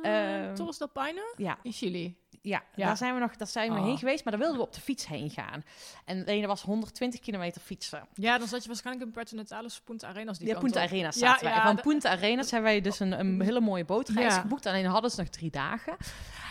Uh, 0.03 0.45
Ehm, 0.47 0.55
Torres 0.55 0.79
del 0.79 0.89
Paine 0.89 1.35
Ja, 1.37 1.59
in 1.63 1.73
Chili. 1.73 2.17
ja, 2.43 2.63
Ja. 2.75 2.87
daar 2.87 2.97
zijn 2.97 3.15
we 3.15 3.21
nog 3.21 3.37
daar 3.37 3.47
zijn 3.49 3.73
we 3.73 3.79
Oh. 3.79 3.85
heen 3.85 3.99
geweest. 3.99 4.25
Maar 4.25 4.33
daar 4.33 4.43
wilden 4.43 4.59
we 4.61 4.67
op 4.67 4.73
de 4.75 4.81
fiets 4.81 5.07
heen 5.07 5.31
gaan. 5.31 5.65
En 6.05 6.27
er 6.27 6.47
was 6.47 6.63
120 6.63 7.21
kilometer 7.21 7.61
fietsen. 7.61 8.07
Ja, 8.15 8.39
dan 8.39 8.49
zat 8.49 8.63
je 8.63 8.69
waarschijnlijk 8.69 9.07
in 9.07 9.13
Puerto 9.13 9.37
Natales, 9.37 9.81
Punta 9.81 10.09
Arenas. 10.09 10.39
Die 10.39 10.49
Ja, 10.49 10.59
Punta. 10.59 10.81
Arenas 10.83 11.15
Ja, 11.19 11.27
zaten 11.29 11.45
wij. 11.45 11.55
ja, 11.55 11.63
van 11.63 11.81
Punta 11.81 12.11
Arenas 12.11 12.51
hebben 12.51 12.71
wij 12.71 12.81
dus 12.81 13.01
een, 13.01 13.19
een 13.21 13.41
hele 13.43 13.61
mooie 13.61 13.85
bootreis 13.85 14.35
Ja. 14.35 14.41
geboekt. 14.41 14.67
Alleen 14.67 14.85
hadden 14.87 15.11
ze 15.11 15.21
nog 15.21 15.29
drie 15.29 15.51
dagen. 15.51 15.97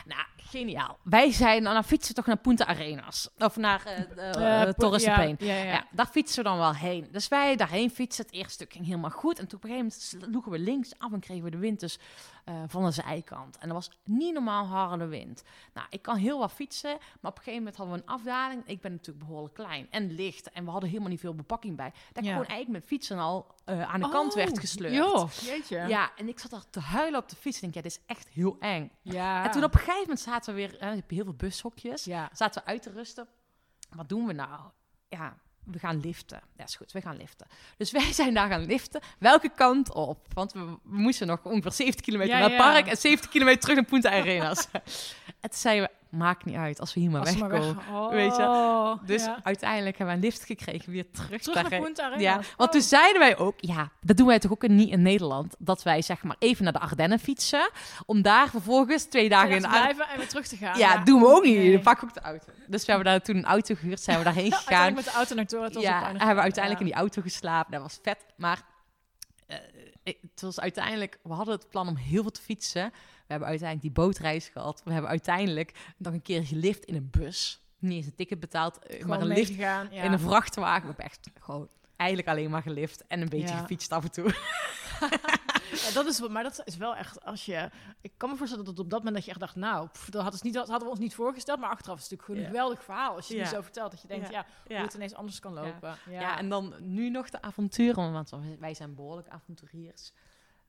Nou, 0.06 0.22
geniaal. 0.50 0.98
Wij 1.04 1.32
zijn 1.32 1.64
dan 1.64 1.84
fietsen 1.84 2.16
toch 2.16 2.26
naar 2.26 2.38
Punta 2.38 2.66
Arenas. 2.66 3.30
Of 3.38 3.58
naar 3.58 3.86
eh, 3.86 4.62
Torres 4.70 5.04
ja. 5.04 5.22
Ja, 5.22 5.36
ja. 5.38 5.64
Ja. 5.64 5.86
daar 5.92 6.08
fietsen 6.08 6.44
we 6.44 6.50
dan 6.50 6.58
wel 6.58 6.76
heen. 6.76 7.08
Dus 7.12 7.28
wij 7.28 7.56
daarheen 7.56 7.90
fietsen. 7.92 8.26
Het 8.26 8.34
eerste 8.34 8.54
stuk 8.54 8.74
ging 8.74 8.86
helemaal 8.86 9.10
goed. 9.10 9.40
En 9.40 9.48
toen 9.48 9.58
op 9.58 9.64
een 9.64 9.70
gegeven 9.70 9.94
moment 10.12 10.26
sloegen 10.32 10.52
we 10.52 10.60
links 10.60 10.94
af 10.98 11.12
en 11.12 11.20
kregen 11.20 11.44
we 11.44 11.50
de 11.50 11.58
wind 11.58 11.80
dus 11.80 12.00
van 12.68 12.86
de 12.86 12.92
zijkant. 12.92 13.58
En 13.58 13.68
dat 13.68 13.78
was 13.78 13.90
niet 14.04 14.34
normaal 14.34 14.66
harde 14.66 15.06
wind. 15.06 15.44
Nou, 15.74 15.88
ik 15.90 16.02
kan 16.02 16.16
heel 16.16 16.40
wat 16.40 16.52
fietsen, 16.52 16.98
maar 17.20 17.32
op 17.32 17.38
een 17.38 17.44
gegeven 17.44 17.58
moment 17.58 17.76
hadden 17.76 17.96
we 17.96 18.02
een 18.02 18.10
afdaling. 18.10 18.62
Ik 18.66 18.82
ben 18.82 18.92
natuurlijk 18.92 19.26
behoorlijk 19.26 19.54
klein 19.54 19.88
en 19.90 20.12
licht. 20.12 20.52
En 20.52 20.66
we 20.66 20.72
hadden 20.72 20.90
helemaal 20.90 21.10
niet 21.12 21.20
veel 21.20 21.36
bepakking 21.36 21.76
bij. 21.76 21.92
Dat 22.14 22.24
ik 22.24 22.30
gewoon 22.30 22.46
eigenlijk 22.46 22.80
met 22.80 22.86
fietsen 22.86 23.18
al 23.18 23.56
aan 23.66 24.00
de 24.02 24.10
kant 24.10 24.34
werd 24.34 24.52
Oh, 24.52 24.60
gesleurd. 24.60 24.94
Joh, 24.94 25.32
jeetje. 25.32 25.88
Ja, 25.88 26.12
en 26.16 26.28
ik 26.28 26.40
zat 26.40 26.52
daar 26.52 26.70
te 26.70 26.80
huilen 26.80 27.20
op 27.20 27.30
de 27.30 27.36
fiets. 27.36 27.62
En 27.62 27.68
ik 27.68 27.74
denk, 27.74 27.86
ja, 27.86 27.90
dit 27.92 28.00
is 28.00 28.16
echt 28.16 28.28
heel 28.28 28.58
eng. 28.60 28.92
Ja. 29.02 29.44
En 29.44 29.52
toen 29.52 29.64
op 29.64 29.74
een 29.74 29.80
gegeven 29.80 30.02
moment 30.02 30.20
zaten 30.38 30.56
we 30.56 30.60
weer, 30.80 30.96
je 30.96 31.16
heel 31.16 31.24
veel 31.24 31.34
bushokjes. 31.34 32.04
Ja. 32.04 32.30
Zaten 32.34 32.62
we 32.62 32.70
uit 32.70 32.82
te 32.82 32.92
rusten. 32.92 33.28
Wat 33.90 34.10
doen 34.10 34.28
we 34.28 34.34
nou? 34.34 34.62
Ja, 35.10 35.38
we 35.64 35.80
gaan 35.80 36.00
liften. 36.00 36.42
Ja, 36.58 36.64
is 36.64 36.76
goed, 36.76 36.92
we 36.92 37.02
gaan 37.02 37.18
liften. 37.18 37.48
Dus 37.78 37.92
wij 38.00 38.14
zijn 38.14 38.34
daar 38.34 38.50
gaan 38.50 38.66
liften. 38.66 39.02
Welke 39.20 39.50
kant 39.50 39.94
op? 39.94 40.28
Want 40.34 40.54
we, 40.54 40.66
we 40.66 40.78
moesten 40.98 41.28
nog 41.28 41.44
ongeveer 41.44 41.72
70 41.72 42.06
kilometer 42.06 42.34
Ja, 42.34 42.40
naar 42.40 42.50
het 42.50 42.60
ja. 42.60 42.72
park 42.72 42.88
en 42.88 42.98
70 42.98 43.30
kilometer 43.30 43.60
terug 43.60 43.76
naar 43.76 43.86
Punta 43.86 44.10
Arenas. 44.10 44.68
en 44.72 45.50
toen 45.50 45.60
zeiden 45.60 45.90
we, 45.90 45.97
maakt 46.10 46.46
niet 46.46 46.56
uit 46.56 46.80
als 46.80 46.94
we 46.94 47.00
hier 47.00 47.10
maar 47.10 47.20
Als 47.20 47.30
wegkomen. 47.36 47.76
weg- 47.76 47.88
Oh, 47.92 48.10
weet 48.10 48.36
je. 48.36 48.98
Dus 49.06 49.26
ja. 49.26 49.40
uiteindelijk 49.44 49.98
hebben 49.98 50.16
we 50.16 50.22
een 50.22 50.28
lift 50.32 50.46
gekregen 50.46 50.92
weer 50.92 51.12
terug, 51.12 51.42
Terug 51.42 51.70
naar 51.70 51.82
Punta. 51.82 52.14
Ja, 52.18 52.40
want 52.58 52.72
toen 52.72 52.82
Oh. 52.82 52.88
zeiden 52.88 53.20
wij 53.22 53.38
ook, 53.38 53.54
ja, 53.58 53.90
dat 54.02 54.18
doen 54.18 54.28
wij 54.28 54.40
toch 54.40 54.52
ook 54.52 54.68
niet 54.68 54.90
in 54.90 55.02
Nederland, 55.02 55.56
dat 55.60 55.84
wij 55.84 56.02
zeg 56.02 56.24
maar 56.24 56.36
even 56.40 56.64
naar 56.64 56.74
de 56.74 56.80
Ardennen 56.80 57.20
fietsen, 57.20 57.70
om 58.06 58.22
daar 58.22 58.50
vervolgens 58.50 59.04
twee 59.04 59.30
dagen 59.30 59.50
in 59.56 59.62
te 59.62 59.68
blijven 59.68 60.08
en 60.10 60.18
weer 60.18 60.28
terug 60.28 60.48
te 60.48 60.56
gaan. 60.58 60.78
ja, 60.78 60.98
doen 61.04 61.20
we 61.22 61.28
ook 61.28 61.44
niet. 61.44 61.58
Nee. 61.58 61.72
Dan 61.72 61.82
pak 61.82 62.04
ook 62.04 62.14
de 62.14 62.20
auto. 62.22 62.46
Dus 62.68 62.86
we 62.86 62.92
hebben 62.92 63.12
daar 63.12 63.22
toen 63.22 63.36
een 63.36 63.46
auto 63.46 63.76
gehuurd, 63.76 64.02
zijn 64.02 64.18
we 64.18 64.24
daarheen 64.34 64.52
gegaan. 64.52 64.94
Met 64.94 65.04
de 65.04 65.12
auto 65.12 65.36
naar 65.36 65.46
Torres 65.48 65.72
del 65.74 65.82
ja, 65.82 66.04
hebben 66.08 66.36
we 66.36 66.42
uiteindelijk 66.42 66.80
in 66.80 66.90
die 66.90 66.96
auto 66.96 67.22
geslapen. 67.22 67.72
Dat 67.72 67.82
was 67.82 68.00
vet. 68.04 68.26
Maar 68.38 68.62
eh, 69.48 69.58
het 70.04 70.42
was 70.42 70.60
uiteindelijk, 70.60 71.20
we 71.24 71.34
hadden 71.34 71.54
het 71.56 71.70
plan 71.70 71.88
om 71.88 71.96
heel 71.96 72.22
veel 72.22 72.32
te 72.32 72.42
fietsen. 72.42 72.92
We 73.28 73.34
hebben 73.34 73.48
uiteindelijk 73.48 73.94
die 73.96 74.04
bootreis 74.04 74.48
gehad. 74.48 74.82
We 74.84 74.92
hebben 74.92 75.10
uiteindelijk 75.10 75.94
nog 75.98 76.14
een 76.14 76.22
keer 76.22 76.46
gelift 76.46 76.84
in 76.86 76.96
een 76.96 77.10
bus. 77.12 77.62
Niet 77.80 77.92
eens 77.94 78.06
een 78.06 78.16
ticket 78.16 78.40
betaald, 78.40 78.80
eh, 78.80 78.94
Gewoon 78.96 79.08
maar 79.10 79.22
een 79.22 79.28
lift 79.36 79.54
ja. 79.54 79.90
in 79.90 80.12
een 80.12 80.20
vrachtwagen. 80.20 80.82
We 80.82 80.88
hebben 80.88 81.06
echt 81.06 81.30
gewoon 81.40 81.70
eigenlijk 81.96 82.30
alleen 82.30 82.50
maar 82.50 82.62
gelift 82.62 83.08
en 83.08 83.22
een 83.22 83.30
beetje 83.30 83.48
Ja. 83.56 83.58
gefietst 83.60 83.92
af 83.92 84.04
en 84.04 84.12
toe. 84.12 84.34
Ja, 85.86 85.92
dat 85.94 86.06
is, 86.06 86.28
maar 86.28 86.44
dat 86.44 86.62
is 86.66 86.78
wel 86.78 86.96
echt 86.96 87.24
als 87.26 87.46
je. 87.46 87.70
Ik 88.02 88.12
kan 88.18 88.30
me 88.30 88.36
voorstellen 88.36 88.66
dat 88.66 88.80
op 88.80 88.90
dat 88.90 88.98
moment 88.98 89.16
dat 89.16 89.26
je 89.26 89.32
echt 89.32 89.40
dacht, 89.40 89.56
nou, 89.56 89.88
pff, 89.88 90.10
dat, 90.10 90.22
hadden, 90.22 90.40
niet, 90.44 90.54
dat 90.54 90.68
hadden 90.68 90.84
we 90.88 90.94
ons 90.94 91.00
niet 91.04 91.16
voorgesteld. 91.16 91.60
Maar 91.60 91.70
achteraf 91.70 91.98
is 91.98 92.02
het 92.04 92.12
natuurlijk 92.12 92.30
gewoon 92.40 92.40
een 92.42 92.56
geweldig 92.66 92.84
verhaal. 92.84 93.16
Als 93.16 93.28
je 93.28 93.38
het 93.38 93.50
Ja. 93.50 93.54
zo 93.56 93.62
vertelt, 93.62 93.92
dat 93.92 94.02
je 94.02 94.08
denkt, 94.08 94.30
ja, 94.30 94.46
hoe 94.68 94.76
het 94.78 94.94
ineens 94.94 95.14
anders 95.14 95.40
kan 95.40 95.54
lopen. 95.54 95.96
Ja, 96.10 96.20
Ja. 96.20 96.38
en 96.38 96.50
dan 96.50 96.74
nu 96.80 97.10
nog 97.10 97.30
de 97.30 97.42
avonturen, 97.42 98.12
want 98.12 98.32
wij 98.60 98.74
zijn 98.74 98.96
behoorlijk 98.96 99.28
avonturiers. 99.28 100.12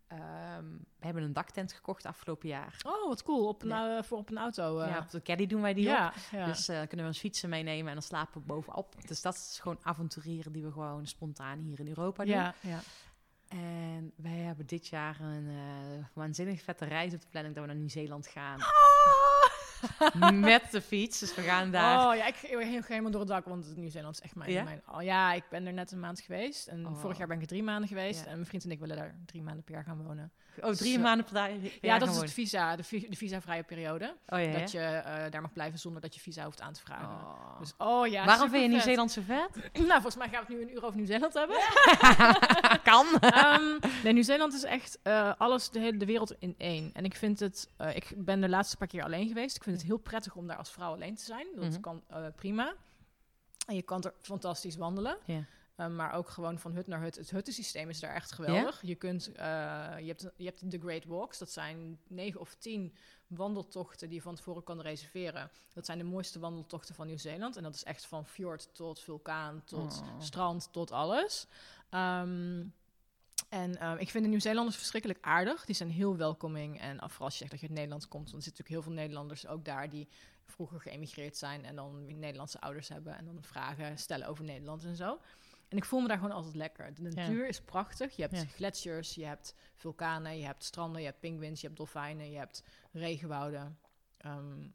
Ehm, 0.08 0.64
we 0.98 1.04
hebben 1.04 1.22
een 1.22 1.32
daktent 1.32 1.72
gekocht 1.72 2.06
afgelopen 2.06 2.48
jaar. 2.48 2.76
Oh, 2.86 3.08
wat 3.08 3.22
cool. 3.22 3.48
Op 3.48 3.62
een, 3.62 3.68
Ja. 3.68 4.02
voor 4.02 4.18
op 4.18 4.30
een 4.30 4.38
auto. 4.38 4.78
eh. 4.78 4.88
Ja, 4.90 4.98
op 4.98 5.10
de 5.10 5.22
caddy 5.22 5.46
doen 5.46 5.60
wij 5.62 5.74
die 5.74 5.88
op. 5.90 6.12
ja. 6.30 6.44
Dus 6.46 6.66
dan 6.66 6.86
kunnen 6.86 7.06
we 7.06 7.12
ons 7.12 7.18
fietsen 7.20 7.48
meenemen 7.48 7.86
en 7.88 7.92
dan 7.92 8.02
slapen 8.02 8.40
we 8.40 8.46
bovenop. 8.46 8.94
Dus 9.08 9.22
dat 9.22 9.34
is 9.34 9.58
gewoon 9.62 9.78
avonturieren 9.82 10.52
die 10.52 10.62
we 10.64 10.72
gewoon 10.72 11.06
spontaan 11.06 11.58
hier 11.58 11.80
in 11.80 11.88
Europa 11.88 12.24
doen. 12.24 12.32
ja, 12.34 12.54
ja. 12.60 12.80
En 13.48 14.12
wij 14.16 14.32
hebben 14.36 14.66
dit 14.66 14.86
jaar 14.86 15.20
een 15.20 15.48
eh, 15.48 16.04
waanzinnig 16.12 16.62
vette 16.62 16.84
reis 16.84 17.14
op 17.14 17.20
de 17.20 17.26
planning 17.30 17.54
dat 17.54 17.64
we 17.64 17.70
naar 17.70 17.78
Nieuw-Zeeland 17.80 18.26
gaan. 18.26 18.58
Met 20.32 20.62
de 20.70 20.80
fiets. 20.80 21.18
Dus 21.18 21.34
we 21.34 21.42
gaan 21.42 21.70
daar. 21.70 22.06
Oh 22.08 22.16
ja, 22.16 22.26
ik 22.26 22.34
ga 22.34 22.58
helemaal 22.86 23.10
door 23.10 23.20
het 23.20 23.28
dak, 23.30 23.44
want 23.44 23.76
Nieuw-Zeeland 23.76 24.14
is 24.14 24.20
echt 24.20 24.34
mijn... 24.34 24.50
Ja? 24.50 24.62
mijn 24.62 24.82
oh, 24.94 25.02
ja, 25.02 25.32
ik 25.32 25.44
ben 25.50 25.66
er 25.66 25.72
net 25.72 25.92
een 25.92 26.00
maand 26.00 26.20
geweest. 26.20 26.66
En 26.66 26.86
Oh. 26.86 26.96
vorig 27.00 27.18
jaar 27.18 27.26
ben 27.26 27.36
ik 27.36 27.42
er 27.42 27.48
drie 27.48 27.62
maanden 27.62 27.88
geweest. 27.88 28.20
Ja. 28.20 28.26
En 28.26 28.32
mijn 28.34 28.46
vriend 28.46 28.64
en 28.64 28.70
ik 28.70 28.78
willen 28.80 28.96
daar 28.96 29.14
drie 29.26 29.42
maanden 29.42 29.64
per 29.64 29.74
jaar 29.74 29.84
gaan 29.84 30.02
wonen. 30.06 30.32
Oh, 30.62 30.70
drie 30.70 30.94
Zo. 30.94 31.00
maanden 31.00 31.24
per 31.24 31.34
dag. 31.34 31.48
Ja, 31.80 31.98
dat 31.98 32.08
is 32.08 32.16
het 32.16 32.32
visa, 32.32 32.76
de, 32.76 32.82
vi- 32.84 33.06
de 33.10 33.16
visa-vrije 33.16 33.62
periode. 33.62 34.14
Oh 34.28 34.40
ja. 34.42 34.58
Dat 34.58 34.70
je 34.70 34.78
eh, 34.80 35.30
daar 35.30 35.40
mag 35.40 35.52
blijven 35.52 35.78
zonder 35.78 36.00
dat 36.02 36.14
je 36.14 36.20
visa 36.20 36.44
hoeft 36.44 36.60
aan 36.60 36.72
te 36.72 36.80
vragen. 36.80 37.06
Oh. 37.08 37.58
Dus, 37.58 37.74
oh 37.78 38.06
ja, 38.06 38.24
Waarom 38.24 38.50
vind 38.50 38.62
je. 38.62 38.68
Nieuw-Zeeland 38.68 39.10
zo 39.12 39.22
vet? 39.26 39.70
Nou, 39.88 40.00
volgens 40.00 40.16
mij 40.16 40.28
gaan 40.28 40.44
we 40.46 40.52
het 40.52 40.56
nu 40.62 40.62
een 40.68 40.76
uur 40.76 40.84
over 40.84 40.96
Nieuw-Zeeland 40.96 41.34
hebben. 41.34 41.56
kan. 42.90 43.06
Ehm, 43.20 43.78
nee, 44.04 44.12
Nieuw-Zeeland 44.12 44.52
is 44.54 44.64
echt 44.64 44.98
eh, 45.02 45.32
alles, 45.38 45.70
de 45.70 45.78
hele 45.80 45.96
de 45.96 46.06
wereld 46.06 46.34
in 46.38 46.54
één. 46.58 46.90
En 46.92 47.04
ik 47.04 47.14
vind 47.14 47.40
het, 47.40 47.68
eh, 47.76 47.96
ik 47.96 48.12
ben 48.16 48.40
de 48.40 48.48
laatste 48.48 48.76
paar 48.76 48.88
keer 48.88 49.02
alleen 49.04 49.28
geweest. 49.28 49.56
Ik 49.56 49.62
vind 49.68 49.76
het 49.80 49.86
heel 49.86 49.98
prettig 49.98 50.34
om 50.36 50.46
daar 50.46 50.56
als 50.56 50.70
vrouw 50.70 50.92
alleen 50.92 51.14
te 51.14 51.24
zijn. 51.24 51.46
Dat 51.54 51.70
Mhm. 51.70 51.80
kan 51.80 52.02
eh, 52.08 52.26
prima. 52.36 52.74
En 53.66 53.74
je 53.74 53.82
kan 53.82 54.02
er 54.02 54.14
fantastisch 54.20 54.76
wandelen. 54.76 55.16
Ja. 55.26 55.44
Eh, 55.76 55.86
maar 55.88 56.12
ook 56.12 56.28
gewoon 56.28 56.58
van 56.58 56.72
hut 56.72 56.86
naar 56.86 57.00
hut. 57.00 57.16
Het 57.16 57.30
huttensysteem 57.30 57.88
is 57.88 58.00
daar 58.00 58.14
echt 58.14 58.32
geweldig. 58.32 58.82
Je, 58.82 58.94
kunt, 58.94 59.26
eh, 59.32 59.34
je, 59.98 60.06
hebt, 60.06 60.28
je 60.36 60.44
hebt 60.44 60.70
de 60.70 60.78
Great 60.78 61.04
Walks. 61.04 61.38
Dat 61.38 61.50
zijn 61.50 61.98
negen 62.06 62.40
of 62.40 62.54
tien 62.54 62.94
wandeltochten 63.26 64.08
die 64.08 64.16
je 64.16 64.22
van 64.22 64.34
tevoren 64.34 64.64
kan 64.64 64.80
reserveren. 64.80 65.50
Dat 65.72 65.86
zijn 65.86 65.98
de 65.98 66.04
mooiste 66.04 66.38
wandeltochten 66.38 66.94
van 66.94 67.06
Nieuw-Zeeland. 67.06 67.56
En 67.56 67.62
dat 67.62 67.74
is 67.74 67.84
echt 67.84 68.06
van 68.06 68.26
fjord 68.26 68.74
tot 68.74 69.00
vulkaan, 69.00 69.62
tot 69.64 70.00
Oh. 70.02 70.20
strand, 70.20 70.68
tot 70.72 70.90
alles. 70.90 71.46
Ehm, 71.90 72.64
en 73.48 73.76
ehm, 73.80 73.96
ik 73.98 74.10
vind 74.10 74.24
de 74.24 74.30
Nieuw-Zeelanders 74.30 74.76
verschrikkelijk 74.76 75.18
aardig. 75.22 75.64
Die 75.64 75.74
zijn 75.74 75.90
heel 75.90 76.16
welkoming. 76.16 76.80
En 76.80 76.96
vooral 76.98 77.18
als 77.20 77.32
je 77.32 77.38
zegt 77.38 77.50
dat 77.50 77.60
je 77.60 77.66
uit 77.66 77.74
Nederland 77.76 78.08
komt, 78.08 78.30
dan 78.30 78.42
zitten 78.42 78.64
natuurlijk 78.64 78.68
heel 78.68 78.82
veel 78.82 79.02
Nederlanders 79.02 79.46
ook 79.46 79.64
daar 79.64 79.88
die 79.90 80.08
vroeger 80.44 80.80
geëmigreerd 80.80 81.36
zijn 81.36 81.64
en 81.64 81.76
dan 81.76 82.18
Nederlandse 82.18 82.60
ouders 82.60 82.88
hebben 82.88 83.16
en 83.16 83.24
dan 83.24 83.38
vragen 83.42 83.98
stellen 83.98 84.26
over 84.26 84.44
Nederland 84.44 84.84
en 84.84 84.96
zo. 84.96 85.18
En 85.68 85.76
ik 85.76 85.84
voel 85.84 86.00
me 86.00 86.08
daar 86.08 86.18
gewoon 86.18 86.32
altijd 86.32 86.54
lekker. 86.54 86.94
De 86.94 87.02
natuur 87.02 87.48
is 87.48 87.60
prachtig. 87.60 88.16
Je 88.16 88.22
hebt 88.22 88.36
Ja. 88.36 88.44
gletsjers, 88.44 89.14
je 89.14 89.24
hebt 89.24 89.54
vulkanen, 89.74 90.38
je 90.38 90.44
hebt 90.44 90.64
stranden, 90.64 91.00
je 91.00 91.06
hebt 91.06 91.20
pinguïns, 91.20 91.60
je 91.60 91.66
hebt 91.66 91.78
dolfijnen, 91.78 92.30
je 92.30 92.38
hebt 92.38 92.62
regenwouden. 92.92 93.78
Ehm, 94.16 94.68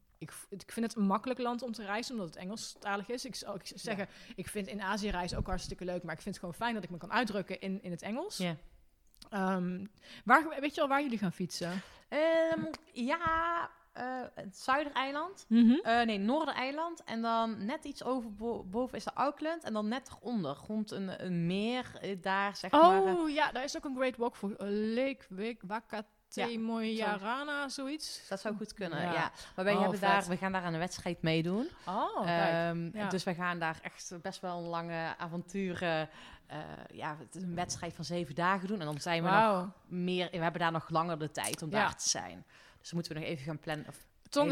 ik, 0.50 0.60
ik 0.60 0.72
vind 0.72 0.86
het 0.86 0.96
een 0.96 1.06
makkelijk 1.06 1.40
land 1.40 1.62
om 1.62 1.72
te 1.72 1.86
reizen, 1.86 2.14
omdat 2.14 2.28
het 2.30 2.38
Engelstalig 2.44 3.10
is. 3.10 3.26
Ik 3.26 3.36
zou 3.36 3.54
ook 3.54 3.62
zeggen, 3.64 4.08
ik 4.36 4.48
vind 4.48 4.68
in 4.68 4.82
Azië 4.82 5.10
reizen 5.10 5.38
ook 5.38 5.48
hartstikke 5.48 5.86
leuk, 5.86 6.04
maar 6.04 6.14
ik 6.16 6.22
vind 6.22 6.36
het 6.36 6.44
gewoon 6.44 6.60
fijn 6.60 6.74
dat 6.74 6.84
ik 6.84 6.90
me 6.90 6.98
kan 6.98 7.12
uitdrukken 7.12 7.60
in, 7.62 7.80
in 7.84 7.92
het 7.92 8.02
Engels. 8.02 8.38
Ja. 8.38 8.56
Ehm, 9.30 9.86
waar, 10.26 10.58
weet 10.60 10.76
je 10.76 10.82
al 10.82 10.88
waar 10.88 11.02
jullie 11.02 11.18
gaan 11.18 11.32
fietsen? 11.34 11.82
Ehm, 12.10 12.64
ja, 12.94 13.70
eh, 13.94 14.22
het 14.36 14.58
Zuidereiland. 14.58 15.46
Eh, 15.84 16.02
nee, 16.02 16.18
Noordereiland. 16.18 17.04
En 17.04 17.22
dan 17.22 17.66
net 17.66 17.84
iets 17.86 18.04
over 18.04 18.34
bo- 18.34 18.64
boven 18.64 18.98
is 18.98 19.04
de 19.04 19.14
Auckland. 19.14 19.64
En 19.64 19.74
dan 19.74 19.88
net 19.88 20.10
eronder, 20.22 20.58
rond 20.68 20.92
een, 20.92 21.26
een 21.26 21.46
meer, 21.46 21.92
eh, 22.02 22.18
daar 22.22 22.56
zeg 22.56 22.72
maar. 22.72 23.06
eh, 23.08 23.16
Oh 23.16 23.30
ja, 23.30 23.52
daar 23.52 23.64
is 23.64 23.78
ook 23.78 23.86
een 23.86 23.96
great 23.96 24.18
walk 24.18 24.36
voor. 24.36 24.50
Lake 24.68 25.26
Wik 25.30 25.62
Wakate 26.36 26.60
Moyarana, 26.60 27.70
zoiets. 27.70 28.22
dat 28.30 28.40
zou 28.42 28.56
goed 28.56 28.74
kunnen, 28.74 29.02
Ja. 29.02 29.14
ja. 29.14 29.32
Maar 29.56 29.66
wij 29.66 29.74
Oh, 29.74 29.82
hebben 29.82 30.00
vet. 30.00 30.10
daar, 30.10 30.26
we 30.28 30.38
gaan 30.38 30.52
daar 30.52 30.62
aan 30.64 30.74
een 30.74 30.80
wedstrijd 30.80 31.22
meedoen. 31.22 31.68
Oh, 31.88 32.22
kijk. 32.26 32.52
Ehm, 32.54 32.98
ja. 32.98 33.10
Dus 33.10 33.24
wij 33.24 33.36
gaan 33.36 33.60
daar 33.60 33.80
echt 33.82 34.14
best 34.22 34.42
wel 34.42 34.58
een 34.58 34.68
lange 34.70 35.14
avonturen. 35.18 36.10
eh, 36.48 36.58
ja, 36.94 37.16
het 37.20 37.36
is 37.36 37.42
een 37.44 37.56
wedstrijd 37.56 37.94
van 37.94 38.06
zeven 38.06 38.36
dagen 38.36 38.68
doen. 38.68 38.80
En 38.80 38.86
dan 38.86 39.00
zijn 39.02 39.24
we 39.24 39.30
nog 39.30 39.70
meer. 39.88 40.28
We 40.32 40.38
hebben 40.38 40.62
daar 40.62 40.72
nog 40.72 40.90
langer 40.90 41.20
de 41.20 41.32
tijd 41.32 41.62
om 41.62 41.70
Ja. 41.72 41.80
daar 41.80 41.96
te 41.98 42.10
zijn. 42.10 42.44
Dus 42.80 42.90
dan 42.90 42.94
moeten 43.00 43.14
we 43.14 43.20
nog 43.20 43.28
even 43.28 43.44
gaan 43.46 43.60
plannen. 43.60 43.86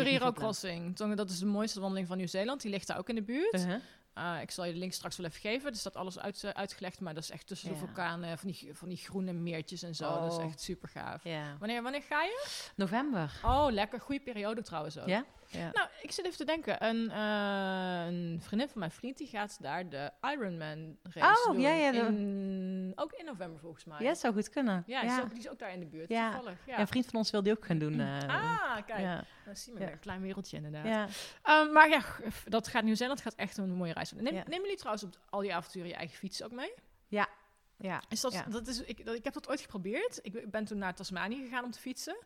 Niet 0.06 0.34
Crossing. 0.34 0.96
Tonga, 0.96 1.16
dat 1.16 1.30
is 1.30 1.40
de 1.40 1.46
mooiste 1.46 1.80
wandeling 1.80 2.08
van 2.08 2.18
Nieuw-Zeeland. 2.18 2.62
Die 2.62 2.72
ligt 2.72 2.88
daar 2.88 2.98
ook 2.98 3.10
in 3.10 3.16
de 3.16 3.22
buurt. 3.22 3.54
Uh-huh. 3.54 3.76
Uh, 4.18 4.42
ik 4.42 4.52
zal 4.52 4.66
je 4.66 4.74
de 4.74 4.80
link 4.80 4.94
straks 4.94 5.18
wel 5.18 5.26
even 5.26 5.40
geven. 5.40 5.70
Er 5.70 5.76
staat 5.76 5.96
alles 5.96 6.20
uit, 6.20 6.44
eh, 6.44 6.52
uitgelegd, 6.52 7.00
maar 7.00 7.14
dat 7.14 7.24
is 7.24 7.30
echt 7.30 7.48
tussen 7.48 7.70
de 7.70 7.76
vulkanen, 7.76 8.38
van 8.38 8.50
die, 8.52 8.70
van 8.74 8.88
die 8.88 8.98
groene 8.98 9.34
meertjes 9.34 9.82
en 9.84 9.96
zo. 9.96 10.20
Dat 10.20 10.32
is 10.32 10.38
Oh. 10.38 10.44
echt 10.46 10.62
super 10.62 10.90
gaaf. 10.90 11.24
Ja. 11.24 11.58
Wanneer, 11.60 11.82
wanneer 11.84 12.02
ga 12.02 12.24
je? 12.24 12.48
November. 12.76 13.40
Oh, 13.44 13.68
lekker. 13.70 14.00
Goede 14.00 14.22
periode 14.22 14.62
trouwens 14.62 14.98
ook. 15.00 15.08
Ja? 15.08 15.26
Ja. 15.52 15.70
Nou, 15.74 15.88
ik 16.02 16.12
zit 16.12 16.26
even 16.26 16.38
te 16.38 16.46
denken. 16.46 16.86
Een, 16.86 17.10
eh, 17.12 18.06
een 18.08 18.40
vriendin 18.42 18.70
van 18.70 18.80
mijn 18.80 18.92
vriend 18.92 19.18
die 19.18 19.28
gaat 19.28 19.58
daar 19.62 19.90
de 19.90 20.12
Ironman 20.22 20.98
race 21.04 21.40
Oh, 21.48 21.52
doen. 21.52 21.62
ja, 21.62 21.72
ja, 21.74 21.92
In, 21.92 22.92
ook 22.96 23.12
in 23.12 23.26
november 23.26 23.60
volgens 23.60 23.86
mij. 23.86 24.00
Ja, 24.00 24.14
zou 24.14 24.34
goed 24.34 24.50
kunnen. 24.50 24.84
Ja, 24.88 25.02
die, 25.02 25.10
Is 25.10 25.20
ook, 25.20 25.30
die 25.30 25.40
is 25.40 25.50
ook 25.50 25.60
daar 25.60 25.74
in 25.74 25.80
de 25.80 25.86
buurt. 25.86 26.10
Ja. 26.10 26.32
Toevallig. 26.32 26.58
Ja. 26.66 26.74
Ja, 26.74 26.80
een 26.80 26.88
vriend 26.88 27.06
van 27.06 27.16
ons 27.16 27.32
wil 27.32 27.44
die 27.44 27.52
ook 27.54 27.66
gaan 27.66 27.78
doen. 27.78 28.00
eh, 28.00 28.28
ah, 28.28 28.76
kijk. 28.86 29.00
ja. 29.00 29.24
Dan 29.46 29.56
zie 29.56 29.74
je 29.74 29.80
Ja. 29.80 29.86
weer 29.86 29.94
een 29.94 30.00
klein 30.00 30.22
wereldje 30.22 30.58
inderdaad. 30.58 30.86
Ja. 30.86 31.08
Ehm, 31.44 31.72
maar 31.72 31.90
ja, 31.90 32.02
dat 32.46 32.68
gaat 32.68 32.84
Nieuw-Zeeland 32.84 33.22
gaat 33.22 33.36
echt 33.36 33.58
een 33.58 33.70
mooie 33.74 33.94
reis 33.94 34.12
worden. 34.12 34.34
Neem, 34.34 34.42
Ja. 34.42 34.48
Nemen 34.48 34.62
jullie 34.64 34.78
trouwens 34.78 35.04
op 35.04 35.18
al 35.30 35.40
die 35.40 35.54
avonturen 35.56 35.88
je 35.90 35.96
eigen 35.96 36.18
fiets 36.18 36.44
ook 36.44 36.52
mee? 36.52 36.74
ja. 37.08 37.28
Is 38.10 38.22
dat, 38.22 38.34
Ja. 38.34 38.44
dat 38.50 38.68
is, 38.68 38.84
ik, 38.84 39.06
dat, 39.06 39.16
ik 39.16 39.24
heb 39.24 39.34
dat 39.34 39.50
ooit 39.50 39.62
geprobeerd. 39.62 40.20
Ik 40.22 40.52
ben 40.52 40.66
toen 40.66 40.78
naar 40.78 40.96
Tasmanië 40.96 41.44
gegaan 41.44 41.64
om 41.64 41.72
te 41.72 41.80
fietsen. 41.80 42.18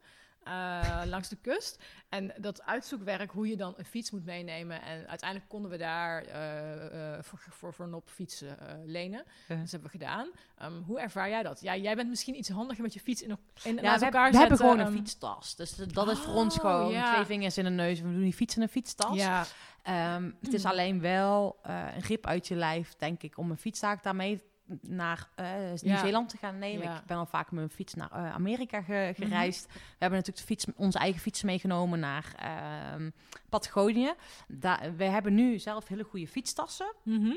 Eh, 0.45 1.01
langs 1.05 1.29
de 1.29 1.35
kust. 1.35 1.83
En 2.09 2.33
dat 2.37 2.63
uitzoekwerk, 2.63 3.31
hoe 3.31 3.47
je 3.47 3.55
dan 3.55 3.73
een 3.77 3.85
fiets 3.85 4.11
moet 4.11 4.25
meenemen. 4.25 4.81
En 4.81 5.07
uiteindelijk 5.07 5.49
konden 5.49 5.71
we 5.71 5.77
daar 5.77 6.23
eh, 6.23 7.13
eh, 7.17 7.23
voor, 7.23 7.39
voor, 7.49 7.73
voor 7.73 7.85
een 7.85 7.93
op 7.93 8.09
fietsen 8.09 8.57
lenen. 8.85 9.23
Ja. 9.47 9.55
Dat 9.55 9.71
hebben 9.71 9.91
we 9.91 9.97
gedaan. 9.97 10.29
Ehm, 10.57 10.81
hoe 10.81 10.99
ervaar 10.99 11.29
jij 11.29 11.43
dat? 11.43 11.61
Ja, 11.61 11.75
jij 11.75 11.95
bent 11.95 12.09
misschien 12.09 12.37
iets 12.37 12.49
handiger 12.49 12.83
met 12.83 12.93
je 12.93 12.99
fiets 12.99 13.21
in, 13.21 13.37
in, 13.63 13.75
Ja, 13.75 13.81
naast 13.81 13.99
we, 13.99 14.05
elkaar 14.05 14.31
we 14.31 14.37
hebben 14.37 14.57
gewoon 14.57 14.79
een 14.79 14.85
ehm, 14.85 14.95
fietstas. 14.95 15.55
Dus 15.55 15.71
de- 15.71 15.87
dat 15.87 16.09
is 16.09 16.19
voor 16.19 16.33
ons 16.33 16.55
Oh, 16.55 16.61
gewoon 16.61 16.91
ja. 16.91 17.13
twee 17.13 17.25
vingers 17.25 17.57
in 17.57 17.65
een 17.65 17.75
neus. 17.75 18.01
We 18.01 18.11
doen 18.11 18.21
die 18.23 18.33
fiets 18.33 18.55
in 18.55 18.61
een 18.61 18.69
fietstas. 18.69 19.15
Ja, 19.15 19.45
Ehm, 19.83 20.31
het 20.41 20.53
is 20.53 20.65
alleen 20.65 21.01
wel 21.01 21.59
een 21.95 22.01
grip 22.01 22.25
uit 22.25 22.47
je 22.47 22.55
lijf, 22.55 22.95
denk 22.95 23.23
ik, 23.23 23.37
om 23.37 23.51
een 23.51 23.57
fietstaak 23.57 24.03
daarmee 24.03 24.41
naar 24.81 25.29
eh, 25.35 25.45
Nieuw-Zeeland 25.81 26.29
te 26.29 26.37
gaan 26.37 26.59
nemen. 26.59 26.87
Mhm. 26.87 26.95
Ik 26.97 27.05
ben 27.05 27.17
al 27.17 27.25
vaak 27.25 27.45
met 27.45 27.53
mijn 27.59 27.69
fiets 27.69 27.93
naar 27.93 28.11
eh, 28.11 28.33
Amerika 28.33 28.81
ge- 28.81 29.13
gereisd. 29.15 29.65
We 29.73 29.79
hebben 29.99 30.19
natuurlijk 30.19 30.47
de 30.47 30.53
fiets, 30.53 30.65
onze 30.75 30.97
eigen 30.99 31.21
fiets 31.21 31.43
meegenomen 31.43 31.99
naar 31.99 32.33
ehm, 32.37 33.09
Patagonië. 33.49 34.13
Daar, 34.47 34.95
we 34.95 35.03
hebben 35.03 35.33
nu 35.33 35.59
zelf 35.59 35.87
hele 35.87 36.03
goede 36.03 36.27
fietstassen. 36.27 36.93
Mhm. 37.03 37.35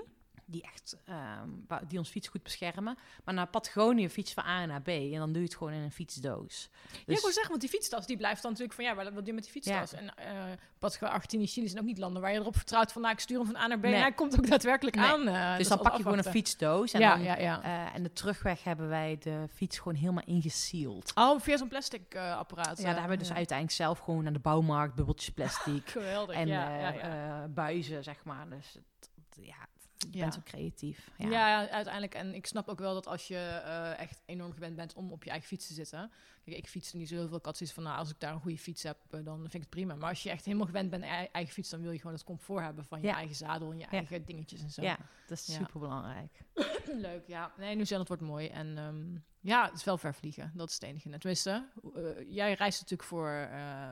Die 0.50 0.62
echt 0.62 0.96
ehm, 1.04 1.48
die 1.88 1.98
ons 1.98 2.08
fiets 2.10 2.28
goed 2.28 2.42
beschermen. 2.42 2.98
Maar 3.24 3.34
naar 3.34 3.46
Patagonië 3.46 4.08
fiets 4.08 4.32
van 4.32 4.44
A 4.44 4.66
naar 4.66 4.82
B. 4.82 4.88
En 4.88 5.18
dan 5.18 5.32
doe 5.32 5.42
je 5.42 5.48
het 5.48 5.56
gewoon 5.56 5.72
in 5.72 5.80
een 5.82 5.92
fietsdoos. 5.92 6.68
Ja, 6.72 6.98
ik 6.98 7.06
Dus- 7.06 7.20
wil 7.22 7.30
zeggen, 7.32 7.48
want 7.48 7.60
die 7.60 7.70
fietstas 7.70 8.06
die 8.06 8.16
blijft 8.16 8.42
dan 8.42 8.50
natuurlijk 8.50 8.80
van 8.80 8.84
ja, 8.88 8.94
wat 8.94 9.14
doe 9.14 9.24
je 9.26 9.32
met 9.32 9.42
die 9.42 9.52
fietstas? 9.52 9.92
En 9.92 10.14
eh 10.14 10.32
Portugal, 10.78 11.08
Argentinië, 11.08 11.46
Chili 11.46 11.68
zijn 11.68 11.80
ook 11.80 11.86
niet 11.86 11.98
landen 11.98 12.22
waar 12.22 12.32
je 12.32 12.38
erop 12.38 12.56
vertrouwt 12.56 12.92
van 12.92 13.02
nou, 13.02 13.14
ik 13.14 13.20
stuur 13.20 13.36
hem 13.38 13.46
van 13.46 13.56
A 13.56 13.66
naar 13.66 13.78
B 13.78 13.82
Nee. 13.82 13.94
en 13.94 14.00
hij 14.00 14.12
komt 14.12 14.38
ook 14.38 14.46
daadwerkelijk 14.48 14.96
Nee. 14.96 15.04
aan. 15.06 15.28
eh, 15.28 15.56
dus 15.56 15.68
dat 15.68 15.78
dan 15.78 15.86
pak 15.86 15.96
je 15.96 16.02
gewoon 16.02 16.18
een 16.18 16.24
fietsdoos. 16.24 16.92
En, 16.92 17.00
ja, 17.00 17.14
dan, 17.14 17.22
ja, 17.22 17.38
ja. 17.38 17.62
eh, 17.62 17.94
en 17.94 18.02
de 18.02 18.12
terugweg 18.12 18.64
hebben 18.64 18.88
wij 18.88 19.18
de 19.20 19.46
fiets 19.54 19.78
gewoon 19.78 19.94
helemaal 19.94 20.24
ingesealed. 20.26 21.12
Oh, 21.14 21.40
via 21.40 21.56
zo'n 21.56 21.68
plastic 21.68 22.16
apparaat. 22.16 22.78
Ja, 22.78 22.84
daar 22.84 22.92
hebben 22.94 23.10
we 23.10 23.16
dus 23.18 23.28
ja. 23.28 23.34
uiteindelijk 23.34 23.76
zelf 23.76 23.98
gewoon 23.98 24.22
naar 24.24 24.32
de 24.32 24.38
bouwmarkt 24.38 24.94
bubbeltjes 24.94 25.30
plastic 25.34 25.88
Geweldig, 25.98 26.36
en 26.36 26.46
ja, 26.46 26.76
ja, 26.78 26.90
ja. 26.92 27.48
buizen, 27.48 28.02
zeg 28.04 28.24
maar. 28.24 28.48
Dus 28.48 28.72
het- 28.72 29.10
ja, 29.40 29.66
ik 30.06 30.14
Ja. 30.14 30.20
ben 30.20 30.32
zo 30.32 30.40
creatief. 30.44 31.10
Ja. 31.18 31.28
Ja. 31.28 31.68
uiteindelijk. 31.68 32.14
En 32.14 32.34
ik 32.34 32.46
snap 32.46 32.68
ook 32.68 32.78
wel 32.78 32.94
dat 32.94 33.06
als 33.06 33.28
je 33.28 33.36
eh, 33.36 33.98
echt 33.98 34.20
enorm 34.24 34.52
gewend 34.52 34.76
bent 34.76 34.94
om 34.94 35.12
op 35.12 35.24
je 35.24 35.30
eigen 35.30 35.48
fiets 35.48 35.66
te 35.66 35.74
zitten. 35.74 36.10
Kijk, 36.44 36.56
ik 36.56 36.66
fiets 36.68 36.92
niet 36.92 37.08
zo 37.08 37.14
heel 37.14 37.28
veel. 37.28 37.36
Ik 37.36 37.44
had 37.44 37.56
zoiets 37.56 37.74
van, 37.74 37.84
nou, 37.84 37.98
als 37.98 38.10
ik 38.10 38.20
daar 38.20 38.32
een 38.32 38.40
goede 38.40 38.58
fiets 38.58 38.82
heb, 38.82 38.96
eh, 39.10 39.24
dan 39.24 39.36
vind 39.40 39.54
ik 39.54 39.60
het 39.60 39.70
prima. 39.70 39.94
Maar 39.94 40.08
als 40.08 40.22
je 40.22 40.30
echt 40.30 40.44
helemaal 40.44 40.66
gewend 40.66 40.90
bent 40.90 41.04
aan 41.04 41.20
je 41.22 41.28
eigen 41.32 41.52
fiets, 41.54 41.70
dan 41.70 41.80
wil 41.82 41.90
je 41.90 41.98
gewoon 41.98 42.12
het 42.12 42.24
comfort 42.24 42.64
hebben 42.64 42.84
van 42.84 43.00
je 43.00 43.06
Ja. 43.06 43.14
eigen 43.14 43.36
zadel 43.36 43.70
en 43.72 43.78
je 43.78 43.86
eigen 43.86 44.24
dingetjes 44.24 44.62
en 44.62 44.70
zo. 44.70 44.82
Ja, 44.82 44.98
dat 45.26 45.38
is 45.38 45.54
super 45.54 45.80
belangrijk. 45.80 46.44
Leuk, 47.08 47.26
ja. 47.26 47.52
Nee, 47.58 47.74
Nieuw-Zeeland 47.74 48.08
wordt 48.08 48.22
mooi. 48.22 48.46
En 48.48 48.78
ehm, 48.78 49.18
ja, 49.40 49.64
het 49.64 49.74
is 49.74 49.84
wel 49.84 49.98
ver 49.98 50.14
vliegen. 50.14 50.52
Dat 50.54 50.68
is 50.68 50.74
het 50.74 50.82
enige. 50.82 51.10
En 51.10 51.18
Tenminste, 51.18 51.68
eh, 51.94 52.02
jij 52.34 52.52
reist 52.54 52.80
natuurlijk 52.80 53.08
voor, 53.08 53.48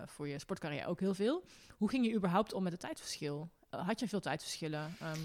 voor 0.07 0.29
je 0.29 0.39
sportcarrière 0.39 0.87
ook 0.87 1.01
heel 1.01 1.15
veel. 1.15 1.45
Hoe 1.77 1.89
ging 1.89 2.07
je 2.07 2.15
überhaupt 2.15 2.53
om 2.53 2.63
met 2.63 2.73
het 2.73 2.81
tijdverschil? 2.81 3.51
Had 3.71 4.01
je 4.01 4.09
veel 4.09 4.21
tijdverschillen? 4.21 4.97
Ehm, 5.01 5.21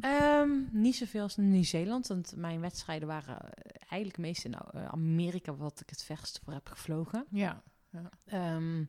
Ehm, 0.00 0.50
niet 0.70 0.96
zoveel 0.96 1.22
als 1.22 1.36
Nieuw-Zeeland, 1.36 2.06
want 2.06 2.32
mijn 2.36 2.60
wedstrijden 2.60 3.08
waren 3.08 3.40
eh, 3.40 3.74
eigenlijk 3.88 4.18
meest 4.18 4.44
in 4.44 4.54
eh, 4.54 4.84
Amerika, 4.84 5.54
wat 5.54 5.80
ik 5.80 5.90
het 5.90 6.02
verst 6.02 6.40
voor 6.44 6.52
heb 6.52 6.68
gevlogen. 6.68 7.26
ja. 7.90 8.08
Ehm, 8.24 8.84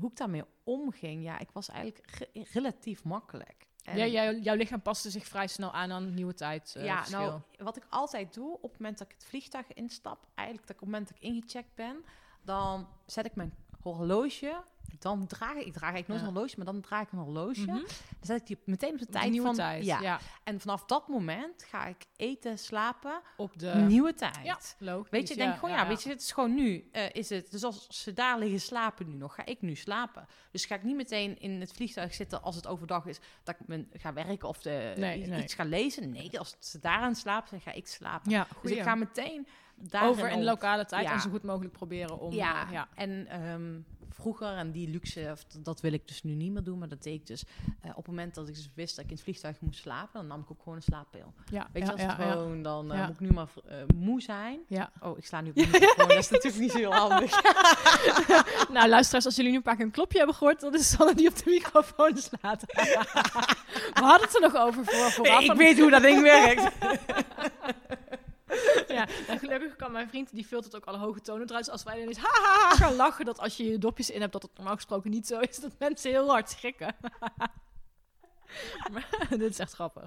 hoe 0.00 0.10
ik 0.10 0.16
daarmee 0.16 0.44
omging, 0.64 1.22
ja, 1.22 1.38
ik 1.38 1.50
was 1.52 1.68
eigenlijk 1.68 2.10
ge- 2.10 2.46
relatief 2.52 3.04
makkelijk. 3.04 3.66
En- 3.82 3.96
ja 4.10 4.32
jouw 4.32 4.54
lichaam 4.54 4.82
paste 4.82 5.10
zich 5.10 5.26
vrij 5.26 5.46
snel 5.46 5.72
aan 5.72 5.92
aan 5.92 6.14
nieuwe 6.14 6.34
tijd. 6.34 6.74
eh, 6.76 6.84
ja, 6.84 6.96
verschil. 6.96 7.18
nou, 7.20 7.40
wat 7.58 7.76
ik 7.76 7.86
altijd 7.90 8.34
doe, 8.34 8.52
op 8.60 8.70
het 8.70 8.80
moment 8.80 8.98
dat 8.98 9.06
ik 9.06 9.14
het 9.14 9.24
vliegtuig 9.24 9.72
instap, 9.72 10.26
eigenlijk 10.34 10.68
dat 10.68 10.76
ik 10.76 10.82
op 10.82 10.88
het 10.88 10.96
moment 10.98 11.08
dat 11.08 11.16
ik 11.16 11.22
ingecheckt 11.34 11.74
ben, 11.74 12.04
dan 12.42 12.88
zet 13.06 13.24
ik 13.26 13.34
mijn 13.34 13.54
horloge, 13.80 14.62
dan 14.98 15.26
draag 15.26 15.54
ik, 15.56 15.66
ik 15.66 15.72
draag 15.72 15.92
eigenlijk 15.92 16.08
nooit 16.08 16.20
Ja. 16.20 16.26
een 16.26 16.32
horloge, 16.32 16.54
maar 16.56 16.66
dan 16.66 16.80
draag 16.80 17.02
ik 17.02 17.12
een 17.12 17.18
horloge. 17.18 17.60
Mhm. 17.60 17.74
Dan 17.76 17.86
zet 18.20 18.40
ik 18.40 18.46
die 18.46 18.58
meteen 18.64 18.92
op 18.92 18.98
de 18.98 19.06
tijd 19.06 19.24
de 19.24 19.30
nieuwe 19.30 19.46
van, 19.46 19.56
tijd. 19.56 19.84
Ja. 19.84 20.00
Ja. 20.00 20.18
En 20.44 20.60
vanaf 20.60 20.84
dat 20.84 21.08
moment 21.08 21.62
ga 21.62 21.86
ik 21.86 22.06
eten, 22.16 22.58
slapen, 22.58 23.20
Op 23.36 23.58
de... 23.58 23.74
nieuwe 23.74 24.14
tijd. 24.14 24.38
Ja, 24.42 24.58
logisch. 24.78 25.10
Weet 25.10 25.28
je, 25.28 25.36
denk 25.36 25.52
ik 25.52 25.58
gewoon, 25.58 25.74
ja, 25.74 25.86
weet 25.88 26.02
je, 26.02 26.08
het 26.08 26.20
is 26.20 26.32
gewoon 26.32 26.54
nu, 26.54 26.88
eh, 26.92 27.10
is 27.12 27.28
het, 27.28 27.50
dus 27.50 27.64
als 27.64 27.86
ze 28.02 28.12
daar 28.12 28.38
liggen 28.38 28.60
slapen 28.60 29.08
nu 29.08 29.14
nog, 29.14 29.34
ga 29.34 29.44
ik 29.46 29.60
nu 29.62 29.74
slapen. 29.74 30.26
Dus 30.50 30.64
ga 30.64 30.74
ik 30.74 30.82
niet 30.82 30.96
meteen 30.96 31.38
in 31.38 31.60
het 31.60 31.72
vliegtuig 31.72 32.14
zitten 32.14 32.42
als 32.42 32.56
het 32.56 32.66
overdag 32.66 33.06
is, 33.06 33.18
dat 33.42 33.54
ik 33.60 33.66
me 33.68 33.86
ga 33.92 34.12
werken 34.12 34.48
of 34.48 34.62
de, 34.62 34.94
Nee, 34.96 35.22
i- 35.22 35.26
nee. 35.26 35.42
iets 35.42 35.54
ga 35.54 35.64
lezen. 35.64 36.10
Nee, 36.10 36.38
als 36.38 36.56
ze 36.58 36.78
daar 36.78 36.98
aan 37.00 37.14
slapen 37.14 37.48
zijn, 37.48 37.60
ga 37.60 37.72
ik 37.72 37.86
slapen. 37.86 38.30
Ja, 38.30 38.46
Dus 38.62 38.70
ik 38.70 38.82
ga 38.82 38.94
meteen 38.94 39.46
over 40.02 40.28
in 40.30 40.36
op. 40.38 40.42
lokale 40.42 40.84
tijd 40.84 41.08
en 41.08 41.20
zo 41.20 41.30
goed 41.30 41.42
mogelijk 41.42 41.72
proberen 41.72 42.18
om... 42.18 42.32
Ja, 42.32 42.66
ja. 42.70 42.88
en 42.94 43.26
ehm, 43.26 43.78
vroeger, 44.14 44.56
en 44.56 44.70
die 44.70 44.88
luxe, 44.88 45.28
of 45.32 45.44
dat 45.44 45.80
wil 45.80 45.92
ik 45.92 46.08
dus 46.08 46.22
nu 46.22 46.34
niet 46.34 46.52
meer 46.52 46.62
doen, 46.62 46.78
maar 46.78 46.88
dat 46.88 47.02
deed 47.02 47.14
ik 47.14 47.26
dus 47.26 47.44
eh, 47.80 47.90
op 47.90 47.96
het 47.96 48.06
moment 48.06 48.34
dat 48.34 48.48
ik 48.48 48.54
dus 48.54 48.70
wist 48.74 48.96
dat 48.96 49.04
ik 49.04 49.10
in 49.10 49.16
het 49.16 49.24
vliegtuig 49.24 49.60
moest 49.60 49.80
slapen, 49.80 50.12
dan 50.12 50.26
nam 50.26 50.40
ik 50.40 50.50
ook 50.50 50.58
gewoon 50.58 50.76
een 50.76 50.82
slaappil. 50.82 51.32
Ja, 51.50 51.68
Weet 51.72 51.86
ja, 51.86 51.88
je, 51.88 51.92
als 51.92 52.02
het 52.02 52.18
ja. 52.18 52.32
gewoon, 52.32 52.62
dan 52.62 52.92
eh, 52.92 53.06
moet 53.06 53.14
ik 53.14 53.20
nu 53.20 53.30
maar 53.30 53.48
eh, 53.66 53.76
moe 53.96 54.22
zijn. 54.22 54.60
Ja. 54.68 54.92
Oh, 55.00 55.18
ik 55.18 55.26
sla 55.26 55.40
nu 55.40 55.48
op 55.48 55.54
de 55.54 55.66
microfoon, 55.72 56.08
dat 56.08 56.18
is 56.18 56.30
natuurlijk 56.30 56.62
niet 56.62 56.70
zo 56.70 56.78
heel 56.78 56.94
handig. 56.94 57.42
nou, 58.76 58.88
luisteraars, 58.88 59.24
als 59.24 59.36
jullie 59.36 59.50
nu 59.50 59.56
een 59.56 59.62
paar 59.62 59.76
keer 59.76 59.84
een 59.84 59.90
klopje 59.90 60.18
hebben 60.18 60.36
gehoord, 60.36 60.60
dan 60.60 60.74
is 60.74 60.90
Sanne 60.90 61.14
die 61.14 61.28
op 61.28 61.36
de 61.36 61.50
microfoon 61.50 62.16
slaat. 62.16 62.62
We 63.94 64.00
hadden 64.00 64.26
het 64.26 64.34
er 64.34 64.40
nog 64.40 64.56
over 64.56 64.84
voor, 64.84 65.10
vooraf. 65.10 65.42
ik 65.42 65.52
weet 65.52 65.78
hoe 65.78 65.90
dat 65.90 66.02
ding 66.02 66.22
werkt. 66.22 66.70
Ja, 68.94 69.08
en 69.26 69.38
gelukkig 69.44 69.76
kan 69.76 69.92
mijn 69.92 70.08
vriend, 70.08 70.34
die 70.34 70.44
filtert 70.44 70.76
ook 70.76 70.84
alle 70.84 70.98
hoge 70.98 71.20
tonen 71.20 71.46
eruit. 71.46 71.64
Dus 71.64 71.72
als 71.72 71.82
wij 71.82 72.16
ha, 72.20 72.42
ha 72.42 72.76
gaan 72.76 72.94
lachen, 72.94 73.24
dat 73.24 73.38
als 73.38 73.56
je 73.56 73.64
je 73.64 73.78
dopjes 73.78 74.10
in 74.10 74.20
hebt, 74.20 74.32
dat 74.32 74.42
het 74.42 74.50
normaal 74.56 74.74
gesproken 74.74 75.10
niet 75.10 75.26
zo 75.26 75.38
is. 75.40 75.60
Dat 75.60 75.72
mensen 75.78 76.10
heel 76.10 76.30
hard 76.30 76.50
schrikken. 76.50 76.96
maar, 78.92 79.08
dit 79.38 79.50
is 79.50 79.58
echt 79.58 79.72
grappig. 79.72 80.04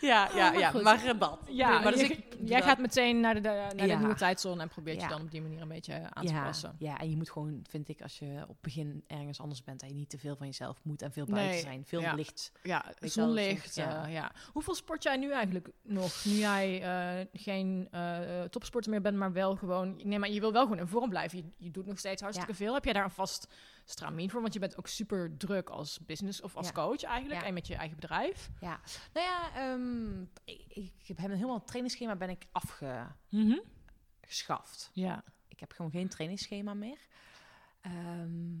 Ja, 0.00 0.28
ja, 0.34 0.50
maar 0.50 0.58
ja, 0.58 0.72
maar 0.82 1.04
eh, 1.04 1.18
dat. 1.18 1.38
Ja, 1.48 1.78
maar 1.78 1.92
dus 1.92 2.02
ik, 2.02 2.26
Jij 2.44 2.62
gaat 2.62 2.78
meteen 2.78 3.20
naar 3.20 3.34
de, 3.34 3.40
naar 3.40 3.76
de 3.76 3.86
Ja. 3.86 3.98
nieuwe 3.98 4.14
tijdzone 4.14 4.62
en 4.62 4.68
probeert 4.68 5.02
je 5.02 5.08
dan 5.08 5.20
op 5.20 5.30
die 5.30 5.42
manier 5.42 5.60
een 5.60 5.68
beetje 5.68 6.02
aan 6.10 6.26
te 6.26 6.32
passen. 6.32 6.76
Ja, 6.78 6.98
en 6.98 7.10
je 7.10 7.16
moet 7.16 7.30
gewoon, 7.30 7.64
vind 7.68 7.88
ik, 7.88 8.02
als 8.02 8.18
je 8.18 8.38
op 8.42 8.48
het 8.48 8.60
begin 8.60 9.04
ergens 9.06 9.40
anders 9.40 9.62
bent, 9.64 9.80
dat 9.80 9.88
je 9.88 9.94
niet 9.94 10.10
te 10.10 10.18
veel 10.18 10.36
van 10.36 10.46
jezelf 10.46 10.78
moet 10.82 11.02
en 11.02 11.12
veel 11.12 11.26
buiten 11.26 11.52
Nee, 11.52 11.60
zijn. 11.60 11.84
Veel 11.86 12.14
licht. 12.14 12.52
Ja, 12.62 12.84
zonlicht. 13.00 13.72
soms, 13.74 14.08
ja. 14.08 14.32
Hoeveel 14.52 14.74
sport 14.74 15.02
jij 15.02 15.16
nu 15.16 15.32
eigenlijk 15.32 15.68
nog? 15.82 16.24
Nu 16.24 16.32
jij 16.32 16.82
eh, 16.82 17.26
geen 17.32 17.88
eh, 17.90 18.42
topsporter 18.50 18.90
meer 18.90 19.00
bent, 19.00 19.16
maar 19.16 19.32
wel 19.32 19.56
gewoon... 19.56 20.00
Nee, 20.04 20.18
maar 20.18 20.30
je 20.30 20.40
wil 20.40 20.52
wel 20.52 20.62
gewoon 20.62 20.78
in 20.78 20.86
vorm 20.86 21.08
blijven. 21.08 21.38
Je, 21.38 21.44
je 21.56 21.70
doet 21.70 21.86
nog 21.86 21.98
steeds 21.98 22.22
hartstikke 22.22 22.54
veel. 22.54 22.74
Heb 22.74 22.84
jij 22.84 22.92
daar 22.92 23.04
een 23.04 23.10
vast 23.10 23.48
stramien 23.88 24.30
voor? 24.30 24.40
Want 24.40 24.52
je 24.52 24.58
bent 24.60 24.76
ook 24.78 24.86
super 24.86 25.36
druk 25.36 25.70
als 25.70 25.98
business 26.06 26.40
of 26.40 26.56
als 26.56 26.66
Ja. 26.66 26.72
coach 26.72 27.02
eigenlijk. 27.02 27.40
Ja. 27.40 27.46
En 27.46 27.54
met 27.54 27.66
je 27.66 27.74
eigen 27.74 27.96
bedrijf. 27.96 28.50
Ja, 28.60 28.80
nou 29.12 29.26
ja, 29.26 29.54
ehm, 29.54 30.22
ik, 30.44 30.92
ik 30.98 31.06
heb 31.06 31.16
helemaal 31.16 31.64
trainingsschema 31.64 32.16
ben 32.16 32.30
ik 32.30 32.46
afgeschaft. 34.22 34.90
Ja. 34.92 35.24
Ik 35.48 35.60
heb 35.60 35.72
gewoon 35.72 35.90
geen 35.90 36.08
trainingsschema 36.08 36.74
meer. 36.74 36.98
Ehm, 37.80 38.58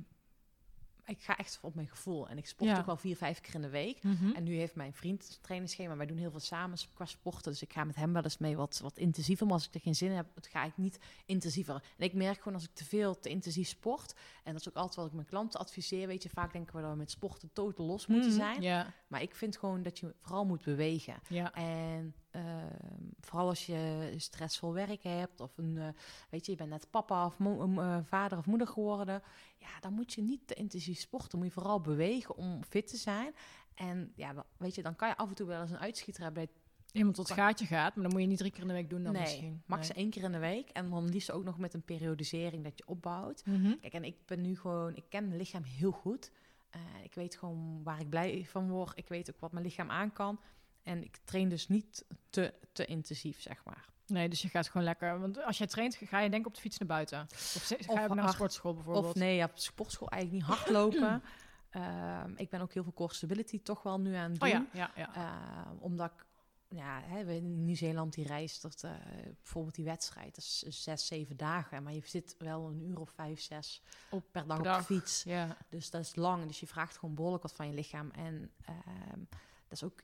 ik 1.06 1.22
ga 1.22 1.36
echt 1.36 1.58
op 1.62 1.74
mijn 1.74 1.88
gevoel. 1.88 2.28
En 2.28 2.38
ik 2.38 2.46
sport 2.46 2.70
Ja. 2.70 2.78
ook 2.78 2.86
wel 2.86 2.96
vier, 2.96 3.16
vijf 3.16 3.40
keer 3.40 3.54
in 3.54 3.60
de 3.62 3.68
week. 3.68 4.02
Mhm. 4.02 4.30
En 4.34 4.42
nu 4.44 4.54
heeft 4.56 4.74
mijn 4.74 4.92
vriend 4.92 5.28
een 5.28 5.40
trainingsschema. 5.42 5.96
Wij 5.96 6.06
doen 6.06 6.16
heel 6.16 6.30
veel 6.30 6.40
samen 6.40 6.78
qua 6.94 7.04
sporten. 7.04 7.52
Dus 7.52 7.62
ik 7.62 7.72
ga 7.72 7.84
met 7.84 7.96
hem 7.96 8.12
wel 8.12 8.22
eens 8.22 8.38
mee 8.38 8.56
wat, 8.56 8.78
wat 8.82 8.98
intensiever. 8.98 9.46
Maar 9.46 9.54
als 9.54 9.66
ik 9.66 9.74
er 9.74 9.80
geen 9.80 9.94
zin 9.94 10.10
in 10.10 10.16
heb, 10.16 10.26
ga 10.40 10.64
ik 10.64 10.76
niet 10.76 10.98
intensiever. 11.26 11.74
En 11.74 12.04
ik 12.04 12.12
merk 12.14 12.36
gewoon 12.38 12.54
als 12.54 12.64
ik 12.64 12.74
te 12.74 12.84
veel, 12.84 13.18
te 13.18 13.28
intensief 13.28 13.68
sport. 13.68 14.14
En 14.44 14.52
dat 14.52 14.60
is 14.60 14.68
ook 14.68 14.74
altijd 14.74 14.96
wat 14.96 15.06
ik 15.06 15.12
mijn 15.12 15.26
klanten 15.26 15.60
adviseer. 15.60 16.06
Weet 16.06 16.22
je, 16.22 16.28
vaak 16.28 16.52
denken 16.52 16.76
we 16.76 16.82
dat 16.82 16.90
we 16.90 16.96
met 16.96 17.10
sporten 17.10 17.50
totaal 17.52 17.86
los 17.86 18.06
moeten 18.06 18.30
Mhm. 18.30 18.38
zijn. 18.60 18.94
Maar 19.08 19.22
ik 19.22 19.34
vind 19.34 19.56
gewoon 19.56 19.82
dat 19.82 19.98
je 19.98 20.14
vooral 20.20 20.44
moet 20.44 20.64
bewegen. 20.64 21.14
ja. 21.28 21.54
En 21.54 22.14
ehm, 22.36 23.02
vooral 23.20 23.48
als 23.48 23.66
je 23.66 24.12
stressvol 24.16 24.72
werk 24.72 25.02
hebt, 25.02 25.40
of 25.40 25.58
een, 25.58 25.78
eh, 25.78 25.88
weet 26.30 26.46
je, 26.46 26.52
je 26.52 26.58
bent 26.58 26.70
net 26.70 26.90
papa 26.90 27.26
of 27.26 27.40
eh, 27.40 27.98
vader 28.04 28.38
of 28.38 28.46
moeder 28.46 28.66
geworden, 28.66 29.22
ja, 29.58 29.80
dan 29.80 29.92
moet 29.92 30.12
je 30.12 30.22
niet 30.22 30.46
te 30.46 30.54
intensief 30.54 30.98
sporten. 30.98 31.38
Moet 31.38 31.46
je 31.46 31.52
vooral 31.52 31.80
bewegen 31.80 32.36
om 32.36 32.64
fit 32.64 32.86
te 32.86 32.96
zijn. 32.96 33.34
En 33.74 34.12
ja, 34.14 34.44
weet 34.56 34.74
je, 34.74 34.82
dan 34.82 34.96
kan 34.96 35.08
je 35.08 35.16
af 35.16 35.28
en 35.28 35.34
toe 35.34 35.46
wel 35.46 35.60
eens 35.60 35.70
een 35.70 35.78
uitschieter 35.78 36.22
hebben. 36.22 36.48
Iemand 36.92 37.14
tot 37.14 37.28
het 37.28 37.38
gaatje 37.38 37.66
gaat, 37.66 37.94
maar 37.94 38.04
dan 38.04 38.12
moet 38.12 38.22
je 38.22 38.26
niet 38.28 38.38
drie 38.38 38.50
keer 38.50 38.60
in 38.60 38.68
de 38.68 38.74
week 38.74 38.90
doen 38.90 39.02
dan 39.02 39.12
nee, 39.12 39.22
misschien. 39.22 39.62
max 39.66 39.88
Nee. 39.88 39.96
één 39.96 40.10
keer 40.10 40.22
in 40.22 40.32
de 40.32 40.38
week. 40.38 40.68
En 40.68 40.90
dan 40.90 41.08
liefst 41.08 41.30
ook 41.30 41.44
nog 41.44 41.58
met 41.58 41.74
een 41.74 41.82
periodisering 41.84 42.64
dat 42.64 42.78
je 42.78 42.86
opbouwt. 42.86 43.46
Mhm. 43.46 43.74
Kijk, 43.80 43.92
en 43.92 44.04
ik 44.04 44.16
ben 44.26 44.40
nu 44.40 44.56
gewoon, 44.56 44.96
ik 44.96 45.04
ken 45.08 45.26
mijn 45.26 45.38
lichaam 45.38 45.62
heel 45.62 45.90
goed. 45.90 46.30
Eh, 46.70 46.80
ik 47.04 47.14
weet 47.14 47.36
gewoon 47.36 47.82
waar 47.82 48.00
ik 48.00 48.08
blij 48.08 48.44
van 48.48 48.68
word. 48.70 48.98
Ik 48.98 49.08
weet 49.08 49.30
ook 49.34 49.40
wat 49.40 49.52
mijn 49.52 49.64
lichaam 49.64 49.90
aan 49.90 50.12
kan. 50.12 50.40
En 50.86 51.02
ik 51.02 51.18
train 51.24 51.48
dus 51.48 51.68
niet 51.68 52.04
te, 52.30 52.54
te 52.72 52.84
intensief, 52.84 53.40
zeg 53.40 53.64
maar. 53.64 53.88
Nee, 54.06 54.28
dus 54.28 54.42
je 54.42 54.48
gaat 54.48 54.68
gewoon 54.68 54.86
lekker... 54.86 55.20
Want 55.20 55.42
als 55.44 55.58
jij 55.58 55.66
traint, 55.66 55.94
ga 55.94 56.18
je 56.18 56.30
denk 56.30 56.42
ik 56.42 56.48
op 56.48 56.54
de 56.54 56.60
fiets 56.60 56.78
naar 56.78 56.88
buiten. 56.88 57.26
Of 57.30 57.74
ga 57.78 58.02
je 58.02 58.08
naar 58.08 58.24
een 58.24 58.32
sportschool 58.32 58.74
bijvoorbeeld. 58.74 59.06
Of 59.06 59.14
nee, 59.14 59.36
ja, 59.36 59.50
sportschool 59.54 60.08
eigenlijk 60.08 60.46
niet 60.46 60.56
hardlopen. 60.56 61.22
Ehm, 61.70 62.32
ik 62.36 62.50
ben 62.50 62.60
ook 62.60 62.72
heel 62.72 62.82
veel 62.82 62.92
core 62.92 63.14
stability 63.14 63.62
toch 63.62 63.82
wel 63.82 64.00
nu 64.00 64.14
aan 64.14 64.30
het 64.30 64.40
doen. 64.40 64.48
Oh 64.48 64.54
ja, 64.54 64.66
ja, 64.72 64.90
ja. 64.96 65.14
Ehm, 65.14 65.76
omdat 65.78 66.12
ik, 66.12 66.26
ja, 66.68 67.00
hè, 67.02 67.24
we 67.24 67.36
in 67.36 67.64
Nieuw-Zeeland 67.64 68.14
die 68.14 68.26
reist, 68.26 68.62
dat, 68.62 68.82
eh, 68.82 68.90
bijvoorbeeld 69.36 69.74
die 69.74 69.84
wedstrijd, 69.84 70.34
dat 70.34 70.44
is 70.44 70.58
zes, 70.58 71.06
zeven 71.06 71.36
dagen. 71.36 71.82
Maar 71.82 71.92
je 71.92 72.02
zit 72.04 72.34
wel 72.38 72.68
een 72.68 72.80
uur 72.80 73.00
of 73.00 73.10
vijf, 73.10 73.40
zes 73.40 73.82
Op 74.10 74.24
per 74.30 74.46
dag 74.46 74.62
per 74.62 74.72
op 74.72 74.78
de 74.78 74.84
fiets. 74.84 75.22
ja. 75.22 75.56
Dus 75.68 75.90
dat 75.90 76.00
is 76.00 76.14
lang. 76.14 76.46
Dus 76.46 76.60
je 76.60 76.66
vraagt 76.66 76.98
gewoon 76.98 77.14
behoorlijk 77.14 77.42
wat 77.42 77.54
van 77.54 77.66
je 77.66 77.74
lichaam. 77.74 78.10
En 78.10 78.50
ehm, 78.64 79.20
dat 79.68 79.72
is 79.72 79.84
ook 79.84 80.02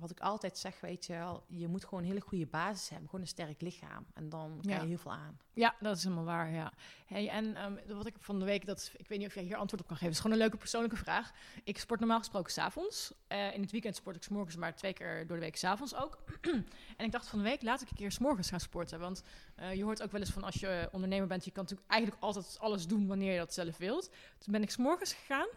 wat 0.00 0.10
ik 0.10 0.20
altijd 0.20 0.58
zeg, 0.58 0.80
weet 0.80 1.06
je 1.06 1.12
wel. 1.12 1.44
Je 1.48 1.68
moet 1.68 1.84
gewoon 1.84 2.00
een 2.00 2.08
hele 2.08 2.20
goede 2.20 2.46
basis 2.46 2.88
hebben. 2.88 3.06
Gewoon 3.08 3.20
een 3.24 3.30
sterk 3.30 3.60
lichaam. 3.60 4.06
En 4.14 4.28
dan 4.28 4.58
kan 4.62 4.70
Ja. 4.72 4.80
je 4.80 4.86
heel 4.88 4.98
veel 4.98 5.12
aan. 5.12 5.38
Ja, 5.52 5.74
dat 5.80 5.96
is 5.96 6.02
helemaal 6.02 6.24
waar, 6.24 6.50
ja. 6.50 6.72
Hey, 7.06 7.28
en 7.28 7.56
ehm, 7.56 7.76
wat 7.86 8.06
ik 8.06 8.14
van 8.18 8.38
de 8.38 8.44
week, 8.44 8.66
dat, 8.66 8.90
ik 8.96 9.08
weet 9.08 9.18
niet 9.18 9.26
of 9.26 9.34
jij 9.34 9.42
hier 9.42 9.56
antwoord 9.56 9.82
op 9.82 9.86
kan 9.88 9.96
geven. 9.96 10.06
Het 10.06 10.14
is 10.16 10.20
gewoon 10.20 10.36
een 10.36 10.42
leuke 10.42 10.56
persoonlijke 10.56 10.96
vraag. 10.96 11.30
Ik 11.64 11.78
sport 11.78 12.00
normaal 12.00 12.18
gesproken 12.18 12.52
s'avonds. 12.52 13.12
avonds. 13.28 13.54
in 13.54 13.60
het 13.62 13.70
weekend 13.70 13.96
sport 13.96 14.16
ik 14.16 14.22
's 14.22 14.28
morgens, 14.28 14.56
maar 14.56 14.74
twee 14.76 14.92
keer 14.92 15.26
door 15.26 15.36
de 15.36 15.42
week 15.42 15.56
s'avonds 15.56 15.94
ook. 15.94 16.18
en 16.96 17.04
ik 17.04 17.12
dacht 17.12 17.28
van 17.28 17.38
de 17.38 17.44
week, 17.44 17.62
laat 17.62 17.80
ik 17.82 17.90
een 17.90 17.96
keer 17.96 18.12
's 18.12 18.18
morgens 18.18 18.48
gaan 18.50 18.60
sporten. 18.60 18.98
Want 19.00 19.22
eh, 19.54 19.74
je 19.74 19.84
hoort 19.84 20.02
ook 20.02 20.10
wel 20.12 20.20
eens 20.20 20.30
van 20.30 20.42
als 20.44 20.54
je 20.54 20.88
ondernemer 20.92 21.26
bent, 21.28 21.44
je 21.44 21.50
kan 21.50 21.62
natuurlijk 21.62 21.90
eigenlijk 21.90 22.22
altijd 22.22 22.58
alles 22.58 22.86
doen 22.86 23.06
wanneer 23.06 23.32
je 23.32 23.38
dat 23.38 23.54
zelf 23.54 23.76
wilt. 23.76 24.10
Toen 24.38 24.52
ben 24.52 24.62
ik 24.62 24.70
's 24.70 24.76
morgens 24.76 25.12
gegaan. 25.12 25.48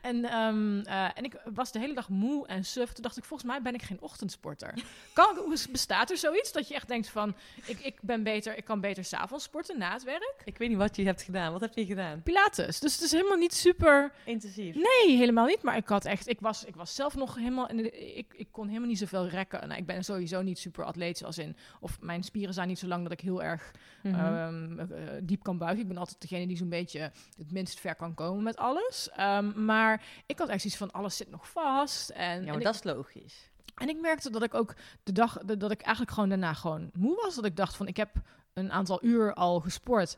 En, 0.00 0.24
ehm, 0.24 0.80
eh, 0.80 1.08
en 1.14 1.24
ik 1.24 1.36
was 1.54 1.72
de 1.72 1.78
hele 1.78 1.94
dag 1.94 2.08
moe 2.08 2.46
en 2.46 2.64
suf. 2.64 2.92
Toen 2.92 3.02
dacht 3.02 3.16
ik, 3.16 3.24
volgens 3.24 3.50
mij 3.50 3.62
ben 3.62 3.74
ik 3.74 3.82
geen 3.82 4.00
ochtendsporter. 4.00 4.74
Kan, 5.12 5.56
bestaat 5.70 6.10
er 6.10 6.16
zoiets 6.16 6.52
dat 6.52 6.68
je 6.68 6.74
echt 6.74 6.88
denkt 6.88 7.08
van... 7.08 7.34
Ik, 7.66 7.80
ik 7.80 7.98
ben 8.02 8.22
beter, 8.22 8.56
ik 8.56 8.64
kan 8.64 8.80
beter 8.80 9.04
s'avonds 9.04 9.44
sporten 9.44 9.78
na 9.78 9.92
het 9.92 10.04
werk? 10.04 10.34
Ik 10.44 10.58
weet 10.58 10.68
niet 10.68 10.78
wat 10.78 10.96
je 10.96 11.04
hebt 11.04 11.22
gedaan. 11.22 11.52
Wat 11.52 11.60
heb 11.60 11.74
je 11.74 11.86
gedaan? 11.86 12.22
Pilates. 12.22 12.80
Dus 12.80 12.92
het 12.92 13.02
is 13.02 13.12
helemaal 13.12 13.36
niet 13.36 13.54
super... 13.54 14.12
Intensief. 14.24 14.74
Nee, 14.74 15.16
helemaal 15.16 15.46
niet. 15.46 15.62
Maar 15.62 15.76
ik 15.76 15.88
had 15.88 16.04
echt... 16.04 16.28
Ik 16.28 16.40
was, 16.40 16.64
ik 16.64 16.76
was 16.76 16.94
zelf 16.94 17.14
nog 17.16 17.34
helemaal... 17.34 17.70
Ik, 17.70 18.34
ik 18.36 18.48
kon 18.50 18.66
helemaal 18.66 18.88
niet 18.88 18.98
zoveel 18.98 19.28
rekken. 19.28 19.68
Nou, 19.68 19.80
ik 19.80 19.86
ben 19.86 20.04
sowieso 20.04 20.42
niet 20.42 20.58
super 20.58 20.84
atletisch 20.84 21.24
als 21.24 21.38
in... 21.38 21.56
Of 21.80 22.00
mijn 22.00 22.22
spieren 22.22 22.54
zijn 22.54 22.68
niet 22.68 22.78
zo 22.78 22.86
lang 22.86 23.02
dat 23.02 23.12
ik 23.12 23.20
heel 23.20 23.42
erg 23.42 23.72
Mhm. 24.12 24.20
ehm, 24.20 24.78
eh, 24.78 24.86
diep 25.22 25.42
kan 25.42 25.58
buigen. 25.58 25.80
Ik 25.82 25.88
ben 25.88 25.96
altijd 25.96 26.20
degene 26.20 26.46
die 26.46 26.56
zo'n 26.56 26.68
beetje 26.68 27.12
het 27.38 27.52
minst 27.52 27.80
ver 27.80 27.94
kan 27.94 28.14
komen 28.14 28.42
met 28.42 28.56
alles. 28.56 29.10
Ehm, 29.16 29.64
maar 29.66 30.04
ik 30.26 30.38
had 30.38 30.48
echt 30.48 30.60
zoiets 30.60 30.78
van, 30.78 30.90
alles 30.90 31.16
zit 31.16 31.30
nog 31.30 31.48
vast. 31.50 32.10
En, 32.10 32.24
ja, 32.24 32.36
en 32.38 32.44
maar 32.44 32.56
ik- 32.56 32.62
dat 32.62 32.74
is 32.74 32.82
logisch. 32.82 33.50
en 33.74 33.88
ik 33.88 34.00
merkte 34.00 34.30
dat 34.30 34.42
ik 34.42 34.54
ook 34.54 34.74
de 35.02 35.12
dag 35.12 35.38
de- 35.44 35.56
dat 35.56 35.70
ik 35.70 35.80
eigenlijk 35.80 36.14
gewoon 36.14 36.28
daarna 36.28 36.52
gewoon 36.52 36.90
moe 36.92 37.16
was. 37.22 37.34
Dat 37.34 37.44
ik 37.44 37.56
dacht 37.56 37.76
van 37.76 37.86
ik 37.86 37.96
heb 37.96 38.10
een 38.52 38.72
aantal 38.72 39.04
uur 39.04 39.34
al 39.34 39.60
gesport. 39.60 40.16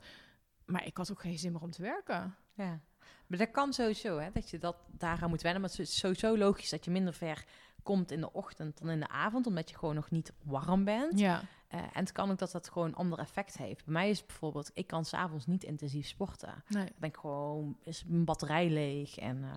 Maar 0.65 0.85
ik 0.85 0.97
had 0.97 1.11
ook 1.11 1.21
geen 1.21 1.37
zin 1.39 1.51
meer 1.51 1.61
om 1.61 1.71
te 1.71 1.81
werken. 1.81 2.35
Ja. 2.53 2.79
Maar 3.27 3.37
dat 3.37 3.51
kan 3.51 3.73
sowieso, 3.73 4.17
hè, 4.17 4.29
dat 4.33 4.49
je 4.49 4.57
dat 4.57 4.75
daaraan 4.87 5.29
moet 5.29 5.41
wennen. 5.41 5.61
Maar 5.61 5.69
het 5.69 5.79
is 5.79 5.97
sowieso 5.97 6.37
logisch 6.37 6.69
dat 6.69 6.85
je 6.85 6.91
minder 6.91 7.13
ver 7.13 7.43
komt 7.83 8.11
in 8.11 8.19
de 8.19 8.33
ochtend 8.33 8.77
dan 8.79 8.89
in 8.89 8.99
de 8.99 9.07
avond, 9.07 9.47
omdat 9.47 9.69
je 9.69 9.77
gewoon 9.77 9.95
nog 9.95 10.11
niet 10.11 10.31
warm 10.43 10.83
bent. 10.83 11.19
Ja. 11.19 11.41
Eh, 11.69 11.79
en 11.79 11.89
het 11.93 12.11
kan 12.11 12.31
ook 12.31 12.37
dat 12.37 12.51
dat 12.51 12.69
gewoon 12.69 12.87
een 12.87 12.95
ander 12.95 13.19
effect 13.19 13.57
heeft. 13.57 13.85
Bij 13.85 13.93
mij 13.93 14.09
is 14.09 14.25
bijvoorbeeld, 14.25 14.71
ik 14.73 14.87
kan 14.87 15.05
s'avonds 15.05 15.45
niet 15.45 15.63
intensief 15.63 16.07
sporten. 16.07 16.63
Nee. 16.67 16.83
Dan 16.85 16.93
ben 16.97 17.09
ik 17.09 17.17
gewoon, 17.17 17.77
is 17.83 18.03
mijn 18.07 18.25
batterij 18.25 18.69
leeg 18.69 19.17
en 19.17 19.43
eh, 19.43 19.51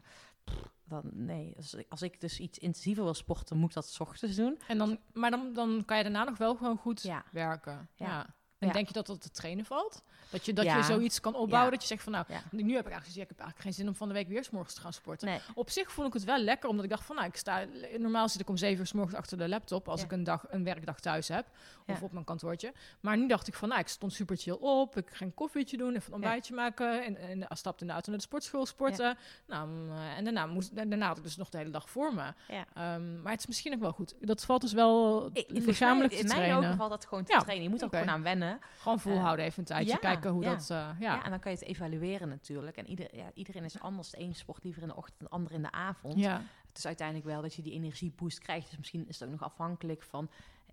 dan, 0.85 1.03
nee. 1.13 1.53
Als, 1.57 1.75
ik- 1.75 1.87
als 1.89 2.03
ik 2.03 2.21
dus 2.21 2.41
iets 2.41 2.59
intensiever 2.59 3.05
wil 3.05 3.15
sporten, 3.15 3.57
moet 3.57 3.69
ik 3.69 3.75
dat 3.75 3.87
's 3.87 4.01
ochtends 4.01 4.37
doen. 4.37 4.59
En 4.69 4.79
dan, 4.79 4.99
maar 5.13 5.31
dan, 5.31 5.53
dan 5.53 5.83
kan 5.87 5.97
je 5.97 6.03
daarna 6.03 6.25
nog 6.25 6.39
wel 6.39 6.55
gewoon 6.57 6.77
goed 6.77 7.03
Ja. 7.03 7.25
werken. 7.33 7.89
Ja. 7.95 8.07
Ja. 8.07 8.27
En 8.63 8.69
Ja. 8.69 8.75
denk 8.75 8.87
je 8.87 8.93
dat 8.93 9.07
dat 9.07 9.21
te 9.21 9.31
trainen 9.31 9.65
valt? 9.65 10.03
Dat 10.31 10.45
je, 10.47 10.53
dat 10.53 10.65
Ja. 10.65 10.77
je 10.77 10.83
zoiets 10.83 11.21
kan 11.21 11.35
opbouwen? 11.35 11.65
Ja. 11.65 11.71
Dat 11.71 11.81
je 11.81 11.87
zegt 11.89 12.03
van 12.03 12.13
nou, 12.13 12.25
nu 12.51 12.75
heb 12.75 12.87
ik 12.87 12.93
eigenlijk, 12.93 13.23
ik 13.23 13.29
heb 13.29 13.39
eigenlijk 13.39 13.61
geen 13.61 13.73
zin 13.73 13.89
om 13.89 13.95
van 13.95 14.09
de 14.09 14.15
week 14.15 14.29
weer 14.29 14.45
's 14.45 14.51
morgens 14.51 14.75
te 14.75 14.81
gaan 14.81 14.93
sporten. 14.93 15.29
Nee. 15.29 15.41
Op 15.55 15.71
zich 15.71 15.93
vond 15.93 16.07
ik 16.07 16.13
het 16.13 16.25
wel 16.25 16.39
lekker, 16.39 16.69
omdat 16.69 16.85
ik 16.85 16.91
dacht 16.91 17.05
van 17.05 17.17
nou, 17.17 17.29
ik 17.29 17.37
sta 17.37 17.65
normaal 17.99 18.29
zit 18.29 18.41
ik 18.41 18.49
om 18.49 18.57
zeven 18.57 18.79
uur 18.81 18.87
's 18.87 18.93
morgens 18.93 19.17
achter 19.17 19.39
de 19.39 19.49
laptop 19.49 19.89
als 19.89 20.03
ik 20.03 20.13
een 20.13 20.25
dag 20.25 20.45
een 20.51 20.65
werkdag 20.65 21.01
thuis 21.01 21.29
heb 21.29 21.47
of 21.87 22.03
op 22.03 22.13
mijn 22.13 22.25
kantoortje. 22.25 22.73
Maar 23.01 23.17
nu 23.17 23.29
dacht 23.29 23.49
ik 23.49 23.55
van 23.55 23.69
nou, 23.69 23.81
ik 23.81 23.89
stond 23.89 24.13
super 24.13 24.37
chill 24.37 24.57
op, 24.61 24.97
ik 24.97 25.09
ging 25.11 25.31
een 25.31 25.37
koffietje 25.37 25.77
doen, 25.77 25.95
even 25.95 26.07
een 26.07 26.13
ontbijtje 26.13 26.55
maken 26.55 27.05
en, 27.05 27.17
en 27.17 27.47
stapte 27.57 27.81
in 27.81 27.87
de 27.87 27.93
auto 27.93 28.11
naar 28.11 28.19
de 28.19 28.25
sportschool 28.27 28.67
sporten. 28.67 29.17
Nou, 29.47 29.69
mm, 29.69 29.91
eh, 29.93 30.17
en 30.17 30.25
daarna 30.25 30.47
moest 30.47 30.77
daarna 30.77 31.07
had 31.07 31.17
ik 31.17 31.23
dus 31.23 31.37
nog 31.37 31.49
de 31.49 31.59
hele 31.59 31.71
dag 31.71 31.91
voor 31.91 32.15
me. 32.15 32.33
Ehm, 32.75 33.23
maar 33.23 33.33
het 33.33 33.41
is 33.41 33.47
misschien 33.47 33.75
ook 33.75 33.81
wel 33.81 33.93
goed. 33.93 34.15
Dat 34.21 34.45
valt 34.45 34.61
dus 34.61 34.73
wel 34.73 35.31
lichamelijk 35.49 36.13
te 36.13 36.19
in 36.19 36.27
mijn 36.27 36.39
trainen. 36.39 36.59
ogen 36.59 36.77
valt 36.77 36.91
dat 36.91 37.07
gewoon 37.07 37.25
te 37.25 37.39
trainen. 37.41 37.63
Je 37.63 37.69
moet 37.71 37.83
er 37.83 37.89
gewoon 37.89 38.09
aan 38.11 38.23
wennen. 38.23 38.51
Gewoon 38.78 39.00
volhouden 39.00 39.44
even 39.44 39.59
een 39.59 39.64
tijdje, 39.64 39.92
ja, 39.92 39.96
kijken 39.96 40.30
hoe 40.30 40.42
ja. 40.42 40.50
dat. 40.50 40.70
eh, 40.70 40.76
ja. 40.76 40.94
Ja. 40.98 41.24
en 41.24 41.30
dan 41.30 41.40
kan 41.40 41.53
je 41.53 41.59
het 41.59 41.66
evalueren 41.66 42.28
natuurlijk. 42.28 42.76
En 42.76 42.86
ieder, 42.86 43.16
ja, 43.16 43.30
iedereen 43.34 43.64
is 43.64 43.80
anders. 43.80 44.11
De 44.11 44.20
een 44.20 44.34
sport 44.34 44.64
liever 44.64 44.82
in 44.82 44.88
de 44.88 44.96
ochtend, 44.96 45.20
de 45.20 45.28
ander 45.28 45.53
in 45.53 45.62
de 45.62 45.70
avond. 45.72 46.18
ja. 46.18 46.42
Het 46.68 46.80
is 46.80 46.86
uiteindelijk 46.86 47.26
wel 47.26 47.42
dat 47.42 47.55
je 47.55 47.62
die 47.62 47.72
energieboost 47.72 48.38
krijgt. 48.38 48.68
Dus 48.68 48.78
misschien 48.78 49.09
is 49.09 49.18
het 49.18 49.28
ook 49.28 49.34
nog 49.34 49.42
afhankelijk 49.42 50.03
van... 50.03 50.30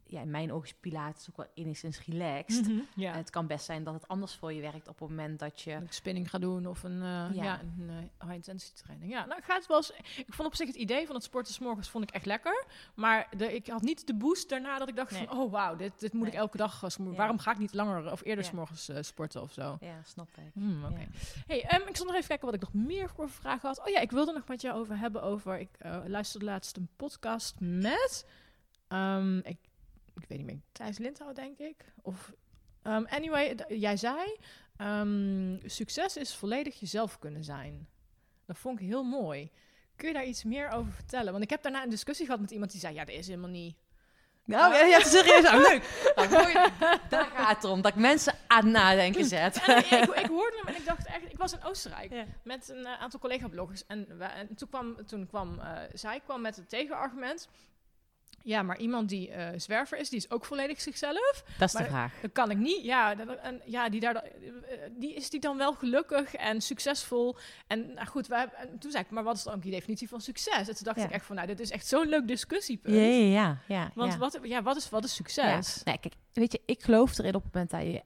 Ja, 0.10 0.22
in 0.22 0.30
mijn 0.30 0.51
ogen 0.53 0.68
is 0.68 0.74
Pilates 0.80 1.30
ook 1.30 1.38
wel 1.38 1.45
enigszins 1.53 2.05
relaxed. 2.05 2.68
Mhm, 2.68 2.80
ja. 2.95 3.14
Het 3.14 3.30
kan 3.30 3.47
best 3.47 3.66
zijn 3.66 3.84
dat 3.84 3.93
het 3.93 4.07
anders 4.07 4.36
voor 4.36 4.53
je 4.53 4.62
werkt 4.62 4.88
op 4.88 4.99
het 4.99 5.10
moment 5.10 5.39
dat 5.39 5.62
je... 5.62 5.72
Ik 5.72 5.91
spinning 5.93 6.30
ga 6.30 6.38
doen 6.38 6.66
of 6.66 6.84
een, 6.84 7.01
eh, 7.01 7.36
ja. 7.36 7.43
Ja. 7.43 7.60
een 7.62 7.89
eh, 7.89 8.22
high 8.22 8.34
intensity 8.34 8.82
training. 8.84 9.12
Ja, 9.12 9.26
nou 9.26 9.41
gaat 9.41 9.57
het 9.57 9.68
wel 9.68 9.78
eens. 9.78 9.91
Ik 10.18 10.34
vond 10.34 10.47
op 10.47 10.55
zich 10.55 10.68
het 10.68 10.76
idee 10.76 11.05
van 11.05 11.16
het 11.16 11.24
sporten 11.24 11.53
's 11.53 11.60
morgens 11.60 11.89
vond 11.89 12.03
ik 12.03 12.12
echt 12.12 12.26
lekker. 12.26 12.66
Maar 12.93 13.28
de, 13.38 13.53
ik 13.55 13.68
had 13.68 13.82
niet 13.82 14.07
de 14.07 14.14
boost 14.14 14.49
daarna 14.49 14.78
dat 14.78 14.89
ik 14.89 14.95
dacht 14.95 15.12
Nee. 15.12 15.28
van, 15.28 15.38
oh 15.39 15.51
wauw, 15.51 15.76
dit, 15.76 15.99
dit 15.99 16.14
moet 16.14 16.28
ik 16.28 16.34
elke 16.34 16.57
dag. 16.57 16.82
Ja. 16.97 17.03
Waarom 17.03 17.39
ga 17.39 17.51
ik 17.51 17.57
niet 17.57 17.74
langer 17.74 18.12
of 18.12 18.24
eerder 18.26 18.43
's 18.45 18.51
morgens 18.51 18.89
eh, 18.89 19.01
sporten 19.01 19.41
of 19.41 19.51
zo? 19.51 19.78
Ja, 19.80 20.01
snap 20.03 20.30
ik. 20.38 20.64
Oké. 20.86 20.99
Ja. 20.99 21.07
Hey, 21.47 21.64
ehm, 21.64 21.88
ik 21.88 21.95
zal 21.95 22.05
nog 22.05 22.16
even 22.16 22.28
kijken 22.28 22.45
wat 22.45 22.55
ik 22.55 22.62
nog 22.62 22.74
meer 22.74 23.10
voor 23.10 23.30
vragen 23.30 23.68
had. 23.68 23.80
Oh 23.80 23.88
ja, 23.88 23.99
ik 23.99 24.12
wilde 24.12 24.32
nog 24.34 24.47
met 24.47 24.62
jou 24.62 24.80
over 24.80 24.97
hebben 24.97 25.22
over. 25.24 25.60
Ik 25.60 25.70
luisterde 26.05 26.45
laatst 26.45 26.78
een 26.78 26.89
podcast 26.95 27.55
met. 27.60 28.26
ehm, 28.88 29.38
ik, 29.38 29.57
ik 30.22 30.28
weet 30.30 30.38
niet 30.38 30.47
meer. 30.47 30.59
Thijs 30.72 30.97
Lindhouw, 30.97 31.34
denk 31.34 31.57
ik. 31.57 31.76
Of. 32.01 32.34
ehm, 32.82 33.05
anyway, 33.09 33.55
jij 33.67 33.97
zei. 33.97 34.38
ehm, 34.78 35.57
succes 35.65 36.17
is 36.17 36.36
volledig 36.36 36.80
jezelf 36.80 37.20
kunnen 37.20 37.43
zijn. 37.43 37.88
Dat 38.45 38.57
vond 38.57 38.80
ik 38.80 38.86
heel 38.88 39.03
mooi. 39.03 39.51
Kun 39.95 40.07
je 40.07 40.13
daar 40.13 40.26
iets 40.26 40.43
meer 40.43 40.70
over 40.70 40.91
vertellen? 40.91 41.32
Want 41.32 41.43
ik 41.43 41.49
heb 41.49 41.61
daarna 41.63 41.84
een 41.84 41.89
discussie 41.89 42.26
gehad 42.26 42.41
met 42.41 42.51
iemand 42.51 42.72
die 42.72 42.80
zei: 42.80 42.93
Ja, 42.93 43.05
dat 43.05 43.15
is 43.15 43.28
helemaal 43.28 43.49
niet. 43.49 43.76
Nou, 44.45 44.74
ja, 44.74 44.82
ja, 44.86 44.99
serieus. 45.03 45.45
Oh, 45.45 45.53
leuk. 45.70 46.11
Nou, 46.15 46.30
mooi. 46.30 46.53
Daar 47.09 47.26
gaat 47.26 47.55
het 47.55 47.63
om. 47.72 47.82
Dat 47.82 47.91
ik 47.91 47.97
mensen 47.99 48.34
aan 48.47 48.63
het 48.63 48.74
nadenken 48.74 49.26
zet. 49.26 49.61
En 49.67 49.78
ik, 49.78 50.09
ik, 50.15 50.26
hoorde 50.28 50.57
hem 50.63 50.67
en 50.67 50.82
ik 50.82 50.86
dacht 50.86 51.05
echt, 51.07 51.32
ik 51.32 51.38
was 51.38 51.53
in 51.53 51.63
Oostenrijk 51.63 52.11
Ja. 52.13 52.26
met 52.43 52.70
een 52.70 52.86
eh, 52.86 53.01
aantal 53.01 53.20
collega-bloggers. 53.20 53.86
En, 53.86 54.17
we- 54.17 54.24
en 54.24 54.55
toen 54.55 54.70
kwam, 54.70 55.05
toen 55.05 55.28
kwam 55.28 55.59
eh, 55.59 55.82
zij 55.93 56.20
kwam 56.20 56.41
met 56.41 56.55
het 56.55 56.70
tegenargument. 56.70 57.47
Ja, 58.44 58.64
maar 58.64 58.78
iemand 58.80 59.10
die 59.10 59.30
eh, 59.32 59.60
zwerver 59.60 59.98
is, 59.98 60.10
die 60.10 60.18
is 60.20 60.32
ook 60.32 60.46
volledig 60.46 60.82
zichzelf. 60.82 61.44
Dat 61.58 61.68
is 61.74 61.76
de 61.80 61.84
vraag. 61.86 62.14
Dat 62.22 62.32
kan 62.32 62.52
ik 62.52 62.58
niet. 62.58 62.84
Ja, 62.84 63.16
dat- 63.16 63.38
en, 63.38 63.62
ja 63.66 63.90
die, 63.90 64.00
daar, 64.00 64.16
eh, 64.16 64.80
die 64.98 65.14
is 65.14 65.30
die 65.30 65.40
dan 65.40 65.58
wel 65.58 65.74
gelukkig 65.74 66.34
en 66.36 66.62
succesvol. 66.62 67.36
En 67.68 67.94
nou 67.94 68.08
goed, 68.08 68.30
en 68.30 68.80
toen 68.80 68.92
zei 68.92 69.04
ik, 69.04 69.10
maar 69.10 69.24
wat 69.24 69.36
is 69.36 69.44
dan 69.44 69.54
ook 69.54 69.62
die 69.62 69.72
definitie 69.72 70.08
van 70.10 70.22
succes? 70.22 70.68
En 70.68 70.76
toen 70.76 70.84
dacht 70.84 70.98
Ja. 70.98 71.04
ik 71.06 71.12
echt 71.12 71.26
van, 71.26 71.36
nou, 71.36 71.48
dit 71.48 71.60
is 71.60 71.72
echt 71.72 71.88
zo'n 71.88 72.08
leuk 72.08 72.28
discussiepunt. 72.28 72.96
Ja, 72.96 73.02
ja, 73.02 73.24
ja. 73.32 73.58
ja, 73.68 73.92
Want 73.96 74.12
ja. 74.14 74.18
Wat, 74.20 74.40
ja, 74.44 74.62
wat, 74.62 74.76
is, 74.78 74.90
wat 74.90 75.04
is 75.04 75.16
succes? 75.16 75.84
Nee, 75.84 75.98
kijk, 75.98 76.14
weet 76.34 76.52
je, 76.52 76.62
ik 76.66 76.84
geloof 76.84 77.18
erin 77.18 77.36
op 77.36 77.44
het 77.44 77.54
moment 77.54 77.72
dat 77.72 77.82
je... 77.82 78.04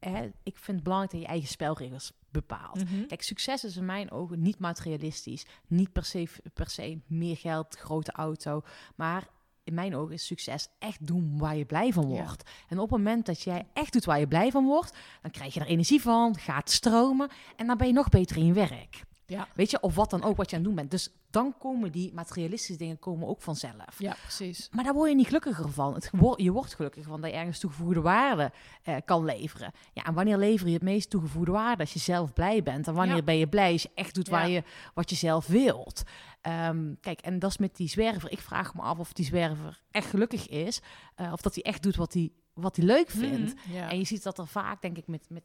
Hè, 0.00 0.24
ik 0.42 0.56
vind 0.58 0.66
het 0.76 0.82
belangrijk 0.82 1.12
dat 1.12 1.20
je 1.22 1.26
eigen 1.26 1.48
spelregels 1.48 2.12
bepaalt. 2.30 2.84
Mhm. 2.90 3.06
Kijk, 3.06 3.22
succes 3.22 3.64
is 3.64 3.76
in 3.76 3.84
mijn 3.84 4.10
ogen 4.10 4.42
niet 4.42 4.58
materialistisch. 4.58 5.44
Niet 5.66 5.92
per 5.92 6.04
se, 6.04 6.26
per 6.54 6.70
se 6.70 6.98
meer 7.06 7.36
geld, 7.36 7.76
grote 7.76 8.12
auto. 8.12 8.62
Maar 8.96 9.28
in 9.70 9.76
mijn 9.76 9.96
ogen 9.96 10.14
is 10.14 10.26
succes 10.26 10.68
echt 10.78 11.06
doen 11.06 11.38
waar 11.38 11.56
je 11.56 11.64
blij 11.64 11.92
van 11.92 12.10
Ja. 12.10 12.22
wordt. 12.22 12.50
En 12.68 12.78
op 12.78 12.90
het 12.90 12.98
moment 12.98 13.26
dat 13.26 13.42
jij 13.42 13.66
echt 13.72 13.92
doet 13.92 14.04
waar 14.04 14.18
je 14.18 14.28
blij 14.28 14.50
van 14.50 14.64
wordt... 14.64 14.96
dan 15.22 15.30
krijg 15.30 15.54
je 15.54 15.60
er 15.60 15.66
energie 15.66 16.00
van, 16.00 16.36
gaat 16.38 16.70
stromen... 16.70 17.30
en 17.56 17.66
dan 17.66 17.76
ben 17.76 17.86
je 17.86 17.92
nog 17.92 18.08
beter 18.08 18.36
in 18.36 18.46
je 18.46 18.52
werk. 18.52 19.02
Ja. 19.30 19.48
Weet 19.54 19.70
je, 19.70 19.80
of 19.80 19.94
wat 19.94 20.10
dan 20.10 20.22
ook 20.22 20.36
wat 20.36 20.50
je 20.50 20.56
aan 20.56 20.62
het 20.62 20.70
doen 20.70 20.78
bent. 20.80 20.90
Dus 20.90 21.08
dan 21.30 21.54
komen 21.58 21.92
die 21.92 22.12
materialistische 22.14 22.76
dingen 22.76 22.98
komen 22.98 23.28
ook 23.28 23.42
vanzelf. 23.42 23.98
Ja, 23.98 24.16
precies. 24.22 24.68
Maar 24.72 24.84
daar 24.84 24.94
word 24.94 25.08
je 25.10 25.16
niet 25.16 25.26
gelukkiger 25.26 25.68
van. 25.72 25.94
Het, 25.94 26.10
je 26.36 26.50
wordt 26.52 26.74
gelukkiger 26.74 27.10
van 27.10 27.20
dat 27.20 27.30
je 27.30 27.36
ergens 27.36 27.58
toegevoegde 27.58 28.00
waarde 28.00 28.52
eh, 28.82 28.96
kan 29.04 29.24
leveren. 29.24 29.72
Ja, 29.92 30.04
en 30.04 30.14
wanneer 30.14 30.38
lever 30.38 30.66
je 30.66 30.72
het 30.74 30.82
meest 30.82 31.10
toegevoegde 31.10 31.52
waarde? 31.52 31.82
Als 31.82 31.92
je 31.92 31.98
zelf 31.98 32.32
blij 32.32 32.62
bent. 32.62 32.86
En 32.88 32.94
wanneer 32.94 33.16
Ja. 33.16 33.22
ben 33.22 33.36
je 33.38 33.48
blij 33.48 33.72
als 33.72 33.82
je 33.82 33.90
echt 33.94 34.14
doet 34.14 34.28
waar 34.28 34.48
Ja. 34.48 34.54
je, 34.54 34.62
wat 34.94 35.10
je 35.10 35.16
zelf 35.16 35.46
wilt? 35.46 36.02
Ehm, 36.40 36.94
kijk, 37.00 37.20
en 37.20 37.38
dat 37.38 37.50
is 37.50 37.58
met 37.58 37.76
die 37.76 37.88
zwerver. 37.88 38.30
Ik 38.30 38.40
vraag 38.40 38.74
me 38.74 38.80
af 38.82 38.98
of 38.98 39.12
die 39.12 39.24
zwerver 39.24 39.80
echt 39.90 40.06
gelukkig 40.08 40.48
is. 40.48 40.80
eh, 41.14 41.32
of 41.32 41.40
dat 41.40 41.54
hij 41.54 41.62
echt 41.64 41.82
doet 41.82 41.96
wat 41.96 42.12
hij, 42.12 42.32
wat 42.54 42.76
hij 42.76 42.84
leuk 42.84 43.10
vindt. 43.10 43.54
Mhm, 43.54 43.72
Ja. 43.76 43.90
En 43.90 43.98
je 43.98 44.04
ziet 44.04 44.22
dat 44.22 44.38
er 44.38 44.46
vaak, 44.46 44.82
denk 44.82 44.96
ik, 44.96 45.06
met, 45.06 45.26
met, 45.28 45.42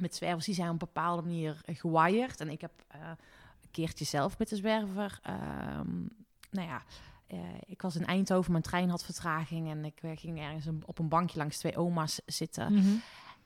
met 0.00 0.14
zwervers, 0.14 0.44
die 0.46 0.54
zijn 0.54 0.66
op 0.66 0.72
een 0.72 0.78
bepaalde 0.78 1.22
manier 1.22 1.60
eh, 1.64 1.76
gewired. 1.76 2.40
En 2.40 2.50
ik 2.50 2.60
heb 2.60 2.72
eh, 2.88 3.00
een 3.62 3.70
keertje 3.70 4.04
zelf 4.04 4.38
met 4.38 4.48
de 4.48 4.56
zwerver, 4.56 5.18
ehm, 5.22 6.00
nou 6.50 6.68
ja, 6.68 6.82
eh, 7.26 7.38
ik 7.66 7.82
was 7.82 7.96
in 7.96 8.06
Eindhoven, 8.06 8.50
mijn 8.52 8.62
trein 8.64 8.88
had 8.90 9.04
vertraging 9.04 9.70
en 9.70 9.84
ik 9.84 10.00
ging 10.14 10.40
ergens 10.40 10.66
een- 10.66 10.82
op 10.86 10.98
een 10.98 11.08
bankje 11.08 11.38
langs 11.38 11.58
twee 11.58 11.76
oma's 11.76 12.20
zitten. 12.26 12.72
Mhm. 12.72 12.94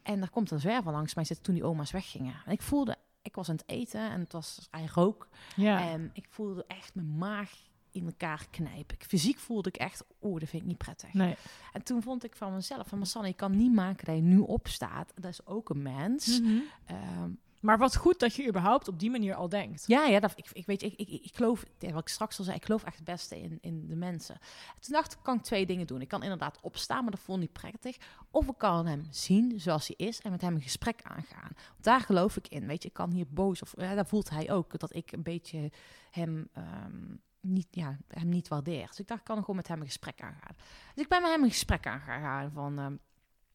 En 0.03 0.19
daar 0.21 0.31
komt 0.31 0.51
een 0.51 0.61
zwerver 0.61 0.93
langs 0.93 1.15
mij 1.15 1.25
zitten 1.25 1.45
toen 1.45 1.55
die 1.55 1.65
oma's 1.65 1.91
weggingen. 1.91 2.35
En 2.47 2.53
ik 2.53 2.63
voelde, 2.63 2.97
ik 3.23 3.35
was 3.35 3.49
aan 3.49 3.57
het 3.57 3.69
eten 3.69 4.11
en 4.11 4.21
het 4.21 4.33
was, 4.33 4.69
hij 4.71 4.89
rook. 4.95 5.29
Ja. 5.57 5.89
En 5.89 6.11
ik 6.13 6.27
voelde 6.29 6.65
echt 6.67 6.95
mijn 6.95 7.17
maag 7.19 7.51
in 7.93 8.07
elkaar 8.07 8.47
knijpen. 8.51 8.97
Ik- 8.97 9.05
Fysiek 9.05 9.39
voelde 9.39 9.69
ik 9.69 9.77
echt, 9.77 10.05
oeh, 10.23 10.41
dat 10.41 10.49
vind 10.49 10.63
ik 10.63 10.69
niet 10.69 10.79
prettig. 10.79 11.13
nee. 11.13 11.37
En 11.73 11.83
toen 11.83 12.03
vond 12.03 12.25
ik 12.25 12.37
van 12.37 12.55
mezelf, 12.55 12.89
van 12.89 12.99
Massanne, 12.99 13.29
je 13.29 13.35
kan 13.35 13.57
niet 13.57 13.73
maken 13.73 14.05
dat 14.07 14.15
je 14.17 14.23
nu 14.23 14.39
opstaat. 14.39 15.13
Dat 15.15 15.31
is 15.31 15.47
ook 15.47 15.69
een 15.71 15.83
mens. 15.83 16.41
Mhm. 16.41 16.59
Ehm, 16.85 17.31
Maar 17.61 17.79
wat 17.79 17.97
goed 17.97 18.19
dat 18.19 18.35
je 18.35 18.49
überhaupt 18.49 18.89
op 18.89 18.99
die 18.99 19.11
manier 19.11 19.35
al 19.35 19.49
denkt. 19.49 19.85
ja, 19.87 20.07
ja, 20.07 20.21
dat, 20.21 20.33
ik, 20.37 20.47
ik 20.53 20.67
weet, 20.67 20.83
ik, 20.83 20.95
ik, 20.97 21.09
ik 21.09 21.37
geloof, 21.37 21.65
wat 21.79 22.01
ik 22.01 22.09
straks 22.09 22.39
al 22.39 22.45
zei, 22.45 22.57
ik 22.57 22.65
geloof 22.65 22.85
echt 22.85 22.97
het 22.97 23.05
beste 23.05 23.41
in, 23.41 23.59
in 23.61 23.87
de 23.89 23.95
mensen. 23.97 24.35
En 24.75 24.81
toen 24.81 24.93
dacht 24.93 25.13
ik, 25.13 25.19
kan 25.23 25.37
ik 25.37 25.43
twee 25.43 25.67
dingen 25.67 25.87
doen. 25.87 26.01
Ik 26.01 26.09
kan 26.09 26.23
inderdaad 26.23 26.59
opstaan, 26.61 27.03
maar 27.03 27.11
dat 27.11 27.21
vond 27.21 27.43
ik 27.43 27.49
niet 27.49 27.53
prettig. 27.61 27.97
Of 28.31 28.49
ik 28.49 28.59
kan 28.59 28.87
hem 28.87 29.07
zien 29.11 29.61
zoals 29.61 29.87
hij 29.87 30.07
is 30.07 30.21
en 30.21 30.31
met 30.31 30.41
hem 30.41 30.55
een 30.55 30.61
gesprek 30.63 31.01
aangaan. 31.03 31.51
Daar 31.81 32.01
geloof 32.01 32.37
ik 32.37 32.49
in. 32.49 32.67
Weet 32.67 32.83
je, 32.83 32.89
ik 32.89 32.95
kan 32.95 33.11
hier 33.11 33.27
boos, 33.31 33.63
of 33.63 33.75
ja, 33.77 33.95
daar 33.95 34.07
voelt 34.07 34.31
hij 34.31 34.51
ook, 34.51 34.79
dat 34.79 34.95
ik 34.95 35.13
een 35.13 35.23
beetje 35.23 35.71
hem... 36.11 36.49
ehm, 36.53 37.15
niet, 37.41 37.67
ja, 37.71 37.97
hem 38.09 38.29
niet 38.29 38.49
waardeer. 38.49 38.87
Dus 38.87 39.01
ik 39.01 39.09
dacht, 39.09 39.21
ik 39.21 39.27
kan 39.27 39.39
gewoon 39.39 39.57
met 39.57 39.69
hem 39.69 39.81
een 39.81 39.87
gesprek 39.87 40.23
aangaan. 40.23 40.57
Dus 40.95 41.05
ik 41.05 41.09
ben 41.09 41.23
met 41.23 41.31
hem 41.31 41.43
een 41.43 41.51
gesprek 41.51 41.87
aangegaan 41.87 42.51
van... 42.53 42.79
ehm, 42.79 42.97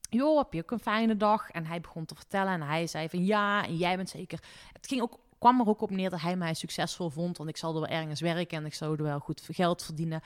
joh, 0.10 0.38
heb 0.38 0.54
je 0.54 0.62
ook 0.62 0.72
een 0.72 0.80
fijne 0.80 1.18
dag? 1.18 1.50
En 1.50 1.66
hij 1.66 1.82
begon 1.82 2.06
te 2.06 2.16
vertellen 2.16 2.54
en 2.54 2.62
hij 2.62 2.88
zei 2.88 3.10
van 3.10 3.26
ja, 3.26 3.66
en 3.66 3.78
jij 3.78 3.96
bent 3.96 4.10
zeker... 4.10 4.44
Het 4.74 4.88
ging 4.88 5.02
ook, 5.02 5.20
kwam 5.38 5.60
er 5.60 5.68
ook 5.68 5.82
op 5.82 5.90
neer 5.90 6.10
dat 6.10 6.22
hij 6.22 6.36
mij 6.36 6.54
succesvol 6.54 7.10
vond, 7.10 7.38
want 7.38 7.50
ik 7.50 7.58
zal 7.58 7.74
er 7.74 7.80
wel 7.80 7.90
ergens 7.90 8.22
werken 8.22 8.58
en 8.58 8.66
ik 8.66 8.74
zou 8.74 8.98
er 8.98 9.04
wel 9.04 9.20
goed 9.20 9.42
geld 9.52 9.84
verdienen. 9.84 10.22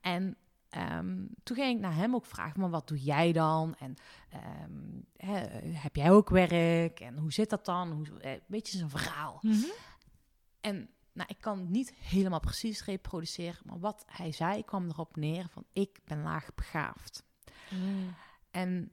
En 0.00 0.36
ehm, 0.68 1.26
toen 1.42 1.56
ging 1.56 1.76
ik 1.76 1.80
naar 1.80 1.94
hem 1.94 2.14
ook 2.14 2.26
vragen, 2.26 2.60
maar 2.60 2.70
wat 2.70 2.88
doe 2.88 2.98
jij 2.98 3.32
dan? 3.32 3.74
En 3.78 3.94
ehm, 4.28 5.32
heb 5.72 5.96
jij 5.96 6.10
ook 6.10 6.30
werk? 6.30 7.00
En 7.00 7.18
hoe 7.18 7.32
zit 7.32 7.50
dat 7.50 7.64
dan? 7.64 7.90
Hoe, 7.90 8.20
eh, 8.20 8.32
weet 8.46 8.68
je, 8.68 8.76
zijn 8.76 8.90
verhaal. 8.90 9.38
Mhm. 9.40 9.66
En 10.60 10.90
nou, 11.12 11.28
ik 11.28 11.40
kan 11.40 11.70
niet 11.70 11.94
helemaal 11.94 12.40
precies 12.40 12.84
reproduceren, 12.84 13.62
maar 13.64 13.78
wat 13.78 14.04
hij 14.06 14.32
zei 14.32 14.64
kwam 14.64 14.88
erop 14.88 15.16
neer 15.16 15.48
van 15.48 15.64
ik 15.72 16.00
ben 16.04 16.22
laag 16.22 16.54
begaafd. 16.54 17.24
Mm. 17.70 18.14
En 18.50 18.92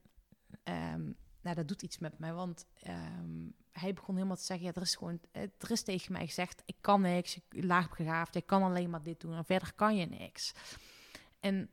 ehm, 0.63 1.11
nou, 1.41 1.55
dat 1.55 1.67
doet 1.67 1.81
iets 1.81 1.97
met 1.97 2.19
mij, 2.19 2.33
want 2.33 2.65
ehm, 2.79 3.47
hij 3.71 3.93
begon 3.93 4.15
helemaal 4.15 4.35
te 4.35 4.43
zeggen, 4.43 4.65
ja, 4.65 4.73
er 4.73 4.81
is 4.81 4.95
gewoon, 4.95 5.19
er 5.31 5.71
is 5.71 5.83
tegen 5.83 6.11
mij 6.11 6.25
gezegd, 6.25 6.61
ik 6.65 6.75
kan 6.81 7.01
niks, 7.01 7.35
ik 7.35 7.63
laag 7.63 7.97
begaafd, 7.97 8.35
ik 8.35 8.45
kan 8.45 8.63
alleen 8.63 8.89
maar 8.89 9.03
dit 9.03 9.19
doen 9.19 9.33
en 9.33 9.45
verder 9.45 9.73
kan 9.73 9.95
je 9.95 10.05
niks. 10.05 10.53
En 11.39 11.69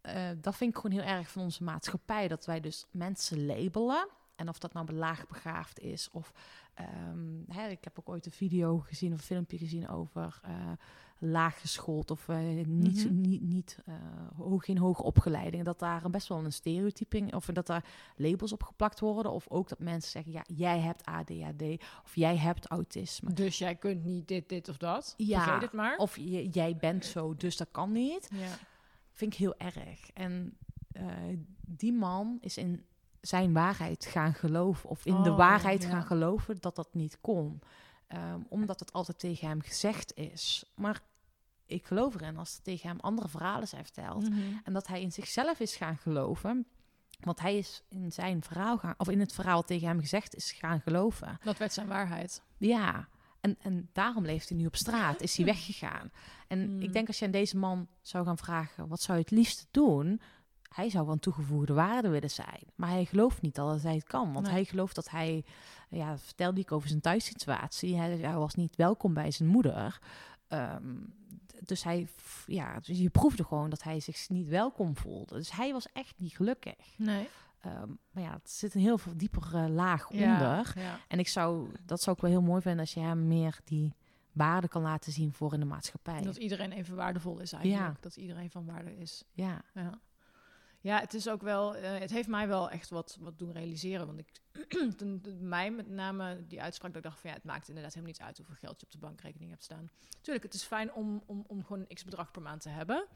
eh, 0.00 0.30
dat 0.40 0.56
vind 0.56 0.70
ik 0.70 0.80
gewoon 0.80 0.98
heel 0.98 1.16
erg 1.16 1.30
van 1.30 1.42
onze 1.42 1.64
maatschappij, 1.64 2.28
dat 2.28 2.44
wij 2.44 2.60
dus 2.60 2.86
mensen 2.90 3.46
labelen. 3.46 4.08
En 4.36 4.48
of 4.48 4.58
dat 4.58 4.72
nou 4.72 4.92
laag 4.92 5.26
begaafd 5.26 5.80
is 5.80 6.10
of 6.10 6.32
ehm, 6.74 7.34
hè, 7.48 7.68
ik 7.68 7.84
heb 7.84 7.98
ook 7.98 8.08
ooit 8.08 8.26
een 8.26 8.32
video 8.32 8.78
gezien 8.78 9.12
of 9.12 9.18
een 9.18 9.24
filmpje 9.24 9.58
gezien 9.58 9.88
over 9.88 10.38
eh 10.42 10.72
laag 11.18 11.60
geschoold 11.60 12.10
of 12.10 12.28
eh, 12.28 12.38
niet, 12.66 13.04
Mhm. 13.04 13.20
niet, 13.20 13.40
niet 13.42 13.78
eh, 13.86 13.94
hoog, 14.36 14.64
geen 14.64 14.78
hoge 14.78 15.02
opgeleiding. 15.02 15.64
Dat 15.64 15.78
daar 15.78 16.10
best 16.10 16.28
wel 16.28 16.44
een 16.44 16.52
stereotyping 16.52 17.34
of 17.34 17.44
dat 17.46 17.66
daar 17.66 17.84
labels 18.16 18.52
op 18.52 18.62
geplakt 18.62 19.00
worden. 19.00 19.32
Of 19.32 19.48
ook 19.48 19.68
dat 19.68 19.78
mensen 19.78 20.10
zeggen, 20.10 20.32
ja, 20.32 20.44
jij 20.54 20.78
hebt 20.80 21.04
ADHD 21.04 21.62
of 22.04 22.14
jij 22.14 22.36
hebt 22.36 22.66
autisme. 22.66 23.32
Dus 23.32 23.58
jij 23.58 23.74
kunt 23.74 24.04
niet 24.04 24.28
dit, 24.28 24.48
dit 24.48 24.68
of 24.68 24.76
dat. 24.76 25.14
Ja. 25.16 25.42
Vergeet 25.42 25.62
het 25.62 25.72
maar. 25.72 25.96
Of 25.96 26.16
je, 26.16 26.48
jij 26.48 26.76
bent 26.76 27.04
zo, 27.04 27.34
dus 27.36 27.56
dat 27.56 27.68
kan 27.70 27.92
niet. 27.92 28.28
Ja. 28.34 28.56
Vind 29.10 29.32
ik 29.32 29.38
heel 29.38 29.56
erg. 29.58 30.10
En 30.12 30.56
die 31.66 31.92
man 31.92 32.38
is 32.40 32.56
in 32.56 32.84
zijn 33.26 33.52
waarheid 33.52 34.04
gaan 34.04 34.34
geloven. 34.34 34.90
Of 34.90 35.06
in 35.06 35.22
de 35.22 35.30
Oh, 35.30 35.36
waarheid 35.36 35.82
ja. 35.82 35.88
gaan 35.88 36.02
geloven 36.06 36.56
dat 36.60 36.76
dat 36.76 36.88
niet 36.92 37.18
kon. 37.20 37.60
Ehm, 38.06 38.40
omdat 38.48 38.80
het 38.80 38.92
altijd 38.92 39.18
tegen 39.18 39.48
hem 39.48 39.62
gezegd 39.62 40.14
is. 40.14 40.64
Maar 40.74 41.00
ik 41.66 41.86
geloof 41.86 42.14
erin 42.14 42.36
als 42.36 42.56
er 42.56 42.62
tegen 42.62 42.88
hem 42.88 43.00
andere 43.00 43.28
verhalen 43.28 43.68
zijn 43.68 43.84
verteld. 43.84 44.30
Mhm. 44.30 44.40
En 44.64 44.72
dat 44.72 44.86
hij 44.86 45.02
in 45.02 45.12
zichzelf 45.12 45.60
is 45.60 45.76
gaan 45.76 45.96
geloven. 45.96 46.66
Want 47.20 47.40
hij 47.40 47.58
is 47.58 47.82
in 47.88 48.12
zijn 48.12 48.42
verhaal 48.42 48.78
gaan, 48.78 48.94
of 48.96 49.08
in 49.08 49.20
het 49.20 49.32
verhaal 49.32 49.64
tegen 49.64 49.88
hem 49.88 50.00
gezegd 50.00 50.34
is 50.34 50.52
gaan 50.52 50.80
geloven. 50.80 51.38
Dat 51.42 51.58
werd 51.58 51.72
zijn 51.72 51.86
waarheid. 51.86 52.42
Ja, 52.56 53.08
en, 53.40 53.56
en 53.62 53.88
daarom 53.92 54.24
leeft 54.24 54.48
hij 54.48 54.58
nu 54.58 54.66
op 54.66 54.76
straat, 54.76 55.20
is 55.20 55.36
hij 55.36 55.44
weggegaan. 55.54 56.10
En 56.48 56.82
ik 56.82 56.92
denk 56.92 57.06
als 57.06 57.18
je 57.18 57.24
aan 57.24 57.30
deze 57.30 57.56
man 57.56 57.88
zou 58.00 58.24
gaan 58.24 58.38
vragen, 58.38 58.88
wat 58.88 59.00
zou 59.00 59.18
je 59.18 59.24
het 59.24 59.32
liefst 59.32 59.68
doen? 59.70 60.20
Hij 60.76 60.90
zou 60.90 61.06
van 61.06 61.18
toegevoegde 61.18 61.72
waarde 61.72 62.08
willen 62.08 62.30
zijn. 62.30 62.62
Maar 62.74 62.88
hij 62.90 63.04
gelooft 63.04 63.42
niet 63.42 63.54
dat 63.54 63.82
hij 63.82 63.94
het 63.94 64.04
kan. 64.04 64.32
Want 64.32 64.44
Nee. 64.46 64.54
hij 64.54 64.64
gelooft 64.64 64.94
dat 64.94 65.10
hij, 65.10 65.44
ja, 65.88 66.10
dat 66.10 66.20
vertelde 66.22 66.60
ik 66.60 66.72
over 66.72 66.88
zijn 66.88 67.00
thuissituatie. 67.00 67.96
Hij, 67.96 68.16
hij 68.18 68.36
was 68.36 68.54
niet 68.54 68.76
welkom 68.76 69.14
bij 69.14 69.30
zijn 69.30 69.48
moeder. 69.48 69.98
Ehm, 70.48 70.94
dus 71.64 71.82
hij, 71.84 72.08
ja, 72.46 72.78
dus 72.80 72.98
je 72.98 73.10
proefde 73.10 73.44
gewoon 73.44 73.70
dat 73.70 73.82
hij 73.82 74.00
zich 74.00 74.28
niet 74.28 74.48
welkom 74.48 74.96
voelde. 74.96 75.34
Dus 75.34 75.52
hij 75.52 75.72
was 75.72 75.86
echt 75.92 76.14
niet 76.18 76.36
gelukkig. 76.36 76.94
Nee. 76.96 77.28
Ehm, 77.60 77.88
maar 78.10 78.22
ja, 78.22 78.32
het 78.32 78.50
zit 78.50 78.74
een 78.74 78.80
heel 78.80 78.98
veel 78.98 79.16
diepere 79.16 79.68
laag 79.68 80.12
Ja, 80.12 80.32
onder. 80.32 80.72
Ja. 80.78 80.98
En 81.08 81.18
ik 81.18 81.28
zou, 81.28 81.70
dat 81.84 82.00
zou 82.00 82.16
ik 82.16 82.22
wel 82.22 82.30
heel 82.30 82.42
mooi 82.42 82.60
vinden 82.62 82.80
als 82.80 82.94
je 82.94 83.00
hem 83.00 83.26
meer 83.26 83.58
die 83.64 83.94
waarde 84.32 84.68
kan 84.68 84.82
laten 84.82 85.12
zien 85.12 85.32
voor 85.32 85.52
in 85.54 85.60
de 85.60 85.66
maatschappij. 85.66 86.20
Dat 86.22 86.36
iedereen 86.36 86.72
even 86.72 86.96
waardevol 86.96 87.38
is 87.40 87.52
eigenlijk. 87.52 87.82
Ja. 87.94 87.96
Dat 88.00 88.16
iedereen 88.16 88.50
van 88.50 88.64
waarde 88.66 88.96
is. 88.96 89.24
Ja, 89.32 89.62
Ja. 89.74 90.00
Ja, 90.86 91.00
het 91.00 91.14
is 91.14 91.28
ook 91.28 91.42
wel. 91.42 91.76
eh, 91.76 91.98
het 91.98 92.10
heeft 92.10 92.28
mij 92.28 92.48
wel 92.48 92.70
echt 92.70 92.88
wat, 92.88 93.16
wat 93.20 93.38
doen 93.38 93.52
realiseren. 93.52 94.06
Want 94.06 94.18
ik 94.18 94.40
mij 95.40 95.70
met 95.70 95.88
name 95.88 96.46
die 96.46 96.62
uitspraak 96.62 96.92
dat 96.92 97.04
ik 97.04 97.08
dacht 97.08 97.20
van 97.20 97.30
ja, 97.30 97.36
het 97.36 97.44
maakt 97.44 97.68
inderdaad 97.68 97.94
helemaal 97.94 98.14
niet 98.16 98.26
uit 98.26 98.36
hoeveel 98.36 98.54
geld 98.54 98.80
je 98.80 98.86
op 98.86 98.92
de 98.92 98.98
bankrekening 98.98 99.50
hebt 99.50 99.64
staan. 99.64 99.90
Tuurlijk, 100.20 100.44
het 100.44 100.54
is 100.54 100.62
fijn 100.62 100.92
om, 100.92 101.22
om, 101.26 101.44
om 101.46 101.64
gewoon 101.64 101.84
een 101.88 101.94
x 101.94 102.04
bedrag 102.04 102.30
per 102.30 102.42
maand 102.42 102.60
te 102.60 102.68
hebben. 102.68 103.06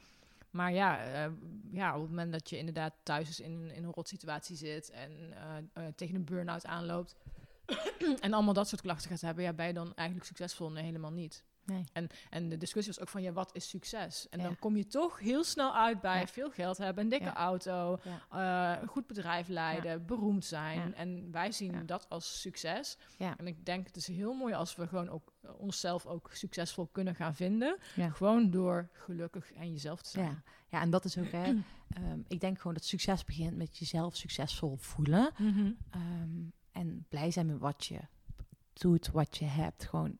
Maar 0.50 0.72
ja, 0.72 1.04
eh, 1.04 1.32
ja, 1.72 1.94
op 1.94 2.00
het 2.00 2.10
moment 2.10 2.32
dat 2.32 2.50
je 2.50 2.58
inderdaad 2.58 2.94
thuis 3.02 3.28
is 3.28 3.40
in, 3.40 3.70
in 3.70 3.84
een 3.84 3.92
rotsituatie 3.92 4.56
zit 4.56 4.90
en 4.90 5.32
eh, 5.72 5.86
tegen 5.96 6.14
een 6.14 6.24
burn-out 6.24 6.66
aanloopt 6.66 7.16
en 8.20 8.32
allemaal 8.32 8.54
dat 8.54 8.68
soort 8.68 8.80
klachten 8.80 9.10
gaat 9.10 9.20
hebben, 9.20 9.44
ja, 9.44 9.52
ben 9.52 9.66
je 9.66 9.72
dan 9.72 9.94
eigenlijk 9.94 10.28
succesvol? 10.28 10.70
Nee, 10.70 10.84
helemaal 10.84 11.12
niet. 11.12 11.44
Nee. 11.70 11.84
En, 11.92 12.06
en 12.30 12.48
de 12.48 12.56
discussie 12.56 12.92
was 12.92 13.02
ook 13.02 13.08
van, 13.08 13.22
ja, 13.22 13.32
wat 13.32 13.50
is 13.54 13.68
succes? 13.68 14.28
En 14.28 14.38
Ja. 14.38 14.44
dan 14.44 14.58
kom 14.58 14.76
je 14.76 14.86
toch 14.86 15.18
heel 15.18 15.44
snel 15.44 15.74
uit 15.74 16.00
bij 16.00 16.20
Ja. 16.20 16.26
veel 16.26 16.50
geld 16.50 16.76
hebben, 16.78 17.04
een 17.04 17.10
dikke 17.10 17.24
Ja. 17.24 17.34
auto, 17.36 17.98
Ja. 18.30 18.74
eh, 18.76 18.82
een 18.82 18.88
goed 18.88 19.06
bedrijf 19.06 19.48
leiden, 19.48 20.06
beroemd 20.06 20.44
zijn. 20.44 20.94
En 20.94 21.30
wij 21.32 21.52
zien 21.52 21.86
dat 21.86 22.08
als 22.08 22.40
succes. 22.40 22.96
En 23.18 23.46
ik 23.46 23.66
denk, 23.66 23.86
het 23.86 23.96
is 23.96 24.06
heel 24.06 24.32
mooi 24.32 24.54
als 24.54 24.76
we 24.76 24.88
gewoon 24.88 25.08
ook 25.08 25.32
eh, 25.40 25.50
onszelf 25.60 26.06
ook 26.06 26.30
succesvol 26.32 26.86
kunnen 26.92 27.14
gaan 27.14 27.34
vinden. 27.34 27.76
Gewoon 27.96 28.50
door 28.50 28.88
gelukkig 28.92 29.52
en 29.52 29.70
jezelf 29.72 30.02
te 30.02 30.10
zijn. 30.10 30.24
Ja. 30.30 30.42
ja, 30.68 30.80
en 30.80 30.90
dat 30.90 31.04
is 31.04 31.18
ook, 31.18 31.30
hè, 31.30 31.44
ehm, 31.88 32.20
ik 32.28 32.40
denk 32.40 32.56
gewoon 32.56 32.74
dat 32.74 32.84
succes 32.84 33.24
begint 33.24 33.56
met 33.56 33.78
jezelf 33.78 34.16
succesvol 34.16 34.76
voelen. 34.76 35.30
Mhm. 35.38 35.70
Ehm, 35.90 36.28
en 36.72 37.06
blij 37.08 37.30
zijn 37.30 37.46
met 37.46 37.58
wat 37.58 37.84
je 37.86 37.98
doet, 38.72 39.10
wat 39.10 39.36
je 39.36 39.44
hebt. 39.44 39.84
Gewoon, 39.84 40.18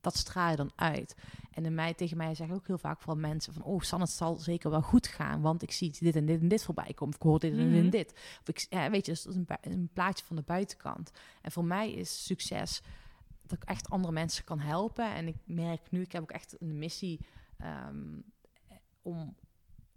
dat 0.00 0.16
straal 0.16 0.50
je 0.50 0.56
dan 0.56 0.72
uit. 0.76 1.16
En 1.50 1.64
in 1.64 1.74
mij, 1.74 1.94
tegen 1.94 2.16
mij 2.16 2.34
zeggen 2.34 2.56
ook 2.56 2.66
heel 2.66 2.78
vaak 2.78 3.00
van 3.00 3.20
mensen 3.20 3.52
van... 3.52 3.62
oh, 3.62 3.80
Sanne, 3.80 4.04
het 4.04 4.14
zal 4.14 4.36
zeker 4.36 4.70
wel 4.70 4.82
goed 4.82 5.06
gaan... 5.06 5.40
want 5.40 5.62
ik 5.62 5.72
zie 5.72 5.96
dit 6.00 6.16
en 6.16 6.26
dit 6.26 6.40
en 6.40 6.48
dit 6.48 6.64
voorbij 6.64 6.92
komen. 6.94 7.14
Of 7.14 7.20
ik 7.20 7.26
hoor 7.26 7.38
dit 7.38 7.52
en 7.52 7.58
dit 7.58 7.66
Mhm. 7.66 7.76
en 7.76 7.90
dit. 7.90 8.12
Of 8.40 8.48
ik, 8.48 8.66
ja, 8.70 8.90
weet 8.90 9.06
je, 9.06 9.12
dus 9.12 9.22
dat 9.22 9.34
is 9.34 9.38
een, 9.38 9.72
een 9.72 9.90
plaatje 9.92 10.24
van 10.24 10.36
de 10.36 10.42
buitenkant. 10.42 11.10
En 11.42 11.52
voor 11.52 11.64
mij 11.64 11.92
is 11.92 12.24
succes 12.24 12.82
dat 13.42 13.62
ik 13.62 13.68
echt 13.68 13.90
andere 13.90 14.12
mensen 14.12 14.44
kan 14.44 14.58
helpen. 14.58 15.14
En 15.14 15.26
ik 15.28 15.36
merk 15.44 15.90
nu, 15.90 16.00
ik 16.00 16.12
heb 16.12 16.22
ook 16.22 16.30
echt 16.30 16.56
een 16.60 16.78
missie... 16.78 17.20
ehm, 17.58 18.20
om... 19.02 19.34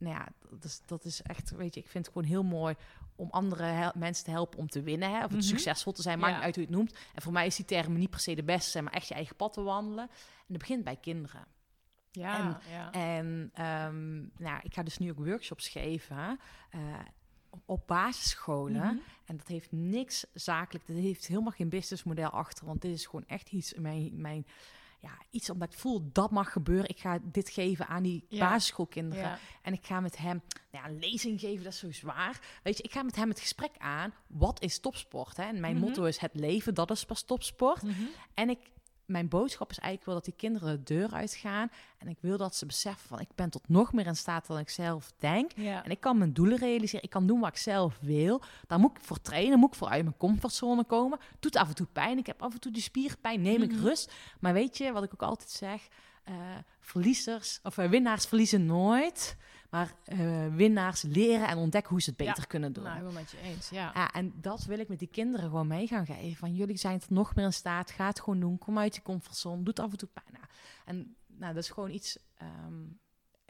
Nou 0.01 0.15
ja, 0.15 0.27
dat 0.49 0.63
is, 0.63 0.81
dat 0.85 1.05
is 1.05 1.21
echt, 1.21 1.49
weet 1.51 1.73
je, 1.73 1.79
ik 1.79 1.89
vind 1.89 2.05
het 2.05 2.13
gewoon 2.13 2.29
heel 2.29 2.43
mooi 2.43 2.75
om 3.15 3.27
andere 3.31 3.91
mensen 3.95 4.23
te 4.25 4.31
helpen 4.31 4.59
om 4.59 4.67
te 4.67 4.81
winnen. 4.81 5.11
Hè? 5.11 5.23
Of 5.25 5.31
Mhm. 5.31 5.41
succesvol 5.41 5.91
te 5.93 6.01
zijn, 6.01 6.19
maakt 6.19 6.31
Ja. 6.31 6.37
niet 6.37 6.45
uit 6.45 6.55
hoe 6.55 6.63
je 6.63 6.69
het 6.69 6.77
noemt. 6.79 6.95
En 7.13 7.21
voor 7.21 7.31
mij 7.33 7.45
is 7.45 7.55
die 7.55 7.65
term 7.65 7.93
niet 7.97 8.09
per 8.09 8.19
se 8.19 8.35
de 8.35 8.43
beste, 8.43 8.69
zijn, 8.69 8.83
maar 8.83 8.93
echt 8.93 9.07
je 9.07 9.13
eigen 9.13 9.35
pad 9.35 9.53
te 9.53 9.61
wandelen. 9.61 10.09
En 10.09 10.45
dat 10.47 10.57
begint 10.57 10.83
bij 10.83 10.95
kinderen. 10.95 11.45
Ja, 12.11 12.37
En- 12.39 12.71
ja. 12.71 12.91
En 12.91 13.49
ehm, 13.53 14.17
nou, 14.43 14.59
ik 14.63 14.73
ga 14.73 14.83
dus 14.83 14.97
nu 14.97 15.09
ook 15.09 15.25
workshops 15.25 15.67
geven 15.69 16.39
eh, 16.69 16.79
op- 17.49 17.63
op 17.65 17.87
basisscholen. 17.87 18.81
Mhm. 18.85 18.95
En 19.25 19.37
dat 19.37 19.47
heeft 19.47 19.71
niks 19.71 20.25
zakelijk, 20.33 20.87
dat 20.87 20.95
heeft 20.97 21.27
helemaal 21.27 21.51
geen 21.51 21.69
businessmodel 21.69 22.29
achter. 22.29 22.65
Want 22.65 22.81
dit 22.81 22.91
is 22.93 23.05
gewoon 23.05 23.25
echt 23.27 23.51
iets, 23.51 23.73
mijn, 23.73 24.21
mijn, 24.21 24.45
ja, 25.01 25.11
iets 25.29 25.49
omdat 25.49 25.73
ik 25.73 25.79
voel 25.79 26.09
dat 26.11 26.31
mag 26.31 26.51
gebeuren. 26.51 26.89
Ik 26.89 26.99
ga 26.99 27.19
dit 27.21 27.49
geven 27.49 27.87
aan 27.87 28.03
die 28.03 28.25
Ja. 28.29 28.49
basisschoolkinderen. 28.49 29.23
Ja. 29.23 29.37
En 29.61 29.73
ik 29.73 29.85
ga 29.85 29.99
met 29.99 30.17
hem 30.17 30.41
nou 30.71 30.83
ja, 30.85 30.89
een 30.91 30.99
lezing 30.99 31.39
geven, 31.39 31.63
dat 31.63 31.73
is 31.73 31.79
zo 31.79 31.91
zwaar. 31.91 32.39
Weet 32.63 32.77
je, 32.77 32.83
ik 32.83 32.91
ga 32.91 33.03
met 33.03 33.15
hem 33.15 33.29
het 33.29 33.39
gesprek 33.39 33.71
aan. 33.77 34.13
Wat 34.27 34.61
is 34.61 34.79
topsport? 34.79 35.37
Hè? 35.37 35.43
En 35.43 35.59
mijn 35.59 35.75
Mhm. 35.75 35.85
motto 35.85 36.03
is 36.03 36.17
het 36.17 36.31
leven, 36.33 36.73
dat 36.73 36.91
is 36.91 37.05
pas 37.05 37.21
topsport. 37.21 37.81
Mhm. 37.83 38.01
En 38.33 38.49
ik, 38.49 38.59
mijn 39.11 39.27
boodschap 39.29 39.69
is 39.69 39.79
eigenlijk 39.79 40.05
wel 40.05 40.15
dat 40.15 40.25
die 40.25 40.33
kinderen 40.49 40.77
de 40.77 40.93
deur 40.93 41.11
uitgaan. 41.13 41.71
En 41.97 42.07
ik 42.07 42.17
wil 42.19 42.37
dat 42.37 42.55
ze 42.55 42.65
beseffen 42.65 43.07
van, 43.07 43.19
ik 43.19 43.27
ben 43.35 43.49
tot 43.49 43.69
nog 43.69 43.93
meer 43.93 44.05
in 44.07 44.15
staat 44.15 44.47
dan 44.47 44.57
ik 44.59 44.69
zelf 44.69 45.11
denk. 45.17 45.51
Ja. 45.55 45.83
En 45.83 45.91
ik 45.91 45.99
kan 45.99 46.17
mijn 46.17 46.33
doelen 46.33 46.57
realiseren. 46.57 47.03
Ik 47.03 47.09
kan 47.09 47.27
doen 47.27 47.39
wat 47.39 47.49
ik 47.49 47.57
zelf 47.57 47.97
wil. 48.01 48.41
Daar 48.67 48.79
moet 48.79 48.97
ik 48.97 49.03
voor 49.03 49.21
trainen. 49.21 49.59
Moet 49.59 49.69
ik 49.71 49.75
voor 49.75 49.87
uit 49.89 50.03
mijn 50.03 50.17
comfortzone 50.17 50.83
komen. 50.83 51.19
Doet 51.39 51.55
af 51.55 51.67
en 51.67 51.75
toe 51.75 51.87
pijn. 51.93 52.17
Ik 52.17 52.25
heb 52.25 52.41
af 52.41 52.53
en 52.53 52.59
toe 52.59 52.71
die 52.71 52.81
spierpijn. 52.81 53.41
Neem 53.41 53.61
ik 53.61 53.71
Mhm. 53.71 53.83
rust. 53.83 54.13
Maar 54.39 54.53
weet 54.53 54.77
je 54.77 54.91
wat 54.91 55.03
ik 55.03 55.13
ook 55.13 55.23
altijd 55.23 55.49
zeg? 55.49 55.87
Eh, 56.23 56.33
verliezers 56.79 57.59
of 57.63 57.77
eh, 57.77 57.89
winnaars 57.89 58.25
verliezen 58.25 58.65
nooit. 58.65 59.37
Maar 59.71 59.93
eh, 60.03 60.47
winnaars 60.55 61.01
leren 61.01 61.47
en 61.47 61.57
ontdekken 61.57 61.91
hoe 61.91 62.01
ze 62.01 62.09
het 62.09 62.17
beter 62.17 62.37
Ja. 62.39 62.43
kunnen 62.47 62.73
doen. 62.73 62.83
Nou, 62.83 62.95
helemaal 62.95 63.21
met 63.21 63.31
je 63.31 63.37
eens. 63.37 63.69
Ja. 63.69 63.91
Ja, 63.93 64.11
en 64.11 64.33
dat 64.41 64.63
wil 64.63 64.79
ik 64.79 64.87
met 64.87 64.99
die 64.99 65.07
kinderen 65.07 65.49
gewoon 65.49 65.67
mee 65.67 65.87
gaan 65.87 66.05
geven. 66.05 66.35
Van 66.35 66.53
jullie 66.55 66.77
zijn 66.77 66.99
tot 66.99 67.09
nog 67.09 67.35
meer 67.35 67.45
in 67.45 67.53
staat. 67.53 67.91
Ga 67.91 68.05
het 68.07 68.19
gewoon 68.19 68.39
doen. 68.39 68.57
Kom 68.57 68.77
uit 68.79 68.95
je 68.95 69.01
comfortzone. 69.01 69.55
Doe 69.57 69.67
het 69.67 69.79
af 69.79 69.91
en 69.91 69.97
toe 69.97 70.09
pijn. 70.13 70.25
Nou, 70.31 70.45
en 70.85 71.15
nou, 71.27 71.53
dat 71.53 71.63
is 71.63 71.69
gewoon 71.69 71.89
iets 71.89 72.17
ehm, 72.37 72.83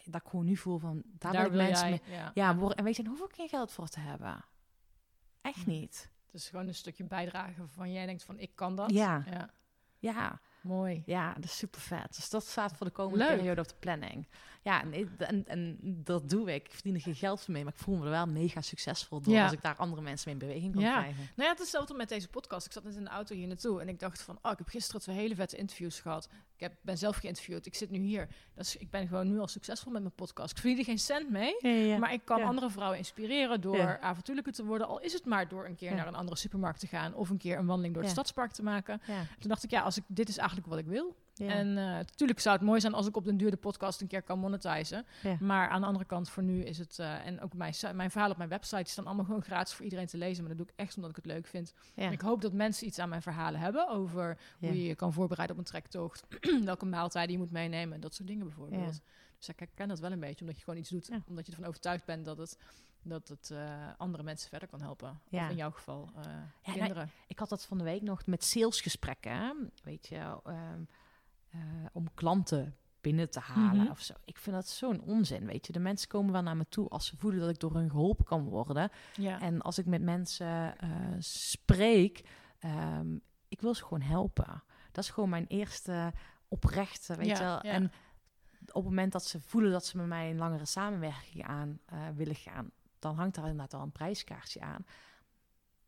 dat 0.05 0.21
ik 0.23 0.27
gewoon 0.29 0.45
nu 0.45 0.55
voel 0.57 0.77
van... 0.79 1.03
Daar, 1.05 1.31
wil 1.31 1.45
ik 1.45 1.51
mensen 1.51 1.89
mee... 1.89 2.01
ja. 2.05 2.31
Ja, 2.33 2.55
worden, 2.55 2.77
en 2.77 2.83
weet 2.83 2.95
je, 2.95 3.03
daar 3.03 3.11
hoef 3.11 3.29
ik 3.29 3.35
geen 3.35 3.49
geld 3.49 3.71
voor 3.71 3.87
te 3.87 3.99
hebben. 3.99 4.45
Echt 5.41 5.63
Hm. 5.63 5.69
niet. 5.69 6.09
Het 6.25 6.33
is 6.41 6.49
gewoon 6.49 6.67
een 6.67 6.75
stukje 6.75 7.03
bijdragen 7.03 7.57
waarvan 7.57 7.91
jij 7.91 8.05
denkt 8.05 8.23
van 8.23 8.39
ik 8.39 8.51
kan 8.55 8.75
dat. 8.75 8.91
Ja. 8.91 9.23
ja. 9.29 9.49
Ja, 9.99 10.39
Mooi. 10.61 11.03
ja, 11.05 11.33
dat 11.33 11.43
is 11.43 11.57
super 11.57 11.81
vet. 11.81 12.15
Dus 12.15 12.29
dat 12.29 12.45
staat 12.45 12.77
voor 12.77 12.85
de 12.85 12.91
komende 12.91 13.25
Leuk. 13.25 13.35
periode 13.35 13.61
op 13.61 13.67
de 13.67 13.75
planning. 13.79 14.27
Ja, 14.63 14.81
en, 14.83 15.09
en, 15.17 15.47
en 15.47 15.77
dat 15.81 16.29
doe 16.29 16.53
ik. 16.53 16.65
Ik 16.65 16.71
verdien 16.73 16.95
er 16.95 17.01
geen 17.01 17.15
geld 17.15 17.41
voor 17.41 17.53
mee, 17.53 17.63
maar 17.63 17.73
ik 17.73 17.79
voel 17.79 17.95
me 17.95 18.03
er 18.03 18.09
wel 18.09 18.25
mega 18.27 18.61
succesvol 18.61 19.21
door 19.21 19.33
Ja. 19.33 19.43
als 19.43 19.51
ik 19.51 19.61
daar 19.61 19.75
andere 19.75 20.01
mensen 20.01 20.31
mee 20.31 20.39
in 20.41 20.47
beweging 20.47 20.73
kan 20.73 20.81
Ja. 20.83 20.99
krijgen. 20.99 21.19
Nou 21.21 21.29
ja, 21.35 21.47
het 21.47 21.55
is 21.57 21.61
hetzelfde 21.63 21.93
met 21.93 22.09
deze 22.09 22.27
podcast. 22.27 22.65
Ik 22.65 22.71
zat 22.71 22.83
net 22.83 22.95
in 22.95 23.03
de 23.03 23.09
auto 23.09 23.35
hier 23.35 23.47
naartoe 23.47 23.81
en 23.81 23.87
ik 23.89 23.99
dacht 23.99 24.21
van, 24.21 24.39
oh, 24.41 24.51
ik 24.51 24.57
heb 24.57 24.67
gisteren 24.67 25.01
twee 25.01 25.15
hele 25.15 25.35
vette 25.35 25.57
interviews 25.57 25.99
gehad. 25.99 26.29
Ik 26.61 26.67
heb, 26.67 26.75
ben 26.81 26.97
zelf 26.97 27.17
geïnterviewd. 27.17 27.65
Ik 27.65 27.75
zit 27.75 27.89
nu 27.89 27.99
hier. 27.99 28.27
Dus 28.55 28.75
ik 28.77 28.89
ben 28.89 29.07
gewoon 29.07 29.27
nu 29.27 29.39
al 29.39 29.47
succesvol 29.47 29.91
met 29.91 30.01
mijn 30.01 30.15
podcast. 30.15 30.51
Ik 30.51 30.57
verdien 30.57 30.77
er 30.77 30.83
geen 30.83 30.99
cent 30.99 31.29
mee. 31.29 31.55
Maar 31.99 32.13
ik 32.13 32.21
kan 32.25 32.37
andere 32.43 32.69
vrouwen 32.69 32.97
inspireren 32.97 33.61
door 33.61 33.99
avontuurlijker 33.99 34.53
te 34.53 34.65
worden. 34.65 34.87
Al 34.87 34.99
is 34.99 35.13
het 35.13 35.25
maar 35.25 35.47
door 35.47 35.65
een 35.65 35.75
keer 35.75 35.95
naar 35.95 36.07
een 36.07 36.15
andere 36.15 36.37
supermarkt 36.37 36.79
te 36.79 36.87
gaan. 36.87 37.13
Of 37.13 37.29
een 37.29 37.37
keer 37.37 37.57
een 37.57 37.65
wandeling 37.65 37.93
door 37.93 38.03
het 38.03 38.11
stadspark 38.11 38.51
te 38.51 38.63
maken. 38.63 39.01
Toen 39.39 39.49
dacht 39.49 39.63
ik, 39.63 39.69
ja, 39.71 39.81
als 39.81 39.97
ik, 39.97 40.03
dit 40.07 40.29
is 40.29 40.37
eigenlijk 40.37 40.67
wat 40.67 40.77
ik 40.77 40.85
wil. 40.85 41.15
Ja. 41.41 41.49
En 41.49 41.77
eh, 41.77 41.83
natuurlijk 41.83 42.39
zou 42.39 42.55
het 42.55 42.65
mooi 42.65 42.79
zijn 42.79 42.93
als 42.93 43.07
ik 43.07 43.15
op 43.15 43.25
den 43.25 43.37
duur 43.37 43.51
de 43.51 43.57
podcast 43.57 44.01
een 44.01 44.07
keer 44.07 44.21
kan 44.21 44.39
monetizen. 44.39 45.05
Ja. 45.23 45.37
Maar 45.39 45.69
aan 45.69 45.81
de 45.81 45.87
andere 45.87 46.05
kant, 46.05 46.29
voor 46.29 46.43
nu 46.43 46.63
is 46.63 46.77
het... 46.77 46.99
eh, 46.99 47.25
en 47.25 47.41
ook 47.41 47.53
mijn, 47.53 47.73
mijn 47.93 48.11
verhalen 48.11 48.31
op 48.31 48.37
mijn 48.37 48.49
website 48.49 48.91
staan 48.91 49.05
allemaal 49.05 49.25
gewoon 49.25 49.41
gratis 49.41 49.73
voor 49.73 49.83
iedereen 49.83 50.07
te 50.07 50.17
lezen. 50.17 50.43
Maar 50.43 50.55
dat 50.55 50.65
doe 50.65 50.73
ik 50.75 50.79
echt 50.85 50.95
omdat 50.95 51.09
ik 51.09 51.15
het 51.15 51.25
leuk 51.25 51.47
vind. 51.47 51.73
Ja. 51.95 52.09
Ik 52.09 52.21
hoop 52.21 52.41
dat 52.41 52.53
mensen 52.53 52.87
iets 52.87 52.99
aan 52.99 53.09
mijn 53.09 53.21
verhalen 53.21 53.59
hebben 53.59 53.89
over 53.89 54.37
hoe 54.59 54.77
je 54.77 54.83
je 54.83 54.95
kan 54.95 55.13
voorbereiden 55.13 55.55
op 55.55 55.61
een 55.61 55.69
trektocht. 55.69 56.25
welke 56.63 56.85
maaltijden 56.85 57.31
je 57.31 57.37
moet 57.37 57.51
meenemen. 57.51 57.99
Dat 58.01 58.13
soort 58.13 58.27
dingen 58.27 58.45
bijvoorbeeld. 58.45 59.01
Dus 59.37 59.49
ik 59.49 59.59
herken 59.59 59.87
dat 59.87 59.99
wel 59.99 60.11
een 60.11 60.19
beetje, 60.19 60.41
omdat 60.41 60.57
je 60.57 60.63
gewoon 60.63 60.79
iets 60.79 60.89
doet. 60.89 61.09
Omdat 61.27 61.45
je 61.45 61.51
ervan 61.51 61.67
overtuigd 61.67 62.05
bent 62.05 62.25
dat 62.25 62.37
het, 62.37 62.57
dat 63.03 63.27
het 63.27 63.51
eh, 63.51 63.87
andere 63.97 64.23
mensen 64.23 64.49
verder 64.49 64.67
kan 64.67 64.81
helpen. 64.81 65.21
Ja. 65.29 65.43
Of 65.43 65.49
in 65.49 65.55
jouw 65.55 65.71
geval 65.71 66.09
eh, 66.15 66.25
nou, 66.25 66.77
kinderen. 66.77 67.11
Ik 67.27 67.39
had 67.39 67.49
dat 67.49 67.65
van 67.65 67.77
de 67.77 67.83
week 67.83 68.01
nog 68.01 68.25
met 68.25 68.43
salesgesprekken. 68.43 69.71
Weet 69.83 70.07
je, 70.07 70.39
ehm, 70.43 70.81
eh, 71.51 71.59
om 71.93 72.13
klanten 72.13 72.75
binnen 73.01 73.29
te 73.29 73.39
halen 73.39 73.81
Mhm. 73.81 73.91
of 73.91 73.99
zo. 73.99 74.13
Ik 74.25 74.37
vind 74.37 74.55
dat 74.55 74.67
zo'n 74.67 75.01
onzin, 75.01 75.45
weet 75.45 75.65
je. 75.67 75.73
De 75.73 75.79
mensen 75.79 76.07
komen 76.07 76.31
wel 76.31 76.41
naar 76.41 76.57
me 76.57 76.65
toe 76.69 76.89
als 76.89 77.05
ze 77.05 77.17
voelen 77.17 77.39
dat 77.39 77.49
ik 77.49 77.59
door 77.59 77.73
hun 77.73 77.89
geholpen 77.89 78.25
kan 78.25 78.43
worden. 78.43 78.89
ja. 79.15 79.39
En 79.41 79.61
als 79.61 79.77
ik 79.77 79.85
met 79.85 80.01
mensen 80.01 80.77
eh, 80.77 80.89
spreek, 81.19 82.21
ehm, 82.59 83.15
ik 83.47 83.61
wil 83.61 83.73
ze 83.73 83.83
gewoon 83.83 84.01
helpen. 84.01 84.63
Dat 84.91 85.03
is 85.03 85.09
gewoon 85.09 85.29
mijn 85.29 85.47
eerste 85.47 86.13
oprechte, 86.47 87.15
weet 87.15 87.25
Ja, 87.27 87.33
je 87.37 87.43
wel. 87.43 87.53
ja. 87.65 87.71
En 87.71 87.83
op 88.67 88.73
het 88.73 88.83
moment 88.83 89.11
dat 89.11 89.25
ze 89.25 89.39
voelen 89.41 89.71
dat 89.71 89.85
ze 89.85 89.97
met 89.97 90.05
mij 90.07 90.29
een 90.29 90.37
langere 90.37 90.65
samenwerking 90.65 91.43
aan 91.45 91.79
eh, 91.85 91.99
willen 92.15 92.35
gaan, 92.35 92.71
dan 92.99 93.15
hangt 93.15 93.35
daar 93.35 93.43
inderdaad 93.47 93.73
al 93.73 93.81
een 93.81 93.91
prijskaartje 93.91 94.61
aan. 94.61 94.85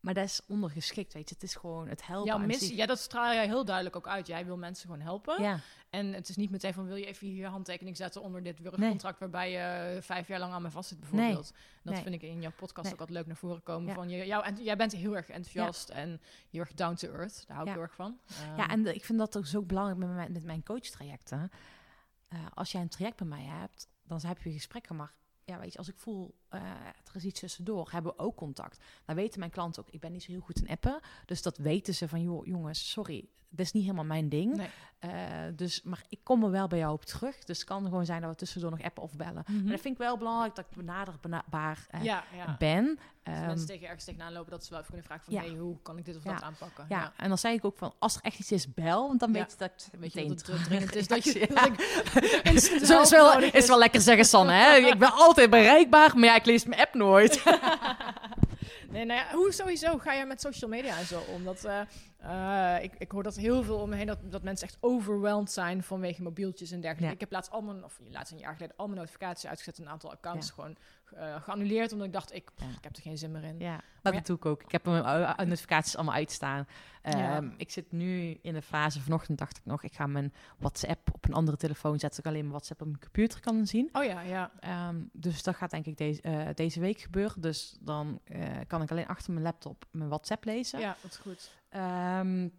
Maar 0.04 0.14
dat 0.14 0.24
is 0.24 0.42
ondergeschikt, 0.48 1.14
weet 1.14 1.30
je. 1.30 1.36
Het 1.36 1.44
is 1.44 1.56
gewoon 1.56 1.88
het 1.88 2.06
helpen. 2.06 2.34
Aan 2.34 2.46
missie, 2.46 2.76
ja, 2.76 2.86
dat 2.86 3.00
straal 3.00 3.34
jij 3.34 3.46
heel 3.46 3.66
duidelijk 3.66 3.96
ook 3.96 4.08
uit. 4.08 4.28
Jij 4.28 4.46
wil 4.46 4.58
mensen 4.58 4.86
gewoon 4.86 5.02
helpen. 5.02 5.42
Ja, 5.44 5.60
En 5.90 6.14
het 6.14 6.30
is 6.30 6.36
niet 6.36 6.50
meteen 6.52 6.74
van, 6.74 6.86
wil 6.86 6.96
je 6.96 7.06
even 7.06 7.28
hier 7.28 7.36
je 7.36 7.46
handtekening 7.48 7.98
zetten 7.98 8.22
onder 8.22 8.44
dit 8.44 8.60
werkcontract 8.60 9.20
waarbij 9.20 9.52
je 9.52 10.02
vijf 10.02 10.28
jaar 10.28 10.40
lang 10.40 10.54
aan 10.54 10.62
me 10.62 10.72
vast 10.72 10.90
zit 10.90 11.00
bijvoorbeeld. 11.00 11.54
Dat 11.84 11.94
Nee. 11.94 12.04
vind 12.04 12.16
ik 12.16 12.22
in 12.22 12.42
jouw 12.42 12.52
podcast 12.56 12.86
ook 12.94 13.00
altijd 13.00 13.18
leuk 13.18 13.26
naar 13.28 13.36
voren 13.36 13.64
komen. 13.64 13.88
Ja. 13.88 13.94
Van 13.94 14.10
je, 14.10 14.26
jou, 14.26 14.44
en 14.46 14.64
jij 14.64 14.76
bent 14.78 14.92
heel 14.92 15.16
erg 15.16 15.30
enthousiast 15.30 15.90
en 15.90 16.22
heel 16.50 16.60
erg 16.60 16.74
down 16.74 16.94
to 16.96 17.08
earth. 17.14 17.44
Daar 17.48 17.56
hou 17.58 17.62
ik 17.62 17.68
Ja. 17.68 17.74
heel 17.74 17.82
erg 17.88 17.96
van. 17.96 18.20
ja 18.56 18.58
Ehm, 18.64 18.70
en 18.70 18.84
de- 18.84 18.94
ik 18.96 19.06
vind 19.06 19.20
dat 19.20 19.38
ook 19.38 19.46
zo 19.46 19.62
belangrijk 19.62 20.00
met 20.00 20.10
mijn, 20.10 20.32
met 20.32 20.44
mijn 20.44 20.64
coachtrajecten. 20.64 21.52
Eh, 22.28 22.40
als 22.54 22.72
jij 22.72 22.82
een 22.82 22.90
traject 22.90 23.18
bij 23.18 23.28
mij 23.28 23.44
hebt, 23.44 23.88
dan 24.04 24.20
heb 24.26 24.42
je 24.42 24.52
gesprekken. 24.52 24.96
Maar 24.96 25.14
ja, 25.46 25.60
weet 25.60 25.72
je, 25.72 25.78
als 25.78 25.88
ik 25.88 25.98
voel, 25.98 26.36
eh, 26.50 26.62
er 26.88 27.16
is 27.16 27.26
iets 27.26 27.40
tussendoor, 27.40 27.92
hebben 27.92 28.12
we 28.12 28.24
ook 28.24 28.36
contact. 28.36 28.84
Dan 29.06 29.16
weten 29.16 29.40
mijn 29.40 29.52
klanten 29.52 29.82
ook, 29.82 29.94
ik 29.94 30.00
ben 30.00 30.12
niet 30.12 30.24
zo 30.24 30.32
heel 30.32 30.42
goed 30.42 30.60
in 30.60 30.68
appen. 30.68 31.00
Dus 31.26 31.42
dat 31.42 31.58
weten 31.58 31.94
ze 31.94 32.08
van, 32.08 32.22
joh, 32.22 32.46
jongens, 32.46 32.92
sorry, 32.92 33.30
dat 33.56 33.66
is 33.66 33.72
niet 33.72 33.84
helemaal 33.84 34.06
mijn 34.06 34.30
ding. 34.30 34.56
Nee. 34.56 34.70
Eh, 35.00 35.10
dus, 35.56 35.82
maar 35.84 36.04
ik 36.10 36.20
kom 36.24 36.44
er 36.44 36.52
wel 36.52 36.68
bij 36.68 36.80
jou 36.80 36.94
op 36.94 37.06
terug. 37.06 37.44
Dus 37.44 37.58
het 37.58 37.68
kan 37.68 37.84
gewoon 37.84 38.06
zijn 38.06 38.22
dat 38.22 38.30
we 38.30 38.36
tussendoor 38.36 38.70
nog 38.72 38.82
appen 38.82 39.04
of 39.04 39.16
bellen. 39.16 39.44
mhm. 39.48 39.62
Maar 39.64 39.72
dat 39.72 39.82
vind 39.82 39.94
ik 39.94 40.02
wel 40.02 40.18
belangrijk 40.18 40.56
dat 40.56 40.66
ik 40.70 40.76
benaderbaar 40.78 41.86
eh, 41.90 42.04
ja, 42.04 42.24
ja. 42.36 42.56
ben. 42.60 42.88
Als 43.24 43.36
Ehm, 43.36 43.46
mensen 43.46 43.68
tegen 43.68 43.86
ergens 43.88 44.04
tegenaan 44.06 44.34
lopen, 44.34 44.52
dat 44.52 44.64
ze 44.64 44.70
wel 44.70 44.80
even 44.80 44.92
kunnen 44.92 45.08
vragen 45.10 45.26
van... 45.26 45.34
Ja. 45.34 45.42
Hey, 45.42 45.60
hoe 45.60 45.82
kan 45.82 45.98
ik 45.98 46.06
dit 46.06 46.16
of 46.16 46.24
dat 46.24 46.42
aanpakken? 46.42 46.86
ja, 46.90 47.14
en 47.18 47.28
dan 47.28 47.38
zei 47.38 47.56
ik 47.56 47.66
ook 47.66 47.78
van, 47.78 47.94
als 48.00 48.16
er 48.16 48.22
echt 48.22 48.40
iets 48.40 48.52
is, 48.52 48.74
bel. 48.74 49.08
Want 49.08 49.20
dan 49.20 49.32
weet 49.34 49.52
je 49.52 49.58
dat 49.68 49.90
ik 49.92 50.00
meteen 50.00 50.28
dat 50.28 50.48
het 50.48 50.64
dringend 50.64 50.96
is 50.96 51.08
dat 51.08 51.24
je... 51.24 51.32
reactie- 51.32 51.54
dat 52.14 52.24
ik 52.24 52.42
instant 52.44 52.82
Zo 52.82 52.94
hulp 52.94 53.04
is 53.04 53.10
wel, 53.10 53.40
is 53.42 53.68
wel 53.68 53.78
lekker 53.78 54.02
zeggen, 54.02 54.26
Sanne. 54.26 54.52
Hè? 54.52 54.76
Ik 54.76 55.00
ben 55.00 55.14
altijd 55.14 55.50
bereikbaar, 55.50 56.12
maar 56.16 56.26
ja, 56.26 56.36
ik 56.36 56.46
lees 56.46 56.66
mijn 56.66 56.82
app 56.82 56.94
nooit. 56.94 57.44
Nee, 58.90 59.06
nou 59.06 59.20
ja, 59.20 59.36
hoe 59.36 59.52
sowieso 59.52 59.98
ga 59.98 60.14
je 60.14 60.26
met 60.26 60.42
social 60.42 60.70
media 60.70 60.98
en 60.98 61.06
zo 61.06 61.20
om? 61.20 61.44
Dat, 61.44 61.64
eh, 61.64 61.80
eh, 62.24 62.84
ik, 62.84 62.94
ik 62.98 63.12
hoor 63.12 63.24
dat 63.24 63.36
heel 63.36 63.64
veel 63.64 63.78
om 63.78 63.90
me 63.90 63.96
heen, 63.96 64.06
dat, 64.06 64.18
dat 64.32 64.44
mensen 64.44 64.68
echt 64.68 64.78
overweldigd 64.80 65.52
zijn 65.52 65.84
vanwege 65.84 66.22
mobieltjes 66.22 66.72
en 66.72 66.80
dergelijke. 66.82 67.08
Ja. 67.08 67.14
Ik 67.14 67.20
heb 67.20 67.32
laatst 67.32 67.52
al 67.52 67.62
mijn, 67.62 67.84
of 67.84 68.00
laatst 68.10 68.32
een 68.32 68.38
jaar 68.40 68.54
geleden, 68.54 68.76
al 68.78 68.86
mijn 68.88 68.98
notificaties 69.00 69.50
uitgezet, 69.50 69.78
een 69.78 69.90
aantal 69.90 70.12
accounts 70.12 70.48
Ja. 70.48 70.54
gewoon 70.54 70.76
eh, 71.16 71.42
geannuleerd 71.44 71.92
omdat 71.92 72.08
ik 72.08 72.14
dacht, 72.14 72.34
ik, 72.34 72.50
Ja. 72.56 72.66
ik 72.78 72.84
heb 72.84 72.96
er 72.96 73.02
geen 73.02 73.18
zin 73.18 73.32
meer 73.32 73.44
in. 73.44 73.60
Ja, 73.60 73.80
Maar 74.04 74.14
dat 74.14 74.26
doe 74.26 74.36
ik 74.36 74.46
ook. 74.46 74.64
Ik 74.64 74.72
heb 74.72 74.86
mijn 74.86 75.04
uh, 75.04 75.38
notificaties 75.38 75.96
allemaal 75.96 76.14
uitstaan. 76.16 76.68
Ehm, 77.02 77.50
Ik 77.58 77.72
zit 77.72 77.92
nu 77.92 78.40
in 78.42 78.54
de 78.54 78.62
fase, 78.62 79.02
vanochtend 79.02 79.38
dacht 79.38 79.58
ik 79.58 79.66
nog, 79.66 79.84
ik 79.84 79.94
ga 79.94 80.08
mijn 80.08 80.34
WhatsApp 80.58 81.10
op 81.14 81.26
een 81.26 81.34
andere 81.34 81.58
telefoon 81.58 82.00
zetten, 82.00 82.10
zodat 82.10 82.20
ik 82.20 82.26
alleen 82.26 82.40
mijn 82.40 82.52
WhatsApp 82.52 82.82
op 82.82 82.88
mijn 82.88 83.00
computer 83.00 83.40
kan 83.40 83.66
zien. 83.68 83.90
Oh 83.94 84.04
ja, 84.04 84.22
ja. 84.22 84.52
Ehm, 84.60 84.96
dus 85.12 85.44
dat 85.44 85.56
gaat 85.56 85.72
denk 85.72 85.86
ik 85.86 85.98
deze, 85.98 86.22
eh, 86.22 86.48
deze 86.54 86.80
week 86.80 87.00
gebeuren. 87.00 87.42
Dus 87.42 87.78
dan 87.80 88.20
eh, 88.24 88.42
kan 88.68 88.82
ik 88.82 88.92
alleen 88.92 89.08
achter 89.08 89.32
mijn 89.32 89.46
laptop 89.46 89.86
mijn 89.92 90.10
WhatsApp 90.10 90.46
lezen. 90.46 90.80
Ja, 90.80 90.96
dat 91.02 91.12
is 91.12 91.18
goed. 91.18 91.52
Ehm, 91.74 92.50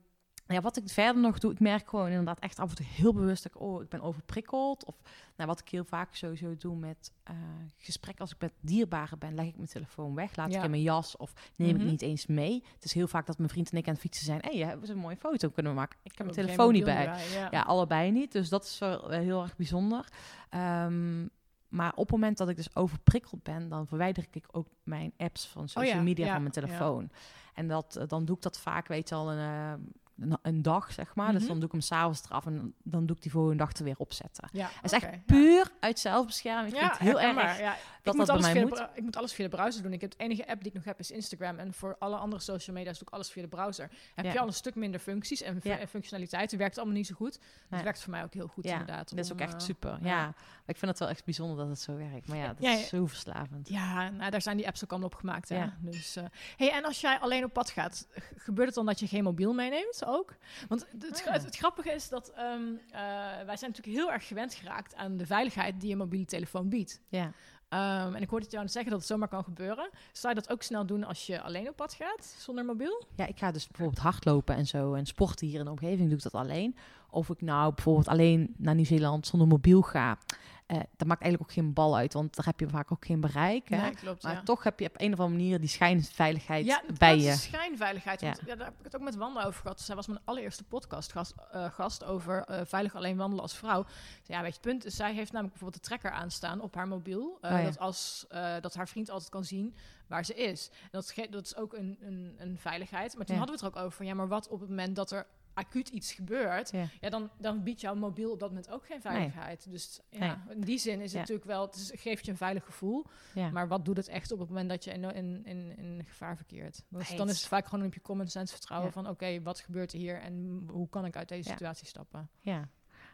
ja, 0.46 0.60
wat 0.60 0.76
ik 0.76 0.88
verder 0.88 1.22
nog 1.22 1.38
doe, 1.38 1.52
ik 1.52 1.60
merk 1.60 1.88
gewoon 1.88 2.08
inderdaad 2.08 2.38
echt 2.38 2.58
af 2.58 2.70
en 2.70 2.76
toe 2.76 2.86
heel 2.86 3.12
bewust 3.12 3.42
dat 3.42 3.54
ik, 3.54 3.60
oh, 3.60 3.82
ik 3.82 3.88
ben 3.88 4.00
overprikkeld. 4.00 4.84
Of 4.84 4.94
nou, 5.36 5.48
wat 5.48 5.60
ik 5.60 5.68
heel 5.68 5.84
vaak 5.84 6.14
sowieso 6.14 6.56
doe 6.56 6.76
met 6.76 7.12
eh 7.22 7.34
gesprek 7.76 8.20
als 8.20 8.30
ik 8.32 8.40
met 8.40 8.52
dierbaren 8.60 9.18
ben, 9.18 9.34
leg 9.34 9.46
ik 9.46 9.56
mijn 9.56 9.68
telefoon 9.68 10.14
weg, 10.14 10.36
laat 10.36 10.50
Ja. 10.52 10.58
ik 10.58 10.64
in 10.64 10.70
mijn 10.70 10.82
jas 10.82 11.16
of 11.16 11.32
neem 11.56 11.74
Mhm. 11.74 11.80
ik 11.84 11.90
niet 11.90 12.02
eens 12.02 12.26
mee. 12.26 12.64
Het 12.74 12.84
is 12.84 12.92
heel 12.92 13.06
vaak 13.08 13.26
dat 13.26 13.38
mijn 13.38 13.50
vriend 13.50 13.70
en 13.70 13.78
ik 13.78 13.86
aan 13.86 13.92
het 13.92 14.02
fietsen 14.02 14.24
zijn. 14.24 14.38
Hé, 14.42 14.58
hey, 14.58 14.66
hebben 14.68 14.86
ze 14.86 14.92
een 14.92 14.98
mooie 14.98 15.16
foto 15.16 15.48
kunnen 15.50 15.74
maken? 15.74 15.98
Ik 16.02 16.18
heb 16.18 16.26
mijn 16.26 16.38
telefoon 16.46 16.72
niet 16.72 16.84
bij. 16.84 17.04
Ja. 17.04 17.48
Ja, 17.50 17.60
allebei 17.62 18.10
niet. 18.10 18.32
Dus 18.32 18.48
dat 18.48 18.64
is 18.64 18.78
wel 18.78 19.12
eh, 19.12 19.18
heel 19.20 19.42
erg 19.42 19.56
bijzonder. 19.56 20.08
Ehm, 20.50 21.26
maar 21.68 21.90
op 21.92 21.98
het 22.02 22.10
moment 22.10 22.38
dat 22.38 22.48
ik 22.48 22.56
dus 22.56 22.76
overprikkeld 22.76 23.42
ben, 23.42 23.68
dan 23.68 23.86
verwijder 23.86 24.26
ik 24.30 24.44
ook 24.50 24.68
mijn 24.82 25.12
apps 25.16 25.46
van 25.48 25.68
social 25.68 25.92
Oh 25.92 25.98
ja, 25.98 26.02
media 26.02 26.32
van 26.32 26.40
mijn 26.40 26.52
telefoon. 26.52 27.10
En 27.54 27.68
dat, 27.68 27.96
eh, 27.96 28.08
dan 28.08 28.24
doe 28.24 28.36
ik 28.36 28.42
dat 28.42 28.58
vaak, 28.58 28.88
weet 28.88 29.08
je 29.08 29.14
al, 29.14 29.32
een, 29.32 29.38
eh, 29.38 29.86
een, 30.18 30.38
een 30.42 30.62
dag, 30.62 30.92
zeg 30.92 31.14
maar. 31.14 31.32
Dus 31.32 31.40
Mhm. 31.40 31.48
dan 31.48 31.56
doe 31.56 31.66
ik 31.66 31.72
hem 31.72 31.80
s'avonds 31.80 32.22
eraf 32.24 32.46
en 32.46 32.74
dan 32.82 33.06
doe 33.06 33.16
ik 33.16 33.22
die 33.22 33.30
volgende 33.30 33.56
dag 33.56 33.72
er 33.72 33.84
weer 33.84 33.94
opzetten. 33.98 34.48
Ja, 34.52 34.66
Het 34.74 34.84
is 34.84 34.92
echt 34.92 35.02
ja. 35.02 35.18
puur 35.26 35.70
uit 35.80 35.98
zelfbescherming. 35.98 36.74
Ik 36.74 36.80
Ja, 36.80 36.86
vind 36.86 36.98
het 36.98 37.08
heel 37.08 37.20
erg 37.20 37.58
Ja. 37.58 37.76
Dat 38.02 38.14
moet, 38.14 38.26
dat 38.26 38.36
bij 38.36 38.44
alles 38.44 38.44
mij 38.44 38.52
via 38.52 38.84
moet. 38.84 38.94
de, 38.94 38.98
ik 38.98 39.02
moet 39.02 39.16
alles 39.16 39.32
via 39.32 39.44
de 39.48 39.56
browser 39.56 39.82
doen. 39.82 39.92
Ik 39.92 40.00
heb 40.00 40.10
de 40.10 40.16
enige 40.16 40.48
app 40.48 40.58
die 40.58 40.68
ik 40.68 40.74
nog 40.74 40.84
heb 40.84 40.98
is 40.98 41.10
Instagram. 41.10 41.58
En 41.58 41.72
voor 41.74 41.96
alle 41.98 42.16
andere 42.16 42.42
social 42.42 42.76
media's 42.76 42.98
doe 42.98 43.06
ik 43.08 43.14
alles 43.14 43.30
via 43.30 43.42
de 43.42 43.48
browser. 43.48 43.90
Heb 44.14 44.32
je 44.32 44.40
al 44.40 44.46
een 44.46 44.52
stuk 44.52 44.74
minder 44.74 45.00
functies 45.00 45.42
en, 45.42 45.60
fu- 45.60 45.68
Ja. 45.68 45.78
en 45.78 45.88
functionaliteiten. 45.88 46.58
Werkt 46.58 46.76
allemaal 46.76 46.96
niet 46.96 47.06
zo 47.06 47.14
goed. 47.14 47.32
Dus 47.32 47.40
het 47.68 47.82
werkt 47.82 48.02
voor 48.02 48.10
mij 48.10 48.22
ook 48.22 48.34
heel 48.34 48.46
goed 48.46 48.64
Ja, 48.64 48.72
inderdaad. 48.72 49.10
Dat 49.16 49.24
is 49.24 49.32
ook 49.32 49.40
echt 49.40 49.54
eh, 49.54 49.58
super. 49.60 49.98
Ja. 50.02 50.28
ik 50.66 50.76
vind 50.76 50.90
het 50.90 50.98
wel 51.00 51.08
echt 51.08 51.24
bijzonder 51.24 51.56
dat 51.56 51.68
het 51.68 51.80
zo 51.80 51.96
werkt. 51.96 52.28
Maar 52.28 52.36
ja, 52.38 52.46
dat 52.54 52.60
is 52.60 52.88
zo 52.88 53.06
verslavend. 53.06 53.68
Ja, 53.68 54.10
nou, 54.10 54.30
daar 54.30 54.42
zijn 54.42 54.56
die 54.56 54.66
apps 54.66 54.84
ook 54.84 54.90
allemaal 54.90 55.08
op 55.08 55.14
gemaakt. 55.14 55.48
Hè? 55.48 55.66
Dus, 55.80 56.16
eh, 56.16 56.24
hey, 56.56 56.72
en 56.72 56.84
als 56.84 57.00
jij 57.00 57.18
alleen 57.18 57.44
op 57.44 57.52
pad 57.52 57.70
gaat, 57.70 58.06
gebeurt 58.36 58.66
het 58.66 58.76
dan 58.76 58.86
dat 58.86 59.00
je 59.00 59.06
geen 59.06 59.22
mobiel 59.24 59.52
meeneemt 59.52 60.03
ook? 60.06 60.34
Want 60.68 60.86
het, 61.00 61.22
Ah. 61.26 61.32
het, 61.32 61.44
het 61.44 61.56
grappige 61.56 61.92
is 61.92 62.08
dat 62.08 62.28
ehm, 62.28 62.62
eh, 62.90 63.00
wij 63.46 63.56
zijn 63.56 63.70
natuurlijk 63.70 63.96
heel 63.96 64.12
erg 64.12 64.26
gewend 64.26 64.54
geraakt 64.54 64.94
aan 64.94 65.16
de 65.16 65.26
veiligheid 65.26 65.80
die 65.80 65.92
een 65.92 65.98
mobiele 65.98 66.24
telefoon 66.24 66.68
biedt. 66.68 67.00
Ja. 67.08 67.32
Ehm, 67.68 68.14
en 68.14 68.22
ik 68.22 68.28
hoorde 68.28 68.44
het 68.44 68.54
jou 68.54 68.68
zeggen 68.68 68.90
dat 68.90 69.00
het 69.00 69.08
zomaar 69.08 69.28
kan 69.28 69.44
gebeuren. 69.44 69.90
Zou 70.12 70.34
je 70.34 70.40
dat 70.40 70.50
ook 70.52 70.62
snel 70.62 70.86
doen 70.86 71.04
als 71.04 71.26
je 71.26 71.40
alleen 71.40 71.68
op 71.68 71.76
pad 71.76 71.94
gaat, 71.94 72.34
zonder 72.38 72.64
mobiel? 72.64 73.06
Ja, 73.16 73.26
ik 73.26 73.38
ga 73.38 73.50
dus 73.50 73.66
bijvoorbeeld 73.68 73.98
hardlopen 74.02 74.54
en 74.56 74.66
zo. 74.66 74.94
En 74.94 75.06
sporten 75.06 75.46
hier 75.46 75.58
in 75.58 75.64
de 75.64 75.70
omgeving 75.70 76.08
doe 76.08 76.16
ik 76.16 76.22
dat 76.22 76.34
alleen. 76.34 76.76
Of 77.10 77.28
ik 77.30 77.40
nou 77.40 77.74
bijvoorbeeld 77.74 78.08
alleen 78.08 78.54
naar 78.56 78.74
Nieuw-Zeeland 78.74 79.26
zonder 79.26 79.48
mobiel 79.48 79.82
ga. 79.82 80.18
Eh 80.66 80.80
dat 80.96 81.08
maakt 81.08 81.22
eigenlijk 81.22 81.50
ook 81.50 81.56
geen 81.56 81.72
bal 81.72 81.96
uit, 81.96 82.12
want 82.12 82.36
daar 82.36 82.44
heb 82.44 82.60
je 82.60 82.68
vaak 82.68 82.92
ook 82.92 83.04
geen 83.06 83.20
bereik. 83.20 83.68
Hè? 83.68 83.76
Nee, 83.80 83.94
klopt. 83.94 84.22
maar 84.22 84.32
ja. 84.32 84.42
toch 84.42 84.62
heb 84.62 84.80
je 84.80 84.86
op 84.86 85.00
een 85.00 85.12
of 85.12 85.18
andere 85.20 85.38
manier 85.38 85.60
die 85.60 85.68
schijnveiligheid 85.68 86.66
Ja, 86.66 86.82
bij 86.98 87.18
je. 87.18 87.32
schijnveiligheid. 87.32 88.20
Want, 88.20 88.36
Ja. 88.36 88.42
ja. 88.46 88.54
daar 88.56 88.66
heb 88.66 88.78
ik 88.78 88.84
het 88.84 88.96
ook 88.96 89.02
met 89.02 89.14
Wanda 89.16 89.42
over 89.44 89.60
gehad. 89.60 89.80
Zij 89.80 89.94
was 89.94 90.06
mijn 90.06 90.20
allereerste 90.24 90.64
podcast 90.64 91.12
gast, 91.12 91.34
eh, 91.52 91.70
gast 91.70 92.04
over 92.04 92.42
eh, 92.44 92.60
veilig 92.64 92.94
alleen 92.94 93.16
wandelen 93.16 93.42
als 93.42 93.56
vrouw. 93.56 93.84
Ja, 94.22 94.36
weet 94.42 94.48
je, 94.48 94.52
het 94.52 94.60
punt 94.60 94.84
is, 94.84 94.96
zij 94.96 95.14
heeft 95.14 95.32
namelijk 95.32 95.52
bijvoorbeeld 95.58 95.82
de 95.82 95.88
trekker 95.88 96.10
aanstaan 96.10 96.60
op 96.60 96.74
haar 96.74 96.88
mobiel. 96.88 97.38
Oh 97.40 97.64
dat, 97.64 97.78
als, 97.78 98.26
dat 98.60 98.74
haar 98.74 98.88
vriend 98.88 99.10
altijd 99.10 99.30
kan 99.30 99.44
zien 99.44 99.74
waar 100.06 100.24
ze 100.24 100.34
is. 100.34 100.70
En 100.82 100.88
dat, 100.90 101.14
dat 101.30 101.44
is 101.44 101.56
ook 101.56 101.72
een, 101.72 101.98
een, 102.00 102.34
een 102.38 102.58
veiligheid. 102.58 103.16
Maar 103.16 103.26
toen 103.26 103.36
hadden 103.36 103.58
we 103.58 103.64
het 103.64 103.74
er 103.74 103.80
ook 103.80 103.84
over 103.86 103.96
van, 103.96 104.06
ja, 104.06 104.14
maar 104.14 104.28
wat 104.28 104.48
op 104.48 104.60
het 104.60 104.68
moment 104.68 104.96
dat 104.96 105.10
er 105.10 105.26
acuut 105.54 105.88
iets 105.88 106.12
gebeurt, 106.12 106.70
Ja. 106.70 106.86
ja, 107.00 107.10
dan, 107.10 107.30
dan 107.38 107.62
biedt 107.62 107.80
jouw 107.80 107.94
mobiel 107.94 108.30
op 108.32 108.38
dat 108.40 108.48
moment 108.48 108.70
ook 108.70 108.86
geen 108.86 109.00
veiligheid. 109.00 109.70
Dus 109.70 110.00
ja, 110.10 110.44
in 110.48 110.60
die 110.60 110.78
zin 110.78 110.94
is 110.96 111.02
het 111.02 111.12
Ja. 111.12 111.18
natuurlijk 111.18 111.46
wel, 111.46 111.66
het 111.66 111.74
is- 111.74 111.92
geeft 111.94 112.24
je 112.24 112.30
een 112.30 112.36
veilig 112.36 112.64
gevoel. 112.64 113.04
Ja. 113.34 113.50
Maar 113.50 113.68
wat 113.68 113.84
doet 113.84 113.96
het 113.96 114.08
echt 114.08 114.32
op 114.32 114.38
het 114.38 114.48
moment 114.48 114.68
dat 114.68 114.84
je 114.84 114.90
in, 114.92 115.04
in, 115.14 115.44
in, 115.44 115.76
in 115.78 116.04
gevaar 116.06 116.36
verkeert? 116.36 116.82
Nee, 116.88 117.16
dan 117.16 117.28
is 117.28 117.38
het 117.38 117.48
vaak 117.48 117.66
gewoon 117.66 117.86
op 117.86 117.94
je 117.94 118.00
common 118.00 118.28
sense 118.28 118.52
vertrouwen 118.52 118.92
van... 118.92 119.08
oké, 119.08 119.42
wat 119.42 119.60
gebeurt 119.60 119.92
er 119.92 119.98
hier 119.98 120.20
en 120.20 120.64
hoe 120.70 120.88
kan 120.88 121.04
ik 121.04 121.16
uit 121.16 121.28
deze 121.28 121.48
situatie 121.50 121.86
stappen? 121.86 122.28
Ja, 122.40 122.68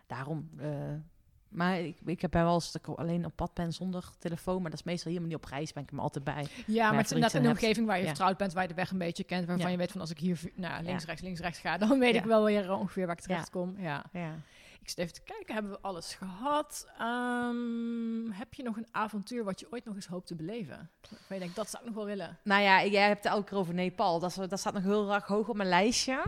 daarom. 0.07 0.51
eh, 0.59 0.95
maar 1.51 1.81
ik, 1.81 1.97
ik 2.05 2.21
heb 2.21 2.33
wel 2.33 2.55
eens 2.55 2.73
dat 2.73 2.83
ik 2.89 2.99
alleen 2.99 3.25
op 3.25 3.33
pad 3.37 3.55
ben 3.55 3.73
zonder 3.73 4.05
telefoon. 4.19 4.61
Maar 4.63 4.71
dat 4.71 4.81
is 4.81 4.85
meestal 4.87 5.11
helemaal 5.13 5.33
niet 5.33 5.45
op 5.45 5.51
reis. 5.51 5.73
Ben 5.73 5.83
ik 5.83 5.91
hem 5.91 6.01
altijd 6.01 6.25
bij. 6.25 6.47
Ja, 6.67 6.89
maar 6.89 6.97
het 6.97 7.07
is 7.07 7.13
inderdaad 7.13 7.41
in 7.41 7.45
een 7.45 7.51
omgeving 7.51 7.87
waar 7.87 7.97
je 7.97 8.03
Ja. 8.03 8.09
vertrouwd 8.09 8.37
bent... 8.37 8.53
waar 8.53 8.63
je 8.63 8.69
de 8.69 8.75
weg 8.75 8.91
een 8.91 8.99
beetje 8.99 9.25
kent, 9.25 9.47
waarvan 9.47 9.67
Ja. 9.67 9.73
je 9.73 9.79
weet 9.79 9.91
van... 9.93 10.01
als 10.01 10.11
ik 10.11 10.19
hier 10.19 10.41
nou, 10.55 10.83
links, 10.83 11.03
Ja. 11.03 11.07
rechts, 11.09 11.23
links, 11.23 11.41
rechts 11.41 11.59
ga... 11.59 11.79
dan 11.79 11.99
weet 11.99 12.15
ik 12.15 12.25
wel 12.25 12.45
weer 12.45 12.73
ongeveer 12.73 13.07
waar 13.07 13.17
ik 13.17 13.23
terecht 13.23 13.51
kom. 13.51 13.75
Ja. 13.79 14.05
Ja. 14.13 14.35
Ik 14.83 14.89
zit 14.89 14.99
even 14.99 15.13
te 15.15 15.21
kijken, 15.23 15.55
hebben 15.55 15.73
we 15.73 15.79
alles 15.81 16.15
gehad? 16.15 16.87
Ehm, 16.99 18.31
heb 18.31 18.55
je 18.55 18.63
nog 18.63 18.77
een 18.77 18.87
avontuur 18.91 19.45
wat 19.45 19.61
je 19.61 19.67
ooit 19.71 19.85
nog 19.85 19.95
eens 19.95 20.07
hoopt 20.07 20.27
te 20.27 20.35
beleven? 20.35 20.91
Waar 21.11 21.19
je 21.29 21.39
denkt, 21.39 21.57
dat 21.57 21.71
zou 21.71 21.83
ik 21.83 21.89
nog 21.89 21.99
wel 21.99 22.07
willen. 22.07 22.39
Nou 22.45 22.63
ja, 22.63 22.85
jij 22.85 23.07
hebt 23.07 23.25
het 23.25 23.33
elke 23.33 23.49
keer 23.49 23.59
over 23.59 23.75
Nepal. 23.75 24.19
Dat, 24.19 24.31
is, 24.31 24.49
dat 24.49 24.59
staat 24.59 24.73
nog 24.75 24.83
heel 24.83 25.15
erg 25.15 25.27
hoog 25.27 25.49
op 25.49 25.57
mijn 25.57 25.69
lijstje. 25.69 26.23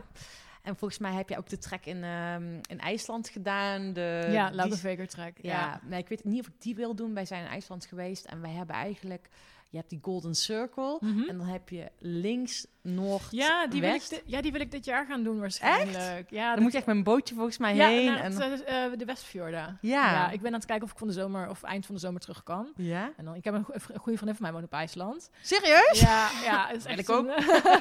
En 0.62 0.76
volgens 0.76 1.00
mij 1.00 1.12
heb 1.12 1.28
je 1.28 1.36
ook 1.36 1.48
de 1.48 1.58
trek 1.58 1.86
in, 1.86 2.04
ehm, 2.04 2.54
in 2.68 2.78
IJsland 2.80 3.28
gedaan. 3.28 3.92
De, 3.92 4.28
ja, 4.30 4.46
die- 4.46 4.56
Laude 4.56 4.76
Veger 4.76 5.08
trek. 5.08 5.38
Ja, 5.42 5.50
Ja. 5.60 5.80
nee, 5.84 6.00
ik 6.00 6.08
weet 6.08 6.24
niet 6.24 6.40
of 6.40 6.46
ik 6.46 6.52
die 6.58 6.74
wil 6.74 6.94
doen. 6.94 7.14
Wij 7.14 7.24
zijn 7.24 7.44
in 7.44 7.50
IJsland 7.50 7.84
geweest 7.86 8.24
en 8.24 8.40
wij 8.40 8.50
hebben 8.52 8.76
eigenlijk... 8.76 9.28
Je 9.70 9.76
hebt 9.78 9.90
die 9.90 9.98
Golden 10.02 10.34
Circle 10.34 10.96
Mhm. 11.00 11.28
en 11.28 11.38
dan 11.38 11.46
heb 11.46 11.68
je 11.68 11.90
links, 11.98 12.66
noord, 12.82 13.22
Ja, 13.30 13.66
die 13.66 13.80
wil, 13.80 13.94
ik 13.94 14.22
ja, 14.26 14.40
die 14.40 14.52
wil 14.52 14.60
ik 14.60 14.70
dit 14.70 14.84
jaar 14.84 15.06
gaan 15.06 15.22
doen 15.22 15.40
waarschijnlijk. 15.40 16.30
Ja, 16.30 16.54
Dan 16.54 16.62
moet 16.62 16.72
je 16.72 16.78
echt 16.78 16.86
met 16.86 16.96
een 16.96 17.02
bootje 17.02 17.34
volgens 17.34 17.58
mij 17.58 17.74
ja, 17.74 17.86
heen. 17.88 18.16
en, 18.16 18.32
het, 18.40 18.64
eh, 18.64 18.84
eh, 18.84 18.92
de 18.98 19.04
Westfjorden. 19.04 19.78
ja. 19.80 20.30
ik 20.30 20.40
ben 20.40 20.52
aan 20.52 20.58
het 20.58 20.66
kijken 20.66 20.84
of 20.86 20.92
ik 20.92 20.98
van 20.98 21.06
de 21.06 21.12
zomer 21.12 21.48
of 21.48 21.62
eind 21.62 21.86
van 21.86 21.94
de 21.94 22.00
zomer 22.00 22.20
terug 22.20 22.42
kan. 22.42 22.72
ja. 22.76 23.10
En 23.16 23.24
dan, 23.24 23.34
ik 23.34 23.44
heb 23.44 23.54
een, 23.54 23.64
go- 23.64 23.72
een 23.72 23.80
goede 23.98 24.18
vriendin 24.18 24.34
van 24.34 24.42
mij 24.42 24.52
woont 24.52 24.64
op 24.64 24.72
IJsland. 24.72 25.30
Serieus? 25.42 26.00
Ja, 26.00 26.28
ja, 26.44 26.66
het 26.66 26.76
is 26.76 26.84
echt 26.92 26.98
ik 26.98 27.10
ook. 27.10 27.30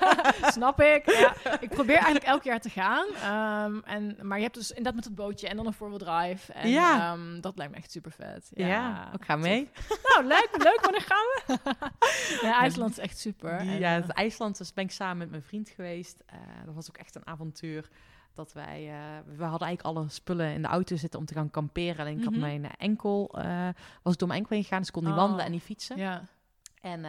Snap 0.58 0.82
ik. 0.82 1.12
Ja, 1.12 1.34
ik 1.60 1.70
probeer 1.70 1.96
eigenlijk 1.96 2.26
elk 2.26 2.44
jaar 2.44 2.60
te 2.60 2.70
gaan. 2.70 3.06
Ehm, 3.16 3.80
en, 3.86 4.18
maar 4.22 4.38
je 4.38 4.44
hebt 4.44 4.56
dus 4.56 4.70
inderdaad 4.70 4.96
met 4.96 5.04
het 5.04 5.16
bootje 5.16 5.48
en 5.48 5.56
dan 5.56 5.66
een 5.66 5.74
four-wheel 5.74 6.00
drive. 6.00 6.54
En 6.54 6.70
Ja. 6.70 7.12
ehm, 7.12 7.42
dat 7.42 7.58
lijkt 7.58 7.72
me 7.72 7.78
echt 7.78 7.92
super 7.92 8.12
vet. 8.12 8.50
Ja, 8.54 9.10
ik 9.20 9.26
ga 9.26 9.36
mee. 9.36 9.70
Nou, 10.14 10.26
leuk, 10.28 10.50
leuk. 10.52 10.80
Wanneer 10.82 11.02
gaan 11.08 11.58
we? 11.60 11.74
ja, 12.48 12.60
IJsland 12.60 12.92
is 12.92 12.98
echt 13.00 13.20
super. 13.20 13.64
Ja, 13.64 13.96
eh, 13.96 14.02
het 14.02 14.12
IJsland 14.12 14.58
dus 14.58 14.74
ben 14.74 14.84
ik 14.84 14.91
samen 14.92 15.18
met 15.18 15.30
mijn 15.30 15.44
vriend 15.44 15.70
geweest. 15.70 16.24
Eh, 16.26 16.38
dat 16.66 16.76
was 16.76 16.90
ook 16.90 16.98
echt 16.98 17.16
een 17.16 17.28
avontuur. 17.28 17.90
Dat 18.34 18.54
wij, 18.54 18.90
eh, 18.90 19.36
we 19.38 19.44
hadden 19.44 19.68
eigenlijk 19.68 19.82
alle 19.98 20.10
spullen 20.10 20.54
in 20.54 20.62
de 20.62 20.68
auto 20.68 20.96
zitten 20.96 21.20
om 21.20 21.26
te 21.26 21.34
gaan 21.34 21.50
kamperen. 21.52 22.00
Alleen 22.00 22.18
ik 22.18 22.24
had 22.24 22.32
Mhm. 22.34 22.42
mijn 22.42 22.66
enkel, 22.78 23.30
eh, 23.38 23.70
was 24.04 24.18
door 24.18 24.28
mijn 24.28 24.40
enkel 24.40 24.56
heen 24.56 24.64
gegaan, 24.64 24.80
dus 24.80 24.88
ik 24.88 24.94
kon 24.94 25.04
niet 25.04 25.12
Oh. 25.14 25.18
wandelen 25.20 25.46
en 25.46 25.52
niet 25.52 25.62
fietsen. 25.64 25.98
ja. 25.98 26.26
En 26.82 27.02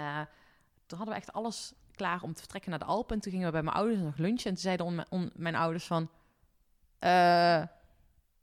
toen 0.87 0.99
hadden 0.99 1.17
we 1.17 1.21
echt 1.21 1.33
alles 1.33 1.73
klaar 1.95 2.23
om 2.23 2.33
te 2.33 2.39
vertrekken 2.41 2.71
naar 2.71 2.79
de 2.79 2.85
Alpen. 2.85 3.15
En 3.15 3.21
toen 3.21 3.33
gingen 3.33 3.47
we 3.47 3.53
bij 3.53 3.63
mijn 3.63 3.77
ouders 3.77 4.01
nog 4.01 4.17
lunchen. 4.17 4.45
En 4.49 4.53
toen 4.55 4.63
zeiden 4.63 4.87
on- 4.87 5.05
on- 5.11 5.31
mijn 5.35 5.55
ouders 5.55 5.85
van... 5.87 6.09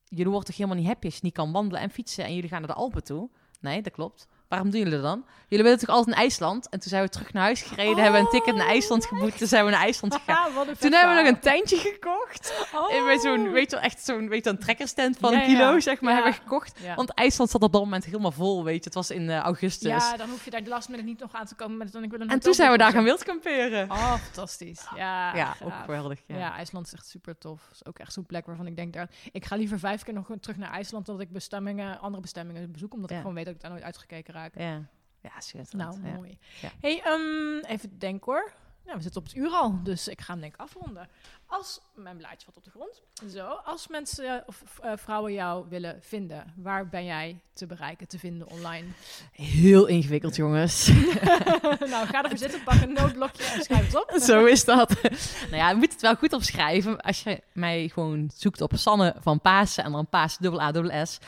jullie 0.05 0.29
worden 0.29 0.45
toch 0.45 0.55
helemaal 0.57 0.77
niet 0.77 0.87
happy 0.87 1.05
als 1.05 1.15
je 1.15 1.19
niet 1.23 1.33
kan 1.33 1.51
wandelen 1.51 1.81
en 1.81 1.89
fietsen... 1.89 2.23
en 2.25 2.33
jullie 2.35 2.49
gaan 2.49 2.59
naar 2.59 2.69
de 2.69 2.75
Alpen 2.75 3.03
toe? 3.03 3.29
Nee, 3.59 3.81
dat 3.81 3.93
klopt. 3.93 4.27
Waarom 4.49 4.69
doen 4.69 4.79
jullie 4.79 4.93
dat 4.93 5.03
dan? 5.03 5.25
Jullie 5.47 5.63
willen 5.63 5.79
toch 5.79 5.89
altijd 5.89 6.15
naar 6.15 6.23
IJsland? 6.25 6.69
En 6.69 6.79
toen 6.79 6.89
zijn 6.89 7.03
we 7.03 7.09
terug 7.09 7.33
naar 7.33 7.43
huis 7.43 7.61
gereden, 7.61 8.03
hebben 8.03 8.21
we 8.21 8.25
een 8.27 8.31
ticket 8.31 8.55
naar 8.55 8.67
IJsland 8.67 9.05
geboekt... 9.05 9.37
toen 9.37 9.47
zijn 9.47 9.65
we 9.65 9.71
naar 9.71 9.79
IJsland 9.79 10.13
gegaan. 10.15 10.51
Toen 10.79 10.91
hebben 10.93 11.15
we 11.15 11.21
nog 11.21 11.31
een 11.31 11.39
tentje 11.39 11.77
gekocht. 11.77 12.67
Oh. 12.73 13.05
Bij 13.05 13.19
zo'n, 13.19 13.51
weet 13.51 13.69
je 13.69 13.75
wel, 13.75 13.85
echt 13.85 14.05
zo'n, 14.05 14.29
weet 14.29 14.43
je 14.43 14.49
een 14.49 14.59
trekkerstand 14.59 15.17
van 15.17 15.31
Ja, 15.31 15.41
een 15.41 15.47
kilo, 15.47 15.73
ja. 15.73 15.79
zeg 15.79 16.01
maar, 16.01 16.09
Ja. 16.09 16.15
hebben 16.15 16.33
we 16.35 16.41
gekocht. 16.43 16.79
Want 16.95 17.13
IJsland 17.13 17.49
zat 17.49 17.61
op 17.61 17.71
dat 17.71 17.81
moment 17.81 18.05
helemaal 18.05 18.31
vol, 18.31 18.63
weet 18.63 18.77
je. 18.77 18.83
Het 18.83 18.93
was 18.93 19.09
in 19.11 19.29
eh, 19.29 19.37
augustus. 19.37 19.89
Ja, 19.89 20.17
dan 20.17 20.29
hoef 20.29 20.45
je 20.45 20.51
daar 20.51 20.63
de 20.63 20.69
last 20.69 20.89
minute 20.89 21.07
niet 21.07 21.19
nog 21.19 21.33
aan 21.33 21.45
te 21.45 21.55
komen 21.55 21.77
met 21.77 21.91
dan 21.91 22.03
ik 22.03 22.11
wil 22.11 22.19
en 22.19 22.39
toen 22.39 22.53
zijn 22.53 22.71
we 22.71 22.77
daar 22.77 22.91
gaan 22.91 23.03
wildkamperen. 23.03 23.91
Oh, 23.91 24.15
fantastisch. 24.15 24.85
Ja, 24.95 25.35
Ja, 25.35 25.55
ook 25.63 25.73
geweldig. 25.85 26.19
Ja. 26.27 26.55
IJsland 26.55 26.85
is 26.85 26.93
echt 26.93 27.07
super 27.07 27.37
tof. 27.37 27.61
is 27.71 27.85
ook 27.85 27.99
echt 27.99 28.13
zo'n 28.13 28.25
plek 28.25 28.45
waarvan 28.45 28.65
ik 28.67 28.75
denk, 28.75 28.93
daar, 28.93 29.09
ik 29.31 29.45
ga 29.45 29.55
liever 29.55 29.79
vijf 29.79 30.03
keer 30.03 30.13
nog 30.13 30.27
terug 30.39 30.57
naar 30.57 30.71
IJsland 30.71 31.05
dat 31.05 31.19
ik 31.19 31.31
bestemmingen, 31.31 31.99
andere 31.99 32.21
bestemmingen 32.21 32.71
bezoek, 32.71 32.93
omdat 32.93 33.11
ik 33.11 33.17
gewoon 33.17 33.33
weet 33.33 33.45
dat 33.45 33.53
ik 33.53 33.61
daar 33.61 33.71
nooit 33.71 33.83
uitgekeken 33.83 34.33
raak. 34.33 34.38
Ja, 34.55 34.85
ja 35.21 35.41
schitterend. 35.41 36.01
Nou, 36.01 36.15
mooi. 36.15 36.37
Ja. 36.61 36.69
Hey, 36.81 37.01
ehm, 37.03 37.65
even 37.65 37.99
denken 37.99 38.25
hoor. 38.33 38.53
Ja, 38.85 38.95
we 38.95 39.01
zitten 39.01 39.21
op 39.21 39.27
het 39.27 39.35
uur 39.35 39.49
al, 39.49 39.79
dus 39.83 40.07
ik 40.07 40.21
ga 40.21 40.31
hem 40.31 40.41
denk 40.41 40.53
ik 40.53 40.59
afronden. 40.59 41.09
Als, 41.45 41.81
mijn 41.95 42.17
blaadje 42.17 42.45
valt 42.45 42.57
op 42.57 42.63
de 42.63 42.69
grond. 42.69 43.01
Zo, 43.33 43.45
als 43.45 43.87
mensen 43.87 44.43
of 44.45 44.79
eh, 44.81 44.91
vrouwen 44.95 45.33
jou 45.33 45.65
willen 45.69 45.97
vinden, 46.01 46.53
waar 46.55 46.89
ben 46.89 47.05
jij 47.05 47.41
te 47.53 47.65
bereiken, 47.65 48.07
te 48.07 48.19
vinden 48.19 48.49
online? 48.49 48.87
Heel 49.31 49.85
ingewikkeld, 49.85 50.35
jongens. 50.35 50.87
nou, 51.93 52.07
ga 52.07 52.23
ervoor 52.23 52.37
zitten, 52.37 52.63
pak 52.63 52.81
een 52.81 52.93
noodblokje 52.93 53.43
en 53.43 53.63
schrijf 53.63 53.85
het 53.85 53.95
op. 53.95 54.19
Zo 54.29 54.45
is 54.45 54.65
dat. 54.65 54.89
nou 55.49 55.55
ja, 55.55 55.69
je 55.69 55.75
moet 55.75 55.91
het 55.91 56.01
wel 56.01 56.15
goed 56.15 56.33
opschrijven. 56.33 57.01
Als 57.01 57.23
je 57.23 57.41
mij 57.53 57.89
gewoon 57.93 58.31
zoekt 58.35 58.61
op 58.61 58.71
Sanne 58.75 59.15
van 59.19 59.41
Pasen 59.41 59.83
en 59.83 59.91
dan 59.91 60.07
Paas 60.07 60.37
dubbel 60.37 60.61
A 60.61 60.71
dubbel 60.71 61.05
S, 61.05 61.19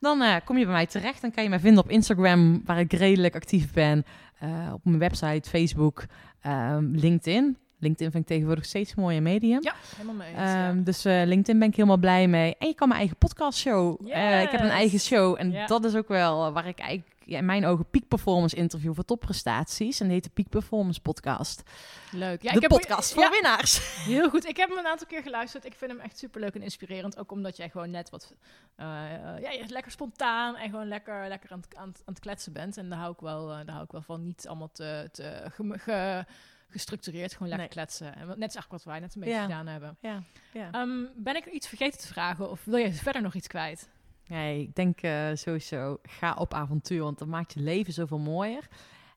dan 0.00 0.22
eh, 0.22 0.36
kom 0.44 0.58
je 0.58 0.64
bij 0.64 0.74
mij 0.74 0.86
terecht. 0.86 1.20
Dan 1.20 1.30
kan 1.30 1.42
je 1.42 1.48
mij 1.48 1.60
vinden 1.60 1.84
op 1.84 1.90
Instagram, 1.90 2.62
waar 2.64 2.78
ik 2.78 2.92
redelijk 2.92 3.34
actief 3.34 3.72
ben. 3.72 4.04
Eh, 4.38 4.70
op 4.72 4.84
mijn 4.84 4.98
website, 4.98 5.50
Facebook, 5.50 6.04
ehm, 6.46 6.84
LinkedIn. 6.92 7.56
LinkedIn 7.78 8.10
vind 8.10 8.22
ik 8.22 8.28
tegenwoordig 8.28 8.64
steeds 8.64 8.92
een 8.96 9.02
mooie 9.02 9.20
medium. 9.20 9.62
Ja, 9.62 9.74
helemaal 9.96 10.14
mee 10.14 10.28
eens. 10.28 10.38
ja. 10.38 10.68
Ehm, 10.68 10.82
dus 10.82 11.04
eh, 11.04 11.22
LinkedIn 11.24 11.58
ben 11.58 11.68
ik 11.68 11.76
helemaal 11.76 11.96
blij 11.98 12.28
mee. 12.28 12.56
En 12.58 12.68
je 12.68 12.74
kan 12.74 12.88
mijn 12.88 13.00
eigen 13.00 13.16
podcastshow. 13.18 14.00
Eh, 14.10 14.42
ik 14.42 14.50
heb 14.50 14.60
een 14.60 14.66
Yes. 14.66 14.74
eigen 14.74 14.98
show. 14.98 15.34
En 15.38 15.50
Ja. 15.50 15.66
dat 15.66 15.84
is 15.84 15.94
ook 15.94 16.08
wel 16.08 16.52
waar 16.52 16.66
ik 16.66 16.78
eigenlijk 16.78 17.15
ja, 17.26 17.38
in 17.38 17.44
mijn 17.44 17.64
ogen 17.66 17.90
peak 17.90 18.08
performance 18.08 18.56
interview 18.56 18.94
voor 18.94 19.04
topprestaties. 19.04 20.00
En 20.00 20.06
die 20.06 20.14
heet 20.14 20.24
de 20.24 20.30
Peak 20.30 20.48
Performance 20.48 21.00
Podcast. 21.00 21.62
Leuk. 22.12 22.42
Ja, 22.42 22.50
de 22.50 22.56
ik 22.56 22.62
heb, 22.62 22.70
podcast 22.70 23.12
voor 23.12 23.22
ja, 23.22 23.30
winnaars. 23.30 24.04
Heel 24.04 24.28
goed. 24.30 24.46
Ik 24.46 24.56
heb 24.56 24.68
hem 24.68 24.78
een 24.78 24.86
aantal 24.86 25.06
keer 25.06 25.22
geluisterd. 25.22 25.64
Ik 25.64 25.74
vind 25.74 25.90
hem 25.90 26.00
echt 26.00 26.18
superleuk 26.18 26.54
en 26.54 26.62
inspirerend. 26.62 27.18
Ook 27.18 27.30
omdat 27.32 27.56
jij 27.56 27.68
gewoon 27.70 27.90
net 27.90 28.10
wat... 28.10 28.34
eh, 28.76 28.86
ja, 29.40 29.50
je 29.50 29.64
lekker 29.68 29.92
spontaan 29.92 30.56
en 30.56 30.70
gewoon 30.70 30.88
lekker, 30.88 31.28
lekker 31.28 31.50
aan, 31.52 31.60
het, 31.60 31.76
aan, 31.76 31.82
aan 31.86 31.92
het 32.14 32.18
kletsen 32.18 32.52
bent. 32.52 32.76
En 32.76 32.88
daar 32.88 32.98
hou 32.98 33.12
ik 33.12 33.20
wel, 33.20 33.50
eh, 33.50 33.56
daar 33.56 33.74
hou 33.74 33.84
ik 33.84 33.90
wel 33.92 34.02
van. 34.02 34.24
Niet 34.24 34.46
allemaal 34.48 34.70
te, 34.72 35.08
te 35.12 35.42
ge- 35.54 35.78
ge- 35.78 36.24
gestructureerd. 36.68 37.32
Gewoon 37.32 37.48
lekker 37.48 37.66
Nee. 37.68 37.76
kletsen. 37.76 38.06
En 38.16 38.26
wat- 38.26 38.36
net 38.36 38.48
is 38.48 38.54
eigenlijk 38.54 38.70
wat 38.70 38.84
wij 38.92 39.00
net 39.00 39.14
een 39.14 39.20
beetje 39.20 39.36
Ja. 39.36 39.42
gedaan 39.42 39.66
hebben. 39.66 39.96
Ja, 40.00 40.22
ja. 40.52 40.68
Ehm, 40.72 41.04
ben 41.16 41.36
ik 41.36 41.46
iets 41.46 41.68
vergeten 41.68 42.00
te 42.00 42.06
vragen? 42.06 42.50
Of 42.50 42.64
wil 42.64 42.76
je 42.78 42.92
verder 42.92 43.22
nog 43.22 43.34
iets 43.34 43.46
kwijt? 43.46 43.88
Nee, 44.28 44.60
ik 44.62 44.74
denk 44.74 45.00
eh, 45.00 45.28
sowieso, 45.34 45.98
ga 46.02 46.34
op 46.34 46.54
avontuur, 46.54 47.02
want 47.02 47.18
dat 47.18 47.28
maakt 47.28 47.52
je 47.52 47.60
leven 47.60 47.92
zoveel 47.92 48.18
mooier. 48.18 48.68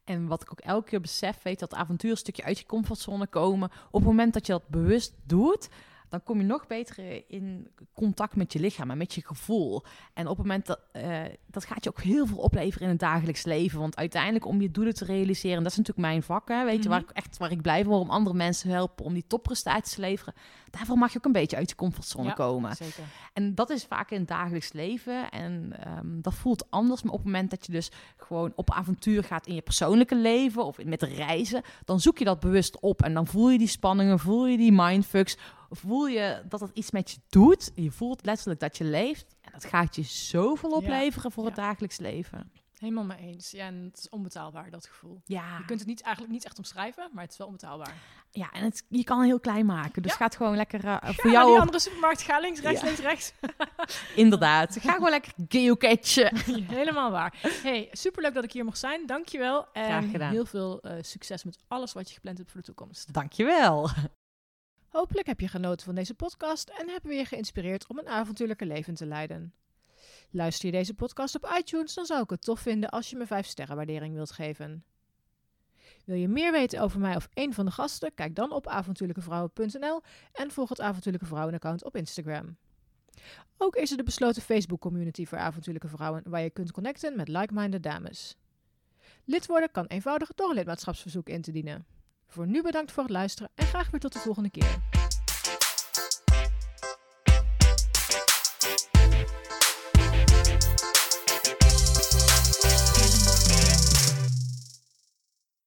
En 0.04 0.28
wat 0.28 0.42
ik 0.42 0.52
ook 0.52 0.60
elke 0.60 0.90
keer 0.90 1.02
besef, 1.02 1.42
weet 1.44 1.60
dat 1.60 1.74
avontuur 1.74 2.12
een 2.12 2.18
stukje 2.18 2.44
uit 2.44 2.60
je 2.60 2.66
comfortzone 2.66 3.28
komen. 3.28 3.70
Op 3.92 4.00
het 4.00 4.10
moment 4.10 4.34
dat 4.34 4.46
je 4.46 4.52
dat 4.52 4.68
bewust 4.68 5.14
doet, 5.24 5.70
dan 6.10 6.24
kom 6.24 6.38
je 6.38 6.46
nog 6.46 6.68
beter 6.68 7.24
in 7.28 7.68
contact 7.94 8.36
met 8.36 8.54
je 8.54 8.60
lichaam 8.60 8.92
en 8.92 8.98
met 8.98 9.14
je 9.14 9.26
gevoel. 9.26 9.84
En 10.14 10.24
op 10.28 10.38
het 10.38 10.46
moment 10.46 10.66
dat, 10.66 10.80
eh, 10.92 11.22
dat 11.48 11.66
gaat 11.66 11.84
je 11.84 11.90
ook 11.90 12.02
heel 12.02 12.28
veel 12.28 12.38
opleveren 12.38 12.84
in 12.84 12.90
het 12.90 13.00
dagelijks 13.00 13.44
leven. 13.44 13.80
Want 13.80 13.96
uiteindelijk 13.98 14.46
om 14.46 14.62
je 14.62 14.72
doelen 14.72 14.94
te 14.94 15.06
realiseren, 15.06 15.58
en 15.58 15.64
dat 15.64 15.72
is 15.72 15.78
natuurlijk 15.78 16.08
mijn 16.08 16.24
vak, 16.24 16.48
hè, 16.48 16.66
weet 16.66 16.84
je, 16.84 16.90
waar 16.90 17.02
Mhm. 17.02 17.10
ik 17.10 17.16
echt 17.16 17.38
waar 17.38 17.52
ik 17.52 17.62
blij 17.62 17.82
van 17.84 17.92
word 17.92 18.04
om 18.04 18.10
andere 18.10 18.36
mensen 18.36 18.70
te 18.70 18.76
helpen, 18.76 19.06
om 19.06 19.14
die 19.14 19.28
topprestaties 19.28 19.94
te 19.94 20.02
leveren. 20.02 20.34
Daarvoor 20.72 20.98
mag 20.98 21.12
je 21.12 21.18
ook 21.18 21.26
een 21.26 21.32
beetje 21.32 21.58
uit 21.58 21.70
je 21.70 21.76
comfortzone 21.76 22.28
Ja. 22.28 22.34
komen. 22.34 22.76
Zeker. 22.76 23.04
En 23.34 23.56
dat 23.56 23.70
is 23.70 23.84
vaak 23.84 24.12
in 24.12 24.20
het 24.20 24.28
dagelijks 24.28 24.74
leven. 24.74 25.30
En 25.32 25.74
ehm, 25.86 26.22
dat 26.22 26.34
voelt 26.34 26.72
anders. 26.72 27.02
Maar 27.04 27.12
op 27.14 27.18
het 27.18 27.28
moment 27.28 27.50
dat 27.50 27.66
je 27.66 27.72
dus 27.72 27.92
gewoon 28.18 28.52
op 28.56 28.72
avontuur 28.72 29.24
gaat 29.24 29.48
in 29.48 29.56
je 29.56 29.62
persoonlijke 29.62 30.16
leven 30.16 30.66
of 30.66 30.84
met 30.84 31.02
reizen, 31.04 31.62
dan 31.86 32.00
zoek 32.00 32.18
je 32.18 32.26
dat 32.26 32.40
bewust 32.40 32.80
op. 32.80 33.02
En 33.04 33.14
dan 33.14 33.28
voel 33.28 33.50
je 33.50 33.58
die 33.58 33.68
spanningen, 33.68 34.20
voel 34.20 34.48
je 34.48 34.58
die 34.58 34.72
mindfucks. 34.72 35.38
Voel 35.70 36.08
je 36.08 36.42
dat 36.50 36.60
het 36.60 36.72
iets 36.74 36.92
met 36.92 37.12
je 37.12 37.18
doet. 37.30 37.72
Je 37.76 37.92
voelt 37.92 38.26
letterlijk 38.26 38.60
dat 38.60 38.78
je 38.78 38.84
leeft. 38.84 39.36
En 39.42 39.52
dat 39.52 39.66
gaat 39.66 39.96
je 39.96 40.04
zoveel 40.04 40.72
opleveren 40.72 41.32
voor 41.32 41.46
het 41.46 41.56
Ja. 41.56 41.62
dagelijks 41.62 41.98
leven. 41.98 42.52
Helemaal 42.80 43.04
mee 43.04 43.18
eens. 43.18 43.52
Ja, 43.52 43.66
en 43.66 43.76
het 43.84 43.98
is 43.98 44.10
onbetaalbaar, 44.10 44.70
dat 44.70 44.86
gevoel. 44.88 45.22
Ja, 45.26 45.58
Je 45.58 45.66
kunt 45.66 45.80
het 45.80 45.88
niet, 45.88 46.02
eigenlijk 46.02 46.34
niet 46.34 46.46
echt 46.46 46.58
omschrijven, 46.58 47.10
maar 47.14 47.24
het 47.24 47.32
is 47.32 47.38
wel 47.38 47.48
onbetaalbaar. 47.48 47.94
ja 48.32 48.52
en 48.52 48.64
het, 48.64 48.86
je 48.90 49.04
kan 49.04 49.24
heel 49.24 49.40
klein 49.40 49.66
maken. 49.66 50.02
Dus 50.02 50.12
Ja. 50.12 50.18
gaat 50.18 50.36
gewoon 50.36 50.56
lekker 50.56 50.86
eh, 50.86 50.98
voor 51.04 51.24
naar 51.24 51.34
jou 51.34 51.46
die 51.46 51.54
op- 51.54 51.60
andere 51.60 51.80
supermarkt. 51.80 52.22
Ga 52.22 52.40
links, 52.40 52.60
rechts, 52.60 52.80
Ja. 52.82 52.86
links, 52.86 53.02
rechts. 53.02 53.34
Inderdaad. 54.24 54.78
Ga 54.80 54.92
gewoon 54.94 55.10
lekker 55.10 55.34
geocachen. 55.48 56.38
Helemaal 56.80 57.12
waar. 57.12 57.40
Hey, 57.64 57.88
superleuk 57.92 58.34
dat 58.34 58.44
ik 58.44 58.52
hier 58.52 58.66
mocht 58.66 58.78
zijn. 58.80 59.06
Dankjewel. 59.06 59.68
En 59.74 59.84
Graag 59.86 60.12
gedaan. 60.12 60.32
heel 60.32 60.46
veel 60.46 60.82
eh, 60.82 60.98
succes 61.02 61.44
met 61.44 61.58
alles 61.68 61.94
wat 61.94 62.08
je 62.08 62.14
gepland 62.14 62.38
hebt 62.38 62.52
voor 62.52 62.60
de 62.60 62.66
toekomst. 62.66 63.14
Dankjewel. 63.14 63.90
Hopelijk 64.90 65.28
heb 65.28 65.40
je 65.40 65.48
genoten 65.48 65.86
van 65.86 65.96
deze 65.96 66.14
podcast 66.14 66.70
en 66.70 66.90
hebben 66.90 67.10
we 67.10 67.16
je 67.18 67.26
geïnspireerd 67.26 67.88
om 67.88 67.98
een 68.00 68.08
avontuurlijke 68.08 68.66
leven 68.66 68.94
te 68.94 69.06
leiden. 69.06 69.54
Luister 70.32 70.66
je 70.66 70.72
deze 70.72 70.94
podcast 70.94 71.36
op 71.36 71.54
iTunes, 71.58 71.94
dan 71.94 72.06
zou 72.06 72.24
ik 72.24 72.30
het 72.30 72.42
tof 72.42 72.60
vinden 72.60 72.90
als 72.90 73.10
je 73.10 73.16
me 73.16 73.26
5 73.26 73.46
sterren 73.46 73.76
waardering 73.76 74.14
wilt 74.14 74.32
geven. 74.32 74.84
Wil 76.06 76.16
je 76.16 76.28
meer 76.28 76.52
weten 76.52 76.82
over 76.82 77.00
mij 77.00 77.16
of 77.16 77.30
een 77.34 77.54
van 77.54 77.66
de 77.66 77.72
gasten? 77.72 78.14
Kijk 78.14 78.36
dan 78.36 78.52
op 78.52 78.68
avontuurlijkevrouwen.nl 78.68 80.02
en 80.32 80.52
volg 80.52 80.70
het 80.70 80.82
Avontuurlijke 80.82 81.28
Vrouwen 81.28 81.54
account 81.54 81.84
op 81.84 81.96
Instagram. 81.96 82.58
Ook 83.58 83.76
is 83.76 83.92
er 83.92 83.98
de 83.98 84.04
besloten 84.04 84.42
Facebook 84.42 84.80
community 84.80 85.26
voor 85.26 85.38
avontuurlijke 85.38 85.88
vrouwen 85.88 86.24
waar 86.26 86.42
je 86.42 86.50
kunt 86.50 86.72
connecten 86.72 87.16
met 87.16 87.28
like-minded 87.28 87.84
dames. 87.84 88.38
Lid 89.26 89.46
worden 89.46 89.72
kan 89.72 89.86
eenvoudig 89.86 90.34
door 90.36 90.50
een 90.50 90.56
lidmaatschapsverzoek 90.56 91.30
in 91.30 91.42
te 91.42 91.52
dienen. 91.52 91.86
Voor 92.28 92.48
nu 92.48 92.62
bedankt 92.62 92.92
voor 92.92 93.04
het 93.04 93.12
luisteren 93.12 93.52
en 93.56 93.66
graag 93.66 93.92
weer 93.92 94.00
tot 94.00 94.14
de 94.14 94.20
volgende 94.20 94.50
keer. 94.50 95.09